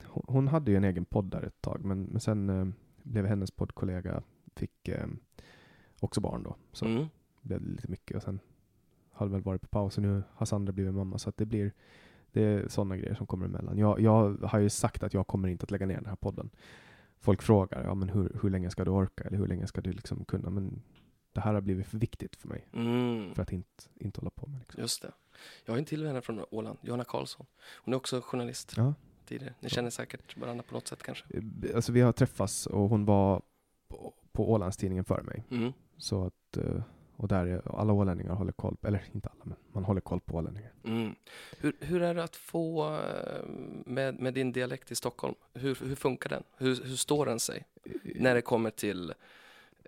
Hon, 0.04 0.24
hon 0.28 0.48
hade 0.48 0.72
ju 0.72 0.78
en 0.78 0.84
egen 0.84 1.06
podd 1.06 1.26
där 1.26 1.42
ett 1.44 1.62
tag, 1.62 1.86
men, 1.86 2.04
men 2.04 2.20
sen 2.20 2.50
eh, 2.50 2.68
blev 3.04 3.26
hennes 3.26 3.52
poddkollega, 3.52 4.24
fick 4.56 4.88
eh, 4.88 5.08
också 6.00 6.22
barn 6.22 6.44
då. 6.44 6.56
Så 6.72 6.86
Mm. 6.86 7.06
blev 7.42 7.62
det 7.62 7.70
lite 7.70 7.88
mycket 7.92 8.18
och 8.18 8.24
sen 8.24 8.40
har 9.12 9.26
det 9.26 9.32
väl 9.32 9.42
varit 9.42 9.62
på 9.62 9.68
paus 9.68 9.98
och 9.98 10.04
nu 10.04 10.24
har 10.34 10.46
Sandra 10.46 10.74
blivit 10.74 10.94
mamma 10.94 11.18
så 11.18 11.30
att 11.30 11.38
det 11.38 11.46
blir 11.46 11.72
det 12.32 12.42
är 12.44 12.68
sådana 12.68 12.98
grejer 12.98 13.16
som 13.16 13.28
kommer 13.28 13.46
emellan. 13.46 13.78
Jag, 13.78 14.00
jag 14.00 14.34
har 14.44 14.60
ju 14.60 14.70
sagt 14.70 15.04
att 15.04 15.14
jag 15.14 15.28
kommer 15.28 15.48
inte 15.48 15.64
att 15.64 15.72
lägga 15.72 15.86
ner 15.86 15.96
den 15.96 16.06
här 16.06 16.16
podden. 16.16 16.50
Folk 17.20 17.42
frågar, 17.42 17.84
ja 17.84 17.96
men 17.96 18.10
hur, 18.10 18.38
hur 18.42 18.50
länge 18.50 18.70
ska 18.70 18.86
du 18.86 18.92
orka 18.92 19.24
eller 19.24 19.38
hur 19.38 19.48
länge 19.48 19.68
ska 19.68 19.82
du 19.82 19.92
liksom 19.92 20.26
kunna? 20.26 20.50
Men 20.50 20.82
det 21.34 21.42
här 21.42 21.54
har 21.54 21.62
blivit 21.62 21.88
för 21.88 21.98
viktigt 21.98 22.36
för 22.36 22.48
mig 22.48 22.68
Mm. 22.74 23.34
för 23.36 23.42
att 23.42 23.52
inte, 23.52 23.84
inte 23.96 24.20
hålla 24.22 24.30
på 24.30 24.48
med. 24.48 24.60
Liksom. 24.60 24.82
Just 24.82 25.02
det. 25.02 25.12
Jag 25.66 25.74
har 25.74 25.78
en 25.78 25.86
till 25.86 26.04
vänner 26.04 26.22
från 26.22 26.46
Åland, 26.50 26.78
Johanna 26.82 27.04
Karlsson. 27.04 27.46
Hon 27.76 27.94
är 27.94 27.98
också 27.98 28.22
journalist 28.22 28.74
Ja. 28.78 28.94
tidigare. 29.26 29.54
Ni 29.60 29.70
känner 29.70 29.90
säkert 29.90 30.38
varandra 30.38 30.64
på 30.64 30.74
något 30.74 30.88
sätt 30.88 31.04
kanske? 31.04 31.26
Eh, 31.34 31.76
Alltså 31.76 31.92
vi 31.92 32.02
har 32.02 32.12
träffats 32.12 32.66
och 32.68 32.90
hon 32.90 33.06
var 33.06 33.42
på, 33.88 34.14
på 34.32 34.52
Ålandstidningen 34.52 35.06
före 35.06 35.24
mig. 35.24 35.44
Mm. 35.52 35.74
Så 35.98 36.26
att, 36.26 36.58
eh, 36.58 36.82
och 37.16 37.28
där 37.28 37.46
är, 37.46 37.80
alla 37.80 37.94
ålänningar 37.94 38.34
håller 38.34 38.52
koll, 38.52 38.78
eller 38.82 39.04
inte 39.14 39.30
alla, 39.30 39.44
men 39.46 39.56
man 39.72 39.84
håller 39.84 40.02
koll 40.02 40.20
på 40.20 40.38
ålänningar. 40.38 40.72
Mm. 40.84 41.16
Hur, 41.58 41.76
hur 41.80 42.02
är 42.02 42.14
det 42.14 42.24
att 42.24 42.36
få 42.36 42.96
eh, 42.96 43.46
med, 43.86 44.20
med 44.20 44.34
din 44.34 44.52
dialekt 44.52 44.92
i 44.92 44.96
Stockholm? 44.96 45.36
Hur, 45.54 45.76
hur 45.86 45.96
funkar 45.96 46.30
den? 46.30 46.44
Hur, 46.58 46.84
hur 46.84 46.96
står 46.96 47.26
den 47.26 47.40
sig 47.40 47.66
när 48.04 48.36
det 48.36 48.42
kommer 48.42 48.70
till 48.70 49.14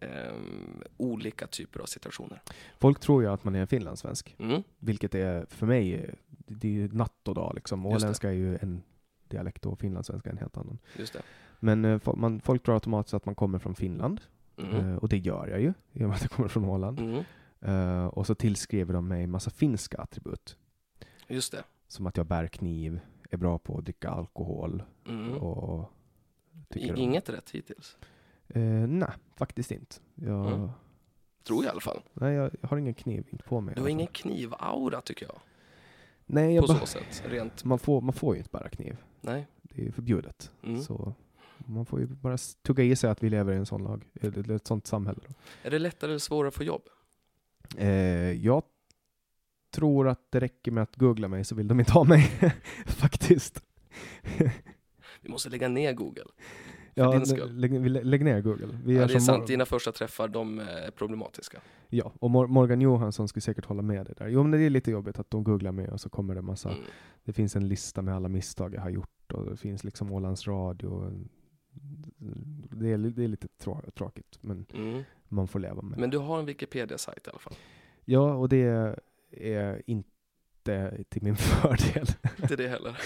ehm, 0.02 0.84
olika 0.98 1.48
typer 1.48 1.80
av 1.80 1.86
situationer? 1.86 2.42
Folk 2.78 3.00
tror 3.00 3.24
ju 3.24 3.30
att 3.30 3.44
man 3.44 3.56
är 3.56 3.66
finlandssvensk, 3.66 4.36
Mm. 4.40 4.64
vilket 4.80 5.16
är 5.16 5.46
för 5.50 5.66
mig, 5.66 6.16
det 6.30 6.68
är 6.68 6.72
ju 6.72 6.88
natt 6.92 7.28
och 7.28 7.36
dag 7.36 7.52
liksom. 7.56 7.86
Åländska 7.86 8.30
är 8.30 8.34
ju 8.34 8.58
en 8.58 8.82
dialekt 9.28 9.66
och 9.66 9.80
finlandssvenska 9.80 10.30
är 10.30 10.34
en 10.34 10.38
helt 10.40 10.58
annan. 10.58 10.80
Just 10.98 11.14
det. 11.14 11.22
Men 11.60 12.00
fo- 12.00 12.16
man, 12.16 12.40
folk 12.42 12.64
tror 12.64 12.76
automatiskt 12.76 13.14
att 13.14 13.26
man 13.26 13.36
kommer 13.36 13.60
från 13.60 13.76
Finland, 13.76 14.22
Mm. 14.58 14.76
eh, 14.76 14.96
och 14.96 15.10
det 15.10 15.18
gör 15.18 15.48
jag 15.48 15.62
ju, 15.62 15.74
i 15.94 16.04
och 16.04 16.08
med 16.10 16.16
att 16.16 16.22
jag 16.22 16.32
kommer 16.32 16.50
från 16.50 16.66
Åland. 16.66 17.00
Mm. 17.00 17.24
Eh, 17.62 18.06
och 18.06 18.28
så 18.28 18.36
tillskriver 18.36 18.94
de 18.94 19.08
mig 19.08 19.28
massa 19.28 19.50
finska 19.52 19.98
attribut, 19.98 20.58
Just 21.28 21.52
det. 21.52 21.64
som 21.88 22.08
att 22.08 22.18
jag 22.18 22.26
bär 22.26 22.48
kniv, 22.48 23.00
är 23.30 23.38
bra 23.38 23.58
på 23.58 23.78
att 23.78 23.84
dricka 23.86 24.10
alkohol 24.10 24.84
Mm. 25.08 25.38
och 25.38 25.92
inget 26.76 27.30
rätt 27.30 27.50
hittills. 27.50 27.98
Eh, 28.56 28.62
nej, 28.88 29.10
faktiskt 29.36 29.72
inte. 29.72 29.96
Jag, 30.16 30.48
Mm. 30.54 30.70
Tror 31.44 31.64
jag 31.64 31.70
i 31.70 31.72
alla 31.72 31.82
fall. 31.82 32.02
Nej, 32.14 32.34
jag, 32.34 32.52
jag 32.62 32.70
har 32.70 32.78
ingen 32.78 32.94
kniv 32.94 33.28
inte 33.30 33.44
på 33.44 33.62
mig. 33.62 33.76
Du 33.76 33.82
har 33.82 33.90
ingen 33.90 34.08
knivaura 34.08 35.02
tycker 35.02 35.26
jag. 35.26 35.40
Nej, 36.26 36.56
jag 36.56 36.68
På 36.68 36.74
så 36.74 36.86
sätt. 36.86 37.24
Rent. 37.26 37.64
man, 37.64 37.80
får, 37.80 38.02
man 38.02 38.14
får 38.14 38.36
ju 38.36 38.40
inte 38.40 38.50
bära 38.52 38.70
kniv. 38.70 38.98
Nej. 39.22 39.48
Det 39.62 39.82
är 39.82 39.86
ju 39.86 39.92
förbjudet. 39.92 40.52
Mm. 40.64 40.82
Så 40.82 41.14
man 41.58 41.86
får 41.86 42.00
ju 42.00 42.06
bara 42.08 42.38
tugga 42.38 42.84
i 42.84 42.96
sig 42.96 43.10
att 43.10 43.24
vi 43.24 43.30
lever 43.30 43.54
i 43.54 43.56
en 43.56 43.66
sån 43.66 43.84
lag, 43.84 44.10
eller 44.22 44.52
ett 44.52 44.68
sånt 44.68 44.88
samhälle. 44.88 45.20
Då. 45.28 45.34
Är 45.64 45.72
det 45.72 45.80
lättare 45.80 46.12
eller 46.12 46.20
svårare 46.20 46.48
att 46.48 46.54
få 46.54 46.64
jobb? 46.64 46.82
Eh, 47.78 47.90
jag 48.32 48.64
tror 49.72 50.08
att 50.08 50.32
det 50.32 50.40
räcker 50.40 50.72
med 50.72 50.84
att 50.84 50.96
googla 50.96 51.28
mig 51.28 51.44
så 51.44 51.56
vill 51.56 51.68
de 51.68 51.80
inte 51.80 51.92
ha 51.92 52.04
mig. 52.04 52.24
Faktiskt. 52.86 53.64
Vi 55.22 55.30
måste 55.30 55.50
lägga 55.50 55.68
ner 55.68 55.94
Google. 55.94 56.26
Ja, 56.94 57.12
din 57.12 57.26
skull. 57.26 57.58
lägg, 57.60 57.90
lägg 58.06 58.24
ner 58.24 58.42
Google. 58.42 58.68
Vi 58.86 58.94
Ja, 58.94 59.00
gör 59.02 59.08
det 59.08 59.14
är 59.14 59.20
sant, 59.20 59.40
Mor- 59.40 59.48
dina 59.48 59.66
första 59.66 59.92
träffar 59.92 60.28
de 60.28 60.60
är 60.60 60.92
problematiska. 60.92 61.62
Ja, 61.90 62.12
och 62.20 62.30
Mor- 62.32 62.48
Morgan 62.48 62.82
Johansson 62.82 63.28
skulle 63.28 63.42
säkert 63.42 63.66
hålla 63.66 63.82
med 63.82 64.06
dig 64.06 64.16
där. 64.18 64.28
Jo, 64.28 64.44
men 64.44 64.52
det 64.52 64.66
är 64.66 64.70
lite 64.70 64.92
jobbigt 64.92 65.20
att 65.20 65.30
de 65.32 65.44
googlar 65.44 65.72
mig 65.72 65.90
och 65.90 66.02
så 66.02 66.10
kommer 66.10 66.36
det 66.36 66.42
massa 66.42 66.70
Mm. 66.70 66.82
Det 67.24 67.34
finns 67.34 67.56
en 67.56 67.68
lista 67.68 68.02
med 68.02 68.16
alla 68.16 68.30
misstag 68.30 68.74
jag 68.74 68.82
har 68.82 68.90
gjort 68.90 69.32
och 69.34 69.50
det 69.50 69.58
finns 69.58 69.84
liksom 69.84 70.12
Ålands 70.12 70.48
Radio. 70.48 71.12
Det 72.72 72.90
är, 72.92 72.98
det 72.98 73.24
är 73.24 73.28
lite 73.28 73.48
trå- 73.48 73.92
tråkigt, 73.92 74.38
men 74.42 74.66
Mm. 74.74 75.04
man 75.28 75.48
får 75.48 75.60
leva 75.60 75.82
med 75.82 75.98
det. 75.98 76.02
Men 76.02 76.10
du 76.10 76.18
har 76.18 76.40
en 76.40 76.46
Wikipedia-sajt 76.46 77.28
i 77.28 77.30
alla 77.30 77.40
fall. 77.40 77.54
Ja, 78.06 78.34
och 78.34 78.50
det 78.50 78.96
är 79.32 79.82
inte 79.86 81.04
till 81.10 81.24
min 81.24 81.36
fördel. 81.36 82.06
Inte 82.42 82.56
det 82.56 82.68
heller. 82.68 82.98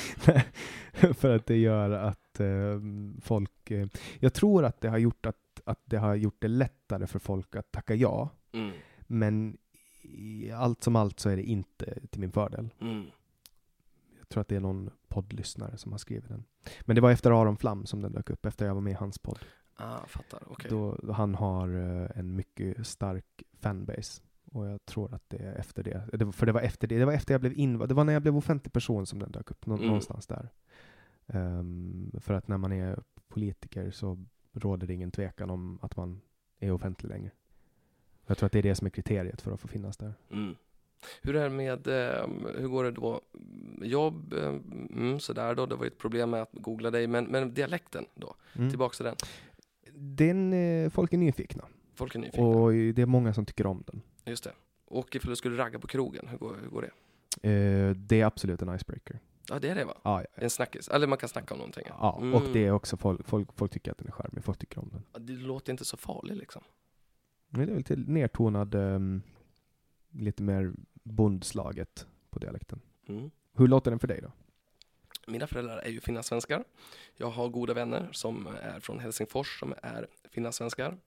För 1.14 1.36
att 1.36 1.46
det 1.46 1.58
gör 1.58 1.90
att 1.90 2.20
eh, 2.40 2.80
folk... 3.22 3.72
Eh, 3.72 3.88
jag 4.20 4.34
tror 4.34 4.66
att 4.66 4.82
det 4.82 4.90
har 4.90 4.98
gjort 4.98 5.26
att, 5.26 5.62
att 5.66 5.80
det 5.86 5.98
har 5.98 6.16
gjort 6.16 6.42
det 6.42 6.48
lättare 6.48 7.08
för 7.08 7.20
folk 7.20 7.56
att 7.56 7.72
tacka 7.72 7.96
ja. 7.96 8.30
Mm. 8.52 8.72
Men 9.08 9.58
allt 10.56 10.84
som 10.84 10.96
allt 10.96 11.20
så 11.20 11.30
är 11.30 11.36
det 11.36 11.44
inte 11.44 12.00
till 12.10 12.20
min 12.22 12.32
fördel. 12.32 12.70
Mm. 12.82 13.06
Jag 14.20 14.30
tror 14.30 14.42
att 14.42 14.48
det 14.48 14.56
är 14.56 14.60
någon 14.60 14.90
poddlyssnare 15.08 15.78
som 15.78 15.92
har 15.92 16.00
skrivit 16.00 16.28
den. 16.30 16.44
Men 16.82 16.96
det 16.96 17.02
var 17.02 17.12
efter 17.12 17.32
Aron 17.42 17.58
Flam 17.58 17.86
som 17.86 18.02
den 18.02 18.12
dök 18.12 18.30
upp, 18.30 18.46
efter 18.46 18.66
jag 18.66 18.74
var 18.74 18.82
med 18.82 18.92
i 18.92 18.96
hans 18.96 19.20
podd. 19.20 19.40
Ah, 19.76 19.98
fattar. 20.08 20.44
Okej. 20.48 20.70
Då, 20.70 21.00
då 21.04 21.14
han 21.14 21.36
har 21.36 21.70
eh, 21.70 22.20
en 22.20 22.36
mycket 22.36 22.88
stark 22.88 23.44
fanbase. 23.60 24.22
Och 24.52 24.66
jag 24.66 24.86
tror 24.86 25.14
att 25.14 25.24
det 25.30 25.38
är 25.38 25.56
efter 25.56 25.84
det. 25.84 26.10
det 26.14 26.32
för 26.32 26.46
det 26.46 26.52
var 26.52 26.62
efter 26.62 26.88
det. 26.88 26.98
Det 26.98 27.06
var 27.06 27.14
efter 27.14 27.34
jag 27.34 27.42
blev 27.42 27.54
invald. 27.54 27.92
Det 27.92 27.96
var 27.96 28.04
när 28.04 28.14
jag 28.14 28.22
blev 28.22 28.38
offentlig 28.38 28.74
person 28.74 29.06
som 29.06 29.20
den 29.20 29.32
dök 29.32 29.52
upp. 29.52 29.66
Nå- 29.66 29.76
Mm. 29.76 29.88
Någonstans 29.88 30.28
där. 30.28 30.50
Ehm, 31.28 32.12
för 32.20 32.34
att 32.34 32.48
när 32.48 32.58
man 32.58 32.72
är 32.72 33.00
politiker 33.28 33.92
så 33.92 34.26
råder 34.54 34.88
det 34.88 34.94
ingen 34.94 35.12
tvekan 35.12 35.50
om 35.50 35.80
att 35.82 35.98
man 35.98 36.22
är 36.60 36.72
offentlig 36.72 37.10
längre. 37.10 37.32
Jag 38.26 38.38
tror 38.38 38.46
att 38.46 38.52
det 38.52 38.60
är 38.60 38.64
det 38.64 38.76
som 38.76 38.88
är 38.88 38.92
kriteriet 38.92 39.42
för 39.42 39.52
att 39.52 39.62
få 39.62 39.68
finnas 39.68 39.98
där. 39.98 40.14
Mm. 40.32 40.56
Hur 41.22 41.36
är 41.36 41.44
det 41.44 41.56
med, 41.56 41.88
eh, 41.88 42.28
hur 42.58 42.68
går 42.68 42.84
det 42.84 42.92
då? 42.92 43.22
Jobb, 43.82 44.34
eh, 44.34 44.48
mm, 44.48 45.20
sådär 45.20 45.56
då, 45.56 45.66
det 45.66 45.76
var 45.76 45.84
ju 45.84 45.88
ett 45.88 45.98
problem 45.98 46.30
med 46.30 46.42
att 46.42 46.52
googla 46.54 46.92
dig, 46.92 47.08
men, 47.08 47.26
men 47.26 47.54
dialekten 47.54 48.06
då? 48.16 48.36
Mm. 48.56 48.70
Tillbaks 48.70 48.98
till 48.98 49.06
den. 49.06 49.16
Den, 49.94 50.54
eh, 50.54 50.90
folk 50.90 51.14
är 51.14 51.18
nyfikna. 51.18 51.64
Folk 51.96 52.16
är 52.16 52.20
nyfikna. 52.20 52.46
Och 52.46 52.72
det 52.72 53.02
är 53.02 53.06
många 53.06 53.34
som 53.34 53.46
tycker 53.46 53.66
om 53.66 53.84
den. 53.88 54.02
Just 54.26 54.44
det. 54.44 54.52
Och 54.86 55.16
ifall 55.16 55.30
du 55.30 55.36
skulle 55.36 55.58
ragga 55.58 55.80
på 55.80 55.88
krogen, 55.88 56.28
hur 56.28 56.38
går, 56.38 56.56
hur 56.62 56.70
går 56.70 56.82
det? 56.82 56.92
Eh, 57.50 57.96
det 57.96 58.22
är 58.22 58.26
absolut 58.26 58.62
en 58.62 58.76
icebreaker. 58.76 59.20
Ja, 59.50 59.60
det 59.60 59.70
är 59.70 59.76
det 59.76 59.86
va? 59.86 59.98
Ja, 60.04 60.22
ja, 60.22 60.28
En 60.36 60.50
snackis. 60.50 60.88
Eller 60.88 61.08
man 61.08 61.18
kan 61.18 61.30
snacka 61.30 61.54
om 61.54 61.58
någonting. 61.58 61.84
ja. 61.88 62.18
Mm. 62.22 62.34
och 62.36 62.42
det 62.54 62.66
är 62.66 62.72
också 62.72 62.98
folk, 62.98 63.28
folk, 63.28 63.50
folk 63.56 63.72
tycker 63.72 63.92
att 63.92 63.98
den 63.98 64.08
är 64.08 64.12
charmig, 64.12 64.44
folk 64.44 64.58
tycker 64.60 64.80
om 64.80 64.90
den. 64.90 65.04
Ja, 65.14 65.20
Det 65.20 65.34
låter 65.34 65.72
inte 65.72 65.86
så 65.86 65.98
farligt 65.98 66.38
liksom. 66.38 66.62
Men 67.50 67.66
det 67.68 67.74
är 67.74 67.78
lite 67.78 67.96
nertonad, 67.96 68.76
ehm, 68.76 69.22
lite 70.12 70.44
mer 70.44 70.74
bondslaget 71.04 72.08
på 72.30 72.40
dialekten. 72.40 72.82
Mm. 73.08 73.32
Hur 73.54 73.68
låter 73.68 73.92
den 73.92 74.00
för 74.00 74.08
dig 74.08 74.22
då? 74.22 74.32
Mina 75.28 75.48
föräldrar 75.48 75.78
är 75.78 75.90
ju 75.90 76.02
finlandssvenskar. 76.02 76.64
Jag 77.16 77.30
har 77.30 77.50
goda 77.50 77.74
vänner 77.74 78.10
som 78.12 78.48
är 78.62 78.80
från 78.80 79.00
Helsingfors 79.00 79.60
som 79.60 79.74
är 79.84 80.08
finlandssvenskar. 80.32 80.98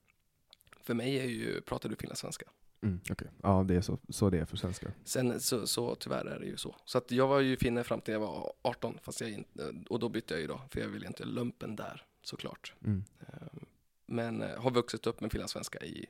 För 0.81 0.93
mig 0.93 1.19
är 1.19 1.25
ju, 1.25 1.61
pratar 1.61 1.89
du 1.89 1.95
finlandssvenska. 1.95 2.45
Mm, 2.81 2.99
okej. 3.11 3.27
Ja, 3.43 3.65
det 3.67 3.75
är 3.75 3.81
så, 3.81 3.97
så 4.09 4.29
det 4.29 4.39
är 4.39 4.45
för 4.45 4.57
svenskar. 4.57 4.91
Sen 5.03 5.39
så, 5.39 5.67
så 5.67 5.95
tyvärr 5.95 6.25
är 6.25 6.39
det 6.39 6.45
ju 6.45 6.57
så. 6.57 6.75
Så 6.85 6.97
att 6.97 7.11
jag 7.11 7.27
var 7.27 7.39
ju 7.39 7.57
finne 7.57 7.83
fram 7.83 8.01
till 8.01 8.11
jag 8.11 8.19
var 8.21 8.51
18, 8.61 8.99
fast 9.01 9.21
jag 9.21 9.31
inte, 9.31 9.73
och 9.89 9.99
då 9.99 10.09
bytte 10.09 10.33
jag 10.33 10.41
ju 10.41 10.47
då, 10.47 10.61
för 10.69 10.79
jag 10.79 10.87
ville 10.87 11.07
inte 11.07 11.25
lumpen 11.25 11.75
där, 11.75 12.05
såklart. 12.21 12.73
Mm. 12.85 13.03
Ehm, 13.19 13.65
Men 14.05 14.41
eh, 14.41 14.61
har 14.61 14.71
vuxit 14.71 15.07
upp 15.07 15.21
med 15.21 15.31
finlandssvenska 15.31 15.79
i 15.79 16.05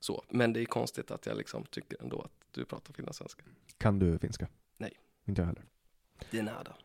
så. 0.00 0.24
Men 0.28 0.52
det 0.52 0.60
är 0.60 0.64
konstigt 0.64 1.10
att 1.10 1.26
jag 1.26 1.36
liksom 1.36 1.64
tycker 1.64 2.02
ändå 2.02 2.20
att 2.22 2.32
du 2.50 2.64
pratar 2.64 2.92
finlandssvenska. 2.94 3.42
Kan 3.78 3.98
du 3.98 4.18
finska? 4.18 4.48
Nej. 4.76 4.92
Inte 5.24 5.40
jag 5.40 5.46
heller. 5.46 5.64
Det 6.30 6.38
är 6.38 6.42
nada. 6.42 6.76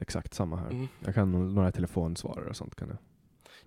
Exakt 0.00 0.34
samma 0.34 0.56
här. 0.56 0.70
Mm. 0.70 0.88
Jag 1.04 1.14
kan 1.14 1.54
några 1.54 1.72
telefonsvarare 1.72 2.48
och 2.48 2.56
sånt 2.56 2.74
kan 2.74 2.88
jag. 2.88 2.98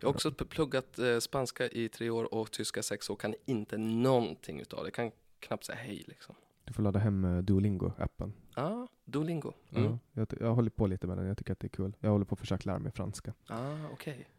Jag 0.03 0.07
har 0.07 0.13
också 0.13 0.31
pluggat 0.31 0.99
eh, 0.99 1.19
spanska 1.19 1.67
i 1.67 1.89
tre 1.89 2.09
år 2.09 2.33
och 2.33 2.51
tyska 2.51 2.83
sex 2.83 3.09
år, 3.09 3.15
kan 3.15 3.35
inte 3.45 3.77
någonting 3.77 4.59
utav 4.59 4.83
det. 4.83 4.91
Kan 4.91 5.11
knappt 5.39 5.65
säga 5.65 5.77
hej 5.77 6.03
liksom. 6.07 6.35
Du 6.63 6.73
får 6.73 6.83
ladda 6.83 6.99
hem 6.99 7.25
eh, 7.25 7.41
Duolingo-appen. 7.41 8.31
Ah, 8.55 8.87
Duolingo. 9.05 9.53
Mm. 9.75 9.83
Ja, 9.83 9.97
jag, 10.11 10.27
jag 10.39 10.55
håller 10.55 10.69
på 10.69 10.87
lite 10.87 11.07
med 11.07 11.17
den, 11.17 11.25
jag 11.27 11.37
tycker 11.37 11.53
att 11.53 11.59
det 11.59 11.67
är 11.67 11.69
kul. 11.69 11.95
Jag 11.99 12.09
håller 12.09 12.25
på 12.25 12.33
att 12.33 12.39
försöka 12.39 12.69
lära 12.69 12.79
mig 12.79 12.91
franska. 12.91 13.33
Ah, 13.47 13.75
okej. 13.93 14.29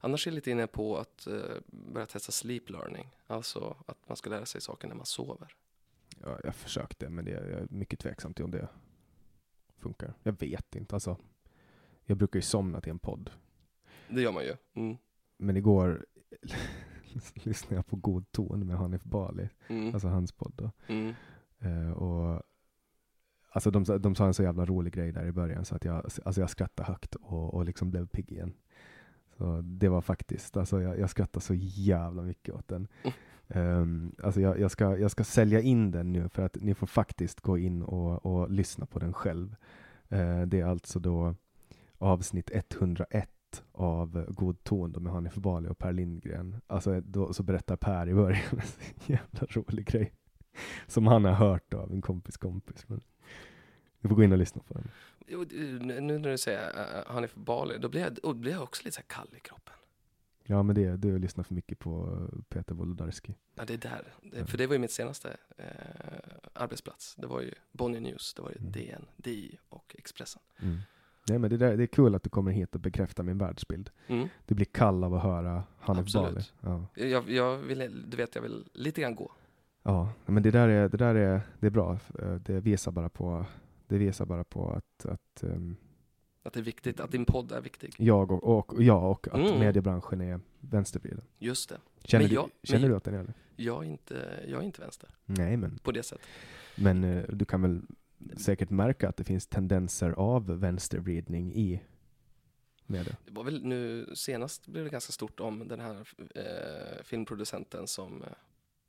Annars 0.00 0.26
är 0.26 0.30
jag 0.30 0.34
lite 0.34 0.50
inne 0.50 0.66
på 0.66 0.96
att 0.96 1.26
eh, 1.26 1.40
börja 1.66 2.06
testa 2.06 2.32
sleep 2.32 2.70
learning. 2.70 3.16
Alltså 3.26 3.76
att 3.86 4.08
man 4.08 4.16
ska 4.16 4.30
lära 4.30 4.46
sig 4.46 4.60
saker 4.60 4.88
när 4.88 4.94
man 4.94 5.06
sover. 5.06 5.54
Ja, 6.20 6.38
jag 6.44 6.54
försökte, 6.54 7.08
men 7.08 7.24
det, 7.24 7.30
jag 7.30 7.44
är 7.44 7.66
mycket 7.70 7.98
tveksam 8.00 8.34
till 8.34 8.44
om 8.44 8.50
det 8.50 8.68
funkar. 9.78 10.14
Jag 10.22 10.40
vet 10.40 10.76
inte. 10.76 10.96
Alltså, 10.96 11.16
jag 12.04 12.16
brukar 12.16 12.38
ju 12.38 12.42
somna 12.42 12.80
till 12.80 12.90
en 12.90 12.98
podd. 12.98 13.30
Det 14.14 14.20
gör 14.22 14.32
man 14.32 14.44
ju. 14.44 14.54
Mm. 14.74 14.96
Men 15.36 15.56
igår 15.56 16.06
lyssnade 17.34 17.74
jag 17.74 17.86
på 17.86 17.96
God 17.96 18.32
ton 18.32 18.66
med 18.66 18.76
Hanif 18.76 19.04
Bali, 19.04 19.48
Mm. 19.68 19.94
alltså 19.94 20.08
hans 20.08 20.32
podd. 20.32 20.52
Då. 20.56 20.70
Mm. 20.86 21.14
Eh, 21.58 21.90
och, 21.92 22.42
alltså 23.50 23.70
de, 23.70 23.84
sa- 23.84 23.98
de 23.98 24.14
sa 24.14 24.26
en 24.26 24.34
så 24.34 24.42
jävla 24.42 24.64
rolig 24.64 24.92
grej 24.92 25.12
där 25.12 25.26
i 25.26 25.32
början 25.32 25.64
så 25.64 25.74
att 25.76 25.84
jag, 25.84 25.94
alltså 26.24 26.40
jag 26.40 26.50
skrattade 26.50 26.88
högt 26.88 27.14
och, 27.14 27.54
och 27.54 27.64
liksom 27.64 27.90
blev 27.90 28.06
pigg 28.06 28.32
igen. 28.32 28.52
Så 29.36 29.60
det 29.64 29.88
var 29.88 30.00
faktiskt, 30.00 30.56
alltså 30.56 30.82
jag, 30.82 30.98
jag 30.98 31.10
skrattade 31.10 31.44
så 31.44 31.54
jävla 31.56 32.22
mycket 32.22 32.54
åt 32.54 32.68
den. 32.68 32.88
Um, 33.48 34.14
alltså 34.22 34.40
jag, 34.40 34.58
jag, 34.60 34.70
ska, 34.70 34.98
jag 34.98 35.10
ska 35.10 35.24
sälja 35.24 35.60
in 35.60 35.90
den 35.90 36.12
nu 36.12 36.28
för 36.28 36.42
att 36.42 36.56
ni 36.60 36.74
får 36.74 36.86
faktiskt 36.86 37.40
gå 37.40 37.58
in 37.58 37.82
och, 37.82 38.26
och 38.26 38.50
lyssna 38.50 38.86
på 38.86 38.98
den 38.98 39.12
själv. 39.12 39.56
Eh, 40.08 40.42
det 40.42 40.60
är 40.60 40.64
alltså 40.64 40.98
då 41.00 41.34
avsnitt 41.98 42.50
101 42.54 43.30
av 43.72 44.26
God 44.28 44.64
ton 44.64 44.92
då 44.92 45.00
med 45.00 45.12
Hanif 45.12 45.34
Bali 45.34 45.68
och 45.68 45.78
Per 45.78 45.92
Lindgren. 45.92 46.60
Alltså 46.66 47.00
då, 47.00 47.32
så 47.32 47.42
berättar 47.42 47.76
Per 47.76 48.08
i 48.08 48.14
början 48.14 48.42
en 48.52 48.60
jävla 49.06 49.46
rolig 49.48 49.86
grej 49.86 50.12
som 50.86 51.06
han 51.06 51.24
har 51.24 51.32
hört 51.32 51.74
av 51.74 51.92
en 51.92 52.00
kompis 52.02 52.36
kompis. 52.36 52.88
Men 52.88 53.00
du 54.00 54.08
får 54.08 54.16
gå 54.16 54.22
in 54.22 54.32
och 54.32 54.38
lyssna 54.38 54.62
på 54.62 54.74
den. 54.74 54.88
Nu 56.06 56.18
när 56.18 56.30
du 56.30 56.38
säger 56.38 56.68
uh, 56.68 57.12
Hanif 57.12 57.34
Bali, 57.34 57.78
då 57.78 57.88
blir 57.88 58.00
jag, 58.00 58.14
då 58.22 58.34
blir 58.34 58.52
jag 58.52 58.62
också 58.62 58.82
lite 58.84 58.96
så 58.96 59.02
kall 59.06 59.28
i 59.36 59.40
kroppen. 59.40 59.74
Ja, 60.44 60.62
men 60.62 60.74
det, 60.74 60.96
du 60.96 61.18
lyssnar 61.18 61.44
för 61.44 61.54
mycket 61.54 61.78
på 61.78 62.20
Peter 62.48 62.74
Wolodarski. 62.74 63.34
Ja, 63.54 63.64
det 63.64 63.74
är 63.74 63.78
där. 63.78 64.14
Det, 64.22 64.46
för 64.46 64.58
det 64.58 64.66
var 64.66 64.74
ju 64.74 64.78
mitt 64.78 64.90
senaste 64.90 65.36
eh, 65.58 65.66
arbetsplats. 66.52 67.14
Det 67.14 67.26
var 67.26 67.40
ju 67.40 67.52
Bonnier 67.72 68.00
News, 68.00 68.34
det 68.34 68.42
var 68.42 68.50
ju 68.50 68.56
Mm. 68.56 68.72
DN, 68.72 69.06
DI 69.16 69.58
och 69.68 69.96
Expressen. 69.98 70.42
Mm. 70.62 70.78
Nej, 71.28 71.38
men 71.38 71.50
det, 71.50 71.56
där, 71.56 71.76
det 71.76 71.82
är 71.82 71.86
kul 71.86 72.14
att 72.14 72.22
du 72.22 72.30
kommer 72.30 72.52
hit 72.52 72.74
och 72.74 72.80
bekräftar 72.80 73.22
min 73.24 73.38
världsbild. 73.38 73.90
Mm. 74.06 74.28
Du 74.46 74.54
blir 74.54 74.66
kall 74.66 75.04
av 75.04 75.14
att 75.14 75.22
höra 75.22 75.64
Hanif. 75.78 76.12
Bali. 76.12 76.40
Ja. 76.60 76.86
Jag, 76.94 77.30
jag 77.30 77.56
vill, 77.58 78.10
du 78.10 78.16
vet, 78.16 78.34
jag 78.34 78.42
vill 78.42 78.64
lite 78.72 79.00
grann 79.00 79.14
gå. 79.14 79.32
Ja, 79.82 80.12
men 80.26 80.42
det 80.42 80.50
där 80.50 80.68
är, 80.68 80.88
det 80.88 80.96
där 80.96 81.14
är, 81.14 81.40
det 81.60 81.66
är 81.66 81.70
bra. 81.70 81.98
Eh, 82.18 82.34
Det 82.34 82.60
visar 82.60 82.92
bara 82.92 83.08
på, 83.08 83.46
det 83.86 83.98
visar 83.98 84.26
bara 84.26 84.44
på 84.44 84.70
att, 84.70 85.06
att 85.06 85.42
ehm, 85.42 85.76
Att 86.42 86.52
det 86.52 86.60
är 86.60 86.64
viktigt, 86.64 87.00
att 87.00 87.10
din 87.10 87.24
podd 87.24 87.52
är 87.52 87.60
viktig. 87.60 87.94
jag 87.98 88.32
och, 88.32 88.58
och, 88.72 88.82
jag 88.82 89.10
och 89.10 89.28
att 89.28 89.34
Mm. 89.34 89.58
mediebranschen 89.60 90.20
är 90.20 90.40
vänstervriden. 90.60 91.24
Just 91.38 91.68
det. 91.68 91.76
Känner, 92.04 92.28
jag- 92.28 92.50
du, 92.62 92.66
känner 92.68 92.88
du 92.88 92.96
att 92.96 93.04
den 93.04 93.14
är 93.14 93.24
det? 93.24 93.32
Jag 93.56 93.84
är 93.84 93.88
inte, 93.88 94.44
jag 94.48 94.60
är 94.60 94.64
inte 94.64 94.80
vänster 94.80 95.10
Nej, 95.24 95.56
men, 95.56 95.78
på 95.82 95.92
det 95.92 96.02
sättet. 96.02 96.26
men 96.76 97.04
eh, 97.04 97.22
du 97.28 97.44
kan 97.44 97.62
väl 97.62 97.82
säkert 98.36 98.70
märka 98.70 99.08
att 99.08 99.16
det 99.16 99.24
finns 99.24 99.46
tendenser 99.46 100.10
av 100.10 100.46
vänstervridning 100.46 101.54
i 101.54 101.82
media? 102.86 103.16
Det 103.24 103.32
var 103.32 103.44
väl 103.44 103.64
nu 103.64 104.12
senast 104.14 104.66
blev 104.66 104.84
det 104.84 104.90
ganska 104.90 105.12
stort 105.12 105.40
om 105.40 105.68
den 105.68 105.80
här 105.80 106.08
eh, 106.34 107.02
filmproducenten 107.04 107.86
som 107.86 108.22
eh, 108.22 108.28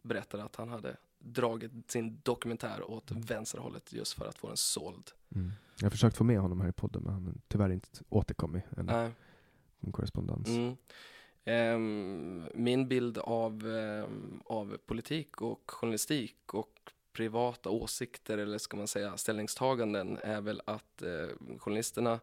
berättade 0.01 0.43
att 0.43 0.55
han 0.55 0.69
hade 0.69 0.97
dragit 1.19 1.71
sin 1.87 2.19
dokumentär 2.23 2.91
åt 2.91 3.11
vänsterhållet 3.11 3.93
just 3.93 4.13
för 4.13 4.25
att 4.25 4.37
få 4.37 4.47
den 4.47 4.57
såld. 4.57 5.11
Mm. 5.35 5.51
Jag 5.79 5.85
har 5.85 5.91
försökt 5.91 6.17
få 6.17 6.23
med 6.23 6.39
honom 6.39 6.61
här 6.61 6.69
i 6.69 6.71
podden, 6.71 7.03
men 7.03 7.13
han 7.13 7.25
har 7.25 7.33
tyvärr 7.47 7.69
inte 7.69 7.87
återkommit. 8.09 8.63
Nej. 8.77 9.11
en 9.79 9.91
korrespondens. 9.91 10.47
Mm. 10.47 10.75
Ehm, 11.45 12.45
min 12.53 12.87
bild 12.87 13.17
av, 13.17 13.67
ehm, 13.67 14.41
av 14.45 14.77
politik 14.85 15.41
och 15.41 15.71
journalistik 15.71 16.53
och 16.53 16.91
privata 17.13 17.69
åsikter 17.69 18.37
eller 18.37 18.57
ska 18.57 18.77
man 18.77 18.87
säga 18.87 19.17
ställningstaganden 19.17 20.19
är 20.23 20.41
väl 20.41 20.61
att 20.65 21.01
eh, 21.01 21.57
journalisterna 21.59 22.19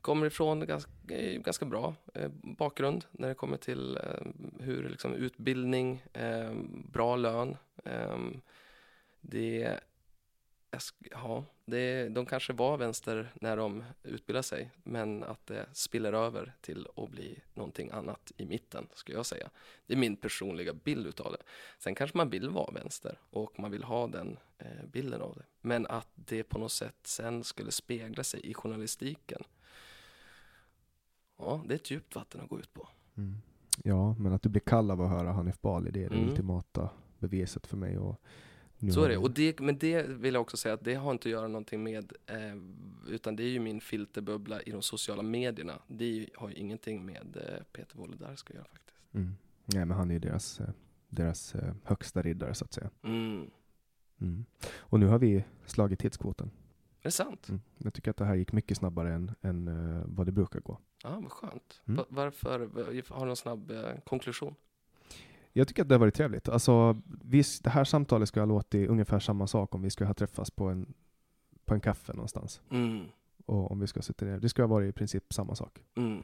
kommer 0.00 0.26
ifrån 0.26 0.66
ganska, 0.66 0.90
eh, 1.08 1.40
ganska 1.40 1.64
bra 1.64 1.94
eh, 2.14 2.30
bakgrund 2.42 3.04
när 3.10 3.28
det 3.28 3.34
kommer 3.34 3.56
till 3.56 3.96
eh, 3.96 4.26
hur 4.60 4.88
liksom, 4.88 5.14
utbildning, 5.14 6.02
eh, 6.12 6.52
bra 6.92 7.16
lön. 7.16 7.56
Eh, 7.84 8.18
det, 9.20 9.80
ja, 11.10 11.44
det, 11.64 12.08
de 12.08 12.26
kanske 12.26 12.52
var 12.52 12.76
vänster 12.76 13.32
när 13.40 13.56
de 13.56 13.84
utbildade 14.02 14.42
sig, 14.42 14.70
men 14.84 15.24
att 15.24 15.46
det 15.46 15.66
spiller 15.72 16.12
över 16.12 16.54
till 16.60 16.86
att 16.96 17.10
bli 17.10 17.38
någonting 17.54 17.90
annat 17.90 18.32
i 18.36 18.46
mitten, 18.46 18.86
skulle 18.94 19.18
jag 19.18 19.26
säga. 19.26 19.50
Det 19.86 19.94
är 19.94 19.98
min 19.98 20.16
personliga 20.16 20.72
bild 20.74 21.06
utav 21.06 21.32
det. 21.32 21.42
Sen 21.78 21.94
kanske 21.94 22.16
man 22.16 22.30
vill 22.30 22.50
vara 22.50 22.70
vänster 22.72 23.18
och 23.30 23.58
man 23.60 23.70
vill 23.70 23.84
ha 23.84 24.06
den 24.06 24.38
eh, 24.58 24.86
bilden 24.92 25.22
av 25.22 25.34
det. 25.36 25.44
Men 25.60 25.86
att 25.86 26.08
det 26.14 26.42
på 26.44 26.58
något 26.58 26.72
sätt 26.72 26.96
sen 27.02 27.44
skulle 27.44 27.70
spegla 27.70 28.24
sig 28.24 28.40
i 28.50 28.54
journalistiken. 28.54 29.42
Ja, 31.38 31.62
det 31.66 31.74
är 31.74 31.76
ett 31.76 31.90
djupt 31.90 32.14
vatten 32.14 32.40
att 32.40 32.48
gå 32.48 32.58
ut 32.58 32.74
på. 32.74 32.88
Mm. 33.16 33.36
Ja, 33.84 34.14
men 34.18 34.32
att 34.32 34.42
du 34.42 34.48
blir 34.48 34.60
kall 34.60 34.90
av 34.90 35.02
att 35.02 35.10
höra 35.10 35.32
Hanif 35.32 35.60
Bali, 35.60 35.90
det 35.90 36.04
är 36.04 36.10
det 36.10 36.16
Mm. 36.16 36.28
ultimata 36.28 36.90
beviset 37.18 37.66
för 37.66 37.76
mig. 37.76 37.98
Och 37.98 38.20
nu 38.78 38.92
Så 38.92 39.02
är 39.02 39.08
det. 39.08 39.16
Och 39.16 39.30
det. 39.30 39.60
Men 39.60 39.78
det 39.78 40.02
vill 40.02 40.34
jag 40.34 40.40
också 40.40 40.56
säga 40.56 40.74
att 40.74 40.84
det 40.84 40.94
har 40.94 41.12
inte 41.12 41.28
att 41.28 41.32
göra 41.32 41.48
någonting 41.48 41.82
med, 41.82 42.12
eh, 42.26 42.56
utan 43.08 43.36
det 43.36 43.42
är 43.42 43.48
ju 43.48 43.60
min 43.60 43.80
filterbubbla 43.80 44.62
i 44.62 44.70
de 44.70 44.82
sociala 44.82 45.22
medierna. 45.22 45.82
Det 45.88 46.28
har 46.34 46.48
ju 46.48 46.54
ingenting 46.54 47.06
med 47.06 47.36
eh, 47.36 47.62
Peter 47.72 47.96
Wolodarski 47.98 48.52
att 48.52 48.54
göra 48.56 48.66
faktiskt. 48.72 49.00
Mm. 49.14 49.36
Nej, 49.64 49.84
men 49.84 49.96
han 49.96 50.10
är 50.10 50.14
ju 50.14 50.20
deras, 50.20 50.60
eh, 50.60 50.68
deras 51.08 51.54
eh, 51.54 51.74
högsta 51.84 52.22
riddare 52.22 52.54
så 52.54 52.64
att 52.64 52.72
säga. 52.72 52.90
Mm. 53.02 53.50
Mm. 54.20 54.44
Och 54.78 55.00
nu 55.00 55.06
har 55.06 55.18
vi 55.18 55.44
slagit 55.66 55.98
tidskvoten. 56.00 56.50
Är 57.00 57.08
det 57.08 57.10
sant? 57.10 57.48
Mm. 57.48 57.60
Jag 57.78 57.94
tycker 57.94 58.10
att 58.10 58.16
det 58.16 58.24
här 58.24 58.34
gick 58.34 58.52
mycket 58.52 58.76
snabbare 58.76 59.14
än, 59.14 59.34
än 59.42 59.68
eh, 59.68 60.02
vad 60.06 60.26
det 60.26 60.32
brukar 60.32 60.60
gå. 60.60 60.78
Ja, 61.02 61.20
vad 61.22 61.32
skönt. 61.32 61.82
Mm. 61.86 61.96
Va- 61.96 62.04
Varför? 62.08 62.58
Har 63.14 63.20
du 63.20 63.26
någon 63.26 63.36
snabb 63.36 63.70
eh, 63.70 63.90
konklusion? 64.06 64.54
Jag 65.56 65.68
tycker 65.68 65.82
att 65.82 65.88
det 65.88 65.94
har 65.94 66.00
varit 66.00 66.14
trevligt. 66.14 66.48
Alltså, 66.48 66.96
vi, 67.24 67.42
det 67.62 67.70
här 67.70 67.84
samtalet 67.84 68.28
skulle 68.28 68.40
ha 68.40 68.46
låtit 68.46 68.88
ungefär 68.88 69.18
samma 69.18 69.46
sak 69.46 69.74
om 69.74 69.82
vi 69.82 69.90
skulle 69.90 70.06
ha 70.06 70.14
träffats 70.14 70.50
på 70.50 70.68
en, 70.68 70.94
på 71.64 71.74
en 71.74 71.80
kaffe 71.80 72.12
någonstans. 72.12 72.60
Mm. 72.70 73.04
Och 73.46 73.70
om 73.70 73.80
vi 73.80 73.86
skulle 73.86 74.00
ha 74.00 74.04
suttit 74.04 74.28
ner. 74.28 74.38
Det 74.38 74.48
skulle 74.48 74.64
ha 74.64 74.74
varit 74.74 74.88
i 74.88 74.92
princip 74.92 75.32
samma 75.32 75.54
sak. 75.54 75.82
Mm. 75.94 76.22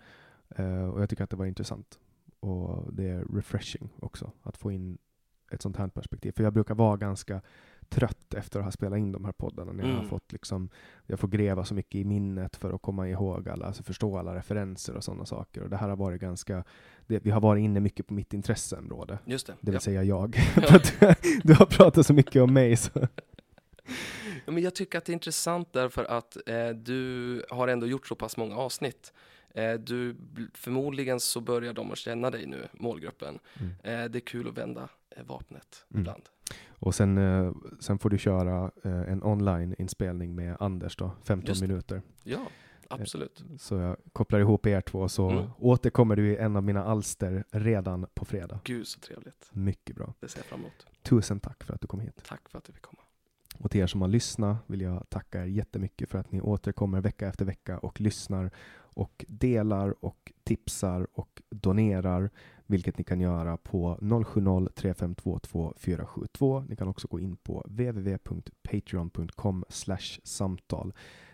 Eh, 0.48 0.88
och 0.88 1.02
jag 1.02 1.10
tycker 1.10 1.24
att 1.24 1.30
det 1.30 1.36
var 1.36 1.46
intressant. 1.46 1.98
Och 2.40 2.94
det 2.94 3.08
är 3.08 3.24
refreshing 3.34 3.88
också 4.00 4.32
att 4.42 4.56
få 4.56 4.72
in 4.72 4.98
ett 5.50 5.62
sånt 5.62 5.76
här 5.76 5.88
perspektiv. 5.88 6.32
För 6.32 6.44
jag 6.44 6.52
brukar 6.52 6.74
vara 6.74 6.96
ganska 6.96 7.40
trött 7.94 8.34
efter 8.34 8.58
att 8.58 8.64
ha 8.64 8.72
spelat 8.72 8.98
in 8.98 9.12
de 9.12 9.24
här 9.24 9.32
poddarna. 9.32 9.72
När 9.72 9.82
jag 9.82 9.90
har 9.90 9.96
Mm. 9.98 10.08
fått 10.08 10.32
liksom, 10.32 10.68
jag 11.06 11.20
får 11.20 11.28
gräva 11.28 11.64
så 11.64 11.74
mycket 11.74 11.94
i 11.94 12.04
minnet 12.04 12.56
för 12.56 12.72
att 12.72 12.82
komma 12.82 13.08
ihåg 13.08 13.48
alla, 13.48 13.66
alltså 13.66 13.82
förstå 13.82 14.18
alla 14.18 14.34
referenser 14.34 14.96
och 14.96 15.04
sådana 15.04 15.26
saker. 15.26 15.62
Och 15.62 15.70
det 15.70 15.76
här 15.76 15.88
har 15.88 15.96
varit 15.96 16.20
ganska, 16.20 16.64
det, 17.06 17.18
vi 17.24 17.30
har 17.30 17.40
varit 17.40 17.60
inne 17.62 17.80
mycket 17.80 18.06
på 18.06 18.14
mitt 18.14 18.34
intresseområde. 18.34 19.18
Just 19.24 19.46
det. 19.46 19.52
Det 19.60 19.70
vill 19.70 19.74
ja. 19.74 19.80
säga 19.80 20.02
jag. 20.04 20.36
Att 20.56 21.00
du 21.44 21.54
har 21.54 21.66
pratat 21.66 22.06
så 22.06 22.14
mycket 22.14 22.42
om 22.42 22.52
mig 22.52 22.76
så. 22.76 23.08
Ja, 24.44 24.52
men 24.52 24.62
jag 24.62 24.74
tycker 24.74 24.98
att 24.98 25.04
det 25.04 25.12
är 25.12 25.14
intressant 25.14 25.72
därför 25.72 26.04
att 26.04 26.36
eh, 26.46 26.68
du 26.68 27.44
har 27.50 27.68
ändå 27.68 27.86
gjort 27.86 28.06
så 28.06 28.14
pass 28.14 28.36
många 28.36 28.56
avsnitt. 28.56 29.12
Eh, 29.54 29.72
du, 29.72 30.16
förmodligen 30.54 31.20
så 31.20 31.40
börjar 31.40 31.72
de 31.72 31.92
att 31.92 31.98
känna 31.98 32.30
dig 32.30 32.46
nu, 32.46 32.68
målgruppen. 32.72 33.38
Mm. 33.60 33.72
Eh, 34.04 34.10
det 34.10 34.18
är 34.18 34.20
kul 34.20 34.48
att 34.48 34.58
vända 34.58 34.88
vapnet 35.26 35.84
Mm. 35.90 36.00
ibland. 36.00 36.22
Och 36.68 36.94
sen, 36.94 37.18
eh, 37.18 37.52
sen 37.80 37.98
får 37.98 38.10
du 38.10 38.18
köra 38.18 38.70
eh, 38.84 39.00
en 39.12 39.22
online-inspelning 39.22 40.34
med 40.34 40.56
Anders 40.60 40.96
då, 40.96 41.10
15 41.24 41.48
Just 41.48 41.60
det. 41.60 41.68
minuter. 41.68 42.02
Ja, 42.24 42.46
absolut. 42.88 43.44
Så 43.58 43.74
jag 43.74 43.96
kopplar 44.12 44.40
ihop 44.40 44.66
er 44.66 44.80
två 44.80 45.08
så 45.08 45.30
Mm. 45.30 45.50
återkommer 45.58 46.16
du 46.16 46.32
i 46.32 46.36
en 46.36 46.56
av 46.56 46.62
mina 46.64 46.84
alster 46.84 47.44
redan 47.50 48.06
på 48.14 48.24
fredag. 48.24 48.60
Gud 48.64 48.86
så 48.86 49.00
trevligt. 49.00 49.50
Mycket 49.52 49.96
bra. 49.96 50.14
Det 50.20 50.28
ser 50.28 50.38
jag 50.38 50.46
fram 50.46 50.60
emot. 50.60 50.86
Tusen 51.02 51.40
tack 51.40 51.64
för 51.64 51.74
att 51.74 51.80
du 51.80 51.86
kom 51.86 52.00
hit. 52.00 52.22
Tack 52.28 52.48
för 52.48 52.58
att 52.58 52.64
du 52.64 52.72
fick 52.72 52.82
komma. 52.82 53.02
Och 53.58 53.70
till 53.70 53.80
er 53.80 53.86
som 53.86 54.00
har 54.00 54.08
lyssnat 54.08 54.56
vill 54.66 54.80
jag 54.80 55.10
tacka 55.10 55.42
er 55.42 55.46
jättemycket 55.46 56.08
för 56.08 56.18
att 56.18 56.32
ni 56.32 56.40
återkommer 56.40 57.00
vecka 57.00 57.28
efter 57.28 57.44
vecka 57.44 57.78
och 57.78 58.00
lyssnar 58.00 58.50
och 58.94 59.24
delar 59.28 60.04
och 60.04 60.32
tipsar 60.44 61.06
och 61.12 61.42
donerar, 61.50 62.30
vilket 62.66 62.98
ni 62.98 63.04
kan 63.04 63.20
göra 63.20 63.56
på 63.56 63.98
070 64.24 64.68
3522 64.74 65.74
472. 65.76 66.64
Ni 66.68 66.76
kan 66.76 66.88
också 66.88 67.08
gå 67.08 67.20
in 67.20 67.36
på 67.36 67.64
www.patreon.com 67.66 69.64
samtal. 70.22 70.92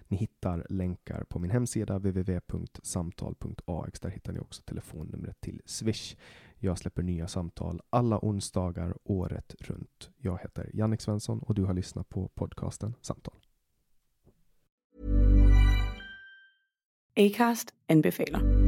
Ni 0.09 0.17
hittar 0.17 0.67
länkar 0.71 1.25
på 1.25 1.39
min 1.39 1.51
hemsida 1.51 1.99
www.samtal.ax. 1.99 4.01
Där 4.01 4.11
hittar 4.11 4.33
ni 4.33 4.41
också 4.41 4.63
telefonnumret 4.63 5.41
till 5.41 5.63
Swish. 5.65 6.17
Jag 6.59 6.79
släpper 6.79 7.03
nya 7.03 7.29
samtal 7.29 7.81
alla 7.91 8.19
onsdagar 8.23 8.97
året 9.05 9.55
runt. 9.61 10.11
Jag 10.19 10.39
heter 10.43 10.71
Jannik 10.75 11.01
Svensson 11.01 11.39
och 11.39 11.55
du 11.55 11.65
har 11.65 11.75
lyssnat 11.75 12.09
på 12.09 12.29
podcasten 12.29 12.95
Samtal. 13.01 13.35
Acast 17.17 17.75
anbefaler. 17.89 18.68